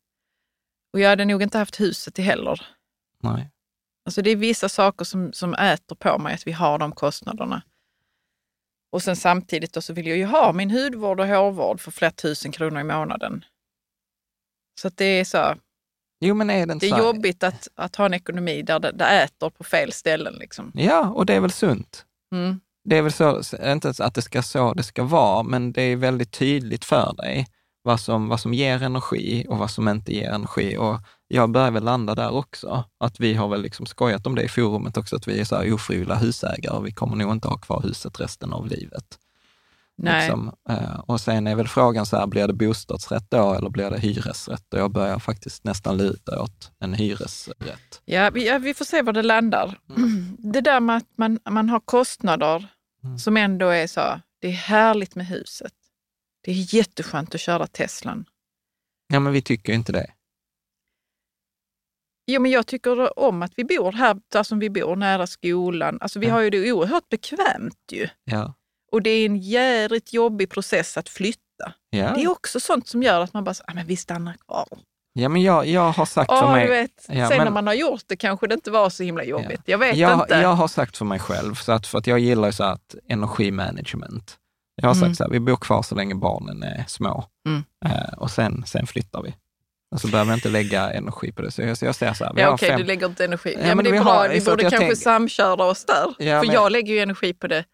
Och 0.92 1.00
jag 1.00 1.08
hade 1.08 1.24
nog 1.24 1.42
inte 1.42 1.58
haft 1.58 1.80
huset 1.80 2.18
i 2.18 2.22
heller. 2.22 2.66
Nej. 3.22 3.50
Alltså 4.04 4.22
det 4.22 4.30
är 4.30 4.36
vissa 4.36 4.68
saker 4.68 5.04
som, 5.04 5.32
som 5.32 5.54
äter 5.54 5.96
på 5.96 6.18
mig 6.18 6.34
att 6.34 6.46
vi 6.46 6.52
har 6.52 6.78
de 6.78 6.92
kostnaderna. 6.92 7.62
Och 8.92 9.02
sen 9.02 9.16
samtidigt 9.16 9.72
då 9.72 9.82
så 9.82 9.92
vill 9.92 10.06
jag 10.06 10.16
ju 10.16 10.24
ha 10.24 10.52
min 10.52 10.70
hudvård 10.70 11.20
och 11.20 11.26
hårvård 11.26 11.80
för 11.80 11.90
flera 11.90 12.10
tusen 12.10 12.52
kronor 12.52 12.80
i 12.80 12.84
månaden. 12.84 13.44
Så 14.80 14.88
att 14.88 14.96
det 14.96 15.04
är 15.04 15.24
så. 15.24 15.54
Jo, 16.20 16.34
men 16.34 16.50
är 16.50 16.66
det, 16.66 16.74
det 16.74 16.86
är 16.86 16.90
så 16.90 16.98
jobbigt 16.98 17.42
att, 17.42 17.68
att 17.74 17.96
ha 17.96 18.06
en 18.06 18.14
ekonomi 18.14 18.62
där 18.62 18.80
det, 18.80 18.92
det 18.92 19.04
äter 19.04 19.50
på 19.50 19.64
fel 19.64 19.92
ställen. 19.92 20.34
Liksom. 20.34 20.72
Ja, 20.74 21.08
och 21.08 21.26
det 21.26 21.34
är 21.34 21.40
väl 21.40 21.50
sunt. 21.50 22.04
Mm. 22.34 22.60
Det 22.84 22.96
är 22.96 23.02
väl 23.02 23.12
så, 23.12 23.42
inte 23.64 23.92
att 23.98 24.14
det 24.14 24.22
ska 24.22 24.42
så 24.42 24.74
det 24.74 24.82
ska 24.82 25.02
vara, 25.02 25.42
men 25.42 25.72
det 25.72 25.82
är 25.82 25.96
väldigt 25.96 26.32
tydligt 26.32 26.84
för 26.84 27.14
dig 27.16 27.46
vad 27.82 28.00
som, 28.00 28.28
vad 28.28 28.40
som 28.40 28.54
ger 28.54 28.82
energi 28.82 29.46
och 29.48 29.58
vad 29.58 29.70
som 29.70 29.88
inte 29.88 30.14
ger 30.14 30.30
energi. 30.30 30.76
Och 30.76 31.00
jag 31.28 31.50
börjar 31.50 31.70
väl 31.70 31.84
landa 31.84 32.14
där 32.14 32.30
också. 32.30 32.84
Att 33.00 33.20
vi 33.20 33.34
har 33.34 33.48
väl 33.48 33.62
liksom 33.62 33.86
skojat 33.86 34.26
om 34.26 34.34
det 34.34 34.42
i 34.42 34.48
forumet 34.48 34.96
också, 34.96 35.16
att 35.16 35.28
vi 35.28 35.40
är 35.40 35.44
så 35.44 35.56
här 35.56 35.72
ofrivilliga 35.72 36.16
husägare 36.16 36.76
och 36.76 36.86
vi 36.86 36.92
kommer 36.92 37.16
nog 37.16 37.32
inte 37.32 37.48
ha 37.48 37.58
kvar 37.58 37.82
huset 37.82 38.20
resten 38.20 38.52
av 38.52 38.66
livet. 38.66 39.04
Nej. 39.98 40.20
Liksom. 40.20 40.52
Eh, 40.68 41.00
och 41.00 41.20
sen 41.20 41.46
är 41.46 41.54
väl 41.54 41.68
frågan 41.68 42.06
så 42.06 42.16
här, 42.16 42.26
blir 42.26 42.46
det 42.46 42.52
bostadsrätt 42.52 43.30
då 43.30 43.54
eller 43.54 43.70
blir 43.70 43.90
det 43.90 43.98
hyresrätt? 43.98 44.74
Och 44.74 44.80
jag 44.80 44.92
börjar 44.92 45.18
faktiskt 45.18 45.64
nästan 45.64 45.96
luta 45.96 46.42
åt 46.42 46.72
en 46.78 46.94
hyresrätt. 46.94 48.02
Ja, 48.04 48.30
vi, 48.30 48.46
ja, 48.46 48.58
vi 48.58 48.74
får 48.74 48.84
se 48.84 49.02
var 49.02 49.12
det 49.12 49.22
landar. 49.22 49.78
Mm. 49.96 50.36
Det 50.52 50.60
där 50.60 50.80
med 50.80 50.96
att 50.96 51.08
man, 51.16 51.38
man 51.50 51.68
har 51.68 51.80
kostnader 51.80 52.68
mm. 53.04 53.18
som 53.18 53.36
ändå 53.36 53.68
är 53.68 53.86
så, 53.86 54.20
det 54.40 54.48
är 54.48 54.52
härligt 54.52 55.14
med 55.14 55.26
huset. 55.26 55.72
Det 56.44 56.50
är 56.50 56.74
jätteskönt 56.74 57.34
att 57.34 57.40
köra 57.40 57.66
Teslan. 57.66 58.24
Ja, 59.12 59.20
men 59.20 59.32
vi 59.32 59.42
tycker 59.42 59.72
inte 59.72 59.92
det. 59.92 60.10
Jo, 62.26 62.40
men 62.40 62.50
jag 62.50 62.66
tycker 62.66 63.18
om 63.18 63.42
att 63.42 63.52
vi 63.56 63.64
bor 63.64 63.92
här, 63.92 64.16
där 64.32 64.42
som 64.42 64.58
vi 64.58 64.70
bor, 64.70 64.96
nära 64.96 65.26
skolan. 65.26 65.98
Alltså 66.00 66.18
vi 66.18 66.26
ja. 66.26 66.32
har 66.32 66.40
ju 66.40 66.50
det 66.50 66.72
oerhört 66.72 67.08
bekvämt 67.08 67.92
ju. 67.92 68.08
Ja. 68.24 68.54
Och 68.92 69.02
det 69.02 69.10
är 69.10 69.26
en 69.26 69.36
jävligt 69.36 70.12
jobbig 70.12 70.50
process 70.50 70.96
att 70.96 71.08
flytta. 71.08 71.72
Ja. 71.90 72.12
Det 72.14 72.22
är 72.22 72.30
också 72.30 72.60
sånt 72.60 72.88
som 72.88 73.02
gör 73.02 73.20
att 73.20 73.34
man 73.34 73.44
bara, 73.44 73.54
ah, 73.66 73.74
men 73.74 73.86
vi 73.86 73.96
stannar 73.96 74.34
kvar. 74.46 74.66
Ja, 75.12 75.28
men 75.28 75.42
jag, 75.42 75.66
jag 75.66 75.92
har 75.92 76.06
sagt 76.06 76.30
oh, 76.30 76.40
för 76.40 76.52
mig... 76.52 76.68
Vet, 76.68 77.06
ja, 77.08 77.28
sen 77.28 77.36
men, 77.36 77.44
när 77.44 77.52
man 77.52 77.66
har 77.66 77.74
gjort 77.74 78.02
det 78.06 78.16
kanske 78.16 78.46
det 78.46 78.54
inte 78.54 78.70
var 78.70 78.90
så 78.90 79.02
himla 79.02 79.24
jobbigt. 79.24 79.60
Ja. 79.64 79.72
Jag 79.72 79.78
vet 79.78 79.96
jag, 79.96 80.20
inte. 80.20 80.34
Jag 80.34 80.54
har 80.54 80.68
sagt 80.68 80.96
för 80.96 81.04
mig 81.04 81.18
själv, 81.18 81.54
så 81.54 81.72
att, 81.72 81.86
för 81.86 81.98
att 81.98 82.06
jag 82.06 82.18
gillar 82.18 82.50
så 82.50 82.64
att 82.64 82.94
energimanagement. 83.08 84.36
Jag 84.82 84.88
har 84.88 84.94
mm. 84.94 85.08
sagt 85.08 85.16
så 85.16 85.24
här, 85.24 85.30
vi 85.30 85.40
bor 85.40 85.56
kvar 85.56 85.82
så 85.82 85.94
länge 85.94 86.14
barnen 86.14 86.62
är 86.62 86.84
små 86.88 87.24
mm. 87.48 87.64
eh, 87.84 88.12
och 88.16 88.30
sen, 88.30 88.64
sen 88.66 88.86
flyttar 88.86 89.22
vi. 89.22 89.34
Och 89.94 90.00
så 90.00 90.08
behöver 90.08 90.30
jag 90.30 90.36
inte 90.36 90.48
lägga 90.48 90.90
energi 90.90 91.32
på 91.32 91.42
det. 91.42 91.50
Så 91.50 91.62
jag, 91.62 91.78
så 91.78 91.84
jag 91.84 91.94
säger 91.94 92.12
så 92.12 92.24
här, 92.24 92.32
ja, 92.36 92.50
Okej, 92.50 92.66
okay, 92.66 92.78
du 92.78 92.84
lägger 92.84 93.06
inte 93.06 93.24
energi. 93.24 93.56
Ja, 93.60 93.68
ja 93.68 93.74
men, 93.74 93.84
det 93.84 93.90
är 93.90 94.04
bra. 94.04 94.12
Har, 94.12 94.28
vi 94.28 94.40
borde 94.40 94.62
kanske 94.62 94.78
tänk... 94.78 94.98
samköra 94.98 95.64
oss 95.64 95.84
där. 95.84 96.14
Ja, 96.18 96.40
för 96.40 96.46
men... 96.46 96.54
jag 96.54 96.72
lägger 96.72 96.94
ju 96.94 97.00
energi 97.00 97.34
på 97.34 97.46
det 97.46 97.64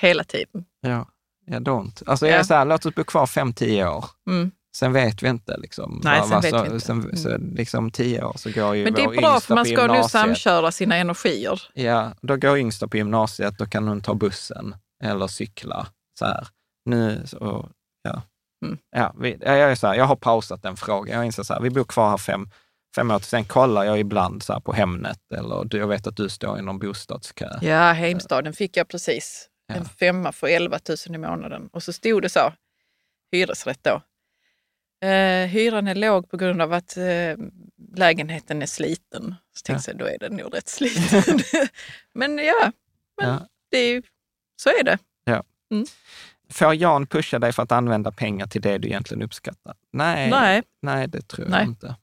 hela 0.00 0.24
tiden. 0.24 0.64
Ja, 0.80 1.08
ja 1.46 1.58
don't. 1.58 2.02
Alltså 2.06 2.26
jag 2.26 2.38
är 2.38 2.42
så 2.42 2.54
här, 2.54 2.64
låt 2.64 2.86
oss 2.86 2.94
bo 2.94 3.04
kvar 3.04 3.26
fem, 3.26 3.52
tio 3.52 3.88
år. 3.88 4.04
Mm. 4.30 4.50
Sen 4.76 4.92
vet 4.92 5.22
vi 5.22 5.28
inte. 5.28 5.56
Liksom, 5.56 6.00
Nej, 6.04 6.22
sen 6.28 6.40
vet 6.40 6.50
så, 6.50 6.62
vi 6.62 6.68
inte. 6.68 6.80
Sen, 6.80 7.00
mm. 7.00 7.16
så, 7.16 7.36
liksom 7.38 7.90
tio 7.90 8.22
år 8.22 8.32
så 8.36 8.50
går 8.50 8.76
ju 8.76 8.84
Men 8.84 8.94
det 8.94 9.02
är 9.02 9.20
bra 9.20 9.40
för 9.40 9.54
man 9.54 9.64
ska 9.64 9.86
nu 9.86 10.02
samköra 10.02 10.72
sina 10.72 10.96
energier. 10.96 11.62
Ja, 11.74 12.12
då 12.20 12.36
går 12.36 12.58
yngsta 12.58 12.88
på 12.88 12.96
gymnasiet, 12.96 13.58
då 13.58 13.66
kan 13.66 13.88
hon 13.88 14.00
ta 14.00 14.14
bussen 14.14 14.74
eller 15.04 15.26
cykla. 15.26 15.86
Så 16.18 16.24
här. 16.24 16.48
Nu, 16.84 17.22
så, 17.26 17.68
ja. 18.02 18.22
Mm. 18.64 18.78
Ja, 18.96 19.14
vi, 19.18 19.38
jag, 19.40 19.58
är 19.58 19.74
så 19.74 19.86
här, 19.86 19.94
jag 19.94 20.04
har 20.04 20.16
pausat 20.16 20.62
den 20.62 20.76
frågan. 20.76 21.16
Jag 21.16 21.26
inser 21.26 21.42
så 21.42 21.54
här, 21.54 21.60
vi 21.60 21.70
bor 21.70 21.84
kvar 21.84 22.10
här 22.10 22.16
fem, 22.16 22.50
fem 22.94 23.10
år. 23.10 23.18
Sen 23.18 23.44
kollar 23.44 23.84
jag 23.84 23.98
ibland 24.00 24.42
så 24.42 24.60
på 24.60 24.72
Hemnet 24.72 25.32
eller 25.34 25.76
jag 25.76 25.86
vet 25.86 26.06
att 26.06 26.16
du 26.16 26.28
står 26.28 26.58
i 26.58 26.62
någon 26.62 26.78
bostadskö. 26.78 27.48
Ja, 27.62 27.92
Heimstaden 27.92 28.52
fick 28.52 28.76
jag 28.76 28.88
precis. 28.88 29.48
Ja. 29.68 29.74
En 29.74 29.84
femma 29.84 30.32
för 30.32 30.46
11 30.46 30.78
000 30.88 30.96
i 31.14 31.18
månaden. 31.18 31.68
Och 31.72 31.82
så 31.82 31.92
stod 31.92 32.22
det 32.22 32.28
så, 32.28 32.52
hyresrätt 33.32 33.84
då. 33.84 34.02
Eh, 35.06 35.46
hyran 35.46 35.88
är 35.88 35.94
låg 35.94 36.30
på 36.30 36.36
grund 36.36 36.62
av 36.62 36.72
att 36.72 36.96
eh, 36.96 37.36
lägenheten 37.94 38.62
är 38.62 38.66
sliten. 38.66 39.34
Så 39.54 39.62
tänkte 39.62 39.90
ja. 39.90 39.92
jag, 39.92 39.98
då 39.98 40.14
är 40.14 40.18
den 40.18 40.36
nog 40.36 40.54
rätt 40.54 40.68
sliten. 40.68 41.38
men 42.14 42.38
ja, 42.38 42.72
men 43.20 43.28
ja. 43.28 43.48
Det 43.70 43.78
är, 43.78 44.02
så 44.56 44.68
är 44.68 44.84
det. 44.84 44.98
Ja. 45.24 45.42
Mm. 45.70 45.86
Får 46.50 46.74
Jan 46.74 47.06
pusha 47.06 47.38
dig 47.38 47.52
för 47.52 47.62
att 47.62 47.72
använda 47.72 48.12
pengar 48.12 48.46
till 48.46 48.62
det 48.62 48.78
du 48.78 48.88
egentligen 48.88 49.22
uppskattar? 49.22 49.76
Nej, 49.92 50.30
nej. 50.30 50.62
nej 50.82 51.08
det 51.08 51.28
tror 51.28 51.46
nej. 51.46 51.60
jag 51.60 51.68
inte. 51.68 51.96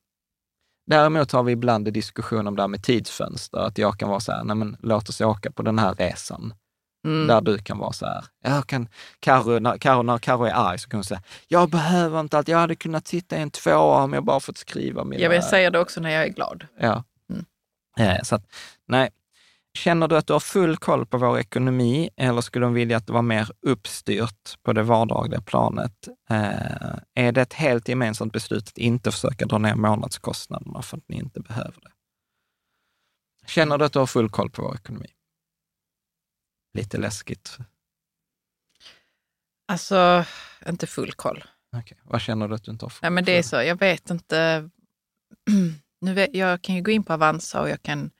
Däremot 0.87 1.31
har 1.31 1.43
vi 1.43 1.51
ibland 1.51 1.87
en 1.87 1.93
diskussion 1.93 2.47
om 2.47 2.55
det 2.55 2.61
här 2.63 2.67
med 2.67 2.83
tidsfönster, 2.83 3.57
att 3.57 3.77
jag 3.77 3.99
kan 3.99 4.09
vara 4.09 4.19
så 4.19 4.31
här, 4.31 4.43
nej 4.43 4.55
men 4.55 4.77
låt 4.79 5.09
oss 5.09 5.21
åka 5.21 5.51
på 5.51 5.63
den 5.63 5.79
här 5.79 5.93
resan. 5.93 6.53
Mm. 7.05 7.27
Där 7.27 7.41
du 7.41 7.57
kan 7.57 7.77
vara 7.77 7.93
så 7.93 8.05
här, 8.05 8.25
jag 8.43 8.67
kan, 8.67 8.87
Karo, 9.19 9.59
när, 9.59 9.77
Karo, 9.77 10.01
när 10.01 10.17
Karo 10.17 10.43
är 10.43 10.51
arg 10.51 10.79
så 10.79 10.89
kan 10.89 10.97
hon 10.97 11.03
säga, 11.03 11.21
jag 11.47 11.69
behöver 11.69 12.19
inte 12.19 12.37
allt, 12.37 12.47
jag 12.47 12.57
hade 12.57 12.75
kunnat 12.75 13.07
sitta 13.07 13.37
i 13.37 13.41
en 13.41 13.51
tvåa 13.51 14.03
om 14.03 14.13
jag 14.13 14.25
bara 14.25 14.39
fått 14.39 14.57
skriva 14.57 15.03
mina... 15.03 15.23
Jag 15.23 15.29
vill 15.29 15.43
säga 15.43 15.71
det 15.71 15.79
också 15.79 16.01
när 16.01 16.09
jag 16.09 16.23
är 16.23 16.29
glad. 16.29 16.67
Ja. 16.79 17.03
Mm. 17.29 17.45
ja 17.95 18.23
så 18.23 18.35
att, 18.35 18.43
nej, 18.87 19.09
Känner 19.75 20.07
du 20.07 20.17
att 20.17 20.27
du 20.27 20.33
har 20.33 20.39
full 20.39 20.77
koll 20.77 21.05
på 21.05 21.17
vår 21.17 21.39
ekonomi 21.39 22.09
eller 22.17 22.41
skulle 22.41 22.65
de 22.65 22.73
vilja 22.73 22.97
att 22.97 23.07
det 23.07 23.13
var 23.13 23.21
mer 23.21 23.49
uppstyrt 23.61 24.63
på 24.63 24.73
det 24.73 24.83
vardagliga 24.83 25.41
planet? 25.41 26.07
Eh, 26.29 26.95
är 27.15 27.31
det 27.31 27.41
ett 27.41 27.53
helt 27.53 27.87
gemensamt 27.87 28.33
beslut 28.33 28.67
att 28.67 28.77
inte 28.77 29.11
försöka 29.11 29.45
dra 29.45 29.57
ner 29.57 29.75
månadskostnaderna 29.75 30.81
för 30.81 30.97
att 30.97 31.03
ni 31.07 31.15
inte 31.15 31.39
behöver 31.39 31.79
det? 31.81 31.91
Känner 33.47 33.77
du 33.77 33.85
att 33.85 33.93
du 33.93 33.99
har 33.99 34.05
full 34.05 34.29
koll 34.29 34.49
på 34.49 34.61
vår 34.61 34.75
ekonomi? 34.75 35.07
Lite 36.75 36.97
läskigt. 36.97 37.57
Alltså, 39.67 40.25
inte 40.67 40.87
full 40.87 41.11
koll. 41.11 41.43
Okay. 41.77 41.97
Vad 42.03 42.21
känner 42.21 42.47
du 42.47 42.55
att 42.55 42.63
du 42.63 42.71
inte 42.71 42.85
har 42.85 42.89
full? 42.89 42.99
Ja, 43.01 43.09
men 43.09 43.25
det 43.25 43.37
är 43.37 43.43
så, 43.43 43.55
jag 43.55 43.79
vet 43.79 44.09
inte. 44.09 44.69
nu 46.01 46.13
vet, 46.13 46.35
jag 46.35 46.61
kan 46.61 46.75
ju 46.75 46.81
gå 46.81 46.91
in 46.91 47.03
på 47.03 47.13
Avanza 47.13 47.61
och 47.61 47.69
jag 47.69 47.81
kan 47.81 48.11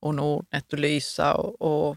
och 0.00 0.14
Nordnet 0.14 0.72
och 0.72 0.78
Lysa 0.78 1.34
och, 1.34 1.62
och 1.62 1.96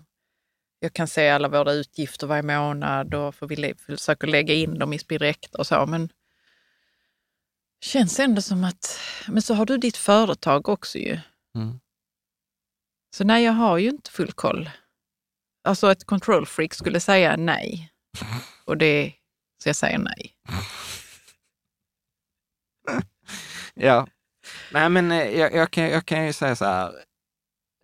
jag 0.80 0.94
kan 0.94 1.08
se 1.08 1.30
alla 1.30 1.48
våra 1.48 1.74
utgifter 1.74 2.28
varje 2.28 2.44
månad 2.44 3.14
och 3.14 3.36
får 3.36 3.48
vi 3.48 3.74
försöker 3.78 4.28
lägga 4.28 4.54
in 4.54 4.80
dem 4.80 4.94
i 4.94 5.00
Spirekt 5.00 5.56
och 5.56 5.68
så. 5.68 5.86
Men 5.86 6.08
det 7.80 7.86
känns 7.86 8.20
ändå 8.20 8.42
som 8.42 8.64
att, 8.64 9.00
men 9.28 9.42
så 9.42 9.54
har 9.54 9.66
du 9.66 9.78
ditt 9.78 9.98
företag 9.98 10.70
också 10.70 10.98
ju. 10.98 11.20
Mm. 11.56 11.80
Så 13.16 13.24
nej, 13.24 13.44
jag 13.44 13.54
har 13.54 13.78
ju 13.78 13.90
inte 13.90 14.12
full 14.12 14.32
koll. 14.32 14.70
Alltså 15.66 15.92
ett 15.92 16.06
control 16.06 16.46
freak 16.46 16.74
skulle 16.74 17.00
säga 17.00 17.36
nej. 17.38 17.92
Och 18.66 18.78
det, 18.78 19.14
så 19.64 19.70
jag 19.70 19.76
säger 19.76 19.98
nej. 19.98 20.32
ja, 23.74 24.08
Nej, 24.72 24.90
men 24.90 25.12
eh, 25.12 25.40
jag, 25.40 25.54
jag, 25.54 25.72
kan, 25.72 25.84
jag 25.90 26.06
kan 26.06 26.26
ju 26.26 26.34
säga 26.34 26.56
så 26.56 26.66
här, 26.66 26.92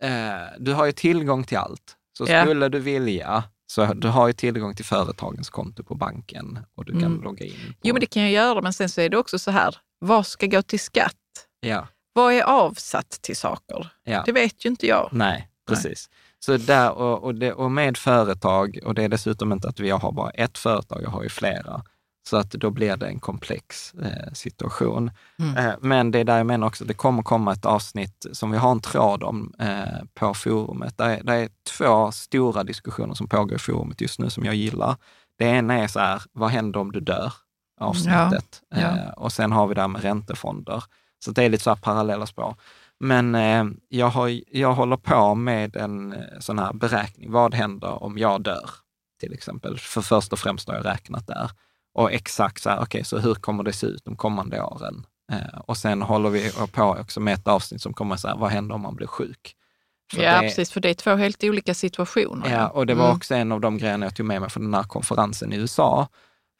eh, 0.02 0.48
du 0.58 0.72
har 0.72 0.86
ju 0.86 0.92
tillgång 0.92 1.44
till 1.44 1.58
allt. 1.58 1.96
Så 2.18 2.24
Ja. 2.28 2.42
skulle 2.44 2.68
du 2.68 2.78
vilja, 2.80 3.44
så 3.66 3.86
du 3.94 4.08
har 4.08 4.26
ju 4.26 4.32
tillgång 4.32 4.74
till 4.74 4.84
företagens 4.84 5.50
konto 5.50 5.84
på 5.84 5.94
banken 5.94 6.58
och 6.74 6.84
du 6.84 6.92
kan 6.92 7.02
Mm. 7.02 7.22
logga 7.22 7.44
in. 7.44 7.52
På, 7.52 7.78
Jo, 7.82 7.94
men 7.94 8.00
det 8.00 8.06
kan 8.06 8.22
jag 8.22 8.30
göra, 8.32 8.60
men 8.62 8.72
sen 8.72 8.88
så 8.88 9.00
är 9.00 9.08
det 9.08 9.16
också 9.16 9.38
så 9.38 9.50
här, 9.50 9.76
vad 9.98 10.26
ska 10.26 10.46
gå 10.46 10.62
till 10.62 10.80
skatt? 10.80 11.16
ja, 11.60 11.88
Vad 12.12 12.32
är 12.34 12.42
avsatt 12.42 13.10
till 13.10 13.36
saker? 13.36 13.88
ja. 14.04 14.22
Det 14.26 14.32
vet 14.32 14.64
ju 14.64 14.68
inte 14.70 14.86
jag. 14.86 15.08
Nej, 15.12 15.48
precis. 15.68 16.10
Så 16.44 16.56
där, 16.56 16.92
och, 16.92 17.24
och, 17.24 17.34
det, 17.34 17.52
och 17.52 17.70
med 17.70 17.96
företag, 17.96 18.78
och 18.84 18.94
det 18.94 19.04
är 19.04 19.08
dessutom 19.08 19.52
inte 19.52 19.68
att 19.68 19.78
jag 19.78 19.98
har 19.98 20.12
bara 20.12 20.30
ett 20.30 20.58
företag, 20.58 21.02
jag 21.02 21.10
har 21.10 21.22
ju 21.22 21.28
flera. 21.28 21.82
Så 22.28 22.36
att 22.36 22.50
då 22.50 22.70
blir 22.70 22.96
det 22.96 23.06
en 23.06 23.20
komplex 23.20 23.94
eh, 23.94 24.32
situation. 24.32 25.10
Mm. 25.38 25.56
Eh, 25.56 25.74
men 25.80 26.10
det 26.10 26.18
är 26.18 26.24
där 26.24 26.36
jag 26.36 26.46
menar 26.46 26.66
också, 26.66 26.84
det 26.84 26.94
kommer 26.94 27.22
komma 27.22 27.52
ett 27.52 27.66
avsnitt 27.66 28.26
som 28.32 28.50
vi 28.50 28.58
har 28.58 28.70
en 28.70 28.80
tråd 28.80 29.22
om 29.22 29.54
eh, 29.58 30.04
på 30.14 30.34
forumet. 30.34 30.98
Det 30.98 31.04
är, 31.04 31.30
är 31.30 31.48
två 31.78 32.12
stora 32.12 32.64
diskussioner 32.64 33.14
som 33.14 33.28
pågår 33.28 33.54
i 33.54 33.58
forumet 33.58 34.00
just 34.00 34.18
nu 34.18 34.30
som 34.30 34.44
jag 34.44 34.54
gillar. 34.54 34.96
Det 35.38 35.44
ena 35.44 35.74
är 35.74 35.88
så 35.88 36.00
här, 36.00 36.22
vad 36.32 36.50
händer 36.50 36.80
om 36.80 36.92
du 36.92 37.00
dör? 37.00 37.32
Avsnittet. 37.80 38.62
Ja, 38.68 38.80
ja. 38.80 38.96
Eh, 38.96 39.10
och 39.10 39.32
sen 39.32 39.52
har 39.52 39.66
vi 39.66 39.74
det 39.74 39.80
här 39.80 39.88
med 39.88 40.02
räntefonder. 40.02 40.84
Så 41.24 41.30
det 41.30 41.44
är 41.44 41.48
lite 41.48 41.64
så 41.64 41.70
här 41.70 41.76
parallella 41.76 42.26
spår. 42.26 42.56
Men 43.02 43.34
eh, 43.34 43.64
jag, 43.88 44.06
har, 44.08 44.40
jag 44.56 44.72
håller 44.74 44.96
på 44.96 45.34
med 45.34 45.76
en 45.76 46.12
eh, 46.12 46.18
sån 46.40 46.58
här 46.58 46.72
beräkning. 46.72 47.32
Vad 47.32 47.54
händer 47.54 48.02
om 48.02 48.18
jag 48.18 48.42
dör? 48.42 48.70
Till 49.20 49.32
exempel. 49.32 49.78
För 49.78 50.00
först 50.00 50.32
och 50.32 50.38
främst 50.38 50.68
har 50.68 50.74
jag 50.76 50.84
räknat 50.86 51.26
där. 51.26 51.50
Och 51.94 52.12
exakt 52.12 52.62
så 52.62 52.70
här, 52.70 52.80
okej, 52.82 53.04
så 53.04 53.18
hur 53.18 53.34
kommer 53.34 53.62
det 53.64 53.72
se 53.72 53.86
ut 53.86 54.04
de 54.04 54.16
kommande 54.16 54.62
åren? 54.62 55.06
Eh, 55.32 55.58
och 55.66 55.76
sen 55.76 56.02
håller 56.02 56.30
vi 56.30 56.52
på 56.72 56.82
också 57.00 57.20
med 57.20 57.34
ett 57.34 57.46
avsnitt 57.48 57.82
som 57.82 57.92
kommer 57.94 58.16
så 58.16 58.28
här, 58.28 58.36
vad 58.36 58.50
händer 58.50 58.74
om 58.74 58.80
man 58.80 58.96
blir 58.96 59.06
sjuk? 59.06 59.56
För 60.14 60.22
Ja, 60.22 60.32
det- 60.34 60.40
precis, 60.40 60.70
för 60.70 60.80
det 60.80 60.90
är 60.90 60.94
två 60.94 61.14
helt 61.14 61.44
olika 61.44 61.74
situationer. 61.74 62.50
Ja, 62.50 62.68
och 62.68 62.86
det 62.86 62.94
var 62.94 63.04
Mm. 63.04 63.16
också 63.16 63.34
en 63.34 63.52
av 63.52 63.60
de 63.60 63.78
grejerna 63.78 64.06
jag 64.06 64.16
tog 64.16 64.26
med 64.26 64.40
mig 64.40 64.50
från 64.50 64.64
den 64.64 64.74
här 64.74 64.82
konferensen 64.82 65.52
i 65.52 65.56
USA. 65.56 66.08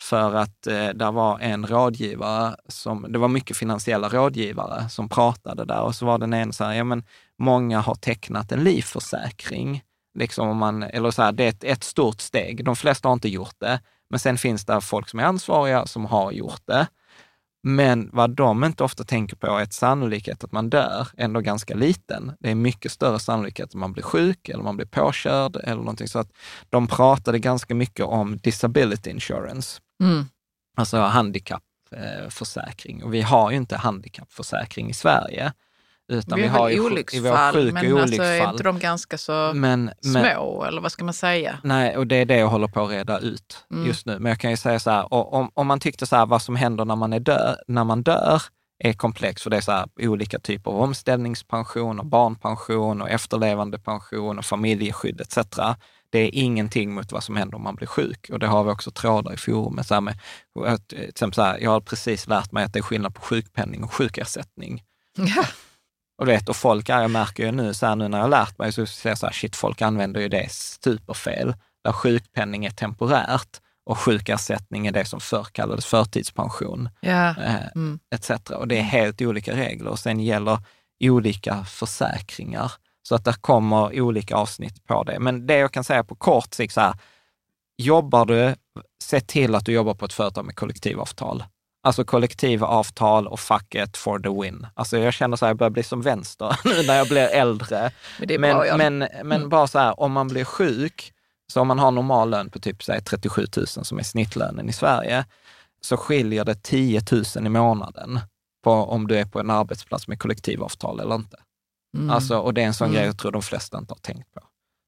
För 0.02 0.34
att 0.34 0.66
eh, 0.66 0.88
där 0.88 1.12
var 1.12 1.38
en 1.38 1.66
rådgivare, 1.66 2.56
som, 2.68 3.12
det 3.12 3.18
var 3.18 3.28
mycket 3.28 3.56
finansiella 3.56 4.08
rådgivare 4.08 4.88
som 4.88 5.08
pratade 5.08 5.64
där 5.64 5.80
och 5.80 5.94
så 5.94 6.06
var 6.06 6.18
den 6.18 6.32
en 6.32 6.52
så 6.52 6.64
här, 6.64 6.72
ja 6.74 6.84
men 6.84 7.04
många 7.38 7.80
har 7.80 7.94
tecknat 7.94 8.52
en 8.52 8.64
livförsäkring. 8.64 9.82
Liksom 10.18 10.48
om 10.48 10.56
man, 10.56 10.82
eller 10.82 11.10
så 11.10 11.22
här, 11.22 11.32
det 11.32 11.44
är 11.44 11.48
ett, 11.48 11.64
ett 11.64 11.84
stort 11.84 12.20
steg. 12.20 12.64
De 12.64 12.76
flesta 12.76 13.08
har 13.08 13.12
inte 13.12 13.28
gjort 13.28 13.54
det, 13.58 13.80
men 14.10 14.18
sen 14.18 14.38
finns 14.38 14.64
det 14.64 14.80
folk 14.80 15.08
som 15.08 15.20
är 15.20 15.24
ansvariga 15.24 15.86
som 15.86 16.06
har 16.06 16.32
gjort 16.32 16.62
det. 16.66 16.86
Men 17.62 18.10
vad 18.12 18.30
de 18.30 18.64
inte 18.64 18.84
ofta 18.84 19.04
tänker 19.04 19.36
på 19.36 19.46
är 19.46 19.62
att 19.62 19.72
sannolikheten 19.72 20.46
att 20.46 20.52
man 20.52 20.70
dör 20.70 21.08
är 21.16 21.24
ändå 21.24 21.40
ganska 21.40 21.74
liten. 21.74 22.32
Det 22.40 22.50
är 22.50 22.54
mycket 22.54 22.92
större 22.92 23.18
sannolikhet 23.18 23.68
att 23.68 23.74
man 23.74 23.92
blir 23.92 24.02
sjuk 24.02 24.48
eller 24.48 24.62
man 24.62 24.76
blir 24.76 24.86
påkörd 24.86 25.56
eller 25.56 25.76
någonting. 25.76 26.08
Så 26.08 26.18
att 26.18 26.30
de 26.70 26.86
pratade 26.86 27.38
ganska 27.38 27.74
mycket 27.74 28.06
om 28.06 28.36
disability 28.36 29.10
insurance, 29.10 29.80
Mm. 30.02 30.24
alltså 30.76 30.96
handikappförsäkring. 30.98 33.04
Och 33.04 33.14
vi 33.14 33.22
har 33.22 33.50
ju 33.50 33.56
inte 33.56 33.76
handikappförsäkring 33.76 34.90
i 34.90 34.94
Sverige. 34.94 35.52
Utan 36.08 36.36
Vi, 36.36 36.42
vi, 36.42 36.48
har 36.48 36.68
ju 36.68 36.80
olycksfall, 36.80 37.54
sjuk 37.54 37.74
men 37.74 37.92
och 37.92 38.00
alltså, 38.00 38.22
är 38.22 38.28
olycksfall. 38.28 38.54
inte 38.54 38.62
de 38.64 38.78
ganska 38.78 39.18
så 39.18 39.52
men, 39.54 39.90
men, 40.04 40.34
små, 40.34 40.64
eller 40.64 40.80
vad 40.80 40.92
ska 40.92 41.04
man 41.04 41.14
säga? 41.14 41.58
Nej, 41.64 41.96
och 41.96 42.06
det 42.06 42.16
är 42.16 42.24
det 42.24 42.36
jag 42.36 42.48
håller 42.48 42.68
på 42.68 42.84
att 42.84 42.90
reda 42.90 43.18
ut 43.18 43.64
Mm. 43.70 43.86
just 43.86 44.06
nu. 44.06 44.18
Men 44.18 44.30
jag 44.30 44.38
kan 44.40 44.50
ju 44.50 44.56
säga 44.56 44.80
så 44.80 44.90
här, 44.90 45.14
om, 45.14 45.50
om 45.54 45.66
man 45.66 45.80
tyckte 45.80 46.06
så 46.06 46.16
här, 46.16 46.26
vad 46.26 46.42
som 46.42 46.56
händer 46.56 46.84
när 46.84 46.96
man, 46.96 47.12
är 47.12 47.20
dö, 47.20 47.54
när 47.68 47.84
man 47.84 48.02
dör 48.02 48.42
är 48.78 48.92
komplext, 48.92 49.42
för 49.42 49.50
det 49.50 49.56
är 49.56 49.60
så 49.60 49.72
här, 49.72 49.88
olika 50.00 50.38
typer 50.38 50.70
av 50.70 50.80
omställningspension, 50.80 51.98
och 52.00 52.06
barnpension 52.06 53.02
och 53.02 53.10
efterlevandepension 53.10 54.38
och 54.38 54.44
familjeskydd 54.44 55.20
etc. 55.20 55.38
Det 56.12 56.18
är 56.18 56.30
ingenting 56.32 56.94
mot 56.94 57.12
vad 57.12 57.24
som 57.24 57.36
händer 57.36 57.56
om 57.56 57.62
man 57.62 57.74
blir 57.74 57.86
sjuk. 57.86 58.30
Och 58.32 58.39
det 58.39 58.47
har 58.47 58.64
vi 58.64 58.70
också 58.70 58.90
trådar 58.90 59.32
i 59.34 59.36
forumet. 59.36 59.86
Så 59.86 60.01
med, 60.01 60.18
att, 60.66 60.89
till 60.89 61.09
exempel 61.09 61.34
så 61.34 61.43
här, 61.43 61.59
jag 61.59 61.70
har 61.70 61.80
precis 61.80 62.26
lärt 62.26 62.52
mig 62.52 62.64
att 62.64 62.72
det 62.72 62.78
är 62.78 62.82
skillnad 62.82 63.14
på 63.14 63.20
sjukpenning 63.20 63.84
och 63.84 63.94
sjukersättning. 63.94 64.82
Ja. 65.16 65.44
Och, 66.18 66.28
vet, 66.28 66.48
och 66.48 66.56
folk, 66.56 66.89
ja, 66.89 67.01
jag 67.02 67.10
märker 67.10 67.44
ju 67.47 67.52
nu, 67.52 67.74
så 67.74 67.86
här, 67.86 67.97
nu 67.97 68.09
när 68.09 68.18
jag 68.18 68.24
har 68.24 68.30
lärt 68.30 68.59
mig, 68.59 68.72
så 68.72 68.86
ser 68.86 69.09
jag 69.09 69.18
så 69.18 69.26
här, 69.26 69.32
shit, 69.32 69.56
folk 69.56 69.82
använder 69.82 70.20
ju 70.20 70.28
det 70.28 70.52
superfel. 70.52 71.55
Där 71.84 71.93
sjukpenning 71.93 72.64
är 72.64 72.70
temporärt 72.70 73.60
och 73.86 73.98
sjukersättning 73.98 74.86
är 74.86 74.93
det 74.93 75.05
som 75.05 75.20
förr 75.20 75.47
kallades 75.52 75.86
förtidspension, 75.86 76.89
Ja. 77.01 77.28
eh, 77.30 77.66
Mm. 77.74 77.98
etc. 78.14 78.30
Och 78.51 78.68
det 78.68 78.78
är 78.78 78.82
helt 78.82 79.22
olika 79.22 79.56
regler. 79.56 79.90
Och 79.90 79.98
sen 79.98 80.20
gäller 80.20 80.59
olika 81.05 81.64
försäkringar. 81.64 82.72
Så 83.08 83.14
att 83.14 83.24
det 83.24 83.34
kommer 83.40 84.00
olika 84.00 84.36
avsnitt 84.36 84.86
på 84.86 85.02
det. 85.04 85.18
Men 85.20 85.46
det 85.46 85.56
jag 85.56 85.72
kan 85.72 85.84
säga 85.84 86.04
på 86.04 86.14
kort 86.14 86.54
sikt, 86.54 86.74
så 86.74 86.80
här, 86.80 86.94
jobbar 87.78 88.26
du, 88.26 88.54
se 89.04 89.20
till 89.20 89.54
att 89.54 89.66
du 89.66 89.72
jobbar 89.72 89.94
på 89.94 90.04
ett 90.04 90.12
företag 90.12 90.44
med 90.44 90.56
kollektivavtal. 90.56 91.44
Alltså 91.84 92.04
kollektivavtal 92.04 93.26
och 93.28 93.40
facket 93.40 93.96
for 93.96 94.18
the 94.18 94.28
win. 94.42 94.66
Alltså 94.74 94.98
jag 94.98 95.14
känner 95.14 95.36
så 95.36 95.44
här, 95.44 95.50
jag 95.50 95.56
börjar 95.56 95.70
bli 95.70 95.82
som 95.82 96.02
vänster 96.02 96.56
nu 96.64 96.82
när 96.86 96.94
jag 96.96 97.08
blir 97.08 97.28
äldre. 97.28 97.90
Men 98.18 98.28
Men, 98.40 98.56
bra, 98.56 98.76
men, 98.76 98.98
men 98.98 99.32
Mm. 99.32 99.48
bara 99.48 99.66
så 99.66 99.78
här, 99.78 100.00
om 100.00 100.12
man 100.12 100.28
blir 100.28 100.44
sjuk, 100.44 101.12
så 101.52 101.60
om 101.60 101.68
man 101.68 101.78
har 101.78 101.90
normal 101.90 102.30
lön 102.30 102.50
på 102.50 102.58
typ 102.58 102.82
säg, 102.82 103.00
37 103.02 103.46
000 103.56 103.66
som 103.66 103.98
är 103.98 104.02
snittlönen 104.02 104.68
i 104.68 104.72
Sverige, 104.72 105.24
så 105.80 105.96
skiljer 105.96 106.44
det 106.44 106.62
10 106.62 107.02
000 107.36 107.46
i 107.46 107.48
månaden 107.48 108.20
på 108.64 108.70
om 108.72 109.06
du 109.06 109.18
är 109.18 109.24
på 109.24 109.40
en 109.40 109.50
arbetsplats 109.50 110.08
med 110.08 110.18
kollektivavtal 110.18 111.00
eller 111.00 111.14
inte. 111.14 111.36
Mm. 111.94 112.10
Alltså, 112.10 112.39
och 112.39 112.55
det 112.55 112.62
är 112.62 112.66
en 112.66 112.74
sån 112.74 112.85
Mm. 112.86 112.94
grej 112.97 113.06
jag 113.06 113.19
tror 113.19 113.32
de 113.32 113.43
flesta 113.43 113.78
inte 113.78 113.93
har 113.94 113.98
tänkt 113.98 114.32
på. 114.32 114.40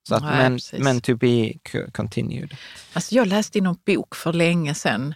Så 0.09 0.15
att, 0.15 0.23
Nej, 0.23 0.37
men, 0.37 0.53
precis. 0.53 0.81
men 0.85 1.01
to 1.01 1.17
be 1.17 1.53
co- 1.73 1.91
continued. 1.93 2.57
Alltså 2.93 3.15
jag 3.15 3.27
läste 3.27 3.59
i 3.59 3.61
någon 3.61 3.79
bok 3.87 4.15
för 4.15 4.33
länge 4.33 4.75
sedan. 4.75 5.15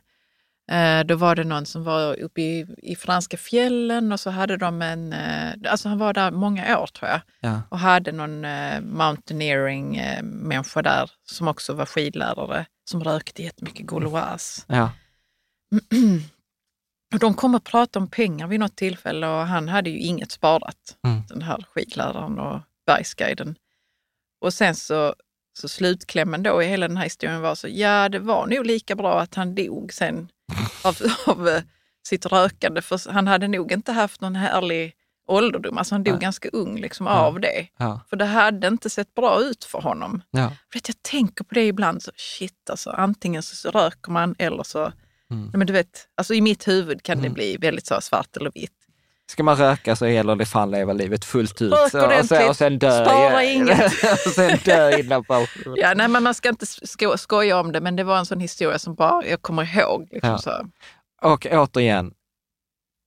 Eh, 0.71 1.01
då 1.05 1.17
var 1.17 1.37
det 1.37 1.45
någon 1.45 1.67
som 1.67 1.85
var 1.85 2.21
uppe 2.21 2.41
i, 2.41 2.67
i 2.83 2.97
franska 2.97 3.37
fjällen 3.37 4.13
och 4.13 4.21
så 4.21 4.31
hade 4.31 4.57
de 4.57 4.83
en, 4.83 5.13
eh, 5.13 5.53
alltså 5.71 5.89
han 5.89 5.99
var 5.99 6.13
där 6.13 6.31
många 6.31 6.79
år 6.79 6.87
tror 6.87 7.11
jag, 7.11 7.21
Ja. 7.41 7.63
och 7.69 7.79
hade 7.79 8.13
någon 8.13 8.45
eh, 8.45 8.81
mountaineering-människa 8.81 10.83
där 10.83 11.11
som 11.25 11.49
också 11.49 11.73
var 11.73 11.87
skidlärare 11.87 12.67
som 12.91 13.05
rökte 13.05 13.43
jättemycket 13.43 13.87
Gauloise. 13.87 14.63
Ja. 14.67 14.91
Och 17.13 17.19
de 17.19 17.35
kom 17.35 17.55
och 17.55 17.65
pratade 17.65 18.03
om 18.03 18.11
pengar 18.11 18.47
vid 18.47 18.61
något 18.61 18.77
tillfälle 18.77 19.27
och 19.29 19.47
han 19.47 19.69
hade 19.69 19.91
ju 19.91 19.99
inget 19.99 20.31
sparat, 20.33 20.97
Mm. 21.05 21.23
den 21.29 21.43
här 21.43 21.65
skidläraren 21.75 22.39
och 22.39 22.61
bergsguiden. 22.87 23.55
Och 24.41 24.55
sen 24.55 24.75
så, 24.75 25.15
så 25.59 25.69
slutklämmen 25.69 26.43
då 26.43 26.63
i 26.63 26.67
hela 26.67 26.89
den 26.89 26.97
här 26.97 27.05
historien 27.05 27.41
var 27.41 27.55
så, 27.55 27.69
ja 27.69 28.09
det 28.09 28.19
var 28.19 28.47
nog 28.47 28.67
lika 28.67 28.95
bra 28.97 29.21
att 29.21 29.35
han 29.35 29.55
dog 29.55 29.93
sen 29.93 30.29
av, 30.85 30.97
av 31.27 31.49
eh, 31.49 31.63
sitt 32.09 32.27
rökande, 32.27 32.83
för 32.83 33.11
han 33.13 33.27
hade 33.27 33.49
nog 33.49 33.73
inte 33.73 33.93
haft 33.93 34.21
någon 34.21 34.37
härlig 34.37 34.95
ålderdom. 35.29 35.79
Alltså 35.79 35.95
han 35.95 36.03
dog 36.05 36.15
Nej. 36.15 36.21
ganska 36.23 36.49
ung 36.49 36.81
liksom 36.81 37.07
Ja. 37.07 37.13
av 37.13 37.41
det. 37.41 37.69
Ja. 37.77 38.01
För 38.11 38.17
det 38.17 38.25
hade 38.25 38.67
inte 38.69 38.91
sett 38.91 39.15
bra 39.15 39.41
ut 39.41 39.65
för 39.65 39.81
honom. 39.81 40.23
Ja. 40.31 40.53
Jag 40.73 41.03
tänker 41.03 41.45
på 41.45 41.55
det 41.55 41.67
ibland, 41.67 42.03
så 42.03 42.11
shit 42.17 42.71
alltså, 42.71 42.91
antingen 42.91 43.43
så, 43.43 43.57
så 43.57 43.71
röker 43.71 44.11
man 44.13 44.35
eller 44.39 44.63
så, 44.63 44.93
Mm. 45.31 45.51
Men 45.55 45.67
du 45.67 45.73
vet, 45.73 46.07
alltså 46.17 46.35
i 46.35 46.41
mitt 46.41 46.69
huvud 46.69 47.03
kan 47.03 47.17
det 47.19 47.27
Mm. 47.27 47.35
bli 47.35 47.57
väldigt 47.61 47.87
så 47.87 48.01
svart 48.01 48.37
eller 48.37 48.51
vitt. 48.55 48.73
Ska 49.31 49.43
man 49.43 49.57
röka 49.57 49.97
så 49.97 50.07
gäller 50.09 50.37
det 50.37 50.47
fan 50.47 50.71
leva 50.71 50.93
livet 50.93 51.25
fullt 51.25 51.63
ut. 51.63 51.73
Rök 51.73 51.85
och, 51.85 51.91
sen, 51.91 52.05
ordentligt. 52.05 52.49
och 52.49 52.57
sen 52.57 52.79
dö. 52.79 53.05
Spara 53.05 53.45
inget. 53.45 53.93
och 54.27 54.33
sen 54.33 54.59
dö 54.65 54.99
innan 54.99 55.25
pension. 55.25 55.75
Ja, 55.77 55.95
nej, 55.95 56.09
men 56.09 56.23
man 56.23 56.35
ska 56.35 56.49
inte 56.49 56.67
sko- 56.67 57.17
skoja 57.17 57.61
om 57.61 57.73
det, 57.73 57.81
men 57.81 57.97
det 57.97 58.05
var 58.05 58.19
en 58.19 58.27
sån 58.27 58.41
historia 58.41 58.79
som 58.79 58.95
bara 58.95 59.25
jag 59.27 59.43
kommer 59.43 59.79
ihåg. 59.79 60.09
Liksom, 60.11 60.31
Ja. 60.31 60.39
så. 60.39 60.67
Och 61.23 61.47
återigen, 61.51 62.13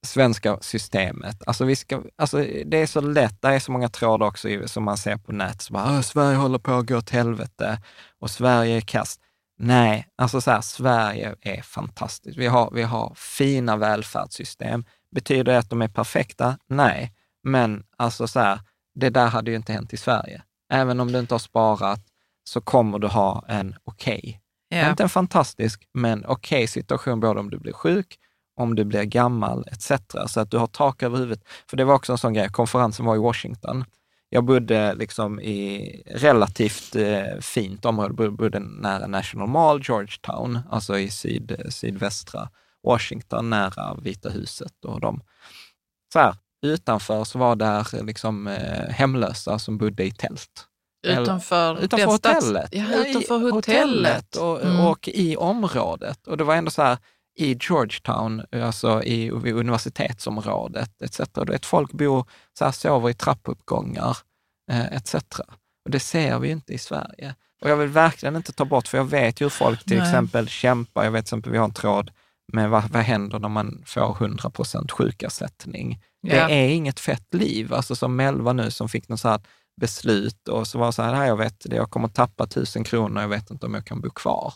svenska 0.06 0.58
systemet. 0.60 1.36
Alltså 1.46 1.64
vi 1.64 1.76
ska, 1.76 2.02
alltså 2.16 2.36
det 2.66 2.76
är 2.76 2.86
så 2.86 3.00
lätt, 3.00 3.42
det 3.42 3.48
är 3.48 3.58
så 3.58 3.72
många 3.72 3.88
trådar 3.88 4.26
också 4.26 4.48
som 4.66 4.84
man 4.84 4.96
ser 4.96 5.16
på 5.16 5.32
nätet. 5.32 5.62
Så 5.62 5.72
bara, 5.72 5.84
"Åh, 5.84 6.00
Sverige 6.00 6.36
håller 6.36 6.58
på 6.58 6.72
att 6.72 6.86
gå 6.86 6.96
åt 6.96 7.10
helvete 7.10 7.78
och 8.20 8.30
Sverige 8.30 8.76
är 8.76 8.80
kast. 8.80 9.20
Nej, 9.58 10.08
alltså 10.16 10.40
så 10.40 10.50
här, 10.50 10.60
Sverige 10.60 11.34
är 11.40 11.62
fantastiskt. 11.62 12.38
Vi 12.38 12.46
har, 12.46 12.70
vi 12.74 12.82
har 12.82 13.12
fina 13.16 13.76
välfärdssystem. 13.76 14.84
Betyder 15.14 15.44
det 15.44 15.58
att 15.58 15.70
de 15.70 15.82
är 15.82 15.88
perfekta? 15.88 16.58
Nej, 16.68 17.12
men 17.42 17.84
alltså 17.96 18.26
så 18.28 18.40
här, 18.40 18.60
det 18.94 19.10
där 19.10 19.26
hade 19.26 19.50
ju 19.50 19.56
inte 19.56 19.72
hänt 19.72 19.92
i 19.92 19.96
Sverige. 19.96 20.42
Även 20.72 21.00
om 21.00 21.12
du 21.12 21.18
inte 21.18 21.34
har 21.34 21.38
sparat 21.38 22.00
så 22.44 22.60
kommer 22.60 22.98
du 22.98 23.06
ha 23.06 23.44
en 23.48 23.74
okej 23.84 24.40
Ja. 24.68 24.90
inte 24.90 25.02
en 25.02 25.08
fantastisk, 25.08 25.88
men 25.94 26.24
okej 26.26 26.66
situation 26.66 27.20
både 27.20 27.40
om 27.40 27.50
du 27.50 27.58
blir 27.58 27.72
sjuk, 27.72 28.18
om 28.56 28.74
du 28.74 28.84
blir 28.84 29.02
gammal 29.02 29.68
etc. 29.72 29.92
Så 30.26 30.40
att 30.40 30.50
du 30.50 30.58
har 30.58 30.66
tak 30.66 31.02
över 31.02 31.18
huvudet. 31.18 31.44
För 31.70 31.76
det 31.76 31.84
var 31.84 31.94
också 31.94 32.12
en 32.12 32.18
sån 32.18 32.32
grej, 32.32 32.48
konferensen 32.48 33.06
var 33.06 33.16
i 33.16 33.18
Washington. 33.18 33.84
Jag 34.34 34.44
bodde 34.44 34.94
liksom 34.94 35.40
i 35.40 36.02
relativt 36.06 36.96
eh, 36.96 37.38
fint 37.40 37.84
område, 37.84 38.14
Bo- 38.14 38.30
bodde 38.30 38.58
nära 38.58 39.06
National 39.06 39.48
Mall, 39.48 39.82
Georgetown, 39.84 40.58
alltså 40.70 40.98
i 40.98 41.10
syd, 41.10 41.62
sydvästra 41.68 42.48
Washington, 42.82 43.50
nära 43.50 43.94
Vita 44.02 44.28
huset 44.28 44.84
och 44.84 45.00
de. 45.00 45.22
Så 46.12 46.18
här, 46.18 46.34
utanför 46.62 47.24
så 47.24 47.38
var 47.38 47.56
där 47.56 48.04
liksom 48.04 48.46
eh, 48.46 48.88
hemlösa 48.88 49.58
som 49.58 49.78
bodde 49.78 50.04
i 50.04 50.10
tält. 50.10 50.66
Utanför, 51.06 51.84
utanför 51.84 52.06
hotellet. 52.06 52.68
Ja, 52.72 53.06
utanför 53.06 53.38
hotellet. 53.38 53.54
hotellet 53.54 54.36
och, 54.36 54.62
mm. 54.62 54.86
och, 54.86 55.08
i 55.08 55.36
området. 55.36 56.26
Och 56.26 56.36
det 56.36 56.44
var 56.44 56.54
ändå 56.54 56.70
så 56.70 56.82
här, 56.82 56.98
i 57.36 57.56
Georgetown, 57.60 58.42
alltså 58.52 59.02
i, 59.02 59.24
i 59.24 59.52
universitetsområdet 59.52 61.02
etc. 61.02 61.20
Du 61.32 61.52
vet, 61.52 61.66
folk 61.66 61.92
bor, 61.92 62.26
så 62.58 62.64
här, 62.64 62.72
sover 62.72 63.10
i 63.10 63.14
trappuppgångar 63.14 64.16
eh, 64.70 64.92
etc. 64.92 65.14
Och 65.84 65.90
det 65.90 66.00
ser 66.00 66.38
vi 66.38 66.50
inte 66.50 66.72
i 66.72 66.78
Sverige. 66.78 67.34
Och 67.62 67.70
jag 67.70 67.76
vill 67.76 67.88
verkligen 67.88 68.36
inte 68.36 68.52
ta 68.52 68.64
bort, 68.64 68.88
för 68.88 68.98
jag 68.98 69.04
vet 69.04 69.40
ju 69.40 69.44
hur 69.44 69.50
folk 69.50 69.84
till 69.84 69.98
Nej. 69.98 70.06
exempel 70.06 70.48
kämpar. 70.48 71.04
Jag 71.04 71.10
vet 71.10 71.24
till 71.24 71.26
exempel, 71.26 71.52
vi 71.52 71.58
har 71.58 71.64
en 71.64 71.74
tråd 71.74 72.10
med 72.52 72.70
vad, 72.70 72.90
vad 72.90 73.02
händer 73.02 73.38
när 73.38 73.48
man 73.48 73.82
får 73.86 74.16
100 74.20 74.50
procent 74.50 74.92
sjukersättning. 74.92 76.02
Ja. 76.20 76.34
Det 76.34 76.54
är 76.54 76.68
inget 76.68 77.00
fett 77.00 77.34
liv. 77.34 77.74
Alltså 77.74 77.96
som 77.96 78.16
Melva 78.16 78.52
nu 78.52 78.70
som 78.70 78.88
fick 78.88 79.08
något 79.08 79.20
så 79.20 79.28
här 79.28 79.40
beslut 79.80 80.48
och 80.48 80.66
så 80.66 80.78
var 80.78 80.86
det 80.86 80.92
så 80.92 81.02
här, 81.02 81.26
jag 81.26 81.36
vet 81.36 81.70
det, 81.70 81.76
jag 81.76 81.90
kommer 81.90 82.08
tappa 82.08 82.46
tusen 82.46 82.84
kronor, 82.84 83.22
jag 83.22 83.28
vet 83.28 83.50
inte 83.50 83.66
om 83.66 83.74
jag 83.74 83.84
kan 83.84 84.00
bo 84.00 84.10
kvar. 84.10 84.54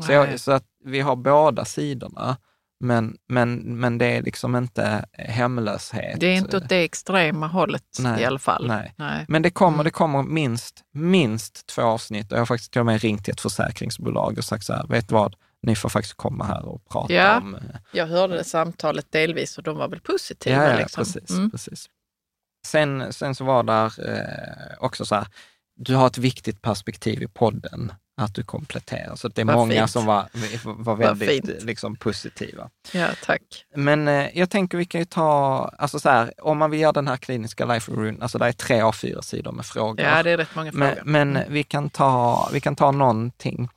Så, 0.00 0.12
jag, 0.12 0.40
så, 0.40 0.52
att 0.52 0.66
vi 0.84 1.00
har 1.00 1.16
båda 1.16 1.64
sidorna, 1.64 2.36
men, 2.80 3.16
men, 3.28 3.54
men 3.80 3.98
det 3.98 4.06
är 4.06 4.22
liksom 4.22 4.56
inte 4.56 5.04
hemlöshet. 5.12 6.20
Det 6.20 6.26
är 6.26 6.36
inte 6.36 6.56
åt 6.56 6.68
det 6.68 6.84
extrema 6.84 7.46
hållet 7.46 7.84
nej, 7.98 8.22
i 8.22 8.24
alla 8.24 8.38
fall. 8.38 8.66
Nej. 8.66 8.94
nej. 8.96 9.24
Men 9.28 9.42
det 9.42 9.50
kommer, 9.50 9.76
mm. 9.76 9.84
det 9.84 9.90
kommer 9.90 10.22
minst, 10.22 10.82
minst 10.92 11.66
två 11.66 11.82
avsnitt 11.82 12.32
och 12.32 12.36
jag 12.36 12.40
har 12.40 12.46
faktiskt 12.46 12.72
till 12.72 12.80
och 12.80 12.86
med 12.86 13.00
ringt 13.00 13.24
till 13.24 13.32
ett 13.32 13.40
försäkringsbolag 13.40 14.38
och 14.38 14.44
sagt 14.44 14.64
så 14.64 14.72
här, 14.72 14.86
vet 14.86 15.08
du 15.08 15.14
vad, 15.14 15.36
ni 15.62 15.76
får 15.76 15.88
faktiskt 15.88 16.14
komma 16.14 16.44
här 16.44 16.64
och 16.64 16.88
prata 16.88 17.12
ja, 17.12 17.38
om... 17.38 17.54
Eh, 17.54 17.60
jag 17.92 18.06
hörde 18.06 18.34
det 18.34 18.44
samtalet 18.44 19.12
delvis 19.12 19.58
och 19.58 19.64
de 19.64 19.76
var 19.76 19.88
väl 19.88 20.00
positiva. 20.00 20.56
Ja, 20.56 20.70
ja 20.70 20.76
liksom. 20.76 21.04
precis. 21.04 21.30
Mm. 21.30 21.50
precis. 21.50 21.86
Sen, 22.66 23.12
sen 23.12 23.34
så 23.34 23.44
var 23.44 23.62
där 23.62 24.10
eh, 24.10 24.76
också 24.78 25.04
så 25.04 25.14
här, 25.14 25.26
du 25.84 25.94
har 25.94 26.06
ett 26.06 26.18
viktigt 26.18 26.62
perspektiv 26.62 27.22
i 27.22 27.28
podden, 27.28 27.92
att 28.16 28.34
du 28.34 28.42
kompletterar. 28.42 29.16
Så 29.16 29.28
det 29.28 29.40
är 29.40 29.44
Vad 29.44 29.56
många 29.56 29.74
fint. 29.74 29.90
som 29.90 30.06
var, 30.06 30.28
var 30.64 30.96
väldigt 30.96 31.64
liksom, 31.64 31.96
positiva. 31.96 32.70
Ja, 32.92 33.08
tack. 33.24 33.42
Men 33.76 34.08
eh, 34.08 34.38
jag 34.38 34.50
tänker 34.50 34.78
vi 34.78 34.84
kan 34.84 35.00
ju 35.00 35.04
ta, 35.04 35.64
alltså 35.78 35.98
så 35.98 36.08
här, 36.08 36.32
om 36.42 36.58
man 36.58 36.70
vill 36.70 36.80
göra 36.80 36.92
den 36.92 37.08
här 37.08 37.16
kliniska 37.16 37.64
life 37.64 37.92
rune, 37.92 38.18
alltså 38.22 38.38
det 38.38 38.46
är 38.46 38.52
tre 38.52 38.80
av 38.80 38.92
fyra 38.92 39.22
sidor 39.22 39.52
med 39.52 39.66
frågor. 39.66 40.06
Ja, 40.06 40.22
det 40.22 40.30
är 40.30 40.36
rätt 40.36 40.54
många 40.54 40.72
frågor. 40.72 40.86
Men, 41.04 41.12
men 41.12 41.36
mm. 41.36 41.52
vi, 41.52 41.62
kan 41.62 41.90
ta, 41.90 42.48
vi 42.52 42.60
kan 42.60 42.76
ta 42.76 42.90
någonting. 42.90 43.68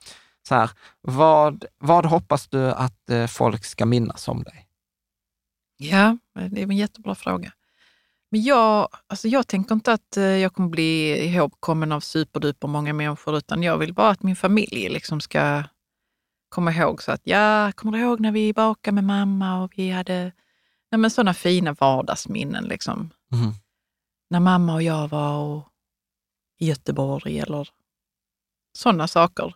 Så 0.47 0.55
här, 0.55 0.69
vad, 1.01 1.65
vad 1.77 2.05
hoppas 2.05 2.47
du 2.47 2.71
att 2.71 3.09
eh, 3.09 3.27
folk 3.27 3.65
ska 3.65 3.85
minnas 3.85 4.27
om 4.27 4.43
dig? 4.43 4.67
Ja, 5.77 6.17
det 6.33 6.61
är 6.61 6.63
en 6.63 6.77
jättebra 6.77 7.15
fråga. 7.15 7.51
Men 8.35 8.43
jag, 8.43 8.87
alltså 9.07 9.27
jag 9.27 9.47
tänker 9.47 9.75
inte 9.75 9.93
att 9.93 10.17
eh, 10.17 10.23
jag 10.23 10.53
kommer 10.53 10.69
bli 10.69 11.17
ihågkommen 11.25 11.91
av 11.91 11.99
superduper 11.99 12.67
många 12.67 12.93
människor, 12.93 13.37
utan 13.37 13.63
jag 13.63 13.77
vill 13.77 13.93
bara 13.93 14.09
att 14.09 14.23
min 14.23 14.35
familj 14.35 14.89
liksom 14.89 15.21
ska 15.21 15.63
komma 16.49 16.71
ihåg 16.71 17.03
så 17.03 17.11
att, 17.11 17.21
ja, 17.23 17.71
kommer 17.71 17.91
du 17.91 17.99
ihåg 17.99 18.19
när 18.19 18.31
vi 18.31 18.53
bakade 18.53 18.95
med 18.95 19.03
mamma 19.03 19.63
och 19.63 19.73
vi 19.75 19.89
hade 19.89 20.31
nej 20.91 20.99
men 20.99 21.11
sådana 21.11 21.33
fina 21.33 21.73
vardagsminnen. 21.73 22.63
Liksom. 22.63 23.09
Mm. 23.31 23.51
När 24.29 24.39
mamma 24.39 24.73
och 24.73 24.83
jag 24.83 25.07
var 25.07 25.37
och, 25.37 25.67
i 26.59 26.67
Göteborg 26.67 27.39
eller 27.39 27.69
sådana 28.77 29.07
saker. 29.07 29.55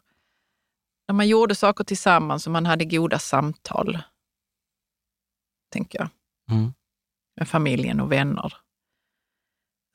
När 1.08 1.16
man 1.16 1.28
gjorde 1.28 1.56
saker 1.56 1.84
tillsammans 1.84 2.46
och 2.46 2.54
man 2.54 2.66
hade 2.66 2.86
goda 2.86 3.20
samtal, 3.20 4.00
tänker 5.72 6.00
jag. 6.00 6.10
Mm. 6.52 6.74
Med 7.36 7.50
familjen 7.50 8.00
och 8.00 8.12
vänner. 8.12 8.54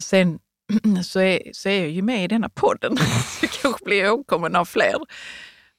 Sen 0.03 0.39
så 1.05 1.21
är, 1.21 1.41
så 1.53 1.69
är 1.69 1.81
jag 1.81 1.91
ju 1.91 2.03
med 2.03 2.25
i 2.25 2.29
denna 2.29 2.49
podden, 2.49 2.97
så 3.41 3.45
jag 3.45 3.51
kanske 3.51 3.85
blir 3.85 4.05
ihågkommen 4.05 4.57
av 4.57 4.65
fler. 4.65 4.95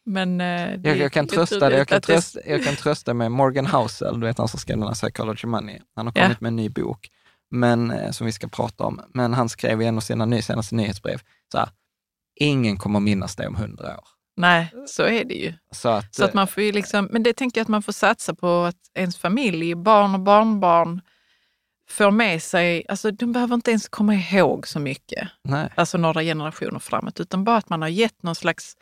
Men, 0.06 0.42
eh, 0.42 0.76
jag, 0.84 0.98
jag, 0.98 1.12
kan 1.12 1.28
trösta 1.28 1.72
jag, 1.72 1.88
kan 1.88 2.02
trösta, 2.02 2.40
jag 2.46 2.64
kan 2.64 2.76
trösta 2.76 3.14
med 3.14 3.32
Morgan 3.32 3.66
Housel, 3.66 4.20
du 4.20 4.28
vet 4.28 4.38
han 4.38 4.48
som 4.48 4.60
skrev 4.60 4.78
den 4.78 4.88
här 4.88 4.94
Psychology 4.94 5.48
Money. 5.48 5.80
Han 5.96 6.06
har 6.06 6.14
kommit 6.14 6.30
ja. 6.30 6.38
med 6.40 6.48
en 6.48 6.56
ny 6.56 6.70
bok 6.70 7.10
men, 7.52 7.92
eh, 7.92 8.12
som 8.12 8.26
vi 8.26 8.32
ska 8.32 8.48
prata 8.48 8.84
om. 8.84 9.02
Men 9.14 9.34
han 9.34 9.50
skrev 9.50 9.82
i 9.82 9.86
en 9.86 9.98
av 9.98 10.02
sina 10.02 10.26
ny, 10.26 10.42
senaste 10.42 10.76
nyhetsbrev, 10.76 11.22
så 11.52 11.58
här, 11.58 11.70
ingen 12.36 12.78
kommer 12.78 13.00
minnas 13.00 13.36
det 13.36 13.48
om 13.48 13.56
hundra 13.56 13.98
år. 13.98 14.08
Nej, 14.38 14.74
så 14.88 15.04
är 15.04 15.26
det 15.26 15.34
ju. 15.34 15.54
Så 15.72 15.90
att, 15.90 16.16
så 16.16 16.26
att 16.26 16.34
man 16.34 16.48
får 16.48 16.74
liksom, 16.74 17.08
men 17.12 17.24
det 17.24 17.34
tänker 17.34 17.60
jag 17.60 17.64
att 17.66 17.70
man 17.70 17.84
får 17.84 17.94
satsa 17.94 18.36
på 18.36 18.64
att 18.64 18.92
ens 18.94 19.18
familj, 19.18 19.76
barn 19.76 20.14
och 20.14 20.20
barnbarn, 20.20 21.02
får 21.90 22.12
med 22.12 22.44
sig, 22.44 22.86
alltså 22.90 23.12
de 23.12 23.32
behöver 23.32 23.56
inte 23.56 23.72
ens 23.72 23.90
komma 23.90 24.16
ihåg 24.16 24.68
så 24.68 24.80
mycket, 24.80 25.30
Nej. 25.44 25.70
alltså 25.76 25.98
några 25.98 26.22
generationer 26.22 26.80
framåt, 26.80 27.20
utan 27.20 27.44
bara 27.44 27.58
att 27.58 27.70
man 27.70 27.82
har 27.82 27.90
gett 27.90 28.24
någon 28.24 28.36
slags 28.36 28.78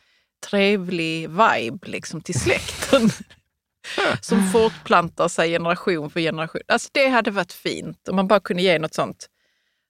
trevlig 0.49 1.29
vibe 1.29 1.87
liksom 1.87 2.21
till 2.21 2.39
släkten. 2.39 3.09
som 4.21 4.51
fortplantar 4.51 5.27
sig 5.27 5.51
generation 5.51 6.09
för 6.09 6.19
generation. 6.19 6.61
Alltså 6.67 6.89
det 6.91 7.07
hade 7.07 7.31
varit 7.31 7.53
fint 7.53 8.07
om 8.07 8.15
man 8.15 8.27
bara 8.27 8.39
kunde 8.39 8.63
ge 8.63 8.79
något 8.79 8.93
sånt. 8.93 9.29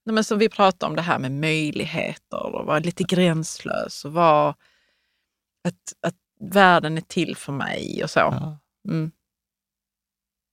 Men 0.05 0.23
som 0.23 0.39
vi 0.39 0.49
pratar 0.49 0.87
om 0.87 0.95
det 0.95 1.01
här 1.01 1.19
med 1.19 1.31
möjligheter 1.31 2.55
och 2.55 2.65
vara 2.65 2.79
lite 2.79 3.03
gränslös 3.03 4.05
och 4.05 4.13
vara 4.13 4.49
att, 5.67 6.07
att 6.07 6.15
världen 6.39 6.97
är 6.97 7.01
till 7.01 7.35
för 7.35 7.51
mig 7.51 8.03
och 8.03 8.09
så. 8.09 8.19
Ja, 8.19 8.59
mm. 8.89 9.11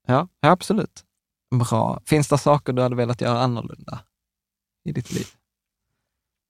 ja 0.06 0.28
absolut. 0.40 1.04
Bra. 1.50 2.00
Finns 2.06 2.28
det 2.28 2.38
saker 2.38 2.72
du 2.72 2.82
hade 2.82 2.96
velat 2.96 3.20
göra 3.20 3.38
annorlunda 3.40 4.00
i 4.84 4.92
ditt 4.92 5.12
liv? 5.12 5.26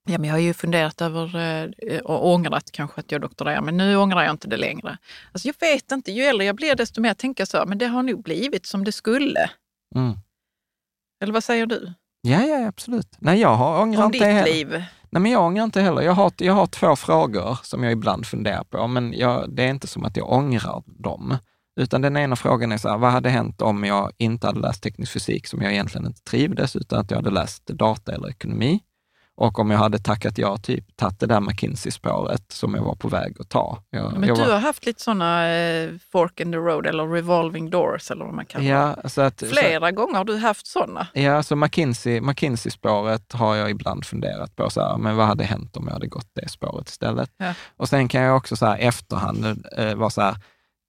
Ja, 0.07 0.17
men 0.17 0.23
jag 0.23 0.33
har 0.33 0.39
ju 0.39 0.53
funderat 0.53 1.01
över 1.01 1.35
eh, 1.87 1.99
och 1.99 2.27
ångrat 2.33 2.71
kanske 2.71 2.99
att 3.01 3.11
jag 3.11 3.21
doktorerar, 3.21 3.61
men 3.61 3.77
nu 3.77 3.95
ångrar 3.95 4.23
jag 4.23 4.31
inte 4.31 4.47
det 4.47 4.57
längre. 4.57 4.97
Alltså 5.31 5.47
jag 5.47 5.55
vet 5.59 5.91
inte, 5.91 6.11
ju 6.11 6.23
äldre 6.23 6.45
jag 6.45 6.55
blir 6.55 6.75
desto 6.75 7.01
mer 7.01 7.13
tänker 7.13 7.41
jag 7.41 7.47
så, 7.47 7.63
men 7.67 7.77
det 7.77 7.85
har 7.85 8.03
nog 8.03 8.23
blivit 8.23 8.65
som 8.65 8.83
det 8.83 8.91
skulle. 8.91 9.49
Mm. 9.95 10.13
Eller 11.23 11.33
vad 11.33 11.43
säger 11.43 11.65
du? 11.65 11.93
Ja, 12.21 12.43
ja 12.43 12.67
absolut. 12.67 13.07
Nej, 13.19 13.39
jag 13.39 13.55
har 13.55 13.81
ångrar 13.81 14.03
Om 14.05 14.13
inte 14.13 14.25
ditt 14.25 14.35
heller. 14.35 14.53
liv? 14.53 14.83
Nej, 15.09 15.21
men 15.21 15.31
jag 15.31 15.43
ångrar 15.45 15.63
inte 15.63 15.81
heller. 15.81 16.01
Jag 16.01 16.13
har, 16.13 16.31
jag 16.37 16.53
har 16.53 16.67
två 16.67 16.95
frågor 16.95 17.59
som 17.63 17.83
jag 17.83 17.91
ibland 17.93 18.25
funderar 18.25 18.63
på, 18.63 18.87
men 18.87 19.13
jag, 19.13 19.55
det 19.55 19.63
är 19.63 19.67
inte 19.69 19.87
som 19.87 20.05
att 20.05 20.17
jag 20.17 20.31
ångrar 20.31 20.83
dem. 20.85 21.37
Utan 21.81 22.01
den 22.01 22.17
ena 22.17 22.35
frågan 22.35 22.71
är 22.71 22.77
så 22.77 22.89
här, 22.89 22.97
vad 22.97 23.11
hade 23.11 23.29
hänt 23.29 23.61
om 23.61 23.83
jag 23.83 24.11
inte 24.17 24.47
hade 24.47 24.59
läst 24.59 24.83
teknisk 24.83 25.11
fysik 25.11 25.47
som 25.47 25.61
jag 25.61 25.71
egentligen 25.71 26.07
inte 26.07 26.21
trivdes, 26.21 26.75
utan 26.75 26.99
att 26.99 27.11
jag 27.11 27.17
hade 27.17 27.31
läst 27.31 27.67
data 27.67 28.13
eller 28.13 28.29
ekonomi? 28.29 28.79
Och 29.35 29.59
om 29.59 29.71
jag 29.71 29.77
hade 29.77 29.99
tackat 29.99 30.37
ja, 30.37 30.57
typ 30.57 30.97
tagit 30.97 31.19
det 31.19 31.25
där 31.25 31.39
McKinsey-spåret 31.39 32.51
som 32.51 32.75
jag 32.75 32.83
var 32.83 32.95
på 32.95 33.07
väg 33.07 33.35
att 33.39 33.49
ta. 33.49 33.83
Jag, 33.89 34.13
Men 34.13 34.29
jag 34.29 34.37
du 34.37 34.41
var... 34.41 34.51
har 34.51 34.59
haft 34.59 34.85
lite 34.85 35.01
sådana 35.01 35.53
eh, 35.53 35.89
fork 36.11 36.39
in 36.39 36.51
the 36.51 36.57
road 36.57 36.85
eller 36.85 37.07
revolving 37.07 37.69
doors 37.69 38.11
eller 38.11 38.25
vad 38.25 38.33
man 38.33 38.45
kallar 38.45 38.65
ja. 38.65 39.09
Så 39.09 39.21
att, 39.21 39.43
Flera 39.51 39.89
så, 39.89 39.95
gånger 39.95 40.17
har 40.17 40.25
du 40.25 40.37
haft 40.37 40.67
sådana. 40.67 41.07
Ja, 41.13 41.43
så 41.43 41.55
McKinsey, 41.55 42.21
McKinsey-spåret 42.21 43.33
har 43.33 43.55
jag 43.55 43.69
ibland 43.69 44.05
funderat 44.05 44.55
på, 44.55 44.69
så 44.69 44.81
här, 44.81 44.97
men 44.97 45.15
vad 45.15 45.27
hade 45.27 45.43
hänt 45.43 45.77
om 45.77 45.85
jag 45.87 45.93
hade 45.93 46.07
gått 46.07 46.29
det 46.33 46.49
spåret 46.49 46.89
istället? 46.89 47.31
Ja. 47.37 47.53
Och 47.77 47.89
sen 47.89 48.07
kan 48.07 48.21
jag 48.21 48.37
också 48.37 48.55
så 48.55 48.65
här 48.65 48.77
efterhand 48.77 49.65
eh, 49.77 49.95
vara 49.95 50.09
så 50.09 50.21
här, 50.21 50.35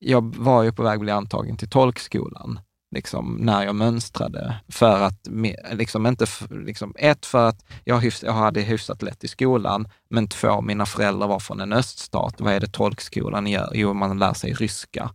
jag 0.03 0.37
var 0.37 0.62
ju 0.62 0.73
på 0.73 0.83
väg 0.83 0.95
att 0.95 1.01
bli 1.01 1.12
antagen 1.12 1.57
till 1.57 1.70
tolkskolan 1.70 2.61
liksom, 2.95 3.37
när 3.41 3.65
jag 3.65 3.74
mönstrade. 3.74 4.57
För 4.69 5.01
att, 5.01 5.29
liksom 5.73 6.07
inte, 6.07 6.27
liksom, 6.51 6.95
ett, 6.99 7.27
för 7.27 7.49
att 7.49 7.65
jag, 7.85 8.01
hyfs, 8.01 8.23
jag 8.23 8.33
hade 8.33 8.61
hyfsat 8.61 9.03
lätt 9.03 9.24
i 9.24 9.29
skolan, 9.29 9.89
men 10.11 10.29
två, 10.29 10.61
mina 10.61 10.87
föräldrar 10.87 11.29
var 11.29 11.41
från 11.41 11.61
en 11.61 11.73
öststat. 11.73 12.35
Vad 12.39 12.53
är 12.53 12.61
det 12.61 12.73
tolkskolan 12.73 13.47
gör? 13.47 13.70
Jo, 13.74 13.95
man 13.95 14.19
lär 14.19 14.35
sig 14.35 14.53
ryska. 14.53 15.11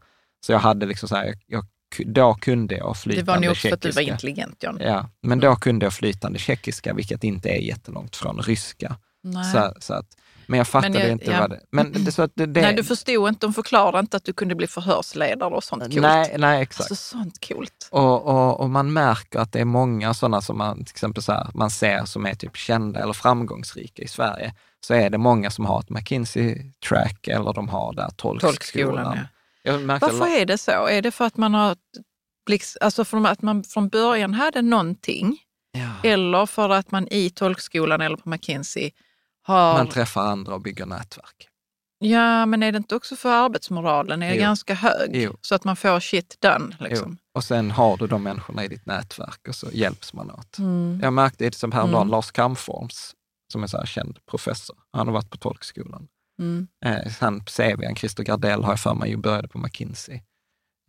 Så 0.46 0.52
jag 0.52 0.60
hade 0.60 0.86
liksom 0.86 1.10
så 1.10 1.16
här, 1.16 1.34
jag, 1.46 1.66
då 2.06 2.34
kunde 2.34 2.78
jag 2.78 2.98
flytande 2.98 3.26
tjeckiska. 3.26 3.32
Det 3.32 3.40
var 3.40 3.42
nog 3.42 3.52
också 3.52 3.68
för 3.68 3.76
att 3.76 3.82
du 3.82 3.92
var 3.92 4.02
intelligent, 4.02 4.64
John. 4.64 4.78
Ja, 4.82 5.10
men 5.22 5.40
då 5.40 5.56
kunde 5.56 5.86
jag 5.86 5.94
flytande 5.94 6.40
tjeckiska, 6.40 6.94
vilket 6.94 7.24
inte 7.24 7.50
är 7.50 7.62
jättelångt 7.62 8.16
från 8.16 8.42
ryska. 8.42 8.98
Så, 9.54 9.74
så, 9.80 9.94
att, 9.94 10.08
men 10.48 10.58
jag 10.58 10.68
fattade 10.68 10.94
men 10.94 11.02
jag, 11.02 11.12
inte 11.12 11.32
ja. 11.32 11.40
vad 11.40 11.50
det... 11.50 11.60
Men 11.72 12.06
det, 12.06 12.12
så 12.12 12.22
att 12.22 12.32
det, 12.36 12.46
det, 12.46 12.62
nej, 12.62 12.76
du 12.76 12.84
förstod 12.84 13.30
inte. 13.30 13.46
De 13.46 13.54
förklarade 13.54 14.00
inte 14.00 14.18
att 14.18 14.24
du 14.24 14.34
kunde 14.34 14.56
bli 14.56 14.68
förhörsledare 14.68 15.54
och 15.54 15.64
sånt 15.64 15.84
coolt. 15.84 16.02
Nej, 16.02 16.36
nej 16.38 16.62
exakt. 16.62 16.92
Alltså, 16.92 16.96
sånt 16.96 17.48
coolt. 17.48 17.90
Och, 17.92 18.26
och, 18.26 18.60
och 18.60 18.70
man 18.70 18.94
märker 18.94 19.40
att 19.40 19.52
det 19.52 19.60
är 19.60 19.66
många 19.66 20.14
sådana 20.14 20.42
som 20.42 20.58
man 20.58 20.78
till 20.78 20.94
exempel 20.94 21.24
så 21.24 21.32
här, 21.32 21.48
man 21.54 21.70
ser 21.70 22.06
som 22.06 22.26
är 22.26 22.36
typ 22.36 22.56
kända 22.56 23.00
eller 23.00 23.14
framgångsrika 23.14 24.02
i 24.02 24.08
Sverige. 24.08 24.54
Så 24.80 24.94
är 24.94 25.10
det 25.10 25.18
många 25.18 25.52
som 25.52 25.66
har 25.66 25.80
ett 25.80 25.90
McKinsey-track 25.90 27.28
eller 27.28 27.54
de 27.54 27.70
har 27.70 27.94
där 27.94 28.10
tolkskolan. 28.10 28.54
tolkskolan 28.54 29.18
ja. 29.64 29.98
Varför 30.02 30.42
är 30.42 30.46
det 30.46 30.58
så? 30.58 30.88
Är 30.88 31.02
det 31.02 31.12
för 31.12 31.26
att 31.26 31.38
man 31.38 31.54
har 31.54 31.76
alltså 32.82 33.06
för 33.06 33.28
att 33.28 33.42
man 33.42 33.64
från 33.64 33.90
början 33.90 34.34
hade 34.34 34.62
någonting? 34.62 35.38
Ja. 35.72 36.10
Eller 36.10 36.46
för 36.46 36.70
att 36.70 36.92
man 36.92 37.08
i 37.08 37.30
tolkskolan 37.30 38.02
eller 38.02 38.18
på 38.18 38.30
McKinsey 38.30 38.92
har... 39.48 39.74
Man 39.74 39.90
träffar 39.90 40.22
andra 40.22 40.54
och 40.54 40.62
bygger 40.62 40.86
nätverk. 40.86 41.50
Ja, 42.00 42.46
men 42.46 42.64
är 42.64 42.72
det 42.72 42.78
inte 42.78 42.96
också 42.96 43.16
för 43.16 43.30
arbetsmoralen 43.30 44.24
är 44.24 44.34
jo. 44.34 44.42
ganska 44.42 44.74
hög? 44.74 45.10
Jo. 45.14 45.38
Så 45.42 45.56
att 45.56 45.64
man 45.64 45.76
får 45.76 46.00
shit 46.00 46.38
done. 46.42 46.76
Liksom. 46.80 47.18
Och 47.34 47.44
sen 47.44 47.72
har 47.72 47.98
du 47.98 48.08
de 48.08 48.24
människorna 48.24 48.64
i 48.64 48.68
ditt 48.68 48.86
nätverk 48.86 49.48
och 49.48 49.56
så 49.56 49.68
hjälps 49.72 50.14
man 50.14 50.32
åt. 50.32 50.58
Mm. 50.58 51.00
Jag 51.04 51.14
märkte 51.14 51.46
det 51.46 51.56
som 51.56 51.72
häromdagen, 51.72 52.02
Mm. 52.02 52.12
Lars 52.12 52.32
Kamforms, 52.32 53.16
som 53.54 53.64
är 53.64 53.68
så 53.68 53.78
här 53.78 53.86
känd 53.86 54.20
professor. 54.30 54.78
Han 54.92 55.08
har 55.08 55.14
varit 55.14 55.30
på 55.30 55.38
tolkskolan. 55.38 56.08
Mm. 56.40 56.68
Eh, 56.86 57.12
han 57.20 57.46
CVn, 57.46 57.96
Christer 57.96 58.24
Gardell 58.24 58.64
har 58.64 58.72
jag 58.72 58.80
för 58.80 58.94
mig, 58.94 59.18
började 59.18 59.48
på 59.48 59.58
McKinsey. 59.58 60.22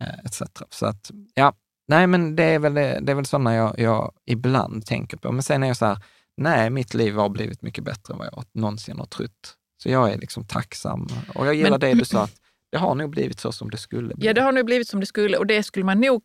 Eh, 0.03 0.19
etc. 0.25 0.41
Så 0.69 0.85
att, 0.85 1.11
ja, 1.33 1.53
nej 1.87 2.07
men 2.07 2.35
det 2.35 2.43
är 2.43 2.59
väl, 2.59 2.73
det 2.73 3.11
är 3.11 3.15
väl 3.15 3.25
sådana 3.25 3.55
jag, 3.55 3.79
jag 3.79 4.13
ibland 4.25 4.85
tänker 4.85 5.17
på. 5.17 5.31
Men 5.31 5.43
sen 5.43 5.63
är 5.63 5.67
jag 5.67 5.77
så 5.77 5.85
här, 5.85 5.97
nej, 6.39 6.69
mitt 6.69 6.93
liv 6.93 7.15
har 7.15 7.29
blivit 7.29 7.61
mycket 7.61 7.83
bättre 7.83 8.13
än 8.13 8.17
vad 8.17 8.27
jag 8.27 8.43
någonsin 8.51 8.99
har 8.99 9.05
trott. 9.05 9.55
Så 9.83 9.89
jag 9.89 10.11
är 10.13 10.17
liksom 10.17 10.45
tacksam. 10.45 11.07
Och 11.35 11.47
jag 11.47 11.55
gillar 11.55 11.69
Men- 11.69 11.79
det 11.79 11.93
du 11.93 12.05
sa, 12.05 12.23
att 12.23 12.35
det 12.71 12.77
har 12.77 12.95
nog 12.95 13.09
blivit 13.09 13.39
så 13.39 13.51
som 13.51 13.69
det 13.69 13.77
skulle 13.77 14.15
bli. 14.15 14.27
Ja, 14.27 14.33
det 14.33 14.41
har 14.41 14.51
nu 14.51 14.63
blivit 14.63 14.87
som 14.87 14.99
det 14.99 15.05
skulle 15.05 15.37
och 15.37 15.47
det 15.47 15.63
skulle 15.63 15.85
man 15.85 15.99
nog, 16.01 16.23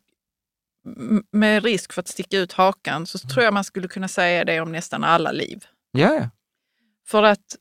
med 1.31 1.63
risk 1.63 1.93
för 1.93 2.01
att 2.01 2.07
sticka 2.07 2.37
ut 2.37 2.53
hakan, 2.53 3.05
så 3.05 3.19
tror 3.19 3.43
jag 3.43 3.53
man 3.53 3.63
skulle 3.63 3.87
kunna 3.87 4.07
säga 4.07 4.45
det 4.45 4.61
om 4.61 4.71
nästan 4.71 5.03
alla 5.03 5.31
liv. 5.31 5.63
Ja, 5.91 6.13
ja. 6.13 6.29
För 7.07 7.23
att, 7.23 7.55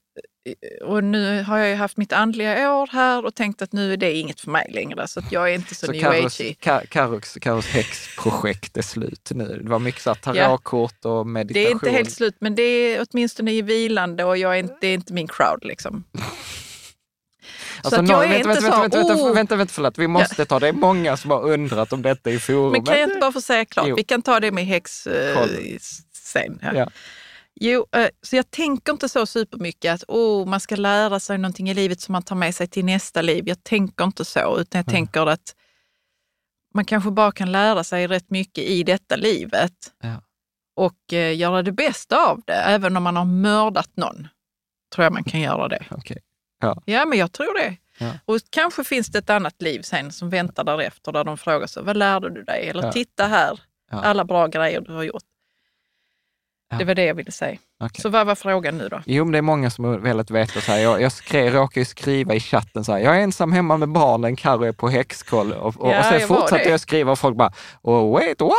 och 0.85 1.05
nu 1.05 1.43
har 1.43 1.59
jag 1.59 1.69
ju 1.69 1.75
haft 1.75 1.97
mitt 1.97 2.13
andliga 2.13 2.73
år 2.73 2.89
här 2.93 3.25
och 3.25 3.35
tänkt 3.35 3.63
att 3.63 3.73
nu 3.73 3.93
är 3.93 3.97
det 3.97 4.13
inget 4.13 4.41
för 4.41 4.51
mig 4.51 4.71
längre, 4.75 5.09
så 5.09 5.21
att 5.21 5.33
jag 5.33 5.51
är 5.51 5.55
inte 5.55 5.75
så, 5.75 5.87
Så 5.87 5.93
new 5.93 6.01
Carros, 6.03 6.41
agey. 6.41 6.55
Ka- 6.63 6.87
Carros, 6.87 7.39
Carros 7.41 7.67
häxprojekt 7.67 8.77
är 8.77 8.83
slut 8.83 9.31
nu. 9.35 9.61
Det 9.65 9.71
var 9.71 9.79
mycket 9.79 10.03
så 10.03 10.11
här 10.11 10.19
Ja. 10.25 10.33
tarotkort 10.47 11.05
och 11.05 11.27
meditation. 11.27 11.55
Det 11.63 11.69
är 11.69 11.73
inte 11.73 11.91
helt 11.91 12.13
slut, 12.13 12.37
men 12.39 12.55
det 12.55 12.63
är 12.63 13.07
åtminstone 13.11 13.53
i 13.53 13.63
vilande 13.63 14.25
och 14.25 14.37
jag 14.39 14.55
är 14.55 14.59
inte, 14.59 14.77
det 14.81 14.87
är 14.87 14.95
inte 14.95 15.13
min 15.13 15.29
crowd. 15.29 15.65
Liksom. 15.65 16.05
Alltså, 17.83 18.01
är 18.01 18.07
vänta, 18.07 18.37
inte 18.37 18.49
vänta, 18.49 18.61
så, 18.61 18.81
vänta, 18.81 18.99
vänta, 18.99 19.15
"Oh." 19.15 19.35
vänta, 19.35 19.57
vänta, 19.57 19.73
förlåt. 19.75 19.99
Vi 19.99 20.09
måste 20.09 20.45
ta 20.45 20.61
det. 20.61 20.69
är 20.69 20.73
många 20.73 21.17
som 21.17 21.31
har 21.31 21.43
undrat 21.51 21.93
om 21.93 22.03
detta 22.03 22.31
i 22.31 22.39
forumet. 22.39 22.73
Men 22.73 22.85
kan 22.85 23.01
jag 23.01 23.09
inte 23.09 23.21
bara 23.21 23.33
få 23.33 23.41
säga 23.41 23.65
klart? 23.65 23.87
Jo. 23.89 23.97
Vi 23.97 24.05
kan 24.05 24.23
ta 24.23 24.41
det 24.41 24.51
med 24.53 24.67
häx 24.67 25.07
eh, 25.07 25.47
sen. 26.13 26.59
Här. 26.63 26.75
Ja. 26.75 26.89
Jo, 27.61 27.87
eh, 27.97 28.09
så 28.23 28.37
jag 28.37 28.51
tänker 28.51 28.93
inte 28.93 29.09
så 29.09 29.27
supermycket 29.27 29.95
att 29.95 30.05
oh, 30.09 30.47
man 30.47 30.61
ska 30.61 30.77
lära 30.77 31.21
sig 31.21 31.39
någonting 31.39 31.71
i 31.71 31.75
livet 31.75 32.01
som 32.01 32.13
man 32.13 32.23
tar 32.23 32.37
med 32.37 32.55
sig 32.55 32.67
till 32.67 32.85
nästa 32.85 33.23
liv. 33.23 33.45
Jag 33.49 33.65
tänker 33.65 34.05
inte 34.05 34.25
så, 34.25 34.59
utan 34.59 34.79
jag 34.79 34.87
tänker 34.87 35.27
att 35.27 35.55
man 36.75 36.85
kanske 36.85 37.11
bara 37.11 37.33
kan 37.33 37.53
lära 37.53 37.85
sig 37.85 38.07
rätt 38.07 38.31
mycket 38.31 38.65
i 38.65 38.83
detta 38.83 39.17
livet 39.17 39.73
Ja. 40.03 40.23
och 40.77 41.13
eh, 41.13 41.37
göra 41.37 41.63
det 41.63 41.73
bästa 41.73 42.31
av 42.31 42.41
det, 42.47 42.53
även 42.55 42.97
om 42.97 43.03
man 43.03 43.17
har 43.17 43.25
mördat 43.25 43.91
någon. 43.97 44.29
Tror 44.95 45.05
jag 45.05 45.13
man 45.13 45.25
kan 45.25 45.41
göra 45.41 45.69
det. 45.69 45.85
Okej. 45.91 46.19
Ja, 46.85 47.05
men 47.05 47.19
jag 47.19 47.33
tror 47.33 47.55
det. 47.59 47.77
Ja. 47.99 48.13
Och 48.25 48.39
kanske 48.51 48.85
finns 48.85 49.07
det 49.09 49.19
ett 49.19 49.31
annat 49.31 49.63
liv 49.63 49.83
sen 49.83 50.13
som 50.13 50.31
väntar 50.31 50.65
därefter 50.65 51.13
där 51.13 51.25
de 51.25 51.39
frågar 51.39 51.67
sig, 51.67 51.83
vad 51.83 51.97
lärde 51.97 52.31
du 52.31 52.43
dig? 52.43 52.69
Eller 52.69 52.83
Ja. 52.83 52.93
titta 52.93 53.27
här, 53.27 53.61
Ja. 53.91 54.01
alla 54.03 54.25
bra 54.25 54.47
grejer 54.47 54.81
du 54.81 54.93
har 54.93 55.03
gjort. 55.03 55.23
Ja. 56.75 56.79
Det 56.79 56.85
var 56.85 56.95
det 56.95 57.05
jag 57.05 57.15
ville 57.15 57.33
säga. 57.33 57.59
Okej. 57.81 58.03
Så 58.03 58.09
vad 58.09 58.27
var 58.27 58.35
frågan 58.35 58.79
nu 58.79 58.89
då? 58.89 59.03
Jo, 59.07 59.25
men 59.25 59.33
det 59.33 59.39
är 59.39 59.43
många 59.43 59.71
som 59.71 59.85
har 59.85 59.99
velat 59.99 60.31
veta. 60.31 60.61
Så 60.61 60.73
här, 60.73 60.79
jag 60.79 61.03
jag 61.03 61.13
skrev, 61.13 61.53
råkade 61.53 61.81
ju 61.81 61.85
skriva 61.85 62.35
i 62.35 62.41
chatten 62.41 62.85
så 62.85 62.93
här, 62.93 62.99
jag 62.99 63.17
är 63.17 63.21
ensam 63.21 63.53
hemma 63.53 63.77
med 63.77 63.89
barnen, 63.89 64.37
Carro 64.37 64.63
är 64.65 64.73
på 64.73 64.89
häxkoll. 64.89 65.53
Och, 65.53 65.81
och, 65.81 65.93
Ja, 65.93 65.99
och 65.99 66.05
sen 66.05 66.21
jag 66.21 66.29
fortsatte 66.29 66.69
jag 66.69 66.81
skriva 66.81 67.13
och 67.13 67.19
folk 67.19 67.37
bara, 67.37 67.53
oh, 67.83 68.13
wait, 68.13 68.41
what? 68.41 68.53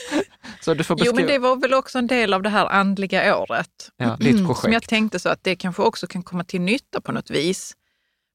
så 0.60 0.74
du 0.74 0.84
får 0.84 0.96
Jo, 1.04 1.12
men 1.14 1.26
det 1.26 1.38
var 1.38 1.56
väl 1.56 1.74
också 1.74 1.98
en 1.98 2.06
del 2.06 2.34
av 2.34 2.42
det 2.42 2.48
här 2.48 2.66
andliga 2.66 3.38
året. 3.38 3.70
ja, 3.96 4.16
ditt 4.20 4.46
projekt. 4.46 4.60
Som 4.60 4.72
jag 4.72 4.82
tänkte 4.82 5.18
så 5.18 5.28
att 5.28 5.44
det 5.44 5.56
kanske 5.56 5.82
också 5.82 6.06
kan 6.06 6.22
komma 6.22 6.44
till 6.44 6.60
nytta 6.60 7.00
på 7.00 7.12
något 7.12 7.30
vis. 7.30 7.74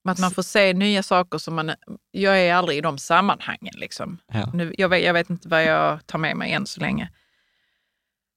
Att 0.10 0.20
man 0.20 0.32
får 0.32 0.44
se 0.44 0.74
nya 0.74 1.04
saker 1.04 1.38
som 1.38 1.56
man... 1.56 1.72
Jag 2.12 2.40
är 2.40 2.54
aldrig 2.54 2.78
i 2.78 2.82
de 2.82 2.98
sammanhangen. 2.98 3.74
Liksom. 3.78 4.18
Ja. 4.34 4.52
Nu, 4.54 4.76
jag, 4.78 4.90
vet, 4.90 5.04
jag 5.04 5.14
vet 5.14 5.30
inte 5.30 5.48
vad 5.48 5.64
jag 5.64 6.06
tar 6.08 6.20
med 6.20 6.38
mig 6.38 6.52
än 6.52 6.66
så 6.66 6.80
länge. 6.80 7.10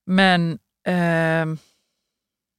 Men, 0.06 0.58
ehm, 0.84 1.58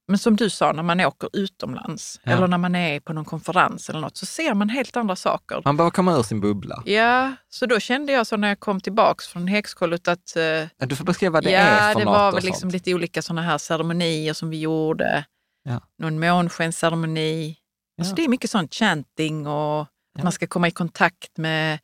men 0.08 0.18
som 0.18 0.36
du 0.36 0.50
sa, 0.50 0.72
när 0.72 0.82
man 0.82 1.00
åker 1.00 1.28
utomlands 1.32 2.20
Ja. 2.24 2.32
eller 2.32 2.48
när 2.48 2.58
man 2.58 2.74
är 2.74 3.00
på 3.00 3.12
någon 3.12 3.24
konferens 3.24 3.90
eller 3.90 4.00
något 4.00 4.16
så 4.16 4.26
ser 4.26 4.54
man 4.54 4.68
helt 4.68 4.96
andra 4.96 5.16
saker. 5.16 5.62
Man 5.64 5.76
behöver 5.76 5.90
komma 5.90 6.12
ur 6.18 6.22
sin 6.22 6.40
bubbla. 6.40 6.82
Ja, 6.86 7.32
så 7.48 7.66
då 7.66 7.80
kände 7.80 8.12
jag 8.12 8.26
så 8.26 8.36
när 8.36 8.48
jag 8.48 8.60
kom 8.60 8.80
tillbaks 8.80 9.28
från 9.28 9.46
häxkollet 9.48 10.08
att 10.08 10.36
eh, 10.36 10.86
Du 10.88 10.96
får 10.96 11.04
beskriva 11.04 11.32
vad 11.32 11.44
det 11.44 11.50
ja, 11.50 11.58
är 11.58 11.92
för 11.92 11.98
det 12.00 12.04
något 12.04 12.14
var 12.14 12.28
och 12.32 12.36
väl 12.36 12.44
liksom 12.44 12.70
lite 12.70 12.94
olika 12.94 13.22
sådana 13.22 13.42
här 13.42 13.58
ceremonier 13.58 14.32
som 14.32 14.50
vi 14.50 14.60
gjorde. 14.60 15.24
Ja. 15.62 15.80
Någon 15.98 16.20
månskensceremoni. 16.20 17.56
Alltså 17.98 18.12
Ja. 18.12 18.16
det 18.16 18.24
är 18.24 18.28
mycket 18.28 18.50
sånt 18.50 18.74
chanting 18.74 19.46
och 19.46 19.80
att 19.82 19.88
Ja. 20.18 20.22
man 20.22 20.32
ska 20.32 20.46
komma 20.46 20.68
i 20.68 20.70
kontakt 20.70 21.36
med 21.38 21.78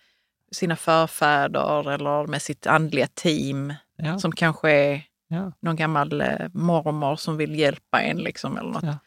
sina 0.53 0.77
förfäder 0.77 1.91
eller 1.91 2.27
med 2.27 2.43
sitt 2.43 2.67
andliga 2.67 3.07
team 3.15 3.75
Ja. 3.97 4.19
som 4.19 4.33
kanske 4.33 4.71
är 4.71 5.03
Ja. 5.33 5.53
någon 5.61 5.77
gammal 5.77 6.21
eh, 6.21 6.49
mormor 6.55 7.17
som 7.17 7.37
vill 7.37 7.59
hjälpa 7.59 8.01
en. 8.03 8.17
Liksom, 8.19 8.57
eller 8.57 8.71
något. 8.71 8.83
Ja. 8.83 8.99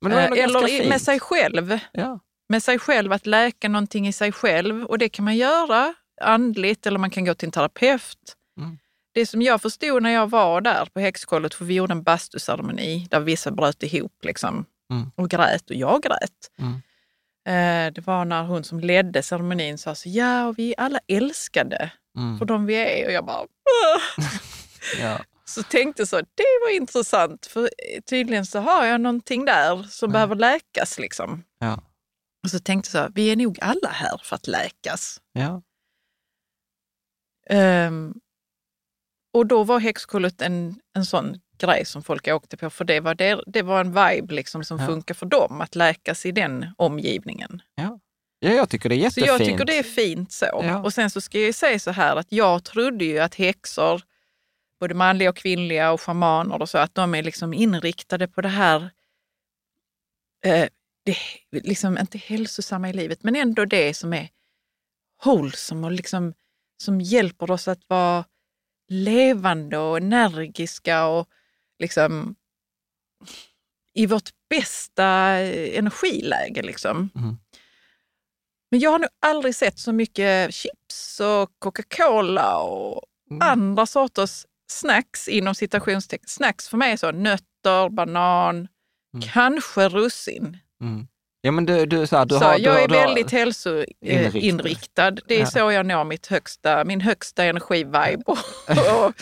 Men 0.00 0.10
det 0.10 0.16
var 0.16 0.36
Eh, 0.36 0.44
eller 0.44 0.68
i- 0.68 0.88
med 0.88 1.00
sig 1.00 1.20
själv. 1.20 1.78
Ja. 1.92 2.20
Med 2.48 2.62
sig 2.62 2.78
själv, 2.78 3.12
att 3.12 3.26
läka 3.26 3.68
någonting 3.68 4.08
i 4.08 4.12
sig 4.12 4.32
själv. 4.32 4.84
Och 4.84 4.98
det 4.98 5.08
kan 5.08 5.24
man 5.24 5.36
göra 5.36 5.94
andligt 6.20 6.86
eller 6.86 6.98
man 6.98 7.10
kan 7.10 7.24
gå 7.24 7.34
till 7.34 7.46
en 7.48 7.52
terapeut. 7.52 8.36
Mm. 8.60 8.78
Det 9.12 9.26
som 9.26 9.42
jag 9.42 9.62
förstod 9.62 10.02
när 10.02 10.10
jag 10.10 10.30
var 10.30 10.60
där 10.60 10.84
på 10.94 11.00
häxkollet, 11.00 11.54
för 11.54 11.64
vi 11.64 11.74
gjorde 11.74 11.92
en 11.92 12.02
bastuceremoni 12.02 13.06
där 13.10 13.20
vissa 13.20 13.50
bröt 13.50 13.82
ihop 13.82 14.12
liksom, 14.22 14.64
Mm. 14.92 15.10
och 15.16 15.30
grät 15.30 15.70
och 15.70 15.76
jag 15.76 16.02
grät. 16.02 16.50
Mm. 16.58 16.72
Eh, 17.48 17.92
det 17.92 18.06
var 18.06 18.24
när 18.24 18.42
hon 18.42 18.64
som 18.64 18.80
ledde 18.80 19.22
ceremonin 19.22 19.78
sa 19.78 19.94
så, 19.94 20.08
ja 20.08 20.46
och 20.46 20.58
vi 20.58 20.74
är 20.78 20.80
alla 20.80 20.98
älskade 21.08 21.90
Mm. 22.16 22.38
för 22.38 22.44
de 22.44 22.66
vi 22.66 22.74
är. 22.74 23.06
Och 23.06 23.12
jag 23.12 23.24
bara, 23.26 23.40
"Åh." 23.40 24.24
Ja. 25.00 25.18
så 25.44 25.62
tänkte 25.62 26.06
så, 26.06 26.16
det 26.16 26.44
var 26.64 26.76
intressant 26.76 27.46
för 27.46 27.70
tydligen 28.06 28.46
så 28.46 28.58
har 28.58 28.84
jag 28.86 29.00
någonting 29.00 29.44
där 29.44 29.82
som 29.82 30.10
Ja. 30.10 30.12
behöver 30.12 30.34
läkas. 30.34 30.98
Liksom. 30.98 31.44
Ja. 31.58 31.82
Och 32.44 32.50
så 32.50 32.58
tänkte 32.58 32.96
jag 32.98 33.06
så, 33.06 33.12
vi 33.14 33.30
är 33.32 33.36
nog 33.36 33.58
alla 33.60 33.88
här 33.88 34.20
för 34.24 34.36
att 34.36 34.46
läkas. 34.46 35.20
Ja. 35.32 35.62
Ehm, 37.50 38.14
och 39.34 39.46
då 39.46 39.64
var 39.64 39.78
häxkollet 39.80 40.42
en, 40.42 40.74
en 40.96 41.06
sån 41.06 41.40
grej 41.58 41.84
som 41.84 42.02
folk 42.02 42.28
åkte 42.28 42.56
på, 42.56 42.70
för 42.70 42.84
det 42.84 43.00
var, 43.00 43.14
det, 43.14 43.42
det 43.46 43.62
var 43.62 43.80
en 43.80 43.88
vibe 43.92 44.34
liksom 44.34 44.64
som 44.64 44.78
Ja. 44.78 44.86
funkar 44.86 45.14
för 45.14 45.26
dem, 45.26 45.60
att 45.60 45.74
läkas 45.76 46.26
i 46.26 46.32
den 46.32 46.66
omgivningen. 46.78 47.62
ja, 47.74 47.98
jag 48.40 48.68
tycker 48.68 48.88
det 48.88 48.94
är 48.94 49.10
Så 49.10 49.20
jättefint. 49.20 49.26
jag 49.26 49.38
tycker 49.38 49.64
det 49.64 49.78
är 49.78 49.82
fint 49.82 50.32
så. 50.32 50.46
Ja. 50.64 50.82
Och 50.82 50.94
sen 50.94 51.10
så 51.10 51.20
ska 51.20 51.38
jag 51.40 51.54
säga 51.54 51.78
så 51.78 51.90
här 51.90 52.16
att 52.16 52.32
jag 52.32 52.64
trodde 52.64 53.04
ju 53.04 53.18
att 53.18 53.34
häxor, 53.34 54.02
både 54.80 54.94
manliga 54.94 55.30
och 55.30 55.36
kvinnliga 55.36 55.92
och 55.92 56.00
schamaner 56.00 56.62
och 56.62 56.68
så, 56.68 56.78
att 56.78 56.94
de 56.94 57.14
är 57.14 57.22
liksom 57.22 57.54
inriktade 57.54 58.28
på 58.28 58.40
det 58.40 58.48
här, 58.48 58.90
eh, 60.44 60.68
det, 61.04 61.16
liksom 61.50 61.98
inte 61.98 62.18
hälsosamma 62.18 62.90
i 62.90 62.92
livet, 62.92 63.22
men 63.22 63.36
ändå 63.36 63.64
det 63.64 63.94
som 63.94 64.12
är 64.12 64.28
wholesome 65.24 65.86
och 65.86 65.92
liksom, 65.92 66.34
som 66.82 67.00
hjälper 67.00 67.50
oss 67.50 67.68
att 67.68 67.88
vara 67.88 68.24
levande 68.88 69.78
och 69.78 69.96
energiska 69.96 71.06
och 71.06 71.28
liksom 71.78 72.34
i 73.94 74.06
vårt 74.06 74.30
bästa 74.50 75.38
eh, 75.38 75.78
energiläge. 75.78 76.62
Liksom. 76.62 77.10
Mm. 77.14 77.36
Men 78.70 78.80
jag 78.80 78.90
har 78.90 78.98
nog 78.98 79.10
aldrig 79.20 79.54
sett 79.54 79.78
så 79.78 79.92
mycket 79.92 80.54
chips 80.54 81.20
och 81.20 81.50
Coca-Cola 81.58 82.58
och 82.58 83.04
Mm. 83.30 83.48
andra 83.48 83.86
sorters 83.86 84.46
snacks 84.70 85.28
inom 85.28 85.54
citationstecken. 85.54 86.28
Snacks 86.28 86.68
för 86.68 86.76
mig 86.76 86.92
är 86.92 86.96
så 86.96 87.10
nötter, 87.12 87.88
banan, 87.90 88.68
Mm. 89.14 89.28
kanske 89.32 89.88
russin. 89.88 90.58
Mm. 90.80 91.06
Ja, 91.40 91.50
men 91.52 91.66
du, 91.66 91.86
du, 91.86 92.06
så 92.06 92.16
här, 92.16 92.26
du 92.26 92.34
så 92.38 92.44
har, 92.44 92.58
jag 92.58 92.76
du, 92.76 92.80
är 92.80 92.88
du 92.88 92.94
har- 92.94 93.02
väldigt 93.06 93.30
hälsoinriktad. 93.30 94.38
Inriktad. 94.38 95.10
Det 95.10 95.34
är 95.34 95.40
Ja. 95.40 95.46
så 95.46 95.58
jag 95.72 95.86
når 95.86 96.04
mitt 96.04 96.26
högsta, 96.26 96.84
min 96.84 97.00
högsta 97.00 97.44
energivibe 97.44 98.22
och, 98.26 98.38
och, 99.04 99.12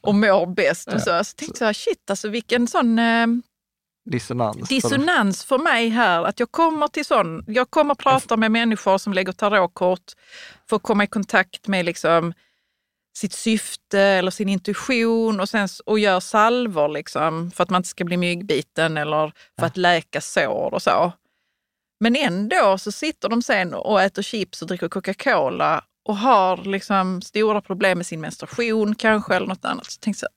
och 0.00 0.14
mår 0.14 0.46
bäst. 0.46 0.88
Och 0.92 1.00
så. 1.00 1.24
så 1.24 1.34
tänkte 1.36 1.64
jag, 1.64 1.76
shit 1.76 2.10
alltså 2.10 2.28
vilken 2.28 2.66
sån 2.68 2.98
eh, 2.98 3.26
dissonans. 4.10 4.68
dissonans 4.68 5.44
för 5.44 5.58
mig 5.58 5.88
här. 5.88 6.24
Att 6.24 6.40
jag 6.40 6.50
kommer 6.52 6.88
till 6.88 7.04
sån, 7.04 7.44
jag 7.46 7.70
kommer 7.70 7.94
prata 7.94 8.36
med 8.36 8.50
människor 8.50 8.98
som 8.98 9.12
lägger 9.12 9.32
tarotkort 9.32 10.12
för 10.68 10.76
att 10.76 10.82
komma 10.82 11.04
i 11.04 11.06
kontakt 11.06 11.68
med 11.68 11.84
liksom 11.84 12.34
sitt 13.16 13.32
syfte 13.32 14.00
eller 14.00 14.30
sin 14.30 14.48
intuition 14.48 15.40
och, 15.40 15.48
sen, 15.48 15.68
och 15.86 15.98
gör 15.98 16.20
salvor 16.20 16.88
liksom, 16.88 17.50
för 17.50 17.62
att 17.62 17.70
man 17.70 17.78
inte 17.78 17.88
ska 17.88 18.04
bli 18.04 18.16
myggbiten 18.16 18.96
eller 18.96 19.32
för 19.58 19.66
att 19.66 19.76
läka 19.76 20.20
sår 20.20 20.74
och 20.74 20.82
så. 20.82 21.12
Men 22.00 22.16
ändå 22.16 22.78
så 22.78 22.92
sitter 22.92 23.28
de 23.28 23.42
sen 23.42 23.74
och 23.74 24.02
äter 24.02 24.22
chips 24.22 24.62
och 24.62 24.68
dricker 24.68 24.88
Coca-Cola 24.88 25.84
och 26.04 26.16
har 26.16 26.56
liksom 26.56 27.22
stora 27.22 27.60
problem 27.60 27.98
med 27.98 28.06
sin 28.06 28.20
menstruation 28.20 28.94
kanske 28.94 29.34
eller 29.34 29.46
något 29.46 29.64
annat. 29.64 29.86
Så 29.86 29.98
jag, 30.06 30.30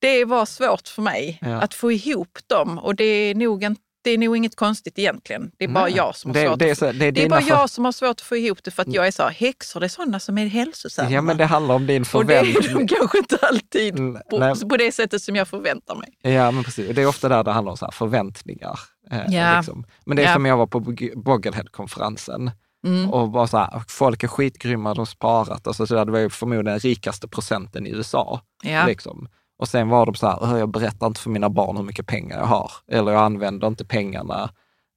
det 0.00 0.24
var 0.24 0.46
svårt 0.46 0.88
för 0.88 1.02
mig 1.02 1.38
Ja. 1.42 1.60
att 1.60 1.74
få 1.74 1.92
ihop 1.92 2.38
dem 2.46 2.78
och 2.78 2.94
det 2.94 3.04
är 3.04 3.34
nog 3.34 3.62
inte 3.64 3.82
det 4.02 4.10
är 4.10 4.18
nog 4.18 4.36
inget 4.36 4.56
konstigt 4.56 4.98
egentligen. 4.98 5.50
Det 5.58 5.64
är 5.64 5.68
bara 5.68 5.84
Nej, 5.84 5.96
jag 5.96 6.16
som 6.16 6.30
har 6.30 6.34
det- 6.34 6.46
svårt 6.48 6.58
det 6.58 6.68
är 6.68 6.72
att 6.72 6.78
så- 6.78 6.86
få, 6.86 6.92
det 6.92 7.06
är 7.06 7.12
det 7.12 7.24
är 7.24 7.28
bara 7.28 7.40
dina 7.40 7.48
för- 7.56 7.60
jag 7.60 7.70
som 7.70 7.84
har 7.84 7.92
svårt 7.92 8.10
att 8.10 8.20
få 8.20 8.36
ihop 8.36 8.58
det 8.64 8.70
för 8.70 8.82
att 8.82 8.92
jag 8.94 9.06
är 9.06 9.10
så 9.10 9.22
här, 9.22 9.30
häxor 9.30 9.80
det 9.80 9.86
är 9.86 9.88
sådana 9.88 10.20
som 10.20 10.38
är 10.38 10.46
hälsosamma. 10.46 11.10
Ja, 11.10 11.22
men 11.22 11.36
det 11.36 11.44
handlar 11.46 11.74
om 11.74 11.86
din 11.86 12.04
och 12.14 12.26
det 12.26 12.34
är 12.36 12.44
förväntning. 12.44 12.86
de 12.86 12.94
kanske 12.96 13.18
inte 13.18 13.36
alltid 13.42 13.98
Mm, 13.98 14.22
på, 14.30 14.68
på 14.68 14.76
det 14.76 14.92
sättet 14.92 15.22
som 15.22 15.36
jag 15.36 15.48
förväntar 15.48 15.94
mig. 15.94 16.34
Ja, 16.34 16.50
men 16.50 16.64
precis. 16.64 16.94
Det 16.96 17.02
är 17.02 17.06
ofta 17.06 17.28
där 17.28 17.44
det 17.44 17.50
handlar 17.52 17.70
om 17.70 17.76
så 17.76 17.84
här 17.84 17.92
förväntningar. 17.92 18.78
Eh, 19.10 19.18
Ja. 19.28 19.56
liksom. 19.56 19.84
Men 20.06 20.16
det 20.16 20.22
är 20.22 20.26
Ja. 20.26 20.32
som 20.34 20.46
jag 20.46 20.56
var 20.56 20.66
på 20.66 20.80
Bog- 20.80 21.12
Boglehead-konferensen 21.70 22.50
Mm. 22.86 23.10
och 23.10 23.30
bara 23.30 23.46
så 23.46 23.58
här, 23.58 23.82
folk 23.88 24.22
är 24.22 24.28
skitgrymma, 24.28 24.94
de 24.94 24.98
har 24.98 25.04
sparat. 25.06 25.66
Alltså, 25.66 25.86
så 25.86 25.94
där, 25.94 26.04
det 26.04 26.12
var 26.12 26.18
ju 26.18 26.30
förmodligen 26.30 26.64
den 26.64 26.78
rikaste 26.78 27.28
procenten 27.28 27.86
i 27.86 27.90
USA. 27.90 28.40
Ja. 28.62 28.86
Liksom. 28.86 29.28
Och 29.60 29.68
sen 29.68 29.88
var 29.88 30.06
de 30.06 30.14
så 30.14 30.26
här, 30.26 30.38
"Åh, 30.42 30.58
jag 30.58 30.68
berättar 30.68 31.06
inte 31.06 31.20
för 31.20 31.30
mina 31.30 31.50
barn 31.50 31.76
hur 31.76 31.84
mycket 31.84 32.06
pengar 32.06 32.38
jag 32.38 32.46
har. 32.46 32.72
Eller 32.88 33.12
jag 33.12 33.22
använder 33.22 33.66
inte 33.68 33.84
pengarna 33.84 34.50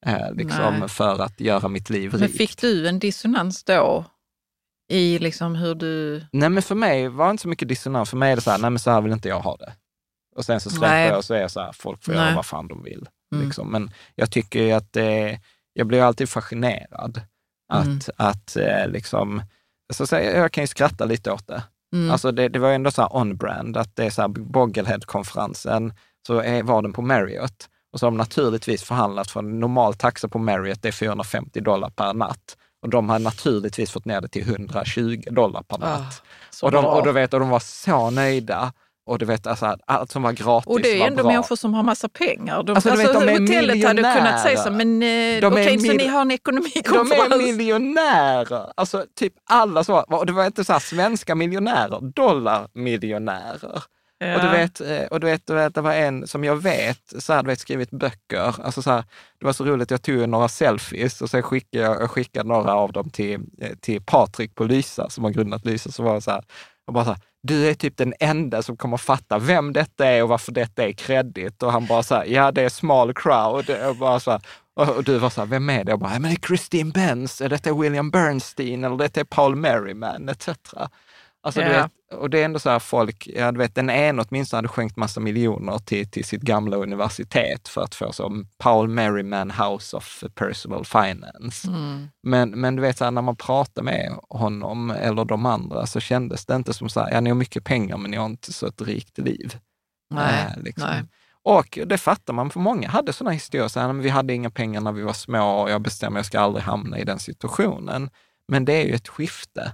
eh, 0.05 0.31
liksom, 0.33 0.79
Nej. 0.79 0.89
för 0.89 1.21
att 1.21 1.39
göra 1.39 1.67
mitt 1.67 1.89
liv 1.89 2.11
Men 2.11 2.21
rikt. 2.21 2.37
fick 2.37 2.57
du 2.61 2.87
en 2.87 2.99
dissonans 2.99 3.63
då 3.63 4.05
i 4.91 5.19
liksom 5.19 5.55
hur 5.55 5.75
du... 5.75 6.25
Nej, 6.31 6.49
men 6.49 6.63
för 6.63 6.75
mig 6.75 7.07
var 7.07 7.25
det 7.25 7.31
inte 7.31 7.41
så 7.41 7.47
mycket 7.47 7.67
dissonans. 7.67 8.09
För 8.09 8.17
mig 8.17 8.31
är 8.31 8.35
det 8.35 8.41
så 8.41 8.51
här, 8.51 8.57
nej 8.57 8.69
men 8.69 8.79
så 8.79 8.91
här 8.91 9.01
vill 9.01 9.11
inte 9.11 9.29
jag 9.29 9.39
ha 9.39 9.55
det. 9.57 9.73
Och 10.35 10.45
sen 10.45 10.59
så 10.59 10.69
släpper 10.69 10.87
Nej. 10.87 11.07
jag 11.07 11.17
och 11.17 11.25
så 11.25 11.33
är 11.33 11.41
jag 11.41 11.51
så 11.51 11.59
här, 11.59 11.71
folk 11.71 12.03
får 12.03 12.13
göra 12.13 12.25
Nej. 12.25 12.35
vad 12.35 12.45
fan 12.45 12.67
de 12.67 12.83
vill. 12.83 13.07
Mm. 13.35 13.45
Liksom. 13.45 13.71
Men 13.71 13.91
jag 14.15 14.31
tycker 14.31 14.75
att 14.75 14.93
det, 14.93 15.39
jag 15.73 15.87
blir 15.87 16.01
alltid 16.01 16.29
fascinerad. 16.29 17.21
Att, 17.73 17.85
Mm. 17.85 17.99
att 18.17 18.55
eh, 18.55 18.87
liksom, 18.87 19.41
så 19.93 20.07
så 20.07 20.15
jag 20.15 20.51
kan 20.51 20.63
ju 20.63 20.67
skratta 20.67 21.05
lite 21.05 21.31
åt 21.31 21.47
det. 21.47 21.63
Mm. 21.93 22.11
Alltså 22.11 22.31
det, 22.31 22.49
det 22.49 22.59
var 22.59 22.71
ändå 22.71 22.91
så 22.91 23.07
on-brand, 23.07 23.77
att 23.77 23.95
det 23.95 24.05
är 24.05 24.09
så 24.09 24.21
här 24.21 24.29
Boglehead-konferensen, 24.29 25.93
så 26.27 26.39
är, 26.39 26.63
var 26.63 26.81
den 26.81 26.93
på 26.93 27.01
Marriott. 27.01 27.69
Och 27.93 27.99
så 27.99 28.05
har 28.05 28.11
de 28.11 28.17
naturligtvis 28.17 28.83
förhandlat 28.83 29.31
för 29.31 29.39
en 29.39 29.59
normal 29.59 29.93
taxa 29.93 30.27
på 30.27 30.39
Marriott, 30.39 30.81
det 30.81 30.87
är 30.87 30.91
450 30.91 31.61
dollar 31.61 31.89
per 31.89 32.13
natt. 32.13 32.57
Och 32.81 32.89
de 32.89 33.09
har 33.09 33.19
naturligtvis 33.19 33.91
fått 33.91 34.05
ner 34.05 34.21
det 34.21 34.27
till 34.27 34.49
120 34.49 35.21
dollar 35.31 35.61
per 35.61 35.77
natt. 35.77 36.23
Ah, 36.61 36.65
och, 36.65 36.71
de, 36.71 36.85
och, 36.85 37.05
då 37.05 37.11
vet, 37.11 37.33
och 37.33 37.39
de 37.39 37.49
var 37.49 37.59
så 37.59 38.09
nöjda. 38.09 38.73
Och 39.05 39.19
du 39.19 39.25
vet, 39.25 39.47
alltså, 39.47 39.77
allt 39.87 40.11
som 40.11 40.23
var 40.23 40.31
gratis 40.31 40.67
Och 40.67 40.81
det 40.81 40.89
är 40.95 40.99
var 40.99 41.07
ändå 41.07 41.23
bra. 41.23 41.31
människor 41.31 41.55
som 41.55 41.73
har 41.73 41.83
massa 41.83 42.09
pengar. 42.09 42.63
De, 42.63 42.75
Alltså, 42.75 42.89
alltså, 42.89 43.19
du 43.19 43.25
vet, 43.25 43.37
de 43.37 43.41
hotellet 43.43 43.85
hade 43.87 44.01
kunnat 44.01 44.41
säga 44.41 44.57
så, 44.57 44.71
men 44.71 45.03
eh, 45.03 45.41
De 45.41 45.45
okej, 45.53 45.79
så 45.79 45.87
mil- 45.87 45.97
ni 45.97 46.07
har 46.07 46.21
en 46.21 46.27
De 46.27 46.33
ekonomikonferens. 46.33 47.33
är 47.33 47.53
miljonärer. 47.57 48.71
Alltså 48.75 49.05
typ 49.19 49.33
alla 49.49 49.83
så. 49.83 49.95
Och 49.99 50.25
det 50.25 50.33
var 50.33 50.45
inte 50.45 50.63
så 50.65 50.73
här 50.73 50.79
svenska 50.79 51.35
miljonärer, 51.35 51.99
dollarmiljonärer. 52.15 53.83
Ja. 54.17 54.35
Och 54.35 54.41
du 54.41 54.47
vet, 54.49 54.81
eh, 54.81 55.03
och 55.11 55.19
du 55.19 55.27
vet, 55.27 55.47
du 55.47 55.53
vet, 55.53 55.75
det 55.75 55.81
var 55.81 55.93
en 55.93 56.27
som 56.27 56.43
jag 56.43 56.55
vet, 56.55 56.99
så 57.19 57.41
vet, 57.41 57.59
skrivit 57.59 57.91
böcker. 57.91 58.55
Alltså 58.63 58.81
så 58.81 58.91
här, 58.91 59.03
det 59.39 59.45
var 59.45 59.53
så 59.53 59.65
roligt, 59.65 59.91
jag 59.91 60.01
tog 60.01 60.29
några 60.29 60.47
selfies 60.47 61.21
och 61.21 61.29
sen 61.29 61.43
skickade 61.43 61.83
jag, 61.83 62.01
jag 62.01 62.11
skickade 62.11 62.49
några 62.49 62.73
av 62.73 62.91
dem 62.91 63.09
till, 63.09 63.33
eh, 63.61 63.69
till 63.81 64.01
Patrik 64.05 64.55
på 64.55 64.63
Lysa, 64.63 65.09
som 65.09 65.23
har 65.23 65.31
grundat 65.31 65.65
Lysa. 65.65 65.91
Så 65.91 66.03
var 66.03 66.19
så 66.19 66.31
här, 66.31 66.43
och 66.87 66.93
bara 66.93 67.05
så 67.05 67.11
här, 67.11 67.19
du 67.43 67.69
är 67.69 67.73
typ 67.73 67.97
den 67.97 68.13
enda 68.19 68.61
som 68.61 68.77
kommer 68.77 68.97
fatta 68.97 69.39
vem 69.39 69.73
detta 69.73 70.05
är 70.07 70.23
och 70.23 70.29
varför 70.29 70.51
detta 70.51 70.83
är 70.83 70.91
kreddigt. 70.91 71.63
Och 71.63 71.71
han 71.71 71.85
bara 71.85 72.03
så 72.03 72.15
här, 72.15 72.25
ja 72.25 72.51
det 72.51 72.61
är 72.61 72.69
small 72.69 73.13
crowd. 73.13 73.69
Och, 73.89 73.95
bara 73.95 74.19
så 74.19 74.31
här, 74.31 74.41
och, 74.75 74.89
och 74.89 75.03
du 75.03 75.17
var 75.17 75.29
så 75.29 75.41
här, 75.41 75.47
vem 75.47 75.69
är 75.69 75.83
det? 75.83 75.91
Jag 75.91 75.99
bara, 75.99 76.13
ja, 76.13 76.19
men 76.19 76.31
det 76.31 76.37
är 76.37 76.47
Christine 76.47 76.91
Benz, 76.91 77.41
eller 77.41 77.49
detta 77.49 77.69
är 77.69 77.73
William 77.73 78.09
Bernstein, 78.11 78.83
eller 78.83 78.97
detta 78.97 79.19
är 79.19 79.23
Paul 79.23 79.55
Merriman, 79.55 80.29
etc. 80.29 80.49
Alltså, 81.45 81.61
Ja. 81.61 81.67
vet, 81.69 81.91
och 82.19 82.29
det 82.29 82.39
är 82.41 82.45
ändå 82.45 82.59
så 82.59 82.69
här 82.69 82.79
folk, 82.79 83.27
ja, 83.35 83.51
du 83.51 83.57
vet, 83.57 83.75
den 83.75 83.89
ena 83.89 84.23
åtminstone 84.29 84.57
hade 84.57 84.67
skänkt 84.67 84.97
massa 84.97 85.19
miljoner 85.19 85.77
till, 85.79 86.09
till 86.09 86.25
sitt 86.25 86.41
gamla 86.41 86.77
universitet 86.77 87.67
för 87.67 87.81
att 87.83 87.95
få 87.95 88.11
som 88.11 88.47
Paul 88.57 88.87
Merriman 88.87 89.51
House 89.51 89.97
of 89.97 90.23
Personal 90.35 90.85
Finance. 90.85 91.67
Mm. 91.67 92.07
Men, 92.23 92.49
men 92.49 92.75
du 92.75 92.81
vet, 92.81 92.97
så 92.97 93.03
här, 93.03 93.11
när 93.11 93.21
man 93.21 93.35
pratar 93.35 93.83
med 93.83 94.17
honom 94.29 94.91
eller 94.91 95.25
de 95.25 95.45
andra 95.45 95.85
så 95.85 95.99
kändes 95.99 96.45
det 96.45 96.55
inte 96.55 96.73
som 96.73 96.89
så 96.89 96.99
här, 96.99 97.11
ja, 97.11 97.21
ni 97.21 97.29
har 97.29 97.37
mycket 97.37 97.63
pengar 97.63 97.97
men 97.97 98.11
ni 98.11 98.17
har 98.17 98.25
inte 98.25 98.53
så 98.53 98.67
ett 98.67 98.81
rikt 98.81 99.17
liv. 99.17 99.57
Nej, 100.13 100.45
Eh, 100.57 100.63
liksom. 100.63 100.89
nej. 100.89 101.03
Och 101.45 101.79
det 101.85 101.97
fattar 101.97 102.33
man, 102.33 102.49
för 102.49 102.59
många 102.59 102.89
hade 102.89 103.13
sådana 103.13 103.31
historier, 103.31 103.67
så 103.67 103.79
här, 103.79 103.87
"Men 103.87 103.99
vi 104.01 104.09
hade 104.09 104.33
inga 104.33 104.49
pengar 104.49 104.81
när 104.81 104.91
vi 104.91 105.01
var 105.01 105.13
små 105.13 105.61
och 105.61 105.69
jag 105.71 105.81
bestämmer 105.81 106.17
jag 106.19 106.25
ska 106.25 106.39
aldrig 106.39 106.63
hamna 106.63 106.99
i 106.99 107.03
den 107.03 107.19
situationen. 107.19 108.09
Men 108.47 108.65
det 108.65 108.73
är 108.73 108.85
ju 108.85 108.93
ett 108.93 109.07
skifte 109.07 109.71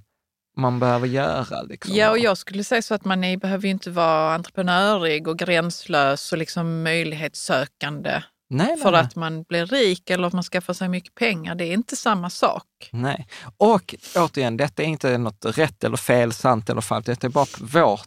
man 0.59 0.79
behöver 0.79 1.07
göra. 1.07 1.61
Liksom. 1.61 1.95
Ja, 1.95 2.09
och 2.09 2.19
jag 2.19 2.37
skulle 2.37 2.63
säga 2.63 2.81
så 2.81 2.93
att 2.93 3.05
man 3.05 3.23
är, 3.23 3.37
behöver 3.37 3.63
ju 3.65 3.71
inte 3.71 3.91
vara 3.91 4.33
entreprenörig 4.35 5.27
och 5.27 5.39
gränslös 5.39 6.31
och 6.31 6.37
liksom 6.37 6.83
möjlighetssökande 6.83 8.11
nej, 8.49 8.67
nej, 8.67 8.77
för 8.77 8.91
nej. 8.91 9.01
att 9.01 9.15
man 9.15 9.43
blir 9.43 9.65
rik 9.65 10.09
eller 10.09 10.27
att 10.27 10.33
man 10.33 10.43
skaffar 10.43 10.73
sig 10.73 10.89
mycket 10.89 11.15
pengar. 11.15 11.55
Det 11.55 11.65
är 11.65 11.73
inte 11.73 11.95
samma 11.95 12.29
sak. 12.29 12.63
Nej. 12.91 13.27
Och 13.57 13.95
återigen, 14.15 14.57
detta 14.57 14.83
är 14.83 14.87
inte 14.87 15.17
något 15.17 15.45
rätt 15.45 15.83
eller 15.83 15.97
fel, 15.97 16.33
sant 16.33 16.69
eller 16.69 16.81
falskt. 16.81 17.05
Detta 17.05 17.27
är 17.27 17.31
bara 17.31 17.45
vårt, 17.59 18.01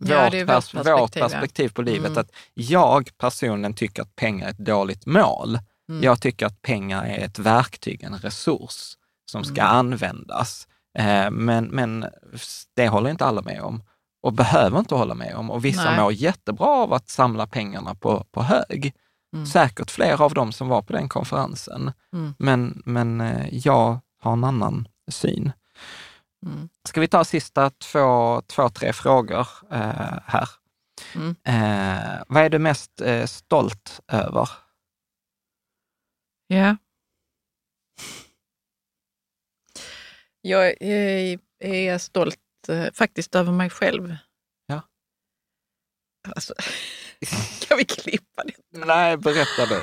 Ja, 0.00 0.24
vårt, 0.24 0.34
är 0.34 0.44
vårt 0.44 0.54
pers- 0.54 0.54
perspektiv, 0.54 0.92
vårt 0.92 1.16
ja. 1.16 1.28
perspektiv 1.28 1.68
på 1.68 1.82
livet. 1.82 2.06
Mm. 2.10 2.18
Att 2.18 2.30
jag 2.54 3.10
personligen 3.18 3.74
tycker 3.74 4.02
att 4.02 4.16
pengar 4.16 4.46
är 4.46 4.50
ett 4.50 4.58
dåligt 4.58 5.06
mål. 5.06 5.58
Mm. 5.90 6.02
Jag 6.02 6.20
tycker 6.20 6.46
att 6.46 6.62
pengar 6.62 7.04
är 7.04 7.18
ett 7.24 7.38
verktyg, 7.38 8.02
en 8.02 8.18
resurs 8.18 8.94
som 9.30 9.44
ska 9.44 9.60
Mm. 9.62 9.74
användas. 9.76 10.68
Eh, 10.98 11.30
men, 11.30 11.64
men 11.64 12.06
det 12.76 12.88
håller 12.88 13.10
inte 13.10 13.24
alla 13.24 13.42
med 13.42 13.62
om 13.62 13.82
och 14.22 14.32
behöver 14.32 14.78
inte 14.78 14.94
hålla 14.94 15.14
med 15.14 15.34
om. 15.34 15.50
Och 15.50 15.64
vissa 15.64 15.84
Nej. 15.84 16.00
mår 16.00 16.12
jättebra 16.12 16.66
av 16.66 16.92
att 16.92 17.08
samla 17.08 17.46
pengarna 17.46 17.94
på, 17.94 18.24
på 18.30 18.42
hög. 18.42 18.94
Mm. 19.34 19.46
Säkert 19.46 19.90
flera 19.90 20.24
av 20.24 20.34
dem 20.34 20.52
som 20.52 20.68
var 20.68 20.82
på 20.82 20.92
den 20.92 21.08
konferensen. 21.08 21.92
Mm. 22.12 22.34
Men, 22.38 22.82
men 22.84 23.20
eh, 23.20 23.48
jag 23.50 24.00
har 24.20 24.32
en 24.32 24.44
annan 24.44 24.88
syn. 25.10 25.52
Mm. 26.46 26.68
Ska 26.88 27.00
vi 27.00 27.08
ta 27.08 27.24
sista 27.24 27.70
två, 27.70 28.42
två 28.46 28.68
tre 28.68 28.92
frågor 28.92 29.46
eh, 29.70 30.18
här? 30.26 30.48
Mm. 31.14 31.36
Eh, 31.44 32.22
vad 32.28 32.42
är 32.42 32.50
du 32.50 32.58
mest 32.58 33.00
eh, 33.00 33.24
stolt 33.24 34.00
över? 34.12 34.48
Ja. 36.46 36.76
Jag 40.40 40.82
är, 40.82 41.38
är 41.58 41.98
stolt 41.98 42.38
eh, 42.68 42.92
faktiskt 42.92 43.34
över 43.34 43.52
mig 43.52 43.70
själv. 43.70 44.16
Ja. 44.66 44.82
Alltså, 46.28 46.54
kan 47.68 47.78
vi 47.78 47.84
klippa 47.84 48.44
det? 48.44 48.86
Nej, 48.86 49.16
berätta 49.16 49.66
du. 49.66 49.80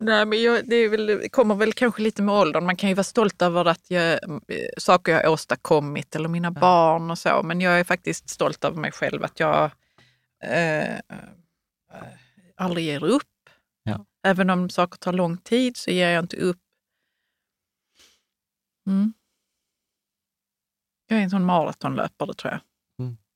Nej, 0.00 0.26
men 0.26 0.42
jag, 0.42 0.68
det 0.68 0.88
väl, 0.88 1.06
det 1.06 1.28
kommer 1.28 1.54
väl 1.54 1.72
kanske 1.72 2.02
lite 2.02 2.22
med 2.22 2.34
åldern. 2.34 2.64
Man 2.64 2.76
kan 2.76 2.88
ju 2.88 2.94
vara 2.94 3.04
stolt 3.04 3.42
över 3.42 3.64
att 3.64 3.90
jag, 3.90 4.12
eh, 4.12 4.68
saker 4.78 5.12
jag 5.12 5.22
har 5.22 5.32
åstadkommit 5.32 6.16
eller 6.16 6.28
mina 6.28 6.50
barn 6.50 7.10
och 7.10 7.18
så. 7.18 7.42
Men 7.42 7.60
jag 7.60 7.80
är 7.80 7.84
faktiskt 7.84 8.28
stolt 8.28 8.64
över 8.64 8.76
mig 8.76 8.92
själv 8.92 9.24
att 9.24 9.40
jag 9.40 9.70
eh, 10.44 10.94
eh, 10.94 10.98
aldrig 12.56 12.84
ger 12.84 13.04
upp. 13.04 13.22
Ja. 13.82 14.06
Även 14.26 14.50
om 14.50 14.70
saker 14.70 14.98
tar 14.98 15.12
lång 15.12 15.36
tid 15.36 15.76
så 15.76 15.90
ger 15.90 16.10
jag 16.10 16.24
inte 16.24 16.36
upp. 16.36 16.60
Mm. 18.86 19.12
Jag 21.08 21.18
är 21.18 21.22
en 21.22 21.30
sån 21.30 21.44
maratonlöpare 21.44 22.34
tror 22.34 22.52
jag. 22.52 22.60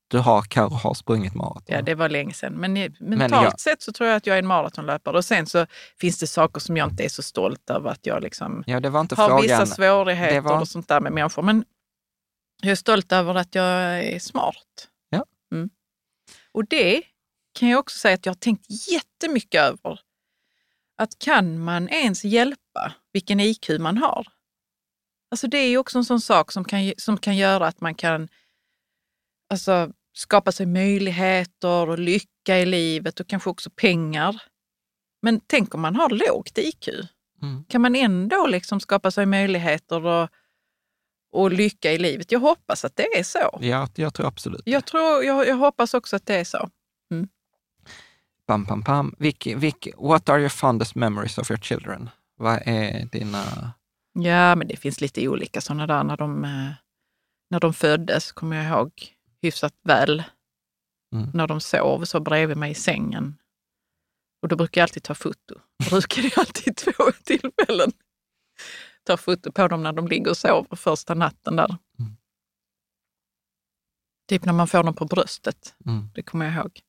Du 0.09 0.19
har, 0.19 0.43
Karo 0.43 0.69
har 0.69 0.95
sprungit 0.95 1.35
maraton. 1.35 1.63
Ja, 1.67 1.83
det 1.83 1.95
var 1.95 2.09
länge 2.09 2.35
sedan. 2.35 2.53
Men 2.53 2.77
eh, 2.77 2.93
mentalt 3.01 3.45
jag- 3.45 3.61
sett 3.61 3.83
så 3.83 3.93
tror 3.93 4.09
jag 4.09 4.17
att 4.17 4.27
jag 4.27 4.35
är 4.35 4.39
en 4.39 4.47
maratonlöpare. 4.47 5.17
Och 5.17 5.25
sen 5.25 5.47
så 5.47 5.67
finns 6.01 6.19
det 6.19 6.27
saker 6.27 6.61
som 6.61 6.77
jag 6.77 6.89
inte 6.91 7.05
är 7.05 7.09
så 7.09 7.23
stolt 7.23 7.71
över 7.71 7.91
att 7.91 8.07
jag 8.07 8.23
liksom 8.23 8.65
Ja, 8.67 8.81
det 8.81 8.91
var 8.91 9.01
inte 9.01 9.15
har 9.15 9.29
frågan. 9.29 9.43
vissa 9.43 9.67
svårigheter 9.67 10.41
var- 10.41 10.61
och 10.61 10.69
sånt 10.69 10.89
där 10.89 11.01
med 11.01 11.13
människor. 11.13 11.43
Men 11.43 11.65
jag 12.63 12.71
är 12.73 12.77
stolt 12.77 13.13
över 13.13 13.35
att 13.35 13.55
jag 13.55 13.67
är 14.05 14.19
smart. 14.19 14.89
Ja. 15.11 15.25
Mm. 15.53 15.71
Och 16.53 16.65
det 16.69 17.03
kan 17.59 17.69
jag 17.69 17.79
också 17.81 17.99
säga 17.99 18.15
att 18.15 18.27
jag 18.27 18.31
har 18.31 18.39
tänkt 18.39 18.67
jättemycket 18.93 19.61
över. 19.63 20.01
Att 20.97 21.19
kan 21.19 21.59
man 21.59 21.89
ens 21.89 22.25
hjälpa 22.25 22.93
vilken 23.13 23.41
IQ 23.41 23.69
man 23.81 23.99
har? 23.99 24.27
Alltså 25.33 25.47
det 25.47 25.59
är 25.59 25.69
ju 25.69 25.79
också 25.79 25.99
en 25.99 26.05
sån 26.05 26.21
sak 26.21 26.53
som 26.53 26.65
kan, 26.65 26.93
som 26.97 27.19
kan 27.19 27.37
göra 27.37 27.67
att 27.67 27.81
man 27.81 27.95
kan 27.95 28.29
alltså, 29.51 29.93
skapa 30.13 30.53
sig 30.53 30.67
möjligheter 30.67 31.89
och 31.89 31.99
lycka 31.99 32.59
i 32.59 32.67
livet 32.67 33.21
och 33.21 33.27
kanske 33.27 33.51
också 33.51 33.71
pengar. 33.71 34.43
Men 35.23 35.41
tänk 35.47 35.75
om 35.75 35.81
man 35.81 35.97
har 35.97 36.11
lågt 36.11 36.59
IQ? 36.59 36.89
Mm. 37.43 37.65
Kan 37.65 37.81
man 37.81 37.97
ändå 37.97 38.47
liksom 38.47 38.81
skapa 38.81 39.11
sig 39.11 39.27
möjligheter 39.27 40.07
och, 40.07 40.29
och 41.33 41.53
lycka 41.53 41.93
i 41.93 41.99
livet? 41.99 42.33
Jag 42.33 42.41
hoppas 42.41 42.85
att 42.85 42.97
det 42.97 43.19
är 43.19 43.23
så. 43.23 43.59
Ja, 43.61 43.89
jag 43.95 44.15
tror 44.15 44.27
absolut 44.27 44.63
Jag, 44.65 44.85
tror, 44.87 45.25
jag, 45.25 45.49
jag 45.49 45.57
hoppas 45.57 45.95
också 45.95 46.17
att 46.17 46.27
det 46.27 46.35
är 46.35 46.45
så. 46.45 46.71
Pam, 48.47 48.67
pam, 48.67 48.83
pam. 48.83 49.15
Vicky, 49.19 49.55
Vicky, 49.55 49.93
what 49.99 50.29
are 50.29 50.41
your 50.41 50.49
fondest 50.49 50.95
memories 50.95 51.39
of 51.39 51.51
your 51.51 51.61
children? 51.61 52.11
Vad 52.37 52.63
är 52.67 53.09
dina... 53.13 53.73
Ja, 54.13 54.55
men 54.55 54.69
det 54.69 54.77
finns 54.77 55.01
lite 55.01 55.29
olika 55.29 55.61
sådana 55.61 55.87
där. 55.87 56.05
När 56.05 56.17
de, 56.17 56.45
eh, 56.45 56.73
när 57.51 57.61
de 57.61 57.75
föddes 57.75 58.33
kommer 58.33 58.57
jag 58.57 58.67
ihåg 58.67 58.93
hyfsat 59.43 59.75
väl. 59.83 60.23
Mm. 61.15 61.31
När 61.35 61.47
de 61.47 61.61
sov 61.61 62.05
så 62.05 62.21
bredvid 62.21 62.57
mig 62.57 62.71
i 62.71 62.75
sängen. 62.75 63.39
Och 64.43 64.49
då 64.49 64.57
brukar 64.57 64.81
jag 64.81 64.85
alltid 64.85 65.03
ta 65.03 65.15
foto. 65.15 65.61
Jag 65.77 65.89
brukar 65.89 66.23
jag 66.23 66.39
alltid 66.39 66.77
två 66.97 67.13
tillfällen 67.25 67.93
ta 69.05 69.17
foto 69.17 69.53
på 69.53 69.69
dem 69.69 69.83
när 69.83 69.93
de 69.93 70.09
ligger 70.09 70.31
och 70.31 70.37
sover 70.37 70.77
första 70.77 71.15
natten 71.15 71.57
där. 71.57 71.77
Mm. 71.99 72.17
Typ 74.29 74.45
när 74.45 74.53
man 74.53 74.69
får 74.69 74.83
dem 74.83 74.95
på 74.95 75.05
bröstet. 75.05 75.75
Mm. 75.87 76.09
Det 76.15 76.23
kommer 76.23 76.47
jag 76.47 76.55
ihåg. 76.55 76.81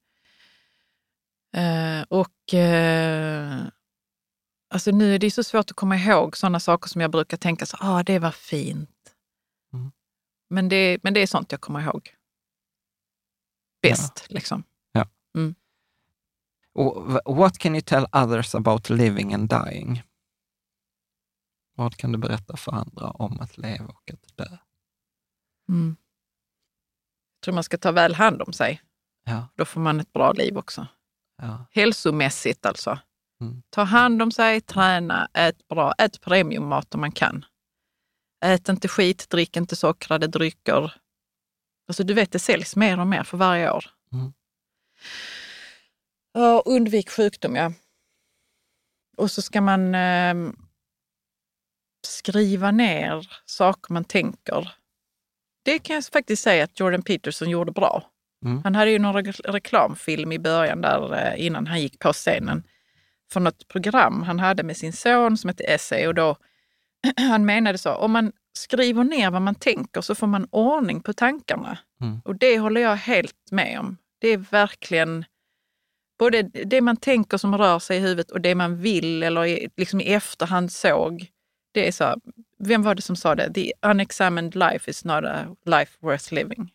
Eh, 1.55 2.01
och 2.09 2.53
eh, 2.53 3.67
alltså 4.73 4.91
nu 4.91 5.15
är 5.15 5.19
det 5.19 5.31
så 5.31 5.43
svårt 5.43 5.71
att 5.71 5.75
komma 5.75 5.97
ihåg 5.97 6.37
sådana 6.37 6.59
saker 6.59 6.89
som 6.89 7.01
jag 7.01 7.11
brukar 7.11 7.37
tänka 7.37 7.65
så, 7.65 7.77
ah, 7.79 8.03
det 8.03 8.19
var 8.19 8.31
fint. 8.31 9.15
Mm. 9.73 9.91
Men, 10.49 10.69
det, 10.69 11.03
men 11.03 11.13
det 11.13 11.19
är 11.19 11.27
sånt 11.27 11.51
jag 11.51 11.61
kommer 11.61 11.81
ihåg 11.81 12.15
bäst. 13.83 14.25
Ja. 14.29 14.33
Liksom. 14.33 14.63
Ja. 14.91 15.09
Mm. 15.35 15.55
What 17.25 17.57
can 17.57 17.75
you 17.75 17.81
tell 17.81 18.05
others 18.11 18.55
about 18.55 18.89
living 18.89 19.33
and 19.33 19.49
dying? 19.49 20.03
Vad 21.75 21.97
kan 21.97 22.11
du 22.11 22.17
berätta 22.17 22.57
för 22.57 22.71
andra 22.71 23.09
om 23.09 23.39
att 23.39 23.57
leva 23.57 23.85
och 23.85 24.11
att 24.13 24.37
dö? 24.37 24.57
Mm. 25.69 25.95
Jag 27.35 27.43
tror 27.43 27.53
man 27.53 27.63
ska 27.63 27.77
ta 27.77 27.91
väl 27.91 28.15
hand 28.15 28.41
om 28.41 28.53
sig. 28.53 28.81
Ja. 29.25 29.47
Då 29.55 29.65
får 29.65 29.81
man 29.81 29.99
ett 29.99 30.13
bra 30.13 30.31
liv 30.31 30.57
också. 30.57 30.87
Ja. 31.37 31.65
Hälsomässigt 31.71 32.65
alltså. 32.65 32.99
Mm. 33.44 33.64
Ta 33.70 33.84
hand 33.84 34.22
om 34.22 34.32
sig, 34.32 34.61
träna, 34.61 35.28
ät 35.34 35.68
bra, 35.68 35.94
ät 35.98 36.22
premiummat 36.22 36.95
om 36.95 37.02
man 37.02 37.11
kan. 37.11 37.45
Ät 38.45 38.70
inte 38.70 38.88
skit, 38.88 39.30
drick 39.30 39.57
inte 39.57 39.76
sockrade 39.76 40.28
drycker. 40.28 40.94
Alltså 41.88 42.03
du 42.03 42.14
vet, 42.14 42.32
det 42.32 42.40
säljs 42.40 42.76
mer 42.76 42.99
och 42.99 43.07
mer 43.07 43.24
för 43.24 43.38
varje 43.38 43.72
år. 43.72 43.86
Mm. 44.14 44.34
Och 46.36 46.68
undvik 46.68 47.10
sjukdom, 47.10 47.56
ja. 47.56 47.74
Och 49.18 49.32
så 49.32 49.41
ska 49.41 49.61
man 49.61 49.95
eh, 49.95 50.52
skriva 52.07 52.72
ner 52.72 53.41
saker 53.45 53.94
man 53.94 54.03
tänker. 54.03 54.72
Det 55.65 55.80
kan 55.80 55.94
jag 55.94 56.06
faktiskt 56.06 56.44
säga 56.44 56.64
att 56.64 56.80
Jordan 56.80 57.02
Peterson 57.02 57.49
gjorde 57.49 57.72
bra. 57.72 58.10
Mm. 58.45 58.61
Han 58.64 58.76
hade 58.76 58.91
ju 58.91 58.99
någon 58.99 59.26
re 59.26 59.32
reklamfilm 59.32 60.32
i 60.32 60.40
början 60.40 60.82
där 60.82 61.15
eh, 61.15 61.45
innan 61.45 61.68
han 61.68 61.82
gick 61.82 61.99
på 61.99 62.14
scenen 62.14 62.64
för 63.34 63.39
något 63.39 63.68
program 63.68 64.23
han 64.23 64.39
hade 64.39 64.64
med 64.64 64.77
sin 64.77 64.93
son 64.93 65.38
som 65.38 65.47
hette 65.47 65.64
Essay 65.64 66.07
och 66.07 66.15
då 66.15 66.38
han 67.18 67.45
menade 67.45 67.77
så, 67.77 67.93
om 67.93 68.11
man 68.11 68.31
skriver 68.53 69.03
ner 69.03 69.31
vad 69.31 69.41
man 69.41 69.55
tänker 69.55 70.01
så 70.01 70.15
får 70.15 70.27
man 70.27 70.47
ordning 70.51 71.01
på 71.01 71.14
tankarna. 71.14 71.77
Mm. 72.01 72.22
Och 72.26 72.35
det 72.35 72.60
håller 72.60 72.81
jag 72.81 72.95
helt 72.95 73.51
med 73.51 73.80
om. 73.80 73.97
Det 74.19 74.27
är 74.27 74.38
verkligen 74.38 75.26
både 76.19 76.41
det 76.41 76.81
man 76.81 76.97
tänker 76.97 77.38
som 77.38 77.57
rör 77.57 77.80
sig 77.80 77.97
i 77.97 77.99
huvudet 77.99 78.31
och 78.31 78.41
det 78.41 78.55
man 78.55 78.77
vill 78.77 79.23
eller 79.23 79.69
liksom 79.77 80.01
i 80.01 80.14
efterhand 80.14 80.72
såg. 80.72 81.27
Det 81.72 81.88
är 81.88 81.91
så, 81.91 82.15
vem 82.60 82.84
var 82.84 82.95
det 82.95 83.01
som 83.01 83.15
sa 83.15 83.35
det? 83.35 83.53
The 83.53 83.73
unexamined 83.81 84.55
life 84.55 84.91
is 84.91 85.05
not 85.05 85.23
a 85.23 85.55
life 85.65 85.97
worth 85.99 86.34
living. 86.34 86.72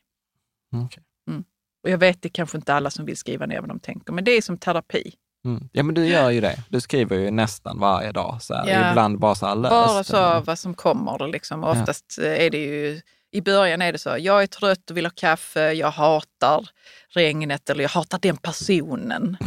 Okay. 0.84 1.02
Mm. 1.28 1.44
Och 1.82 1.90
jag 1.90 1.98
vet, 1.98 2.22
det 2.22 2.28
kanske 2.28 2.58
inte 2.58 2.74
alla 2.74 2.90
som 2.90 3.04
vill 3.04 3.16
skriva 3.16 3.46
ner 3.46 3.60
vad 3.60 3.68
de 3.68 3.80
tänker, 3.80 4.12
men 4.12 4.24
det 4.24 4.30
är 4.30 4.42
som 4.42 4.58
terapi. 4.58 5.14
Mm. 5.48 5.68
Ja, 5.72 5.82
men 5.82 5.94
du 5.94 6.06
gör 6.06 6.30
ju 6.30 6.40
det. 6.40 6.58
Du 6.68 6.80
skriver 6.80 7.16
ju 7.16 7.30
nästan 7.30 7.78
varje 7.78 8.12
dag. 8.12 8.38
Så. 8.40 8.64
Ja. 8.66 8.90
Ibland 8.90 9.18
bara 9.18 9.34
så 9.34 9.46
här 9.46 9.54
löst. 9.54 9.70
Bara 9.70 10.04
så 10.04 10.40
vad 10.40 10.58
som 10.58 10.74
kommer. 10.74 11.28
Liksom. 11.28 11.64
Oftast 11.64 12.18
ja. 12.18 12.24
är 12.24 12.50
det 12.50 12.58
ju, 12.58 13.00
i 13.32 13.40
början 13.40 13.82
är 13.82 13.92
det 13.92 13.98
så, 13.98 14.16
jag 14.18 14.42
är 14.42 14.46
trött 14.46 14.90
och 14.90 14.96
vill 14.96 15.06
ha 15.06 15.12
kaffe, 15.16 15.72
jag 15.72 15.90
hatar 15.90 16.68
regnet 17.08 17.70
eller 17.70 17.82
jag 17.82 17.90
hatar 17.90 18.18
den 18.18 18.36
personen. 18.36 19.36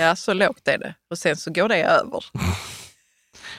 Ja, 0.00 0.16
så 0.16 0.32
lågt 0.32 0.68
är 0.68 0.78
det. 0.78 0.94
Och 1.10 1.18
sen 1.18 1.36
så 1.36 1.52
går 1.52 1.68
det 1.68 1.82
över. 1.82 2.24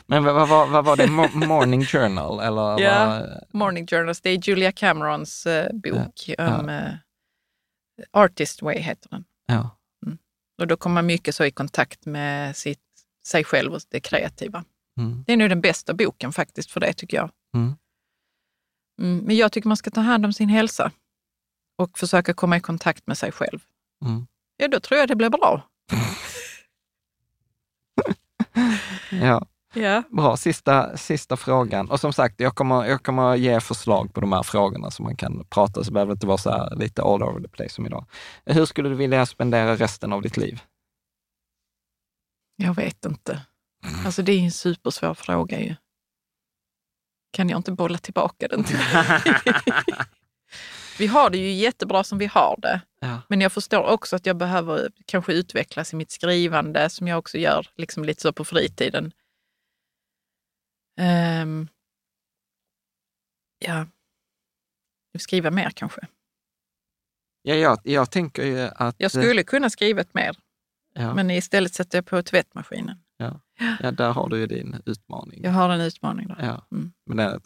Men 0.05 0.23
vad, 0.23 0.49
vad, 0.49 0.69
vad 0.69 0.85
var 0.85 0.97
det? 0.97 1.07
Morning 1.47 1.85
Journal? 1.85 2.39
Eller 2.39 2.79
ja, 2.79 3.05
vad? 3.05 3.43
Morning 3.53 3.87
Journals. 3.87 4.21
Det 4.21 4.29
är 4.29 4.49
Julia 4.49 4.71
Camerons 4.71 5.47
uh, 5.47 5.63
bok. 5.73 6.29
Ja. 6.37 6.59
Um, 6.59 6.69
uh, 6.69 6.93
Artist 8.11 8.61
Way 8.61 8.79
heter 8.79 9.09
den. 9.09 9.23
Ja. 9.45 9.78
Och 10.59 10.67
då 10.67 10.77
kommer 10.77 10.93
man 10.93 11.05
mycket 11.05 11.35
så 11.35 11.45
i 11.45 11.51
kontakt 11.51 12.05
med 12.05 12.57
sitt, 12.57 12.79
sig 13.25 13.43
själv 13.43 13.73
och 13.73 13.81
det 13.89 13.99
kreativa. 13.99 14.63
Mm. 14.97 15.23
Det 15.27 15.33
är 15.33 15.37
nog 15.37 15.49
den 15.49 15.61
bästa 15.61 15.93
boken 15.93 16.33
faktiskt 16.33 16.71
för 16.71 16.79
det 16.79 16.93
tycker 16.93 17.17
jag. 17.17 17.31
Mm. 17.55 17.75
Mm, 19.01 19.17
men 19.17 19.35
jag 19.35 19.51
tycker 19.51 19.67
man 19.67 19.77
ska 19.77 19.91
ta 19.91 20.01
hand 20.01 20.25
om 20.25 20.33
sin 20.33 20.49
hälsa 20.49 20.91
och 21.77 21.99
försöka 21.99 22.33
komma 22.33 22.57
i 22.57 22.59
kontakt 22.59 23.07
med 23.07 23.17
sig 23.17 23.31
själv. 23.31 23.59
Mm. 24.05 24.27
Ja, 24.57 24.67
då 24.67 24.79
tror 24.79 24.99
jag 24.99 25.07
det 25.07 25.15
blir 25.15 25.29
bra. 25.29 25.69
ja. 29.11 29.47
Ja. 29.73 30.03
Bra, 30.09 30.37
sista, 30.37 30.97
sista 30.97 31.37
frågan. 31.37 31.89
Och 31.89 31.99
som 31.99 32.13
sagt, 32.13 32.39
jag 32.39 32.55
kommer, 32.55 32.85
jag 32.85 33.03
kommer 33.03 33.35
ge 33.35 33.59
förslag 33.59 34.13
på 34.13 34.21
de 34.21 34.31
här 34.31 34.43
frågorna 34.43 34.91
som 34.91 35.03
man 35.03 35.15
kan 35.15 35.45
prata, 35.49 35.83
så 35.83 35.91
behöver 35.91 36.09
det 36.09 36.15
inte 36.15 36.27
vara 36.27 36.37
så 36.37 36.49
här 36.49 36.75
lite 36.75 37.01
all 37.01 37.23
over 37.23 37.41
the 37.41 37.47
place 37.47 37.69
som 37.69 37.85
idag. 37.85 38.05
Hur 38.45 38.65
skulle 38.65 38.89
du 38.89 38.95
vilja 38.95 39.25
spendera 39.25 39.75
resten 39.75 40.13
av 40.13 40.21
ditt 40.21 40.37
liv? 40.37 40.61
Jag 42.55 42.73
vet 42.73 43.05
inte. 43.05 43.41
Alltså 44.05 44.21
det 44.21 44.31
är 44.31 44.39
en 44.39 44.51
supersvår 44.51 45.13
fråga 45.13 45.59
ju. 45.59 45.75
Kan 47.31 47.49
jag 47.49 47.59
inte 47.59 47.71
bolla 47.71 47.97
tillbaka 47.97 48.47
den 48.47 48.63
till 48.63 48.77
Vi 50.99 51.07
har 51.07 51.29
det 51.29 51.37
ju 51.37 51.51
jättebra 51.51 52.03
som 52.03 52.17
vi 52.17 52.25
har 52.25 52.55
det. 52.57 52.81
Ja. 52.99 53.21
Men 53.27 53.41
jag 53.41 53.51
förstår 53.51 53.83
också 53.83 54.15
att 54.15 54.25
jag 54.25 54.37
behöver 54.37 54.89
kanske 55.05 55.33
utvecklas 55.33 55.93
i 55.93 55.95
mitt 55.95 56.11
skrivande 56.11 56.89
som 56.89 57.07
jag 57.07 57.19
också 57.19 57.37
gör 57.37 57.67
liksom 57.77 58.03
lite 58.05 58.21
så 58.21 58.33
på 58.33 58.45
fritiden. 58.45 59.11
Um, 60.99 61.67
ja, 63.59 63.87
skriva 65.19 65.51
mer 65.51 65.69
kanske. 65.69 66.07
Ja, 67.41 67.55
jag, 67.55 67.79
jag 67.83 68.11
tänker 68.11 68.43
ju 68.43 68.69
att... 68.75 68.95
Jag 68.97 69.11
skulle 69.11 69.43
kunna 69.43 69.69
skrivit 69.69 70.13
mer, 70.13 70.35
ja. 70.93 71.13
men 71.13 71.31
istället 71.31 71.73
sätter 71.73 71.97
jag 71.97 72.05
på 72.05 72.23
tvättmaskinen. 72.23 72.97
Ja. 73.17 73.39
ja, 73.79 73.91
där 73.91 74.11
har 74.11 74.29
du 74.29 74.39
ju 74.39 74.47
din 74.47 74.81
utmaning. 74.85 75.43
Jag 75.43 75.51
har 75.51 75.69
en 75.69 75.81
utmaning 75.81 76.27
där. 76.27 76.45
Ja. 76.45 76.67
Mm. 76.71 76.91
Men, 77.05 77.17
det, 77.17 77.39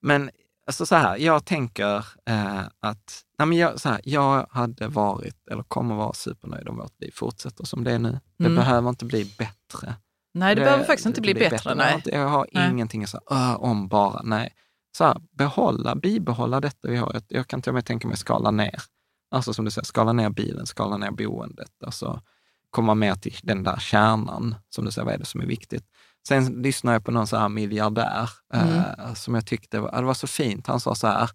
men 0.00 0.30
alltså 0.66 0.86
så 0.86 0.94
här, 0.94 1.16
jag 1.16 1.44
tänker 1.44 1.96
eh, 2.26 2.60
att 2.80 3.24
nej 3.38 3.48
men 3.48 3.58
jag, 3.58 3.80
så 3.80 3.88
här, 3.88 4.00
jag 4.04 4.46
hade 4.50 4.88
varit, 4.88 5.48
eller 5.50 5.62
kommer 5.62 5.94
vara 5.94 6.12
supernöjd 6.12 6.68
om 6.68 6.76
vårt 6.76 7.00
liv 7.00 7.10
fortsätter 7.14 7.64
som 7.64 7.84
det 7.84 7.92
är 7.92 7.98
nu. 7.98 8.20
Det 8.38 8.44
mm. 8.44 8.56
behöver 8.56 8.88
inte 8.88 9.04
bli 9.04 9.34
bättre. 9.38 9.94
Nej, 10.34 10.54
det, 10.54 10.60
det 10.60 10.64
behöver 10.64 10.84
faktiskt 10.84 11.06
inte 11.06 11.20
bli, 11.20 11.34
bättre. 11.34 11.50
bättre. 11.50 11.74
Nej. 11.74 12.02
Jag 12.04 12.28
har 12.28 12.46
nej. 12.52 12.70
ingenting 12.70 13.06
så 13.06 13.20
här, 13.30 13.62
om 13.62 13.88
bara, 13.88 14.22
nej. 14.22 14.54
Så 14.96 15.04
här, 15.04 15.16
behålla, 15.38 15.94
bibehålla 15.94 16.60
detta 16.60 16.88
vi 16.88 16.96
har. 16.96 17.22
Jag 17.28 17.46
kan 17.46 17.62
till 17.62 17.70
och 17.70 17.74
med 17.74 17.84
tänka 17.86 18.08
mig 18.08 18.16
skala 18.16 18.50
ner. 18.50 18.82
Alltså 19.30 19.54
som 19.54 19.64
du 19.64 19.70
säger, 19.70 19.84
skala 19.84 20.12
ner 20.12 20.30
bilen, 20.30 20.66
skala 20.66 20.96
ner 20.96 21.10
boendet. 21.10 21.82
Alltså 21.84 22.22
komma 22.70 22.94
mer 22.94 23.14
till 23.14 23.36
den 23.42 23.62
där 23.62 23.76
kärnan, 23.76 24.54
som 24.68 24.84
du 24.84 24.90
säger, 24.90 25.04
vad 25.04 25.14
är 25.14 25.18
det 25.18 25.24
som 25.24 25.40
är 25.40 25.46
viktigt? 25.46 25.84
Sen 26.28 26.62
lyssnade 26.62 26.94
jag 26.94 27.04
på 27.04 27.10
någon 27.10 27.26
så 27.26 27.36
här 27.36 27.48
miljardär 27.48 28.30
mm. 28.54 28.74
eh, 28.76 29.14
som 29.14 29.34
jag 29.34 29.46
tyckte 29.46 29.80
var, 29.80 29.92
det 30.00 30.06
var 30.06 30.14
så 30.14 30.26
fint. 30.26 30.66
Han 30.66 30.80
sa 30.80 30.94
så 30.94 31.06
här, 31.06 31.30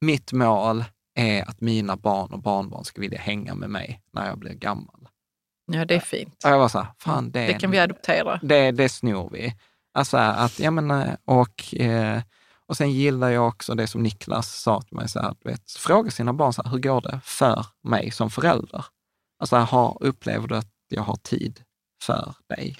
mitt 0.00 0.32
mål 0.32 0.84
är 1.14 1.48
att 1.48 1.60
mina 1.60 1.96
barn 1.96 2.32
och 2.32 2.42
barnbarn 2.42 2.84
ska 2.84 3.00
vilja 3.00 3.18
hänga 3.18 3.54
med 3.54 3.70
mig 3.70 4.02
när 4.12 4.26
jag 4.26 4.38
blir 4.38 4.54
gammal. 4.54 5.05
Ja, 5.66 5.84
det 5.84 5.94
är 5.94 6.00
fint. 6.00 6.44
Och 6.44 6.50
jag 6.50 6.58
var 6.58 6.68
så 6.68 6.78
här, 6.78 6.88
fan 6.98 7.30
det, 7.30 7.46
det 7.46 7.54
kan 7.54 7.70
vi 7.70 7.78
adoptera. 7.78 8.40
Det, 8.42 8.70
det 8.70 8.88
snor 8.88 9.30
vi. 9.32 9.54
Alltså 9.94 10.16
att, 10.16 10.58
jag 10.58 10.72
menar, 10.72 11.16
och, 11.24 11.74
eh, 11.74 12.22
och 12.66 12.76
sen 12.76 12.90
gillar 12.92 13.30
jag 13.30 13.48
också 13.48 13.74
det 13.74 13.86
som 13.86 14.02
Niklas 14.02 14.60
sa 14.60 14.80
till 14.80 14.96
mig, 14.96 15.08
så 15.08 15.20
här, 15.20 15.34
vet, 15.44 15.70
fråga 15.70 16.10
sina 16.10 16.32
barn, 16.32 16.52
så 16.52 16.62
här, 16.62 16.70
hur 16.70 16.78
går 16.78 17.00
det 17.00 17.20
för 17.24 17.66
mig 17.82 18.10
som 18.10 18.30
förälder? 18.30 18.84
Alltså, 19.38 19.56
har, 19.56 19.98
upplever 20.00 20.48
du 20.48 20.56
att 20.56 20.72
jag 20.88 21.02
har 21.02 21.16
tid 21.16 21.60
för 22.02 22.34
dig? 22.48 22.76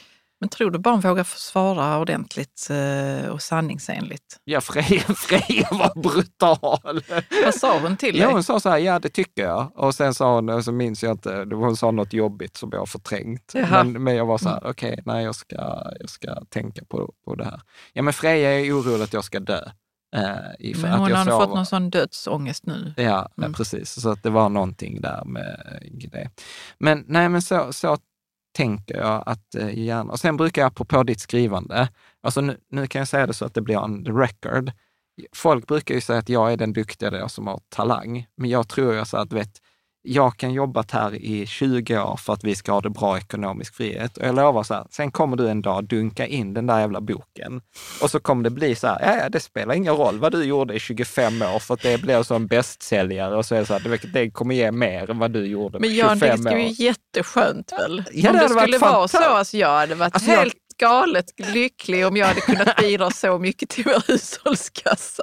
Men 0.46 0.50
tror 0.50 0.70
du 0.70 0.78
barn 0.78 1.00
vågar 1.00 1.24
svara 1.24 1.98
ordentligt 1.98 2.68
eh, 2.70 3.30
och 3.30 3.42
sanningsenligt? 3.42 4.40
Ja, 4.44 4.60
Freja, 4.60 5.00
Freja 5.16 5.68
var 5.70 6.02
brutal. 6.02 7.02
Vad 7.44 7.54
sa 7.54 7.78
hon 7.78 7.96
till 7.96 8.12
dig? 8.12 8.22
Ja, 8.22 8.30
hon 8.30 8.44
sa 8.44 8.60
så 8.60 8.68
här, 8.68 8.78
ja 8.78 8.98
det 8.98 9.08
tycker 9.08 9.42
jag. 9.42 9.72
Och 9.74 9.94
sen 9.94 10.14
sa 10.14 10.34
hon, 10.34 10.62
så 10.62 10.72
minns 10.72 11.02
jag 11.02 11.12
inte, 11.12 11.46
hon 11.52 11.76
sa 11.76 11.90
något 11.90 12.12
jobbigt 12.12 12.56
som 12.56 12.68
jag 12.72 12.78
har 12.78 12.86
förträngt. 12.86 13.52
Men, 13.54 14.02
men, 14.02 14.16
jag 14.16 14.26
var 14.26 14.38
så 14.38 14.48
här, 14.48 14.58
mm. 14.58 14.70
okej, 14.70 14.92
okay, 14.92 15.02
nej 15.06 15.24
jag 15.24 15.34
ska, 15.34 15.56
jag 16.00 16.10
ska 16.10 16.44
tänka 16.44 16.84
på, 16.84 17.12
på 17.24 17.34
det 17.34 17.44
här. 17.44 17.60
Ja, 17.92 18.02
men 18.02 18.12
Freja 18.12 18.60
är 18.60 18.72
orolig 18.72 19.04
att 19.04 19.12
jag 19.12 19.24
ska 19.24 19.40
dö. 19.40 19.60
Eh, 20.16 20.80
men 20.82 20.92
hon 20.92 21.12
har 21.12 21.40
fått 21.40 21.54
någon 21.54 21.66
sån 21.66 21.90
dödsångest 21.90 22.66
nu. 22.66 22.94
Ja, 22.96 23.28
mm. 23.38 23.52
precis. 23.52 24.00
Så 24.02 24.10
att 24.10 24.22
det 24.22 24.30
var 24.30 24.48
någonting 24.48 25.00
där 25.00 25.24
med 25.24 25.80
det. 26.12 26.30
Men 26.78 27.04
nej, 27.06 27.28
men 27.28 27.42
så, 27.42 27.72
så 27.72 27.98
tänker 28.56 28.96
jag 28.96 29.22
att 29.26 29.54
eh, 29.54 29.78
gärna... 29.78 30.12
Och 30.12 30.20
sen 30.20 30.36
brukar 30.36 30.62
jag, 30.62 30.66
apropå 30.66 31.02
ditt 31.02 31.20
skrivande, 31.20 31.88
alltså 32.22 32.40
nu, 32.40 32.56
nu 32.70 32.86
kan 32.86 32.98
jag 32.98 33.08
säga 33.08 33.26
det 33.26 33.34
så 33.34 33.44
att 33.44 33.54
det 33.54 33.60
blir 33.60 33.78
on 33.78 34.04
the 34.04 34.10
record. 34.10 34.72
Folk 35.34 35.66
brukar 35.66 35.94
ju 35.94 36.00
säga 36.00 36.18
att 36.18 36.28
jag 36.28 36.52
är 36.52 36.56
den 36.56 36.72
duktiga 36.72 37.10
där 37.10 37.28
som 37.28 37.46
har 37.46 37.60
talang, 37.68 38.26
men 38.36 38.50
jag 38.50 38.68
tror 38.68 38.94
ju 38.94 39.04
så 39.04 39.16
att 39.16 39.32
vet, 39.32 39.62
jag 40.08 40.36
kan 40.36 40.52
jobbat 40.52 40.90
här 40.90 41.14
i 41.14 41.46
20 41.46 41.98
år 41.98 42.16
för 42.16 42.32
att 42.32 42.44
vi 42.44 42.54
ska 42.54 42.72
ha 42.72 42.80
det 42.80 42.90
bra 42.90 43.18
ekonomisk 43.18 43.74
frihet. 43.74 44.16
Och 44.18 44.26
jag 44.26 44.34
lovar 44.34 44.62
så 44.62 44.74
här, 44.74 44.86
sen 44.90 45.10
kommer 45.10 45.36
du 45.36 45.48
en 45.48 45.62
dag 45.62 45.84
dunka 45.84 46.26
in 46.26 46.54
den 46.54 46.66
där 46.66 46.80
jävla 46.80 47.00
boken 47.00 47.60
och 48.02 48.10
så 48.10 48.20
kommer 48.20 48.44
det 48.44 48.50
bli 48.50 48.74
så 48.74 48.86
här, 48.86 48.98
ja, 49.02 49.22
ja 49.22 49.28
det 49.28 49.40
spelar 49.40 49.74
ingen 49.74 49.94
roll 49.96 50.18
vad 50.18 50.32
du 50.32 50.44
gjorde 50.44 50.74
i 50.74 50.78
25 50.80 51.42
år 51.42 51.58
för 51.58 51.74
att 51.74 51.82
det 51.82 52.00
blir 52.02 52.22
som 52.22 52.36
en 52.36 52.46
bästsäljare 52.46 53.36
och 53.36 53.46
så 53.46 53.54
är 53.54 53.58
det 53.60 53.66
så 53.66 53.72
här, 53.72 53.80
det, 53.80 54.12
det 54.12 54.30
kommer 54.30 54.54
ge 54.54 54.72
mer 54.72 55.10
än 55.10 55.18
vad 55.18 55.30
du 55.30 55.46
gjorde 55.46 55.78
Men 55.78 55.94
Jan, 55.94 56.18
det 56.18 56.38
skulle 56.38 56.60
ju 56.60 56.84
jätteskönt 56.84 57.72
väl? 57.72 58.04
Ja, 58.12 58.30
om 58.30 58.36
det 58.36 58.48
skulle 58.48 58.78
vara 58.78 59.08
så, 59.08 59.18
alltså 59.18 59.56
jag 59.56 59.68
hade 59.78 59.94
varit 59.94 60.14
Alltså, 60.14 60.30
jag- 60.30 60.38
helt 60.38 60.54
galet 60.78 61.26
lycklig 61.54 62.06
om 62.06 62.16
jag 62.16 62.26
hade 62.26 62.40
kunnat 62.40 62.76
bidra 62.76 63.10
så 63.10 63.38
mycket 63.38 63.68
till 63.68 63.84
vår 63.84 64.02
hushållskassa. 64.12 65.22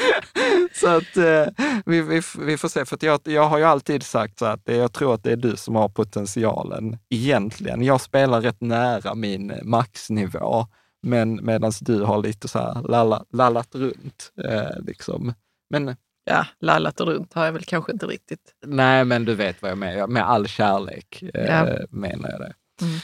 Så 0.72 0.88
att 0.88 1.16
eh, 1.16 1.46
vi, 1.86 2.00
vi, 2.02 2.22
vi 2.38 2.58
får 2.58 2.68
se, 2.68 2.84
för 2.84 2.98
jag, 3.00 3.20
jag 3.24 3.48
har 3.48 3.58
ju 3.58 3.64
alltid 3.64 4.02
sagt 4.02 4.38
så 4.38 4.44
att 4.46 4.64
det, 4.64 4.76
jag 4.76 4.92
tror 4.92 5.14
att 5.14 5.22
det 5.22 5.32
är 5.32 5.36
du 5.36 5.56
som 5.56 5.74
har 5.74 5.88
potentialen 5.88 6.98
egentligen. 7.10 7.82
Jag 7.84 8.00
spelar 8.00 8.40
rätt 8.40 8.60
nära 8.60 9.14
min 9.14 9.52
maxnivå, 9.62 10.66
men 11.02 11.44
medan 11.44 11.72
du 11.80 12.02
har 12.02 12.22
lite 12.22 12.48
så 12.48 12.58
här 12.58 12.82
lalla, 12.88 13.24
lallat 13.32 13.74
runt. 13.74 14.32
Eh, 14.44 14.80
liksom. 14.86 15.34
Men 15.70 15.96
Ja, 16.30 16.46
lallat 16.60 17.00
runt 17.00 17.34
har 17.34 17.44
jag 17.44 17.52
väl 17.52 17.64
kanske 17.64 17.92
inte 17.92 18.06
riktigt. 18.06 18.52
nej, 18.66 19.04
men 19.04 19.24
du 19.24 19.34
vet 19.34 19.62
vad 19.62 19.70
jag 19.70 19.78
menar. 19.78 20.06
Med 20.06 20.28
all 20.28 20.46
kärlek 20.48 21.22
eh, 21.34 21.44
Ja. 21.44 21.66
menar 21.90 22.30
jag 22.30 22.40
det. 22.40 22.52
Mm. 22.82 22.98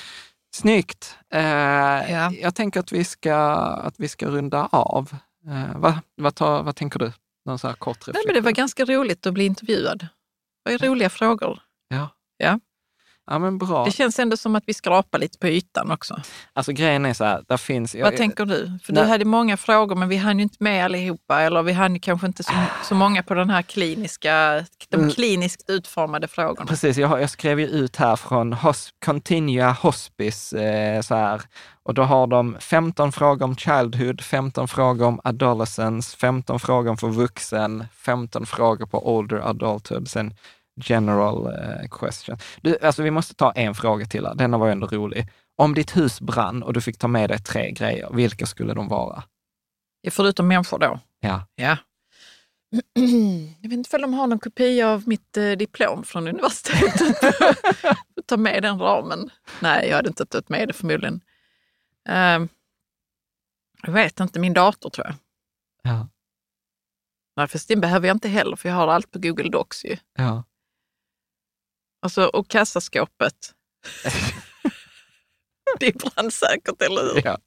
Snyggt. 0.54 1.16
Eh, 1.34 1.42
Ja. 2.12 2.32
Jag 2.40 2.54
tänker 2.54 2.80
att 2.80 2.92
vi 2.92 3.04
ska, 3.04 3.34
att 3.56 3.94
vi 3.98 4.08
ska 4.08 4.26
runda 4.26 4.68
av. 4.72 5.10
Eh, 5.46 5.80
vad, 5.80 5.98
vad, 6.16 6.34
tar, 6.34 6.62
vad 6.62 6.76
tänker 6.76 6.98
du? 6.98 7.12
Någon 7.44 7.58
så 7.58 7.68
här 7.68 7.74
kort 7.74 8.06
Nej, 8.06 8.22
men 8.26 8.34
det 8.34 8.40
var 8.40 8.52
ganska 8.52 8.84
roligt 8.84 9.26
att 9.26 9.34
bli 9.34 9.44
intervjuad. 9.44 9.98
Det 9.98 10.08
var 10.64 10.72
ju 10.72 10.78
roliga 10.78 11.10
frågor. 11.10 11.60
Ja. 11.88 12.08
Ja. 12.36 12.60
Ja, 13.30 13.38
men 13.38 13.58
bra. 13.58 13.84
Det 13.84 13.90
känns 13.90 14.18
ändå 14.18 14.36
som 14.36 14.56
att 14.56 14.62
vi 14.66 14.74
skrapar 14.74 15.18
lite 15.18 15.38
på 15.38 15.46
ytan 15.46 15.90
också. 15.90 16.20
Alltså 16.52 16.72
grejen 16.72 17.06
är 17.06 17.14
så 17.14 17.24
här, 17.24 17.44
där 17.48 17.56
finns... 17.56 17.96
Vad 18.02 18.16
tänker 18.16 18.44
du? 18.44 18.78
För 18.84 18.92
Nej. 18.92 19.02
du 19.02 19.08
hade 19.08 19.24
många 19.24 19.56
frågor 19.56 19.96
men 19.96 20.08
vi 20.08 20.16
hann 20.16 20.38
ju 20.38 20.42
inte 20.42 20.56
med 20.60 20.84
allihopa. 20.84 21.40
Eller 21.40 21.62
vi 21.62 21.72
hann 21.72 22.00
kanske 22.00 22.26
inte 22.26 22.42
så, 22.42 22.52
så 22.84 22.94
många 22.94 23.22
på 23.22 23.34
den 23.34 23.50
här 23.50 23.62
kliniska, 23.62 24.64
de 24.88 24.96
Mm. 24.96 25.10
kliniskt 25.10 25.70
utformade 25.70 26.28
frågorna. 26.28 26.66
Precis, 26.66 26.96
jag, 26.96 27.22
jag 27.22 27.30
skrev 27.30 27.60
ju 27.60 27.66
ut 27.66 27.96
här 27.96 28.16
från 28.16 28.52
hos, 28.52 28.90
Continua 29.04 29.70
Hospice, 29.72 30.52
eh, 30.52 31.00
så 31.00 31.14
här, 31.14 31.42
och 31.82 31.94
då 31.94 32.02
har 32.02 32.26
de 32.26 32.56
15 32.60 33.12
frågor 33.12 33.44
om 33.44 33.56
childhood, 33.56 34.20
15 34.20 34.68
frågor 34.68 35.06
om 35.06 35.20
adolescence, 35.24 36.16
15 36.16 36.60
frågor 36.60 36.96
för 36.96 37.08
vuxen, 37.08 37.84
15 37.94 38.46
frågor 38.46 38.86
på 38.86 39.16
older 39.16 39.36
adulthood, 39.36 40.08
sen 40.08 40.34
general 40.76 41.46
eh, 41.46 41.88
question. 41.90 42.38
Du, 42.60 42.78
alltså 42.82 43.02
vi 43.02 43.10
måste 43.10 43.34
ta 43.34 43.52
en 43.52 43.74
fråga 43.74 44.06
till 44.06 44.26
här, 44.26 44.34
denna 44.34 44.58
var 44.58 44.66
ju 44.66 44.72
ändå 44.72 44.86
rolig. 44.86 45.28
Om 45.56 45.74
ditt 45.74 45.96
hus 45.96 46.20
brann 46.20 46.62
och 46.62 46.72
du 46.72 46.80
fick 46.80 46.98
ta 46.98 47.08
med 47.08 47.30
dig 47.30 47.38
tre 47.38 47.70
grejer, 47.70 48.10
vilka 48.12 48.46
skulle 48.46 48.74
de 48.74 48.88
vara? 48.88 49.22
Förutom 50.10 50.48
människor 50.48 50.78
då. 50.78 51.00
Ja. 51.20 51.46
Ja. 51.54 51.76
Jag 53.60 53.68
vet 53.68 53.72
inte 53.72 53.96
om 53.96 54.02
de 54.02 54.14
har 54.14 54.26
någon 54.26 54.38
kopia 54.38 54.88
av 54.88 55.08
mitt 55.08 55.36
eh, 55.36 55.50
diplom 55.50 56.04
från 56.04 56.28
universitetet. 56.28 57.16
Ta 58.26 58.36
med 58.36 58.62
den 58.62 58.78
ramen. 58.78 59.30
Nej, 59.60 59.88
jag 59.88 59.96
hade 59.96 60.08
inte 60.08 60.26
tagit 60.26 60.48
med 60.48 60.68
det 60.68 60.72
förmodligen. 60.72 61.20
Ehm, 62.08 62.48
jag 63.82 63.92
vet 63.92 64.20
inte, 64.20 64.40
min 64.40 64.52
dator 64.54 64.90
tror 64.90 65.06
jag. 65.06 65.14
Ja. 65.82 66.08
Nej, 67.36 67.48
fast 67.48 67.68
den 67.68 67.80
behöver 67.80 68.08
jag 68.08 68.14
inte 68.14 68.28
heller 68.28 68.56
för 68.56 68.68
jag 68.68 68.76
har 68.76 68.88
allt 68.88 69.10
på 69.10 69.18
Google 69.18 69.48
Docs 69.50 69.84
ju. 69.84 69.96
ja. 70.18 70.44
Alltså, 72.02 72.24
och 72.26 72.48
kassaskåpet. 72.48 73.34
det 75.80 75.86
är 75.86 75.92
brandsäkert, 75.92 76.82
eller 76.82 77.02
hur? 77.02 77.22
Ja. 77.24 77.38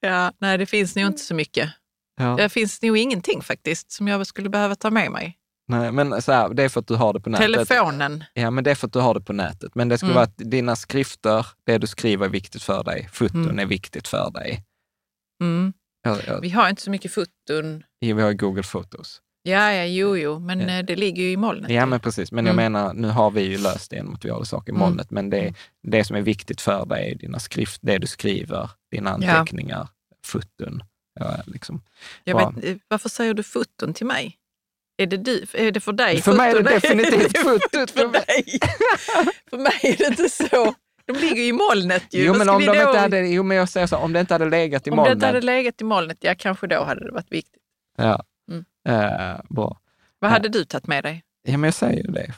Ja, 0.00 0.32
nej, 0.38 0.58
det 0.58 0.66
finns 0.66 0.96
nog 0.96 1.06
inte 1.06 1.22
så 1.22 1.34
mycket. 1.34 1.70
ja. 2.16 2.36
Det 2.36 2.48
finns 2.48 2.82
nog 2.82 2.96
ingenting 2.96 3.42
faktiskt 3.42 3.92
som 3.92 4.08
jag 4.08 4.26
skulle 4.26 4.48
behöva 4.48 4.74
ta 4.74 4.90
med 4.90 5.10
mig. 5.12 5.38
Nej, 5.70 5.92
men 5.92 6.22
så 6.22 6.32
här, 6.32 6.48
det 6.54 6.62
är 6.62 6.68
för 6.68 6.80
att 6.80 6.86
du 6.86 6.94
har 6.94 7.12
det 7.12 7.20
på 7.20 7.30
nätet. 7.30 7.46
Telefonen. 7.68 8.24
Ja, 8.34 8.50
men 8.50 8.64
det 8.64 8.70
är 8.70 8.74
för 8.74 8.86
att 8.86 8.92
du 8.92 8.98
har 8.98 9.14
det 9.14 9.20
på 9.20 9.32
nätet. 9.32 9.74
Men 9.74 9.88
det 9.88 9.98
skulle 9.98 10.10
Mm. 10.12 10.14
vara 10.14 10.24
att 10.24 10.36
dina 10.50 10.76
skrifter, 10.76 11.46
det 11.66 11.78
du 11.78 11.86
skriver 11.86 12.26
är 12.26 12.30
viktigt 12.30 12.62
för 12.62 12.84
dig. 12.84 13.08
Foton 13.12 13.44
Mm. 13.44 13.58
är 13.58 13.66
viktigt 13.66 14.08
för 14.08 14.30
dig. 14.30 14.64
Mm. 15.42 15.72
Ja, 16.02 16.18
ja, 16.26 16.38
Vi 16.40 16.50
har 16.50 16.68
inte 16.68 16.82
så 16.82 16.90
mycket 16.90 17.12
foton. 17.14 17.82
vi 18.00 18.12
har 18.12 18.32
Google 18.32 18.62
Fotos. 18.62 19.20
Ja, 19.48 19.72
ja, 19.72 19.84
jo, 19.84 20.16
jo, 20.16 20.38
men 20.38 20.60
Ja. 20.60 20.68
eh, 20.78 20.84
det 20.84 20.96
ligger 20.96 21.22
ju 21.22 21.30
i 21.30 21.36
molnet. 21.36 21.70
Ja, 21.70 21.86
men 21.86 22.00
precis. 22.00 22.32
Men 22.32 22.46
Mm. 22.46 22.48
jag 22.48 22.56
menar, 22.72 22.94
nu 22.94 23.08
har 23.08 23.30
vi 23.30 23.42
ju 23.42 23.58
löst 23.58 23.90
det 23.90 23.96
genom 23.96 24.14
att 24.14 24.24
vi 24.24 24.30
håller 24.30 24.44
saker 24.44 24.72
i 24.72 24.74
Mm. 24.76 24.80
molnet. 24.88 25.10
Men 25.10 25.30
det, 25.30 25.54
det 25.82 26.04
som 26.04 26.16
är 26.16 26.20
viktigt 26.22 26.60
för 26.60 26.86
dig 26.86 27.10
är 27.10 27.14
dina 27.14 27.38
skrift, 27.38 27.78
det 27.82 27.98
du 27.98 28.06
skriver, 28.06 28.70
dina 28.90 29.10
anteckningar, 29.10 29.88
foton. 30.24 30.82
Ja, 31.20 31.36
liksom. 31.46 31.82
jag 32.24 32.36
vet, 32.54 32.64
eh, 32.64 32.76
varför 32.88 33.08
säger 33.08 33.34
du 33.34 33.42
foton 33.42 33.94
till 33.94 34.06
mig? 34.06 34.36
Är 35.02 35.06
det, 35.06 35.16
du, 35.16 35.46
är 35.52 35.70
det 35.72 35.80
för 35.80 35.92
dig? 35.92 36.22
För 36.22 36.32
mig 36.36 36.50
är 36.50 36.54
det 36.62 36.62
definitivt 36.80 37.32
Det 37.32 37.38
fotot. 37.38 37.90
för 37.90 38.08
dig. 38.12 38.58
för 39.50 39.56
mig 39.58 39.78
är 39.82 39.96
det 39.96 40.06
inte 40.06 40.28
så. 40.28 40.74
De 41.06 41.12
ligger 41.12 41.36
ju 41.36 41.46
i 41.46 41.52
molnet 41.52 42.04
ju. 42.14 42.24
Jo, 42.24 42.34
men 42.34 42.48
om 42.48 42.60
de 42.60 42.66
då- 42.66 42.74
inte 42.74 42.98
hade, 42.98 43.28
jo, 43.28 43.42
men 43.42 43.56
jag 43.56 43.68
säger 43.68 43.86
så, 43.86 43.96
om 43.96 44.12
det 44.12 44.20
inte 44.20 44.34
hade 44.34 44.48
legat 44.50 44.86
i 44.86 44.90
om 44.90 44.96
det 44.96 45.00
molnet. 45.00 45.14
inte 45.14 45.26
hade 45.26 45.40
legat 45.40 45.80
i 45.80 45.84
molnet, 45.84 46.16
ja 46.20 46.34
kanske 46.38 46.66
då 46.66 46.84
hade 46.84 47.04
det 47.06 47.12
varit 47.12 47.32
viktigt. 47.32 47.62
Ja. 47.96 48.22
Eh, 48.88 49.40
bra. 49.48 49.78
Vad 50.18 50.30
hade 50.30 50.48
du 50.48 50.64
tagit 50.64 50.86
med 50.86 51.04
dig? 51.04 51.24
Ja, 51.42 51.52
men 51.58 51.64
jag 51.68 51.74
säger 51.74 52.02
ju 52.06 52.10
det. 52.12 52.32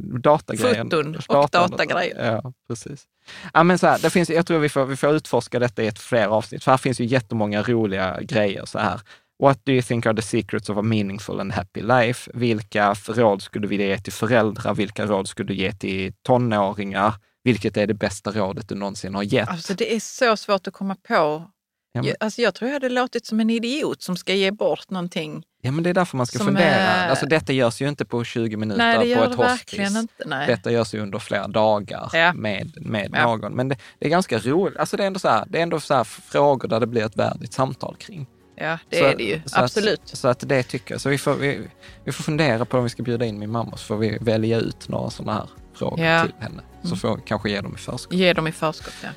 Datagrejen. 0.00 0.90
Foton 0.90 1.14
och 1.16 1.22
Datan- 1.22 1.70
datagrejer. 1.70 2.40
Ja, 2.44 2.52
precis. 2.68 3.04
Ja, 3.52 3.62
men 3.62 3.78
så 3.78 3.86
här, 3.86 3.98
det 4.02 4.10
finns, 4.10 4.30
jag 4.30 4.46
tror 4.46 4.58
vi 4.58 4.68
får, 4.68 4.84
vi 4.86 4.96
får 4.96 5.10
utforska 5.14 5.58
detta 5.58 5.82
i 5.82 5.86
ett 5.86 5.98
fler 5.98 6.26
avsnitt, 6.26 6.64
för 6.64 6.70
här 6.70 6.78
finns 6.78 7.00
ju 7.00 7.04
jättemånga 7.04 7.62
roliga 7.62 8.20
grejer. 8.22 8.64
så 8.64 8.78
här. 8.78 9.00
What 9.42 9.64
do 9.64 9.72
you 9.72 9.82
think 9.82 10.06
are 10.06 10.16
the 10.16 10.22
secrets 10.22 10.68
of 10.68 10.76
a 10.78 10.82
meaningful 10.82 11.40
and 11.40 11.52
happy 11.52 11.82
life? 11.82 12.30
Vilka 12.34 12.94
råd 13.08 13.42
skulle 13.42 13.62
du 13.64 13.68
vilja 13.68 13.86
ge 13.86 13.98
till 13.98 14.12
föräldrar? 14.12 14.74
Vilka 14.74 15.06
råd 15.06 15.28
skulle 15.28 15.46
du 15.46 15.54
ge 15.54 15.72
till 15.72 16.12
tonåringar? 16.22 17.14
Vilket 17.44 17.76
är 17.76 17.86
det 17.86 17.94
bästa 17.94 18.30
rådet 18.30 18.68
du 18.68 18.74
någonsin 18.74 19.14
har 19.14 19.22
gett? 19.22 19.48
Alltså 19.48 19.74
det 19.74 19.94
är 19.94 20.00
så 20.00 20.36
svårt 20.36 20.66
att 20.66 20.74
komma 20.74 20.94
på. 20.94 21.14
Ja, 21.14 21.48
men- 21.92 22.04
Jag, 22.04 22.16
alltså, 22.20 22.42
jag 22.42 22.54
tror 22.54 22.68
jag 22.68 22.72
hade 22.74 22.88
låtit 22.88 23.26
som 23.26 23.40
en 23.40 23.50
idiot 23.50 24.02
som 24.02 24.16
ska 24.16 24.34
ge 24.34 24.50
bort 24.50 24.90
någonting. 24.90 25.44
Ja, 25.66 25.70
men 25.72 25.84
det 25.84 25.90
är 25.90 25.94
därför 25.94 26.16
man 26.16 26.26
ska 26.26 26.38
Som, 26.38 26.46
fundera. 26.46 27.04
eh, 27.04 27.10
Alltså, 27.10 27.26
detta 27.26 27.52
görs 27.52 27.80
ju 27.82 27.88
inte 27.88 28.04
på 28.04 28.24
20 28.24 28.56
minuter 28.56 28.78
Nej, 28.98 29.16
på 29.16 29.22
ett 29.24 29.34
hospice. 29.34 29.98
inte. 29.98 30.24
Nej. 30.26 30.46
Detta 30.46 30.70
görs 30.72 30.94
ju 30.94 31.00
under 31.00 31.18
flera 31.18 31.48
dagar 31.48 32.10
Ja. 32.12 32.32
med, 32.32 32.72
med 32.86 33.10
Ja. 33.12 33.26
någon. 33.26 33.52
Men 33.52 33.68
det, 33.68 33.76
det 33.98 34.06
är 34.06 34.10
ganska 34.10 34.38
roligt. 34.38 34.76
Alltså 34.78 34.96
det 34.96 35.02
är 35.02 35.06
ändå, 35.06 35.18
så 35.20 35.28
här, 35.28 35.44
det 35.48 35.58
är 35.58 35.62
ändå 35.62 35.80
så 35.80 36.04
frågor 36.04 36.68
där 36.68 36.80
det 36.80 36.86
blir 36.86 37.04
ett 37.06 37.16
värdigt 37.16 37.52
samtal 37.52 37.96
kring. 37.96 38.26
Ja, 38.56 38.78
det 38.90 38.96
Så- 38.98 39.04
är 39.04 39.16
det 39.16 39.22
ju. 39.24 39.40
så 39.46 39.56
att- 39.56 39.62
Absolut. 39.62 40.00
Så 40.04 40.28
att 40.28 40.48
det 40.48 40.62
tycker 40.62 40.94
jag. 40.94 41.00
Så 41.00 41.08
vi 41.08 41.18
får, 41.18 41.34
vi, 41.34 41.60
vi 42.04 42.12
får 42.12 42.22
fundera 42.24 42.64
på 42.64 42.76
om 42.78 42.84
vi 42.84 42.90
ska 42.90 43.02
bjuda 43.02 43.24
in 43.24 43.38
min 43.38 43.50
mamma, 43.50 43.76
så 43.76 43.84
får 43.86 43.96
vi 43.96 44.18
välja 44.20 44.58
ut 44.58 44.88
några 44.88 45.10
sådana 45.10 45.32
här 45.32 45.48
frågor 45.74 46.04
Ja. 46.04 46.22
till 46.22 46.32
henne. 46.40 46.62
Så 46.82 46.86
Mm. 46.86 46.98
får 46.98 47.16
vi 47.16 47.22
kanske 47.26 47.50
ge 47.50 47.60
dem 47.60 47.74
i 47.74 47.78
förskott. 47.78 48.12
Ge 48.14 48.32
dem 48.32 48.46
i 48.46 48.52
förskott, 48.52 48.94
ja. 49.02 49.08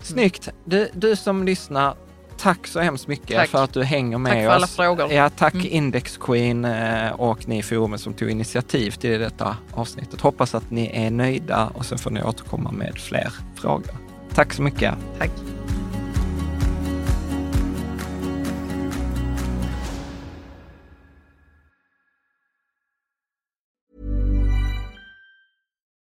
Snyggt! 0.00 0.48
Du, 0.64 0.88
du 0.94 1.16
som 1.16 1.44
lyssnar, 1.44 1.94
tack 2.42 2.66
så 2.66 2.80
hemskt 2.80 3.06
mycket 3.08 3.36
Tack. 3.36 3.48
för 3.48 3.64
att 3.64 3.72
du 3.74 3.82
hänger 3.82 4.18
med 4.18 4.32
Tack 4.32 4.40
för 4.40 4.48
oss. 4.48 4.54
alla 4.54 4.66
frågor. 4.66 5.12
Ja, 5.12 5.30
tack 5.30 5.54
Mm. 5.54 5.66
Index 5.70 6.16
Queen 6.16 6.64
eh, 6.64 7.10
och 7.12 7.48
ni 7.48 7.58
i 7.58 7.62
forumet 7.62 8.00
som 8.00 8.12
tog 8.14 8.30
initiativ 8.30 8.90
till 8.90 9.20
detta 9.20 9.56
avsnittet. 9.72 10.20
Hoppas 10.20 10.54
att 10.54 10.70
ni 10.70 10.90
är 11.06 11.10
nöjda 11.10 11.70
och 11.74 11.86
sen 11.86 11.98
får 11.98 12.10
ni 12.10 12.22
återkomma 12.22 12.70
med 12.72 12.98
fler 12.98 13.32
frågor. 13.54 13.94
Tack 14.34 14.52
så 14.52 14.62
mycket. 14.62 14.94
Tack. 15.18 15.30